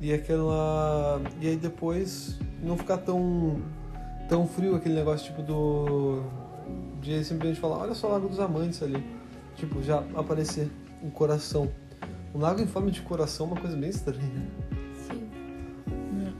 E 0.00 0.12
aquela. 0.12 1.20
E 1.40 1.48
aí 1.48 1.56
depois 1.56 2.38
não 2.62 2.76
ficar 2.76 2.98
tão. 2.98 3.60
tão 4.28 4.46
frio 4.46 4.76
aquele 4.76 4.94
negócio 4.94 5.26
tipo 5.26 5.42
do. 5.42 6.22
De 7.00 7.24
simplesmente 7.24 7.60
falar, 7.60 7.78
olha 7.78 7.94
só 7.94 8.08
o 8.08 8.12
Lago 8.12 8.28
dos 8.28 8.38
Amantes 8.40 8.82
ali. 8.82 9.02
Tipo, 9.56 9.82
já 9.82 9.98
aparecer 10.14 10.70
um 11.02 11.10
coração. 11.10 11.70
Um 12.34 12.38
lago 12.38 12.60
em 12.60 12.66
forma 12.66 12.90
de 12.90 13.00
coração 13.02 13.48
é 13.48 13.52
uma 13.52 13.60
coisa 13.60 13.76
bem 13.76 13.90
estranha. 13.90 14.48
Sim. 14.94 15.28
Não. 16.12 16.32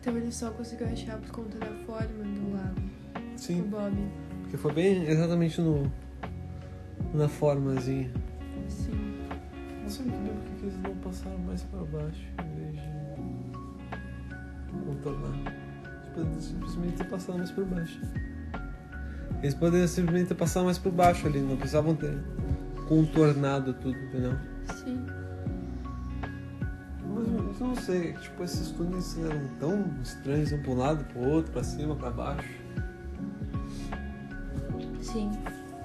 Então 0.00 0.16
ele 0.16 0.32
só 0.32 0.50
conseguiu 0.50 0.86
achar 0.88 1.18
por 1.18 1.30
conta 1.30 1.58
da 1.58 1.66
forma 1.86 2.24
do 2.24 2.52
lago. 2.52 2.80
O 3.34 3.38
Sim, 3.38 3.62
Bob. 3.62 3.94
porque 4.42 4.56
foi 4.56 4.72
bem 4.72 5.04
exatamente 5.04 5.60
no. 5.60 5.90
na 7.14 7.28
formazinha. 7.28 8.10
Sim. 8.68 9.16
Não 9.82 9.88
sei 9.88 10.04
muito 10.06 10.22
bem 10.22 10.32
porque 10.34 10.54
que 10.56 10.62
eles 10.66 10.76
não 10.82 10.94
passaram 10.96 11.38
mais 11.38 11.62
pra 11.62 11.80
baixo 11.84 12.26
em 12.44 12.54
vez 12.60 12.74
de 12.74 12.80
contornar. 14.84 15.54
Poderiam 16.14 16.40
simplesmente 16.40 16.96
ter 16.96 17.04
passado 17.08 17.38
mais 17.38 17.50
por 17.50 17.64
baixo. 17.64 18.00
Eles 19.42 19.54
poderiam 19.54 19.88
simplesmente 19.88 20.28
ter 20.28 20.34
passado 20.34 20.64
mais 20.64 20.78
por 20.78 20.92
baixo 20.92 21.26
ali, 21.26 21.40
não 21.40 21.56
precisavam 21.56 21.94
ter 21.94 22.18
contornado 22.88 23.72
tudo, 23.74 23.96
entendeu? 23.98 24.32
Sim. 24.84 25.06
Mas 27.48 27.60
eu 27.60 27.66
não 27.68 27.74
sei, 27.76 28.12
tipo, 28.14 28.44
esses 28.44 28.70
túneis 28.70 29.16
eram 29.18 29.40
tão 29.58 29.84
estranhos, 30.02 30.52
um 30.52 30.62
pra 30.62 30.70
um 30.70 30.76
lado, 30.76 31.04
pro 31.06 31.20
outro, 31.20 31.52
pra 31.52 31.62
cima, 31.64 31.94
pra 31.96 32.10
baixo. 32.10 32.48
Sim. 35.02 35.30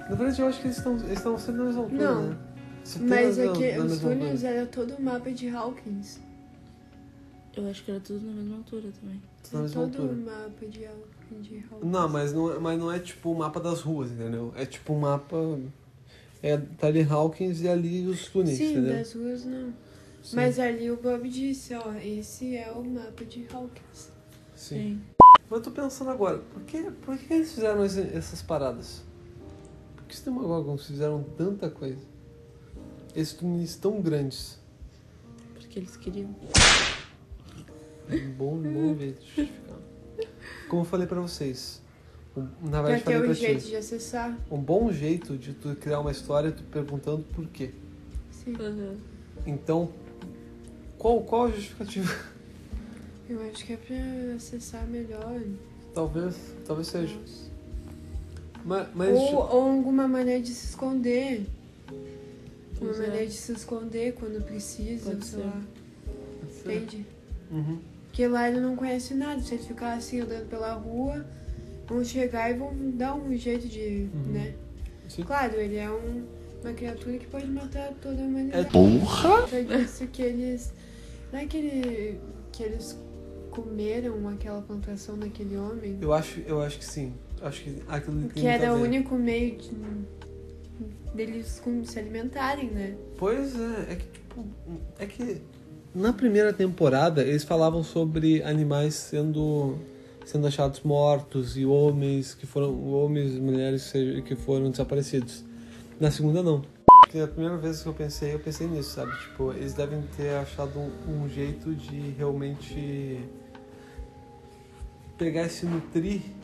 Na 0.08 0.14
verdade, 0.14 0.40
eu 0.40 0.48
acho 0.48 0.60
que 0.60 0.66
eles 0.68 0.76
estão 0.76 0.94
eles 0.96 1.10
estão 1.12 1.38
sempre 1.38 1.60
na 1.60 1.64
mesma 1.64 1.82
altura, 1.82 2.04
Não. 2.14 2.28
né? 2.30 2.36
Mas 3.08 3.36
na- 3.38 3.44
é 3.44 3.52
que 3.52 3.72
na 3.78 3.84
os 3.84 3.98
túneis 3.98 4.28
coisa. 4.28 4.48
era 4.48 4.66
todo 4.66 4.94
o 4.94 5.02
mapa 5.02 5.30
de 5.32 5.48
Hawkins. 5.48 6.20
Eu 7.56 7.68
acho 7.70 7.82
que 7.84 7.90
era 7.90 8.00
tudo 8.00 8.24
na 8.24 8.32
mesma 8.32 8.56
altura 8.58 8.88
também. 9.00 9.20
Na 9.52 9.58
É 9.58 9.62
mesma 9.62 9.82
todo 9.82 9.96
altura. 10.02 10.12
um 10.12 10.24
mapa 10.24 10.66
de, 10.66 10.86
Al- 10.86 10.94
de 11.30 11.56
Hogwarts. 11.58 11.88
Não, 11.90 12.08
mas 12.08 12.32
não, 12.32 12.52
é- 12.52 12.58
mas 12.58 12.78
não 12.78 12.92
é 12.92 12.98
tipo 12.98 13.30
o 13.32 13.38
mapa 13.38 13.60
das 13.60 13.80
ruas, 13.80 14.10
entendeu? 14.10 14.52
É 14.56 14.64
tipo 14.66 14.92
um 14.92 15.00
mapa. 15.00 15.36
É, 16.42 16.56
tá 16.56 16.86
ali 16.88 17.02
Hawkins 17.02 17.60
e 17.62 17.68
ali 17.68 18.06
os 18.06 18.26
túneis, 18.28 18.58
Sim, 18.58 18.72
entendeu? 18.72 18.96
das 18.96 19.12
ruas 19.14 19.44
não. 19.44 19.72
Sim, 20.22 20.36
Mas 20.36 20.58
ali 20.58 20.90
o 20.90 20.96
Bob 20.96 21.28
disse, 21.28 21.74
ó, 21.74 21.92
esse 21.94 22.56
é 22.56 22.70
o 22.72 22.84
mapa 22.84 23.24
de 23.24 23.46
Hawkins. 23.52 24.10
Sim. 24.54 25.00
Mas 25.48 25.58
eu 25.58 25.62
tô 25.62 25.70
pensando 25.70 26.10
agora, 26.10 26.38
por 26.38 26.62
que, 26.62 26.82
por 26.90 27.16
que 27.16 27.32
eles 27.32 27.52
fizeram 27.52 27.84
esse- 27.84 28.00
essas 28.14 28.42
paradas? 28.42 29.02
Por 29.96 30.04
que 30.04 30.14
os 30.14 30.20
Demogorgons 30.20 30.86
fizeram 30.86 31.22
tanta 31.36 31.70
coisa? 31.70 32.04
Esses 33.14 33.34
túneis 33.34 33.76
tão 33.76 34.00
grandes. 34.00 34.58
Porque 35.54 35.78
eles 35.78 35.96
queriam. 35.96 36.34
Um 38.10 38.30
bom, 38.32 38.56
bom 38.58 38.96
jeito 38.96 39.20
de 39.20 39.26
justificar. 39.26 39.76
Como 40.68 40.82
eu 40.82 40.86
falei 40.86 41.06
pra 41.06 41.20
vocês. 41.20 41.80
um- 42.36 42.42
na 42.68 42.82
Pra 42.82 42.82
verdade, 42.82 43.16
um 43.16 43.20
pra 43.24 43.32
jeito 43.32 43.62
ti. 43.62 43.68
de 43.68 43.76
acessar. 43.76 44.36
Um 44.50 44.58
bom 44.58 44.92
jeito 44.92 45.38
de 45.38 45.54
tu 45.54 45.74
criar 45.76 46.00
uma 46.00 46.10
história 46.10 46.48
é 46.48 46.52
tu 46.52 46.62
perguntando 46.64 47.22
por 47.34 47.46
quê. 47.46 47.70
Sim. 48.30 48.54
Uhum. 48.60 48.96
Então, 49.46 49.90
qual, 50.98 51.22
qual 51.22 51.44
a 51.46 51.50
justificativa? 51.50 52.12
Eu 53.28 53.40
acho 53.50 53.64
que 53.64 53.72
é 53.72 53.76
pra 53.76 54.34
acessar 54.36 54.86
melhor. 54.86 55.40
Talvez, 55.94 56.36
talvez 56.66 56.88
seja. 56.88 57.14
Nossa. 57.16 57.46
Mas, 58.64 58.88
mas 58.94 59.08
Ou, 59.16 59.34
ou 59.34 59.70
alguma 59.72 60.06
maneira 60.06 60.42
de 60.42 60.52
se 60.52 60.66
esconder. 60.66 61.46
Uma 61.88 61.96
Pois 62.78 63.00
é. 63.00 63.02
maneira 63.06 63.26
de 63.26 63.32
se 63.32 63.52
esconder 63.52 64.12
quando 64.14 64.44
precisa, 64.44 65.10
Pode 65.10 65.24
sei 65.24 65.38
ser. 65.40 65.46
lá. 65.46 65.62
Entende? 66.64 67.06
Uhum. 67.50 67.78
Porque 68.16 68.28
lá 68.28 68.48
ele 68.48 68.60
não 68.60 68.74
conhece 68.74 69.12
nada. 69.12 69.42
Se 69.42 69.56
ele 69.56 69.62
ficar 69.62 69.92
assim 69.92 70.20
andando 70.20 70.48
pela 70.48 70.72
rua, 70.72 71.26
vão 71.86 72.02
chegar 72.02 72.50
e 72.50 72.54
vão 72.54 72.72
dar 72.92 73.14
um 73.14 73.36
jeito 73.36 73.68
de. 73.68 74.08
Uhum. 74.14 74.32
né? 74.32 74.54
Sim. 75.06 75.22
Claro, 75.22 75.56
ele 75.56 75.76
é 75.76 75.90
um, 75.90 76.24
uma 76.64 76.72
criatura 76.72 77.18
que 77.18 77.26
pode 77.26 77.46
matar 77.46 77.92
toda 78.00 78.22
a 78.22 78.24
humanidade. 78.24 78.66
É 78.66 78.70
porra! 78.70 79.46
Foi 79.46 79.64
disso 79.64 80.06
que 80.06 80.22
eles. 80.22 80.72
Não 81.30 81.40
é 81.40 81.44
que, 81.44 81.58
ele, 81.58 82.20
que 82.52 82.62
eles 82.62 82.98
comeram 83.50 84.26
aquela 84.30 84.62
plantação 84.62 85.18
daquele 85.18 85.58
homem? 85.58 85.98
Eu 86.00 86.14
acho, 86.14 86.40
eu 86.46 86.62
acho 86.62 86.78
que 86.78 86.86
sim. 86.86 87.12
Acho 87.42 87.64
que 87.64 87.82
aquilo 87.86 88.30
Que 88.30 88.46
era 88.46 88.72
o 88.74 88.80
único 88.80 89.14
meio 89.16 89.58
de, 89.58 89.72
deles 91.14 91.62
se 91.84 91.98
alimentarem, 91.98 92.70
né? 92.70 92.96
Pois 93.18 93.54
é, 93.54 93.92
é 93.92 93.96
que 93.96 94.06
tipo. 94.06 94.46
É 94.98 95.04
que 95.04 95.42
na 95.96 96.12
primeira 96.12 96.52
temporada 96.52 97.22
eles 97.22 97.42
falavam 97.42 97.82
sobre 97.82 98.42
animais 98.42 98.94
sendo 98.94 99.78
sendo 100.26 100.46
achados 100.46 100.80
mortos 100.82 101.56
e 101.56 101.64
homens 101.64 102.34
que 102.34 102.46
foram 102.46 102.92
homens 102.92 103.34
e 103.34 103.40
mulheres 103.40 103.92
que 104.26 104.34
foram 104.34 104.70
desaparecidos. 104.70 105.44
Na 106.00 106.10
segunda 106.10 106.42
não. 106.42 106.62
Porque 107.02 107.20
a 107.20 107.28
primeira 107.28 107.56
vez 107.56 107.80
que 107.80 107.88
eu 107.88 107.94
pensei, 107.94 108.34
eu 108.34 108.40
pensei 108.40 108.66
nisso, 108.66 108.90
sabe? 108.90 109.16
Tipo, 109.20 109.52
eles 109.52 109.72
devem 109.72 110.02
ter 110.16 110.30
achado 110.30 110.80
um, 110.80 110.90
um 111.08 111.28
jeito 111.28 111.72
de 111.74 112.10
realmente 112.18 113.20
pegar 115.16 115.44
esse 115.44 115.64
nutri 115.64 116.34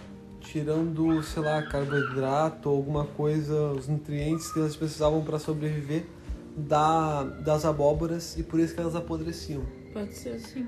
tirando, 0.41 1.23
sei 1.25 1.43
lá, 1.43 1.61
carboidrato 1.63 2.71
ou 2.71 2.77
alguma 2.77 3.05
coisa, 3.05 3.73
os 3.73 3.89
nutrientes 3.89 4.53
que 4.53 4.61
elas 4.61 4.77
precisavam 4.77 5.23
para 5.23 5.41
sobreviver 5.41 6.07
da, 6.57 7.25
das 7.25 7.65
abóboras 7.65 8.37
e 8.39 8.43
por 8.43 8.61
isso 8.61 8.75
que 8.75 8.81
elas 8.81 8.95
apodreciam. 8.95 9.63
Pode 9.93 10.15
ser 10.15 10.31
assim. 10.31 10.67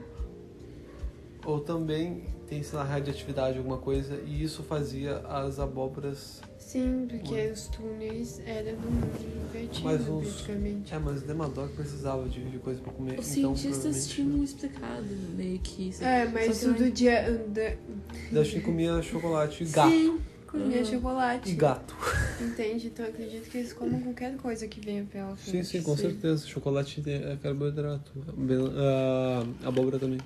Ou 1.44 1.60
também 1.60 2.24
tem, 2.48 2.62
sei 2.62 2.78
lá, 2.78 2.84
radioatividade, 2.84 3.58
alguma 3.58 3.78
coisa, 3.78 4.20
e 4.26 4.42
isso 4.42 4.62
fazia 4.62 5.18
as 5.18 5.58
abóboras. 5.58 6.40
Sim, 6.58 7.06
porque 7.08 7.50
os 7.50 7.68
túneis 7.68 8.40
eram 8.46 8.72
do 8.76 8.90
mundo 8.90 9.46
invertido, 9.48 9.84
Mas 9.84 10.08
os- 10.08 10.34
praticamente. 10.42 10.94
É, 10.94 10.98
mas 10.98 11.22
o 11.22 11.26
Demadog 11.26 11.72
precisava 11.74 12.28
de, 12.28 12.42
de 12.42 12.58
coisa 12.58 12.80
pra 12.80 12.92
comer. 12.92 13.18
Os 13.18 13.36
então, 13.36 13.54
cientistas 13.54 14.08
tinham 14.08 14.42
explicado 14.42 15.04
meio 15.36 15.58
que 15.58 15.90
isso. 15.90 16.02
É, 16.02 16.26
mas 16.26 16.64
o 16.64 16.72
do 16.72 16.90
dia. 16.90 17.44
Da... 17.48 18.44
Que 18.44 18.60
comia 18.60 19.00
chocolate 19.02 19.64
e 19.64 19.66
gato. 19.66 19.90
Sim, 19.90 20.20
comia 20.54 20.78
Uhum. 20.78 20.84
chocolate. 20.84 21.50
E 21.50 21.54
gato. 21.54 21.94
Entende? 22.40 22.86
Então 22.88 23.04
eu 23.04 23.10
acredito 23.12 23.50
que 23.50 23.58
eles 23.58 23.72
comam 23.72 24.00
qualquer 24.00 24.36
coisa 24.36 24.66
que 24.68 24.80
venha 24.80 25.04
pela 25.04 25.36
Sim, 25.36 25.50
frente. 25.50 25.66
sim, 25.66 25.82
com 25.82 25.96
Sim. 25.96 26.02
certeza. 26.02 26.46
Chocolate 26.46 27.02
é 27.08 27.36
carboidrato. 27.42 28.12
Bel- 28.36 28.70
ah, 28.76 29.44
abóbora 29.64 29.98
também. 29.98 30.18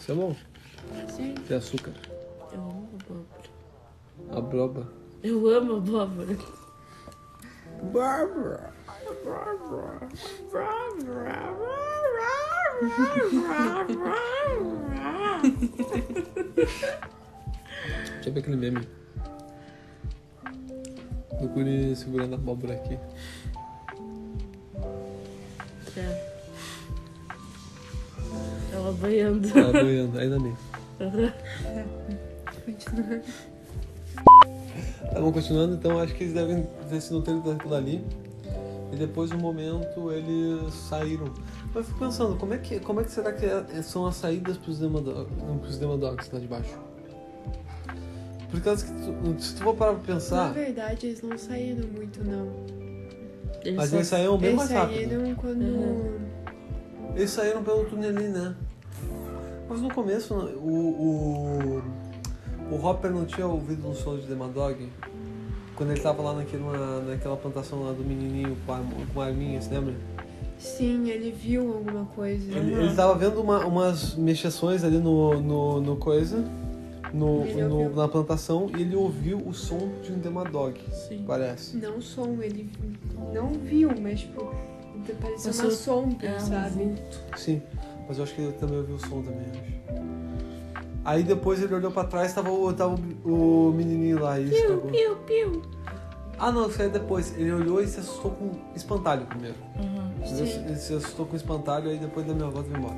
Isso 0.00 0.12
é 0.12 0.14
bom. 0.14 0.36
Sim. 1.08 1.34
Tem 1.48 1.56
açúcar. 1.56 1.92
Eu 2.52 2.60
amo 2.60 2.88
abóbora. 3.00 4.38
Abroba. 4.38 4.92
Eu 5.22 5.46
amo 5.48 5.76
abóbora. 5.76 6.36
Bárbara. 7.92 8.72
Deixa 18.14 18.28
eu 18.28 18.32
ver 18.32 18.40
aquele 18.40 18.56
meme. 18.56 18.88
Procure 21.28 21.94
segurando 21.96 22.34
a 22.34 22.36
abóbora 22.36 22.74
aqui. 22.74 22.98
É. 25.96 26.36
Ela 28.72 28.92
banhando. 28.92 29.48
Tá 29.48 29.72
boiando, 29.72 30.18
ainda 30.18 30.38
nem. 30.38 30.56
Continua. 32.64 33.22
Tá 35.12 35.20
bom, 35.22 35.32
continuando, 35.32 35.74
então 35.76 35.98
acho 35.98 36.14
que 36.14 36.24
eles 36.24 36.34
devem 36.34 36.66
ter 36.90 37.00
se 37.00 37.10
nutrido 37.12 37.40
daquilo 37.40 37.74
ali. 37.74 38.04
E 38.92 38.96
depois, 38.96 39.30
no 39.30 39.38
momento, 39.38 40.12
eles 40.12 40.74
saíram. 40.74 41.32
Mas 41.68 41.76
eu 41.76 41.84
fico 41.84 41.98
pensando, 41.98 42.36
como 42.36 42.52
é 42.52 42.58
que, 42.58 42.78
como 42.80 43.00
é 43.00 43.04
que 43.04 43.10
será 43.12 43.32
que 43.32 43.46
é- 43.46 43.82
são 43.82 44.06
as 44.06 44.16
saídas 44.16 44.58
pros 44.58 44.78
Demodogs, 44.78 45.32
pros 45.60 45.78
Demodogs 45.78 46.30
lá 46.30 46.38
de 46.38 46.46
baixo? 46.46 46.78
Por 48.50 48.60
causa 48.60 48.84
que 48.86 48.92
tu, 48.92 49.42
se 49.42 49.54
tu 49.56 49.62
for 49.64 49.74
parar 49.74 49.94
pra 49.94 50.00
Na 50.00 50.06
pensar, 50.06 50.52
verdade, 50.52 51.06
eles 51.06 51.22
não 51.22 51.36
saíram 51.36 51.86
muito, 51.88 52.22
não. 52.24 52.48
Eles 53.64 53.76
mas 53.76 53.92
eles 53.92 54.06
saíram 54.06 54.38
bem 54.38 54.50
eles 54.50 54.58
mais 54.58 54.70
rápido. 54.70 54.94
saíram 55.10 55.34
quando. 55.34 55.62
Uhum. 55.62 56.18
Eles 57.16 57.30
saíram 57.30 57.62
pelo 57.64 57.84
túnel 57.86 58.10
ali, 58.10 58.28
né? 58.28 58.54
Mas 59.68 59.80
no 59.80 59.92
começo, 59.92 60.32
o, 60.34 61.82
o, 62.70 62.74
o 62.74 62.86
Hopper 62.86 63.10
não 63.10 63.24
tinha 63.24 63.46
ouvido 63.46 63.88
um 63.88 63.94
som 63.94 64.16
de 64.16 64.26
Demadog? 64.26 64.88
Quando 65.74 65.90
ele 65.90 66.00
tava 66.00 66.22
lá 66.22 66.32
naquela, 66.34 67.00
naquela 67.02 67.36
plantação 67.36 67.82
lá 67.82 67.92
do 67.92 68.02
menininho 68.04 68.56
com 68.64 68.72
a, 68.72 68.80
com 69.12 69.20
arminha, 69.20 69.60
você 69.60 69.74
lembra? 69.74 69.94
Sim, 70.58 71.10
ele 71.10 71.32
viu 71.32 71.74
alguma 71.74 72.04
coisa. 72.06 72.50
Ele, 72.56 72.72
ele 72.74 72.94
tava 72.94 73.14
vendo 73.16 73.42
uma- 73.42 73.66
umas 73.66 74.14
mexações 74.14 74.84
ali 74.84 74.98
no, 74.98 75.38
no, 75.40 75.80
no 75.80 75.96
coisa, 75.96 76.42
no, 77.12 77.44
no- 77.68 77.94
na 77.94 78.08
plantação, 78.08 78.68
e 78.76 78.82
ele 78.82 78.96
ouviu 78.96 79.38
o 79.38 79.52
som 79.54 79.78
de 80.02 80.12
um 80.12 80.18
Demadog, 80.18 80.78
Sim. 80.90 81.24
parece. 81.26 81.76
Não 81.76 82.00
som, 82.00 82.36
ele 82.42 82.70
não 83.32 83.48
viu, 83.50 83.90
mas 84.00 84.20
tipo, 84.20 84.52
parecia 85.20 85.52
uma 85.52 85.70
sombra, 85.70 86.26
É, 86.28 86.36
um 86.36 86.40
sabe? 86.40 86.70
vulto. 86.84 87.20
Sim, 87.36 87.62
mas 88.08 88.18
eu 88.18 88.24
acho 88.24 88.34
que 88.34 88.42
ele 88.42 88.52
também 88.52 88.78
ouviu 88.78 88.96
o 88.96 89.00
som 89.00 89.22
também, 89.22 89.46
acho. 89.50 89.76
Aí 91.04 91.22
depois 91.22 91.62
ele 91.62 91.72
olhou 91.74 91.92
pra 91.92 92.02
trás, 92.04 92.32
tava, 92.34 92.50
o- 92.50 92.72
tava 92.72 92.96
o, 93.24 93.68
o 93.68 93.72
menininho 93.72 94.20
lá 94.20 94.40
e 94.40 94.50
Piu, 94.50 94.78
piu, 94.80 95.16
piu. 95.18 95.62
Ah 96.38 96.50
não, 96.52 96.68
isso 96.68 96.82
aí 96.82 96.88
é 96.88 96.90
depois. 96.90 97.32
Ele 97.38 97.52
olhou 97.52 97.80
e 97.80 97.86
se 97.86 98.00
assustou 98.00 98.32
com 98.32 98.50
espantalho 98.74 99.24
primeiro. 99.26 99.54
Uhum. 99.78 100.10
Ele, 100.20 100.46
Sim. 100.50 100.64
ele 100.66 100.76
se 100.76 100.92
assustou 100.94 101.24
com 101.24 101.36
espantalho, 101.36 101.88
aí 101.88 101.96
depois 101.98 102.26
da 102.26 102.34
minha 102.34 102.48
volta 102.50 102.68
foi 102.68 102.78
embora. 102.78 102.94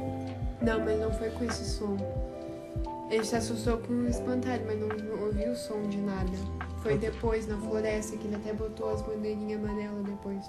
Não, 0.63 0.85
mas 0.85 0.99
não 0.99 1.13
foi 1.13 1.29
com 1.31 1.45
esse 1.45 1.65
som. 1.67 1.97
Ele 3.11 3.25
se 3.25 3.37
assustou 3.37 3.79
com 3.79 3.93
o 3.93 4.07
espantalho, 4.09 4.65
mas 4.67 4.79
não 4.79 5.23
ouviu 5.25 5.53
o 5.53 5.57
som 5.57 5.83
de 5.89 5.97
nada. 5.99 6.31
Foi 6.83 6.97
depois, 6.99 7.47
na 7.47 7.57
floresta, 7.57 8.17
que 8.17 8.27
ele 8.27 8.37
até 8.37 8.53
botou 8.53 8.91
as 8.91 9.03
bandeirinhas 9.03 9.63
amarelas 9.65 10.05
depois 10.05 10.45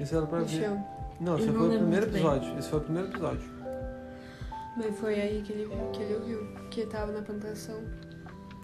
Isso 0.00 0.16
era 0.16 0.26
pra 0.26 0.38
no 0.40 0.44
ver. 0.46 0.62
chão. 0.62 0.86
Não, 1.20 1.36
esse 1.38 1.46
Eu 1.48 1.52
não 1.52 1.60
foi 1.60 1.68
o 1.68 1.78
primeiro 1.80 2.06
muito 2.06 2.12
bem. 2.12 2.22
episódio. 2.22 2.58
Esse 2.58 2.68
foi 2.68 2.78
o 2.78 2.82
primeiro 2.82 3.08
episódio. 3.08 3.50
Mas 4.76 4.98
foi 4.98 5.20
aí 5.20 5.42
que 5.42 5.52
ele 5.52 5.66
viu, 5.66 5.90
que 5.92 6.02
ele 6.02 6.14
ouviu, 6.14 6.46
que 6.70 6.86
tava 6.86 7.12
na 7.12 7.20
plantação. 7.22 7.80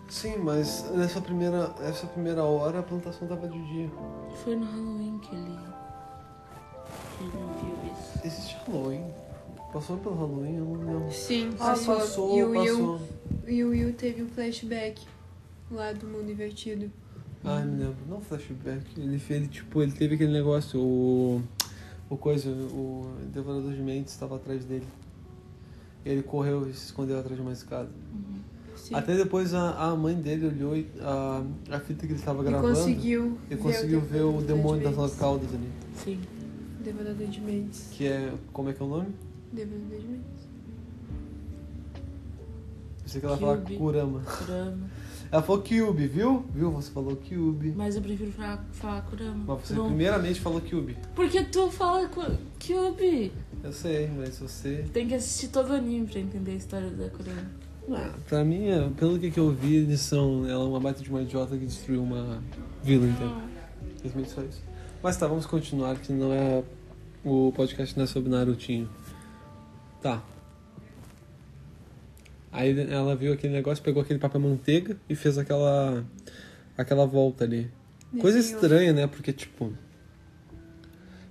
Sim, 0.08 0.38
mas 0.38 0.90
nessa 0.94 1.20
primeira, 1.20 1.68
nessa 1.80 2.06
primeira 2.06 2.42
hora 2.42 2.78
a 2.78 2.82
plantação 2.82 3.28
tava 3.28 3.46
de 3.46 3.62
dia. 3.72 3.90
Foi 4.42 4.56
no 4.56 4.64
Halloween 4.64 5.18
que 5.18 5.34
ele. 5.34 5.58
que 7.18 7.24
ele 7.24 7.32
não 7.34 7.52
viu 7.54 7.92
isso. 7.92 8.20
Existe 8.26 8.56
Halloween? 8.66 9.04
Passou 9.72 9.96
pelo 9.98 10.14
Halloween? 10.14 10.56
Eu 10.56 10.64
não 10.64 10.74
lembro. 10.98 11.12
Sim, 11.12 11.50
Ah, 11.60 11.76
passou, 11.84 12.38
e 12.38 12.42
o 12.42 12.50
Will, 12.50 12.64
passou. 12.96 13.00
e 13.46 13.64
o 13.64 13.68
Will 13.70 13.92
teve 13.92 14.22
um 14.22 14.28
flashback 14.28 15.02
lá 15.70 15.92
do 15.92 16.06
mundo 16.06 16.30
invertido. 16.30 16.90
Ah, 17.44 17.60
me 17.60 17.78
lembro. 17.84 17.96
Não 18.08 18.20
flashback. 18.20 18.82
Ele, 18.96 19.18
fez- 19.18 19.48
tipo, 19.48 19.82
ele 19.82 19.92
teve 19.92 20.14
aquele 20.14 20.32
negócio, 20.32 20.80
o. 20.80 21.42
O 22.10 22.16
coisa, 22.16 22.48
o 22.48 23.06
Devorador 23.34 23.70
de 23.70 23.82
Mentes 23.82 24.14
estava 24.14 24.36
atrás 24.36 24.64
dele. 24.64 24.86
Ele 26.06 26.22
correu 26.22 26.66
e 26.66 26.72
se 26.72 26.86
escondeu 26.86 27.18
atrás 27.18 27.36
de 27.36 27.42
uma 27.42 27.52
escada. 27.52 27.90
Sim. 28.74 28.94
Até 28.94 29.14
depois 29.14 29.52
a, 29.52 29.72
a 29.90 29.94
mãe 29.94 30.14
dele 30.14 30.46
olhou 30.46 30.74
e 30.74 30.86
a, 31.02 31.42
a 31.70 31.80
fita 31.80 32.06
que 32.06 32.12
ele 32.14 32.18
estava 32.18 32.42
gravando 32.42 32.74
conseguiu 32.74 33.36
e 33.50 33.54
ver 33.56 33.60
conseguiu 33.62 33.98
o 33.98 34.00
ver 34.00 34.22
o 34.22 34.40
demônio 34.40 34.82
das 34.84 34.92
de 34.92 34.96
nove 34.96 35.02
mentes. 35.08 35.18
caudas 35.18 35.48
ali. 35.54 35.68
Sim. 35.96 36.18
Devorador 36.82 37.26
de 37.26 37.40
mentes. 37.42 37.88
Que 37.92 38.06
é. 38.06 38.32
Como 38.54 38.70
é 38.70 38.72
que 38.72 38.82
é 38.82 38.86
o 38.86 38.88
nome? 38.88 39.08
Devorador 39.52 39.98
de 39.98 40.06
mentes. 40.06 40.48
Eu 43.02 43.08
sei 43.08 43.20
que 43.20 43.26
ela 43.26 43.36
fala. 43.38 43.56
Kurama. 43.58 44.20
Kurama. 44.20 44.90
Ela 45.30 45.42
falou 45.42 45.60
Kyubi, 45.60 46.06
viu? 46.06 46.42
Viu? 46.54 46.70
Você 46.70 46.90
falou 46.90 47.14
Kyubi. 47.14 47.74
Mas 47.76 47.96
eu 47.96 48.00
prefiro 48.00 48.32
falar, 48.32 48.64
falar 48.72 49.02
Kurama. 49.02 49.44
Mas 49.46 49.60
você 49.60 49.74
Não. 49.74 49.88
primeiramente 49.88 50.40
falou 50.40 50.58
Kyubi. 50.58 50.96
Porque 51.14 51.44
tu 51.44 51.70
fala 51.70 52.08
Kyubi. 52.58 53.30
Eu 53.62 53.72
sei, 53.72 54.08
mas 54.08 54.38
você. 54.38 54.86
Tem 54.90 55.06
que 55.06 55.14
assistir 55.14 55.48
todo 55.48 55.68
o 55.68 55.74
anime 55.74 56.06
pra 56.06 56.20
entender 56.20 56.52
a 56.52 56.54
história 56.54 56.88
da 56.90 57.10
Kurama. 57.10 57.50
Ah, 57.90 58.14
pra 58.26 58.42
mim, 58.44 58.68
é, 58.68 58.88
pelo 58.96 59.18
que, 59.18 59.30
que 59.30 59.40
eu 59.40 59.50
vi, 59.50 59.76
eles 59.76 60.00
são. 60.00 60.46
Ela 60.46 60.64
é 60.64 60.66
uma 60.66 60.80
baita 60.80 61.02
de 61.02 61.10
uma 61.10 61.20
idiota 61.20 61.56
que 61.58 61.66
destruiu 61.66 62.02
uma 62.02 62.42
vila 62.82 63.06
inteira. 63.06 63.34
Simplesmente 63.96 64.30
só 64.30 64.42
isso. 64.42 64.62
Mas 65.02 65.16
tá, 65.18 65.26
vamos 65.26 65.44
continuar, 65.44 65.96
que 65.96 66.12
não 66.12 66.32
é. 66.32 66.62
O 67.24 67.52
podcast 67.54 67.94
não 67.96 68.04
é 68.04 68.06
sobre 68.06 68.30
Narutinho. 68.30 68.88
Tá. 70.02 70.22
Aí 72.50 72.78
ela 72.90 73.14
viu 73.14 73.32
aquele 73.32 73.52
negócio, 73.52 73.82
pegou 73.84 74.02
aquele 74.02 74.18
papel 74.18 74.40
manteiga 74.40 74.96
e 75.08 75.14
fez 75.14 75.36
aquela. 75.38 76.04
aquela 76.76 77.06
volta 77.06 77.44
ali. 77.44 77.70
Coisa 78.20 78.38
Desenhou. 78.38 78.62
estranha, 78.62 78.92
né? 78.92 79.06
Porque, 79.06 79.32
tipo. 79.32 79.72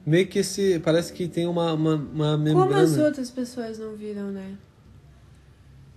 Meio 0.05 0.27
que 0.27 0.39
esse. 0.39 0.79
Parece 0.79 1.11
que 1.11 1.27
tem 1.27 1.47
uma, 1.47 1.73
uma, 1.73 1.95
uma 1.95 2.37
membrana. 2.37 2.67
Como 2.67 2.79
as 2.79 2.97
outras 2.97 3.31
pessoas 3.31 3.79
não 3.79 3.95
viram, 3.95 4.31
né? 4.31 4.55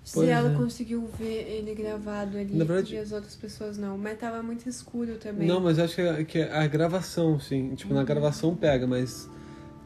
Se 0.03 0.15
Pois 0.15 0.29
ela 0.29 0.51
é. 0.53 0.57
conseguiu 0.57 1.09
ver 1.19 1.47
ele 1.49 1.75
gravado 1.75 2.39
ali 2.39 2.57
verdade- 2.57 2.95
e 2.95 2.99
as 2.99 3.13
outras 3.13 3.37
pessoas 3.37 3.77
não. 3.77 3.99
Mas 3.99 4.19
tava 4.19 4.43
muito 4.43 4.67
escuro 4.69 5.17
também. 5.19 5.47
Não, 5.47 5.61
mas 5.61 5.77
eu 5.79 5.85
acho 5.85 5.95
que 5.95 6.01
é, 6.01 6.25
que 6.25 6.43
a 6.43 6.67
gravação, 6.67 7.39
sim. 7.39 7.75
Tipo, 7.75 7.93
na 7.95 8.03
gravação 8.03 8.57
pega, 8.57 8.87
mas. 8.87 9.29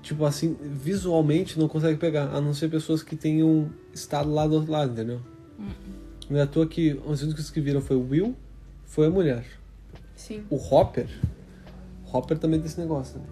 Tipo 0.04 0.26
assim, 0.26 0.54
visualmente 0.60 1.58
não 1.58 1.66
consegue 1.66 1.98
pegar. 1.98 2.28
A 2.28 2.38
não 2.38 2.52
ser 2.52 2.68
pessoas 2.68 3.02
que 3.02 3.16
tenham 3.16 3.70
estado 3.94 4.30
lá 4.30 4.46
do 4.46 4.56
outro 4.56 4.70
lado, 4.70 4.92
entendeu? 4.92 5.18
Não 6.28 6.38
é 6.38 6.42
à 6.42 6.46
toa 6.46 6.66
que 6.66 6.92
os 7.06 7.22
únicos 7.22 7.48
que 7.48 7.58
viram 7.58 7.80
foi 7.80 7.96
o 7.96 8.06
Will, 8.06 8.36
foi 8.84 9.06
a 9.06 9.10
mulher. 9.10 9.46
Sim. 10.14 10.44
O 10.50 10.56
Hopper. 10.56 11.08
Hopper 12.12 12.38
também 12.38 12.60
tem 12.60 12.66
esse 12.66 12.78
negócio, 12.78 13.18
né? 13.18 13.24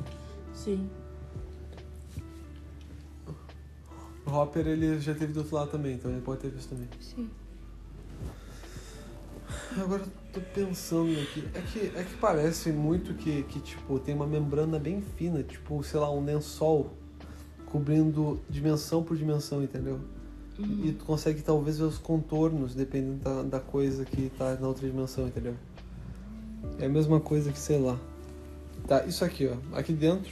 Sim. 0.54 0.88
O 4.24 4.30
Hopper 4.30 4.66
ele 4.66 4.98
já 4.98 5.14
teve 5.14 5.34
do 5.34 5.40
outro 5.40 5.54
lado 5.54 5.70
também, 5.70 5.96
então 5.96 6.10
ele 6.10 6.22
pode 6.22 6.40
ter 6.40 6.48
visto 6.48 6.70
também. 6.70 6.88
Sim. 7.00 7.28
Agora 9.78 10.04
tô 10.32 10.40
pensando 10.40 11.12
aqui. 11.20 11.44
É 11.54 11.60
que, 11.60 11.92
é 11.96 12.04
que 12.04 12.14
parece 12.16 12.70
muito 12.72 13.14
que, 13.14 13.42
que, 13.44 13.60
tipo, 13.60 13.98
tem 13.98 14.14
uma 14.14 14.26
membrana 14.26 14.78
bem 14.78 15.02
fina, 15.16 15.42
tipo, 15.42 15.82
sei 15.82 16.00
lá, 16.00 16.10
um 16.10 16.24
lençol 16.24 16.90
cobrindo 17.66 18.40
dimensão 18.48 19.02
por 19.02 19.16
dimensão, 19.16 19.62
entendeu? 19.62 20.00
E 20.58 20.92
tu 20.92 21.04
consegue 21.04 21.42
talvez 21.42 21.78
ver 21.78 21.84
os 21.84 21.98
contornos, 21.98 22.74
dependendo 22.74 23.16
da, 23.24 23.42
da 23.42 23.60
coisa 23.60 24.04
que 24.04 24.30
tá 24.38 24.56
na 24.60 24.68
outra 24.68 24.86
dimensão, 24.86 25.26
entendeu? 25.26 25.54
É 26.78 26.86
a 26.86 26.88
mesma 26.88 27.18
coisa 27.18 27.50
que, 27.50 27.58
sei 27.58 27.78
lá. 27.78 27.98
Tá, 28.86 29.04
isso 29.06 29.24
aqui, 29.24 29.48
ó. 29.48 29.76
Aqui 29.76 29.92
dentro 29.92 30.30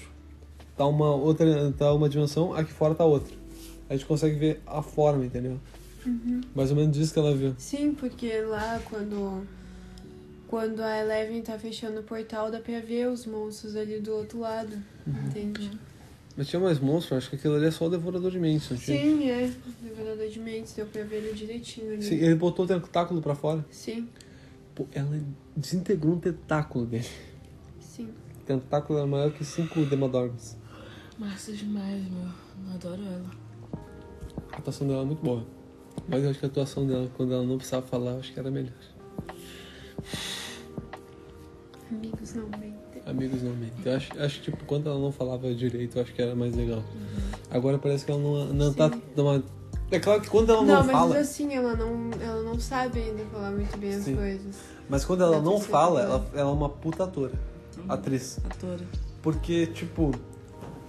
tá 0.77 0.86
uma 0.86 1.14
outra. 1.14 1.72
tá 1.72 1.93
uma 1.93 2.09
dimensão, 2.09 2.55
aqui 2.55 2.72
fora 2.72 2.94
tá 2.94 3.05
outra. 3.05 3.35
A 3.89 3.94
gente 3.94 4.06
consegue 4.06 4.39
ver 4.39 4.62
a 4.66 4.82
forma, 4.82 5.24
entendeu? 5.24 5.59
Mais 6.55 6.70
ou 6.70 6.77
menos 6.77 6.97
isso 6.97 7.12
que 7.12 7.18
ela 7.18 7.35
viu. 7.35 7.55
Sim, 7.59 7.94
porque 7.94 8.40
lá 8.43 8.81
quando. 8.89 9.47
Quando 10.51 10.81
a 10.81 10.98
Eleven 10.98 11.43
tá 11.43 11.56
fechando 11.56 12.01
o 12.01 12.02
portal, 12.02 12.51
dá 12.51 12.59
pra 12.59 12.81
ver 12.81 13.06
os 13.09 13.24
monstros 13.24 13.77
ali 13.77 14.01
do 14.01 14.12
outro 14.12 14.40
lado. 14.40 14.77
Uhum. 15.06 15.27
Entende? 15.28 15.70
Mas 16.36 16.48
tinha 16.48 16.59
mais 16.59 16.81
monstros, 16.81 17.18
acho 17.18 17.31
que 17.31 17.36
aquilo 17.36 17.55
ali 17.55 17.66
é 17.66 17.70
só 17.70 17.86
o 17.86 17.89
devorador 17.89 18.32
de 18.32 18.40
mentes, 18.40 18.68
não 18.68 18.77
tinha? 18.77 19.01
Sim, 19.01 19.31
é. 19.31 19.48
Devorador 19.81 20.27
de 20.28 20.40
mentes, 20.40 20.72
deu 20.72 20.86
pra 20.86 21.05
ver 21.05 21.18
ele 21.18 21.35
direitinho 21.35 21.93
ali. 21.93 22.02
Sim, 22.02 22.16
ele 22.16 22.35
botou 22.35 22.64
o 22.64 22.68
tentáculo 22.68 23.22
pra 23.22 23.36
fora. 23.36 23.64
Sim, 23.70 24.09
Pô, 24.74 24.89
ela 24.93 25.20
desintegrou 25.56 26.14
um 26.14 26.18
tentáculo 26.18 26.85
dele. 26.85 27.06
sim. 27.78 28.09
O 28.40 28.44
tentáculo 28.44 28.98
era 28.98 29.06
maior 29.06 29.31
que 29.32 29.44
cinco 29.44 29.85
demodormes. 29.85 30.56
Massa 31.16 31.52
demais, 31.52 32.02
meu. 32.10 32.22
Eu 32.66 32.74
adoro 32.74 33.02
ela. 33.05 33.31
A 34.51 34.56
atuação 34.56 34.89
dela 34.89 35.02
é 35.02 35.05
muito 35.05 35.22
boa. 35.22 35.47
Mas 36.09 36.24
eu 36.24 36.31
acho 36.31 36.40
que 36.40 36.44
a 36.44 36.48
atuação 36.48 36.85
dela, 36.85 37.09
quando 37.16 37.35
ela 37.35 37.44
não 37.44 37.56
precisava 37.56 37.86
falar, 37.86 38.16
acho 38.16 38.32
que 38.32 38.40
era 38.40 38.51
melhor. 38.51 38.72
Amigos 41.90 42.35
não 42.35 42.44
mentem. 42.44 43.02
Amigos 43.05 43.43
não 43.43 43.52
mentem. 43.52 43.81
Eu 43.85 43.97
acho, 43.97 44.20
acho 44.20 44.40
que, 44.40 44.51
tipo, 44.51 44.64
quando 44.64 44.89
ela 44.89 44.98
não 44.98 45.10
falava 45.10 45.52
direito, 45.52 45.98
eu 45.98 46.02
acho 46.02 46.14
que 46.14 46.22
era 46.22 46.35
mais 46.36 46.55
legal. 46.55 46.82
Agora 47.51 47.78
parece 47.78 48.05
que 48.05 48.12
ela 48.12 48.20
não, 48.20 48.47
não 48.47 48.72
tá 48.72 48.90
Sim. 48.90 49.02
numa... 49.16 49.43
É 49.90 49.98
claro 49.98 50.20
que 50.20 50.31
quando 50.31 50.51
ela 50.51 50.62
não, 50.62 50.74
Não, 50.74 50.85
mas 50.85 50.93
fala... 50.93 51.18
assim, 51.18 51.52
ela 51.52 51.74
não, 51.74 52.10
ela 52.20 52.43
não 52.44 52.60
sabe 52.60 53.01
ainda 53.01 53.24
falar 53.24 53.51
muito 53.51 53.77
bem 53.77 53.94
as 53.94 54.05
Sim. 54.05 54.14
coisas. 54.14 54.56
Mas 54.89 55.05
quando 55.05 55.24
ela 55.24 55.43
não 55.43 55.60
fala, 55.60 56.02
ela, 56.02 56.27
ela 56.32 56.51
é 56.51 56.52
uma 56.52 56.68
puta 56.68 57.05
atora. 57.05 57.32
Atriz. 57.89 58.39
Atora. 58.48 58.85
Porque, 59.20 59.66
tipo... 59.66 60.12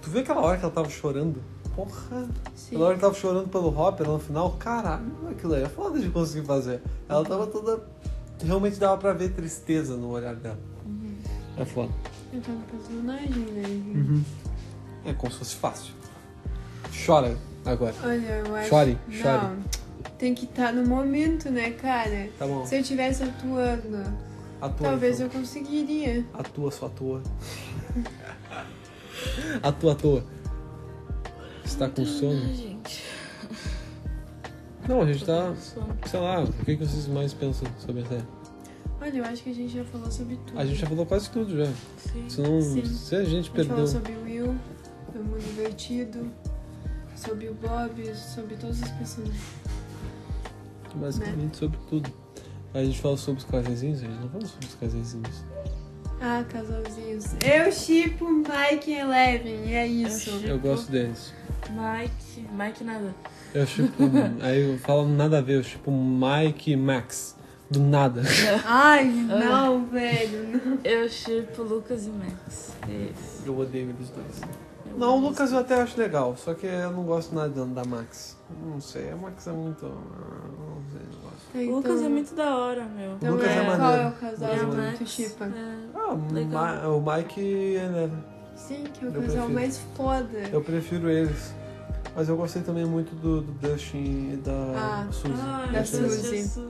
Tu 0.00 0.10
viu 0.10 0.20
aquela 0.20 0.40
hora 0.40 0.56
que 0.56 0.64
ela 0.64 0.72
tava 0.72 0.88
chorando? 0.88 1.42
Porra... 1.74 2.28
Sim. 2.54 2.76
Aquela 2.76 2.86
hora 2.86 2.94
que 2.94 3.00
tava 3.00 3.14
chorando 3.14 3.48
pelo 3.48 3.76
Hopper 3.76 4.06
no 4.06 4.18
final, 4.20 4.52
caralho, 4.52 5.04
aquilo 5.30 5.54
aí 5.54 5.64
é 5.64 5.68
foda 5.68 5.98
de 5.98 6.08
conseguir 6.10 6.46
fazer. 6.46 6.80
Ela 7.08 7.24
tava 7.24 7.46
toda. 7.48 7.82
Realmente 8.44 8.78
dava 8.78 8.96
pra 8.98 9.12
ver 9.12 9.30
tristeza 9.30 9.96
no 9.96 10.10
olhar 10.10 10.34
dela. 10.34 10.58
É 11.56 11.64
foda. 11.64 11.92
Então, 12.32 12.54
personagem, 12.70 13.44
né? 13.52 13.68
Uhum. 13.68 14.24
É 15.04 15.12
como 15.12 15.32
se 15.32 15.38
fosse 15.38 15.54
fácil. 15.56 15.94
Chora 17.04 17.36
agora. 17.64 17.94
Olha, 18.02 18.42
eu 18.46 18.56
acho... 18.56 18.68
Chore, 18.68 18.98
não, 19.06 19.14
chore. 19.14 19.56
Tem 20.18 20.34
que 20.34 20.44
estar 20.44 20.72
no 20.72 20.86
momento, 20.86 21.50
né, 21.50 21.70
cara? 21.72 22.28
Tá 22.38 22.46
bom. 22.46 22.64
Se 22.64 22.76
eu 22.76 22.80
estivesse 22.80 23.22
atuando, 23.24 23.98
Atua. 24.60 24.88
talvez 24.88 25.20
então. 25.20 25.26
eu 25.26 25.40
conseguiria. 25.40 26.24
Atua, 26.32 26.70
só 26.70 26.86
atua. 26.86 27.22
atua, 29.62 29.92
atua. 29.92 30.24
Está 31.64 31.88
com 31.88 32.04
sono? 32.04 32.54
Gente. 32.54 33.02
Não, 34.88 35.02
a 35.02 35.06
gente 35.12 35.24
tá. 35.24 35.54
Sei 36.06 36.20
lá, 36.20 36.42
o 36.42 36.52
que 36.52 36.74
vocês 36.76 37.06
mais 37.06 37.32
pensam 37.32 37.66
sobre 37.78 38.02
a 38.02 38.06
série? 38.06 38.24
Olha, 39.00 39.18
eu 39.18 39.24
acho 39.24 39.42
que 39.42 39.50
a 39.50 39.54
gente 39.54 39.74
já 39.76 39.84
falou 39.84 40.10
sobre 40.10 40.36
tudo. 40.46 40.58
A 40.58 40.64
gente 40.64 40.78
já 40.80 40.86
falou 40.86 41.06
quase 41.06 41.30
tudo 41.30 41.56
já. 41.56 41.72
Sim. 41.98 42.28
Se, 42.28 42.40
não, 42.40 42.60
Sim. 42.60 42.84
se 42.84 43.14
a 43.16 43.18
gente 43.24 43.28
A 43.28 43.34
gente 43.36 43.50
perdeu. 43.50 43.74
falou 43.74 43.86
sobre 43.88 44.12
o 44.12 44.22
Will, 44.24 44.54
foi 45.12 45.22
muito 45.22 45.44
divertido. 45.44 46.30
Sobre 47.16 47.48
o 47.48 47.54
Bob, 47.54 48.14
sobre 48.16 48.56
todos 48.56 48.80
os 48.82 48.88
personagens. 48.90 49.40
Basicamente 50.94 51.56
sobre 51.56 51.78
tudo. 51.88 52.12
A 52.74 52.82
gente 52.84 53.00
fala 53.00 53.16
sobre 53.16 53.40
os 53.40 53.46
casaizinhos, 53.46 53.98
a 54.02 54.06
gente 54.06 54.20
não 54.20 54.28
fala 54.28 54.46
sobre 54.46 54.66
os 54.66 54.74
casaizinhos. 54.74 55.44
Ah, 56.20 56.44
casalzinhos. 56.48 57.24
Eu 57.44 57.70
chipo 57.72 58.28
Mike 58.28 58.90
e 58.90 58.94
Eleven, 58.98 59.66
e 59.66 59.74
é 59.74 59.86
isso. 59.86 60.30
Eu 60.30 60.50
Eu 60.50 60.58
gosto 60.58 60.90
deles. 60.90 61.32
Mike. 61.70 62.46
Mike 62.52 62.84
nada. 62.84 63.14
Eu 63.54 63.66
tipo. 63.66 64.02
aí 64.42 64.72
eu 64.72 64.78
falo 64.78 65.06
nada 65.08 65.38
a 65.38 65.40
ver, 65.40 65.56
eu 65.58 65.62
tipo 65.62 65.90
Mike 65.90 66.72
e 66.72 66.76
Max. 66.76 67.36
Do 67.70 67.80
nada. 67.80 68.22
Ai, 68.66 69.04
não, 69.04 69.86
velho. 69.86 70.60
não. 70.64 70.78
Eu 70.84 71.08
chipo 71.08 71.62
Lucas 71.62 72.06
e 72.06 72.10
Max. 72.10 72.72
Isso. 72.86 73.42
Eu 73.46 73.58
odeio 73.58 73.88
eles 73.90 74.10
dois. 74.10 74.40
Eu 74.90 74.98
Não, 74.98 75.16
o 75.16 75.20
gosto. 75.20 75.30
Lucas 75.30 75.52
eu 75.52 75.58
até 75.58 75.80
acho 75.80 75.98
legal, 75.98 76.36
só 76.36 76.52
que 76.52 76.66
eu 76.66 76.90
não 76.92 77.04
gosto 77.04 77.34
nada 77.34 77.64
da- 77.64 77.84
Max. 77.84 78.36
Não 78.66 78.78
sei, 78.78 79.10
a 79.10 79.16
Max 79.16 79.46
é 79.46 79.52
muito. 79.52 79.86
ah, 79.86 79.88
Não 79.88 80.82
sei, 80.92 81.00
não 81.10 81.20
gosto. 81.22 81.52
Tá, 81.52 81.58
O 81.58 81.76
Lucas 81.76 81.92
então- 81.94 82.04
é 82.06 82.08
muito 82.10 82.34
da 82.34 82.56
hora, 82.58 82.84
meu. 82.84 83.12
Então, 83.12 83.32
Lucas 83.32 83.48
é 83.48 83.50
é, 83.52 83.64
qual 83.64 83.78
maneiro. 83.78 84.02
é 84.02 84.08
o 84.08 84.12
casal 84.12 84.48
Lucas 84.50 84.50
é 84.50 84.58
que 84.58 84.66
maneiro. 84.76 84.98
tu 84.98 85.06
chipa? 85.06 85.44
É, 85.46 85.76
Ah, 85.94 86.12
o 86.14 86.32
Legal. 86.34 86.50
Ma- 86.52 86.88
o 86.88 87.00
Mike 87.16 87.40
e 87.40 87.76
a 87.78 87.84
Eleven. 87.84 88.24
Sim, 88.54 88.84
que 88.92 89.04
é 89.04 89.08
o 89.08 89.10
Eu 89.10 89.14
casal 89.14 89.28
prefiro. 89.36 89.54
mais 89.54 89.78
foda. 89.96 90.38
Eu 90.52 90.60
prefiro 90.60 91.08
eles. 91.08 91.54
Mas 92.14 92.28
eu 92.28 92.36
gostei 92.36 92.62
também 92.62 92.84
muito 92.84 93.14
do, 93.16 93.40
do 93.40 93.52
Dustin 93.52 94.32
e 94.34 94.36
da 94.36 94.52
Ah, 94.76 95.08
Suzy. 95.10 95.34
Ah, 95.38 95.68
da 95.72 95.78
eles- 95.78 95.88
Suzy. 95.88 96.60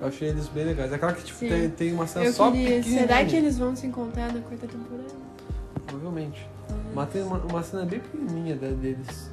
Eu 0.00 0.08
achei 0.08 0.28
eles 0.28 0.46
bem 0.48 0.64
legais. 0.66 0.92
É 0.92 0.98
claro 0.98 1.16
que 1.16 1.24
tipo, 1.24 1.38
tem, 1.38 1.70
tem 1.70 1.92
uma 1.94 2.06
cena 2.06 2.26
Eu 2.26 2.32
só 2.32 2.50
queria. 2.50 2.76
pequenininha. 2.76 3.00
Será 3.06 3.24
que 3.24 3.34
eles 3.36 3.56
vão 3.58 3.74
se 3.74 3.86
encontrar 3.86 4.30
na 4.32 4.40
quarta 4.40 4.66
temporada? 4.66 5.08
Provavelmente. 5.86 6.46
Mas 6.94 7.08
tem 7.08 7.22
uma, 7.22 7.38
uma 7.38 7.62
cena 7.62 7.86
bem 7.86 8.00
pequenininha 8.00 8.56
da- 8.56 8.68
deles. 8.68 9.30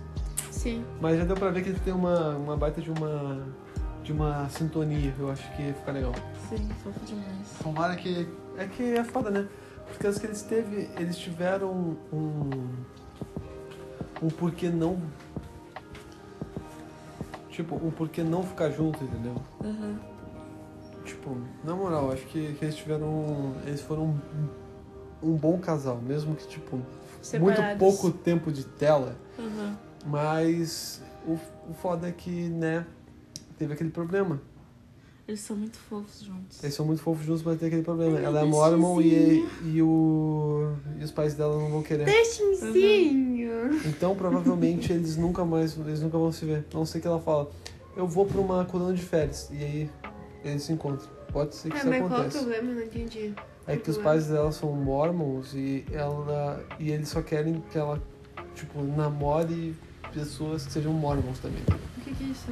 Sim. 0.50 0.86
Mas 1.02 1.18
já 1.18 1.26
deu 1.26 1.36
pra 1.36 1.50
ver 1.50 1.62
que 1.64 1.70
eles 1.70 1.82
têm 1.82 1.94
uma, 1.94 2.30
uma 2.38 2.56
baita 2.56 2.82
de 2.82 2.90
uma 2.90 3.46
de 4.02 4.12
uma 4.14 4.48
sintonia. 4.50 5.14
Eu 5.20 5.30
acho 5.32 5.44
que 5.56 5.74
fica 5.74 5.92
legal. 5.92 6.14
Sim, 6.50 6.70
fofo 6.84 7.00
demais. 7.06 7.26
Tomara 7.62 7.96
que... 7.96 8.28
É 8.58 8.66
que 8.66 8.84
é 8.96 9.04
foda, 9.04 9.30
né? 9.30 9.48
Porque 9.88 10.08
as 10.08 10.18
que 10.20 10.26
eles 10.26 10.42
teve, 10.42 10.90
eles 10.98 11.18
tiveram 11.18 11.98
um... 12.12 12.50
Um 14.22 14.28
porquê 14.30 14.70
não... 14.70 15.02
Tipo, 17.54 17.76
o 17.76 17.92
porquê 17.92 18.24
não 18.24 18.42
ficar 18.42 18.72
junto, 18.72 19.04
entendeu? 19.04 19.36
Aham. 19.64 20.00
Tipo, 21.06 21.38
na 21.64 21.76
moral, 21.76 22.12
acho 22.12 22.26
que, 22.26 22.54
que 22.54 22.66
eles 22.66 22.76
tiveram. 22.76 23.54
Eles 23.64 23.80
foram 23.82 24.06
um, 25.22 25.32
um 25.32 25.36
bom 25.36 25.60
casal, 25.60 25.98
mesmo 26.02 26.36
que, 26.36 26.48
tipo, 26.48 26.78
muito 26.78 26.88
Separados. 27.22 27.78
pouco 27.78 28.10
tempo 28.10 28.52
de 28.52 28.64
tela. 28.64 29.16
Aham. 29.38 29.78
Mas 30.04 31.00
o, 31.28 31.34
o 31.70 31.74
foda 31.76 32.08
é 32.08 32.12
que, 32.12 32.50
né, 32.50 32.88
teve 33.56 33.74
aquele 33.74 33.92
problema. 33.92 34.42
Eles 35.26 35.40
são 35.40 35.56
muito 35.56 35.78
fofos 35.78 36.22
juntos. 36.22 36.62
Eles 36.62 36.76
são 36.76 36.86
muito 36.86 37.02
fofos 37.02 37.26
juntos, 37.26 37.44
mas 37.44 37.58
tem 37.58 37.68
aquele 37.68 37.84
problema. 37.84 38.18
Ai, 38.18 38.26
Ela 38.26 38.40
é 38.40 38.44
deixa 38.44 38.58
Mormon 38.58 39.02
e, 39.02 39.48
e, 39.74 39.82
o, 39.82 40.74
e 41.00 41.04
os 41.04 41.12
pais 41.12 41.34
dela 41.34 41.58
não 41.58 41.70
vão 41.70 41.82
querer. 41.82 42.04
Deixinzinho. 42.06 43.74
Então 43.86 44.16
provavelmente 44.16 44.92
eles 44.92 45.16
nunca 45.16 45.46
mais, 45.46 45.78
eles 45.78 46.02
nunca 46.02 46.18
vão 46.18 46.32
se 46.32 46.46
ver. 46.46 46.66
A 46.74 46.78
não 46.78 46.86
sei 46.86 47.00
que 47.00 47.08
ela 47.08 47.20
fala, 47.22 47.50
eu 47.96 48.06
vou 48.06 48.26
pra 48.26 48.42
uma 48.42 48.66
coluna 48.66 48.94
de 48.94 49.02
férias. 49.02 49.50
E 49.52 49.64
aí 49.64 49.90
eles 50.44 50.64
se 50.64 50.74
encontram. 50.74 51.08
Pode 51.32 51.56
ser 51.56 51.70
que 51.70 51.76
Ah, 51.76 51.80
isso 51.80 51.90
mas 51.90 52.00
qual 52.00 52.12
o 52.12 52.14
aconteça. 52.16 52.40
problema? 52.40 52.74
Não 52.74 52.84
entendi. 52.84 53.34
É 53.66 53.78
que 53.78 53.90
os 53.90 53.98
pais 53.98 54.28
dela 54.28 54.52
são 54.52 54.74
mormons 54.74 55.54
e 55.54 55.86
ela. 55.92 56.64
E 56.78 56.92
eles 56.92 57.08
só 57.08 57.22
querem 57.22 57.64
que 57.72 57.78
ela, 57.78 58.02
tipo, 58.56 58.84
namore 58.84 59.74
pessoas 60.14 60.66
que 60.66 60.74
sejam 60.74 60.92
mormons 60.92 61.40
também. 61.40 61.64
O 61.98 62.02
que 62.02 62.14
que 62.14 62.24
é 62.26 62.28
isso? 62.28 62.48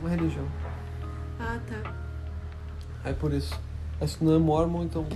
Uma 0.00 0.10
religião. 0.10 0.44
Ah, 1.38 1.58
tá. 1.68 1.94
É 3.04 3.12
por 3.12 3.32
isso. 3.32 3.58
Acho 4.00 4.18
que 4.18 4.24
não 4.24 4.34
é 4.34 4.38
mormon, 4.38 4.84
então. 4.84 5.06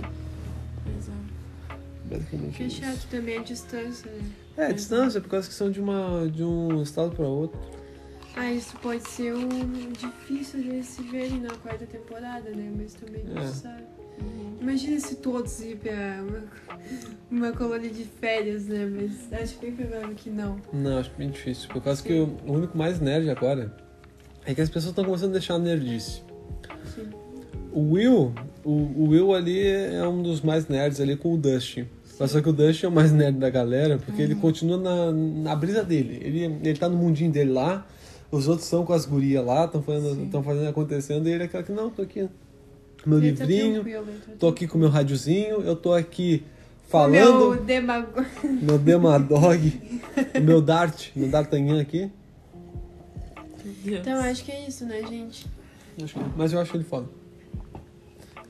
Pois 0.83 1.09
é. 1.09 2.09
Basicamente. 2.15 2.55
é 2.63 2.67
Que 2.67 2.73
isso. 2.73 3.07
também 3.09 3.37
a 3.37 3.43
distância, 3.43 4.11
né? 4.11 4.21
É, 4.57 4.65
a 4.67 4.71
distância, 4.71 5.21
por 5.21 5.29
causa 5.29 5.47
que 5.47 5.53
são 5.53 5.69
de, 5.71 5.79
uma, 5.79 6.27
de 6.29 6.43
um 6.43 6.81
estado 6.81 7.15
para 7.15 7.25
outro. 7.25 7.59
Ah, 8.35 8.51
isso 8.51 8.75
pode 8.77 9.07
ser 9.09 9.33
um 9.35 9.47
difícil 9.91 10.61
de 10.61 10.83
se 10.83 11.01
verem 11.03 11.39
na 11.41 11.49
quarta 11.55 11.85
temporada, 11.85 12.49
né? 12.51 12.71
Mas 12.75 12.93
também 12.93 13.23
não 13.23 13.41
É. 13.41 13.47
sabe. 13.47 13.83
Imagina 14.61 14.99
se 14.99 15.15
todos 15.15 15.61
ir 15.61 15.77
pra 15.77 15.91
uma, 16.27 16.43
uma 17.47 17.51
colônia 17.53 17.89
de 17.89 18.03
férias, 18.03 18.65
né? 18.65 18.85
Mas 18.85 19.41
acho 19.41 19.57
bem 19.59 19.73
provável 19.73 20.13
que 20.15 20.29
não. 20.29 20.59
Não, 20.73 20.99
acho 20.99 21.11
bem 21.17 21.29
difícil. 21.29 21.69
Por 21.69 21.81
causa 21.81 22.03
que 22.03 22.13
o, 22.13 22.25
o 22.45 22.53
único 22.53 22.77
mais 22.77 22.99
nerd 22.99 23.29
agora 23.29 23.73
é 24.49 24.55
que 24.55 24.61
as 24.61 24.69
pessoas 24.69 24.89
estão 24.89 25.05
começando 25.05 25.29
a 25.29 25.33
deixar 25.33 25.53
a 25.53 25.59
nerdice. 25.59 26.23
Sim. 26.95 27.07
O 27.71 27.91
Will, 27.91 28.33
o, 28.65 28.71
o 28.71 29.09
Will 29.09 29.35
ali 29.35 29.67
é 29.67 30.07
um 30.07 30.23
dos 30.23 30.41
mais 30.41 30.67
nerds 30.67 30.99
ali 30.99 31.15
com 31.15 31.35
o 31.35 31.37
Dustin. 31.37 31.85
Mas 32.19 32.31
Só 32.31 32.41
que 32.41 32.49
o 32.49 32.51
Dustin 32.51 32.87
é 32.87 32.89
o 32.89 32.91
mais 32.91 33.11
nerd 33.11 33.37
da 33.37 33.47
galera, 33.51 33.99
porque 33.99 34.19
ele 34.19 34.33
continua 34.33 34.77
na, 34.77 35.11
na 35.11 35.55
brisa 35.55 35.83
dele. 35.83 36.19
Ele, 36.23 36.45
ele 36.63 36.79
tá 36.79 36.89
no 36.89 36.97
mundinho 36.97 37.31
dele 37.31 37.51
lá, 37.51 37.85
os 38.31 38.47
outros 38.47 38.65
estão 38.65 38.83
com 38.83 38.91
as 38.91 39.05
gurias 39.05 39.45
lá, 39.45 39.65
estão 39.65 39.83
fazendo, 39.83 40.31
tão 40.31 40.41
fazendo 40.41 40.67
acontecendo, 40.67 41.29
e 41.29 41.31
ele 41.31 41.43
é 41.43 41.45
aquele 41.45 41.63
que, 41.63 41.71
não, 41.71 41.91
tô 41.91 42.01
aqui. 42.01 42.27
Meu 43.05 43.19
livrinho, 43.19 43.83
tá 43.83 44.31
tô 44.39 44.47
aqui 44.47 44.67
com 44.67 44.79
meu 44.79 44.89
radiozinho, 44.89 45.61
eu 45.61 45.75
tô 45.75 45.93
aqui 45.93 46.43
falando, 46.87 47.51
Meu 47.51 47.63
demago... 47.63 48.25
meu 48.43 48.79
Demadog, 48.79 49.81
o 50.35 50.41
meu 50.41 50.59
Dart, 50.59 51.09
meu 51.15 51.29
D'Artagnan 51.29 51.79
aqui. 51.79 52.11
Deus. 53.83 53.99
Então 53.99 54.19
acho 54.19 54.43
que 54.43 54.51
é 54.51 54.67
isso, 54.67 54.85
né, 54.85 55.01
gente? 55.07 55.47
Acho 56.03 56.13
que- 56.13 56.25
Mas 56.37 56.53
eu 56.53 56.59
acho 56.59 56.75
ele 56.75 56.83
foda. 56.83 57.07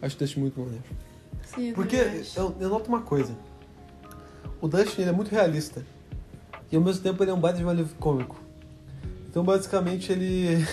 Acho 0.02 0.16
o 0.16 0.20
Dustin 0.20 0.40
muito 0.42 0.60
maneiro. 0.60 0.84
Sim, 1.46 1.70
eu 1.70 1.76
Porque 1.76 1.98
também 1.98 2.20
acho. 2.22 2.40
eu, 2.40 2.56
eu 2.60 2.70
noto 2.70 2.88
uma 2.88 3.02
coisa. 3.02 3.36
O 4.62 4.68
Dustin 4.68 5.02
ele 5.02 5.10
é 5.10 5.14
muito 5.14 5.30
realista. 5.30 5.86
E 6.72 6.76
ao 6.76 6.82
mesmo 6.82 7.02
tempo 7.02 7.24
ele 7.24 7.32
é 7.32 7.34
um 7.34 7.40
baita 7.40 7.58
de 7.60 7.66
um 7.66 7.70
alívio 7.70 7.96
cômico. 8.00 8.40
Então 9.30 9.44
basicamente 9.44 10.12
ele. 10.12 10.66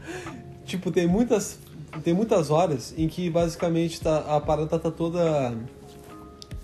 tipo, 0.64 0.90
tem 0.90 1.06
muitas. 1.06 1.58
Tem 2.02 2.14
muitas 2.14 2.48
horas 2.50 2.94
em 2.96 3.06
que 3.06 3.28
basicamente 3.28 4.00
tá, 4.00 4.36
a 4.36 4.40
parada 4.40 4.78
tá 4.78 4.90
toda. 4.90 5.54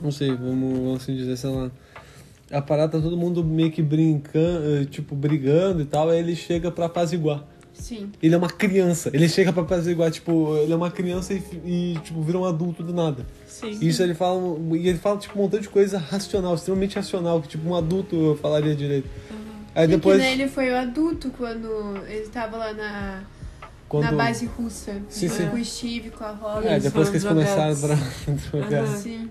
Não 0.01 0.11
sei, 0.11 0.31
vamos, 0.35 0.79
vamos 0.79 1.03
assim 1.03 1.15
dizer, 1.17 1.37
sei 1.37 1.51
lá. 1.51 1.71
A 2.51 2.63
parada 2.63 3.01
todo 3.01 3.17
mundo 3.17 3.45
meio 3.45 3.71
que 3.71 3.83
brincando, 3.83 4.87
tipo, 4.87 5.15
brigando 5.15 5.83
e 5.83 5.85
tal, 5.85 6.09
aí 6.09 6.19
ele 6.19 6.35
chega 6.35 6.71
pra 6.71 6.87
apaziguar. 6.87 7.45
Sim. 7.73 8.11
Ele 8.23 8.35
é 8.35 8.39
uma 8.39 8.49
criança. 8.49 9.11
Ele 9.13 9.29
chega 9.29 9.53
pra 9.53 9.63
apaziguar, 9.63 10.11
tipo, 10.11 10.57
ele 10.57 10.73
é 10.73 10.77
uma 10.77 10.91
criança 10.91 11.33
e, 11.33 11.43
e, 11.65 11.99
tipo, 12.03 12.21
vira 12.23 12.39
um 12.39 12.45
adulto 12.45 12.83
do 12.83 12.93
nada. 12.93 13.25
Sim. 13.47 13.79
Isso 13.81 14.03
ele 14.03 14.15
fala, 14.15 14.41
e 14.77 14.89
ele 14.89 14.99
fala, 14.99 15.19
tipo, 15.19 15.39
um 15.39 15.43
montão 15.43 15.61
de 15.61 15.69
coisa 15.69 15.99
racional, 15.99 16.55
extremamente 16.55 16.97
racional, 16.97 17.41
que, 17.41 17.49
tipo, 17.49 17.69
um 17.69 17.77
adulto 17.77 18.37
falaria 18.43 18.75
direito. 18.75 19.09
Aí 19.75 19.87
Sim, 19.87 19.91
depois, 19.93 20.17
que, 20.17 20.25
né, 20.25 20.33
ele 20.33 20.49
foi 20.49 20.71
o 20.71 20.77
adulto 20.77 21.31
quando 21.31 21.99
ele 22.09 22.27
tava 22.29 22.57
lá 22.57 22.73
na, 22.73 23.23
quando... 23.89 24.05
na 24.05 24.13
base 24.13 24.47
russa. 24.47 25.01
Sim, 25.09 25.29
com 25.29 25.35
sim. 25.35 25.49
o 25.49 25.65
Steve, 25.65 26.11
com 26.11 26.25
a 26.25 26.33
Robin. 26.33 26.67
É, 26.67 26.81
depois 26.81 27.09
que 27.09 27.17
eles 27.17 27.27
começaram 27.27 27.77
pra 27.77 27.95
drogar. 28.51 28.85
Aham. 28.85 28.97
Sim. 28.97 29.31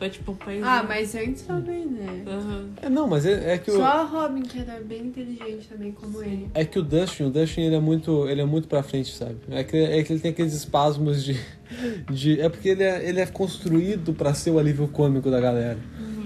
Foi 0.00 0.08
tipo 0.08 0.32
um 0.32 0.34
país. 0.34 0.64
Ah, 0.64 0.82
mas 0.82 1.14
antes 1.14 1.42
também, 1.42 1.84
né? 1.84 2.24
Aham. 2.26 2.70
É, 2.80 2.88
não, 2.88 3.06
mas 3.06 3.26
é, 3.26 3.52
é 3.52 3.58
que 3.58 3.70
o... 3.70 3.76
Só 3.76 3.84
a 3.84 4.02
Robin 4.02 4.40
que 4.40 4.58
era 4.58 4.80
bem 4.80 5.08
inteligente 5.08 5.68
também, 5.68 5.92
como 5.92 6.22
ele. 6.22 6.48
É 6.54 6.64
que 6.64 6.78
o 6.78 6.82
Dustin, 6.82 7.24
o 7.24 7.30
Dustin 7.30 7.60
ele 7.60 7.74
é 7.74 7.80
muito, 7.80 8.26
ele 8.26 8.40
é 8.40 8.44
muito 8.46 8.66
pra 8.66 8.82
frente, 8.82 9.14
sabe? 9.14 9.36
É 9.50 9.62
que, 9.62 9.76
é 9.76 10.02
que 10.02 10.10
ele 10.10 10.20
tem 10.20 10.30
aqueles 10.30 10.54
espasmos 10.54 11.22
de, 11.22 11.38
de, 12.10 12.40
é 12.40 12.48
porque 12.48 12.70
ele 12.70 12.82
é, 12.82 13.06
ele 13.06 13.20
é 13.20 13.26
construído 13.26 14.14
pra 14.14 14.32
ser 14.32 14.52
o 14.52 14.58
alívio 14.58 14.88
cômico 14.88 15.30
da 15.30 15.38
galera. 15.38 15.78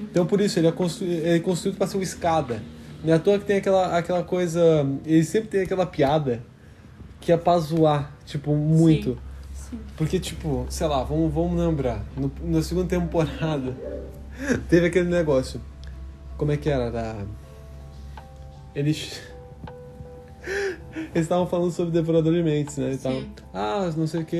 Então 0.09 0.25
por 0.25 0.41
isso 0.41 0.57
ele 0.61 0.69
é, 0.69 0.73
constru, 0.73 1.05
ele 1.05 1.29
é 1.31 1.41
construído 1.41 1.77
pra 1.77 1.89
ser 1.89 1.99
o 1.99 2.03
escada. 2.03 2.63
Não 3.03 3.13
é 3.13 3.17
à 3.17 3.19
toa 3.19 3.41
que 3.41 3.45
tem 3.45 3.57
aquela, 3.57 3.99
aquela 3.99 4.23
coisa, 4.23 4.87
ele 5.05 5.25
sempre 5.25 5.49
tem 5.49 5.63
aquela 5.63 5.85
piada 5.85 6.45
que 7.21 7.33
é 7.33 7.37
pra 7.37 7.59
zoar, 7.59 8.17
tipo 8.25 8.55
muito. 8.55 9.15
Sim. 9.15 9.19
Porque 9.97 10.19
tipo, 10.21 10.67
sei 10.69 10.87
lá, 10.87 11.03
vamos, 11.05 11.33
vamos 11.33 11.59
lembrar, 11.59 12.05
no, 12.17 12.31
na 12.43 12.63
segunda 12.63 12.89
temporada 12.89 13.75
teve 14.69 14.87
aquele 14.87 15.09
negócio. 15.09 15.61
Como 16.37 16.51
é 16.53 16.57
que 16.57 16.69
era? 16.69 16.91
Da... 16.91 17.25
Eles 18.75 19.21
eles 21.15 21.25
estavam 21.25 21.47
falando 21.47 21.71
sobre 21.71 21.93
devorador 21.93 22.33
de 22.33 22.43
mentes, 22.43 22.77
né? 22.77 22.97
Tavam, 23.01 23.25
ah, 23.53 23.91
não 23.97 24.07
sei 24.07 24.23
o 24.23 24.25
que, 24.25 24.37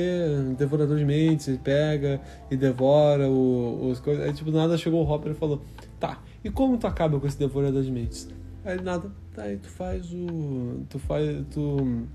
devorador 0.57 0.97
de 0.97 1.05
mentes, 1.05 1.57
pega 1.63 2.19
e 2.51 2.57
devora 2.57 3.27
o- 3.29 3.89
os 3.89 3.99
coisas. 3.99 4.25
Aí, 4.25 4.33
tipo, 4.33 4.51
nada 4.51 4.77
chegou 4.77 5.05
o 5.05 5.09
Hopper 5.09 5.31
e 5.31 5.35
falou, 5.35 5.61
tá, 5.99 6.19
e 6.43 6.49
como 6.49 6.77
tu 6.77 6.85
acaba 6.85 7.19
com 7.19 7.25
esse 7.27 7.39
devorador 7.39 7.81
de 7.81 7.91
mentes? 7.91 8.27
Aí 8.63 8.81
nada, 8.81 9.11
tá, 9.33 9.43
aí 9.43 9.57
tu 9.57 9.69
faz 9.69 10.11
o. 10.11 10.81
Tu 10.89 10.97
faz. 10.99 11.45
Tu 11.51 12.05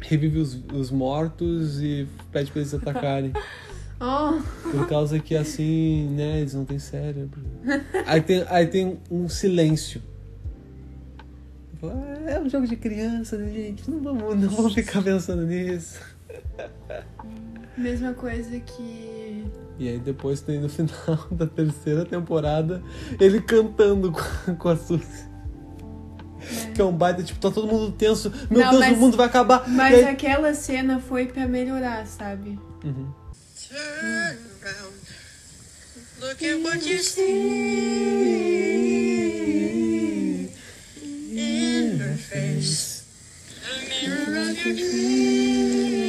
revive 0.00 0.38
os, 0.38 0.58
os 0.72 0.90
mortos 0.90 1.80
e 1.82 2.06
pede 2.32 2.50
pra 2.50 2.60
eles 2.60 2.74
atacarem. 2.74 3.32
Oh, 3.98 4.38
Por 4.70 4.86
causa 4.86 5.18
que 5.18 5.34
assim, 5.34 6.06
né, 6.10 6.40
eles 6.40 6.52
não 6.52 6.66
têm 6.66 6.78
cérebro. 6.78 7.40
Aí 8.04 8.20
tem, 8.20 8.44
aí 8.50 8.66
tem 8.66 8.98
um 9.10 9.26
silêncio. 9.26 10.02
"Ah, 11.82 12.30
É 12.30 12.38
um 12.38 12.46
jogo 12.46 12.66
de 12.66 12.76
criança, 12.76 13.38
né, 13.38 13.50
gente? 13.50 13.90
Não 13.90 14.00
vamos, 14.02 14.36
não 14.38 14.50
vamos 14.50 14.74
ficar 14.74 15.00
pensando 15.02 15.46
nisso. 15.46 15.98
mesma 17.76 18.12
coisa 18.12 18.60
que. 18.60 19.44
E 19.78 19.88
aí 19.88 19.98
depois 19.98 20.42
tem 20.42 20.60
no 20.60 20.68
final 20.68 21.26
da 21.32 21.46
terceira 21.46 22.04
temporada 22.04 22.82
ele 23.18 23.40
cantando 23.40 24.12
com, 24.12 24.56
com 24.56 24.68
a 24.68 24.76
Suzy. 24.76 25.24
Que 26.76 26.82
é 26.82 26.84
um 26.84 26.92
baita, 26.92 27.22
tipo, 27.22 27.40
tá 27.40 27.50
todo 27.50 27.66
mundo 27.66 27.90
tenso. 27.92 28.30
Meu 28.50 28.60
Não, 28.60 28.70
Deus, 28.70 28.80
mas- 28.80 28.96
o 28.96 29.00
mundo 29.00 29.16
vai 29.16 29.24
acabar. 29.26 29.66
Mas 29.66 29.94
aí- 29.94 30.04
aquela 30.04 30.52
cena 30.54 31.00
foi 31.00 31.24
pra 31.26 31.46
melhorar, 31.48 32.06
sabe? 32.06 32.58
Uhum. 32.84 33.08
Turn 33.68 34.38
around. 34.62 34.94
Look 36.20 36.44
at 36.44 36.56
what 36.62 36.86
you 36.86 36.98
see 38.76 40.50
in 41.32 41.98
her 41.98 42.16
face. 42.16 43.04
The 43.62 44.06
mirror 44.06 44.50
of 44.50 44.66
your 44.66 44.74
dreams. 44.76 46.06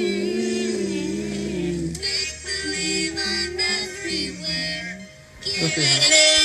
Make 5.59 6.36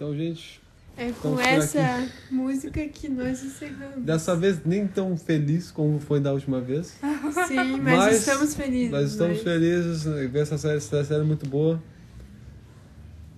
Então, 0.00 0.16
gente, 0.16 0.62
É 0.96 1.12
com 1.12 1.38
essa 1.38 2.08
música 2.30 2.88
que 2.88 3.06
nós 3.06 3.44
encerramos. 3.44 4.02
dessa 4.02 4.34
vez 4.34 4.64
nem 4.64 4.86
tão 4.86 5.14
feliz 5.14 5.70
como 5.70 6.00
foi 6.00 6.18
da 6.20 6.32
última 6.32 6.58
vez. 6.58 6.96
Sim, 7.46 7.76
mas, 7.82 7.98
Mas 7.98 8.16
estamos 8.20 8.54
felizes. 8.54 8.90
Nós 8.90 9.10
estamos 9.10 9.34
mas- 9.34 9.42
felizes 9.42 10.06
em 10.06 10.26
ver 10.28 10.38
essa 10.40 10.56
série, 10.56 10.78
essa 10.78 11.04
série 11.04 11.20
é 11.20 11.24
muito 11.24 11.46
boa. 11.46 11.82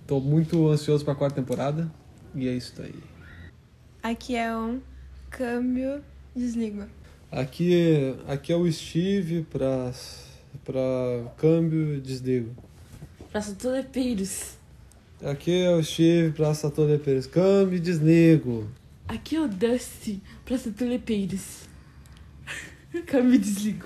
Tô 0.07 0.21
muito 0.21 0.69
ansioso 0.69 1.03
pra 1.03 1.13
quarta 1.15 1.35
temporada. 1.35 1.91
E 2.33 2.47
é 2.47 2.53
isso 2.53 2.81
aí. 2.81 2.95
Aqui 4.01 4.37
é 4.37 4.55
um 4.55 4.79
câmbio, 5.29 6.01
desliga. 6.33 6.87
Aqui, 7.29 8.15
aqui 8.25 8.53
é 8.53 8.55
o 8.55 8.71
Steve 8.71 9.45
pra, 9.51 9.91
pra 10.63 10.81
câmbio 11.37 11.99
desligo. 11.99 12.55
Pra 13.33 13.41
Satolepeiros. 13.41 14.53
Aqui 15.23 15.63
é 15.63 15.73
o 15.73 15.81
Steve 15.81 16.33
pra 16.33 16.53
Saturno 16.53 16.99
Pérez. 16.99 17.25
Câmbio 17.25 17.79
desligo. 17.79 18.69
Aqui 19.07 19.37
é 19.37 19.39
o 19.41 19.47
Dusty 19.47 20.21
pra 20.43 20.57
Satolepeiros. 20.57 21.61
Câmbio 23.07 23.35
e 23.35 23.37
desligo. 23.37 23.79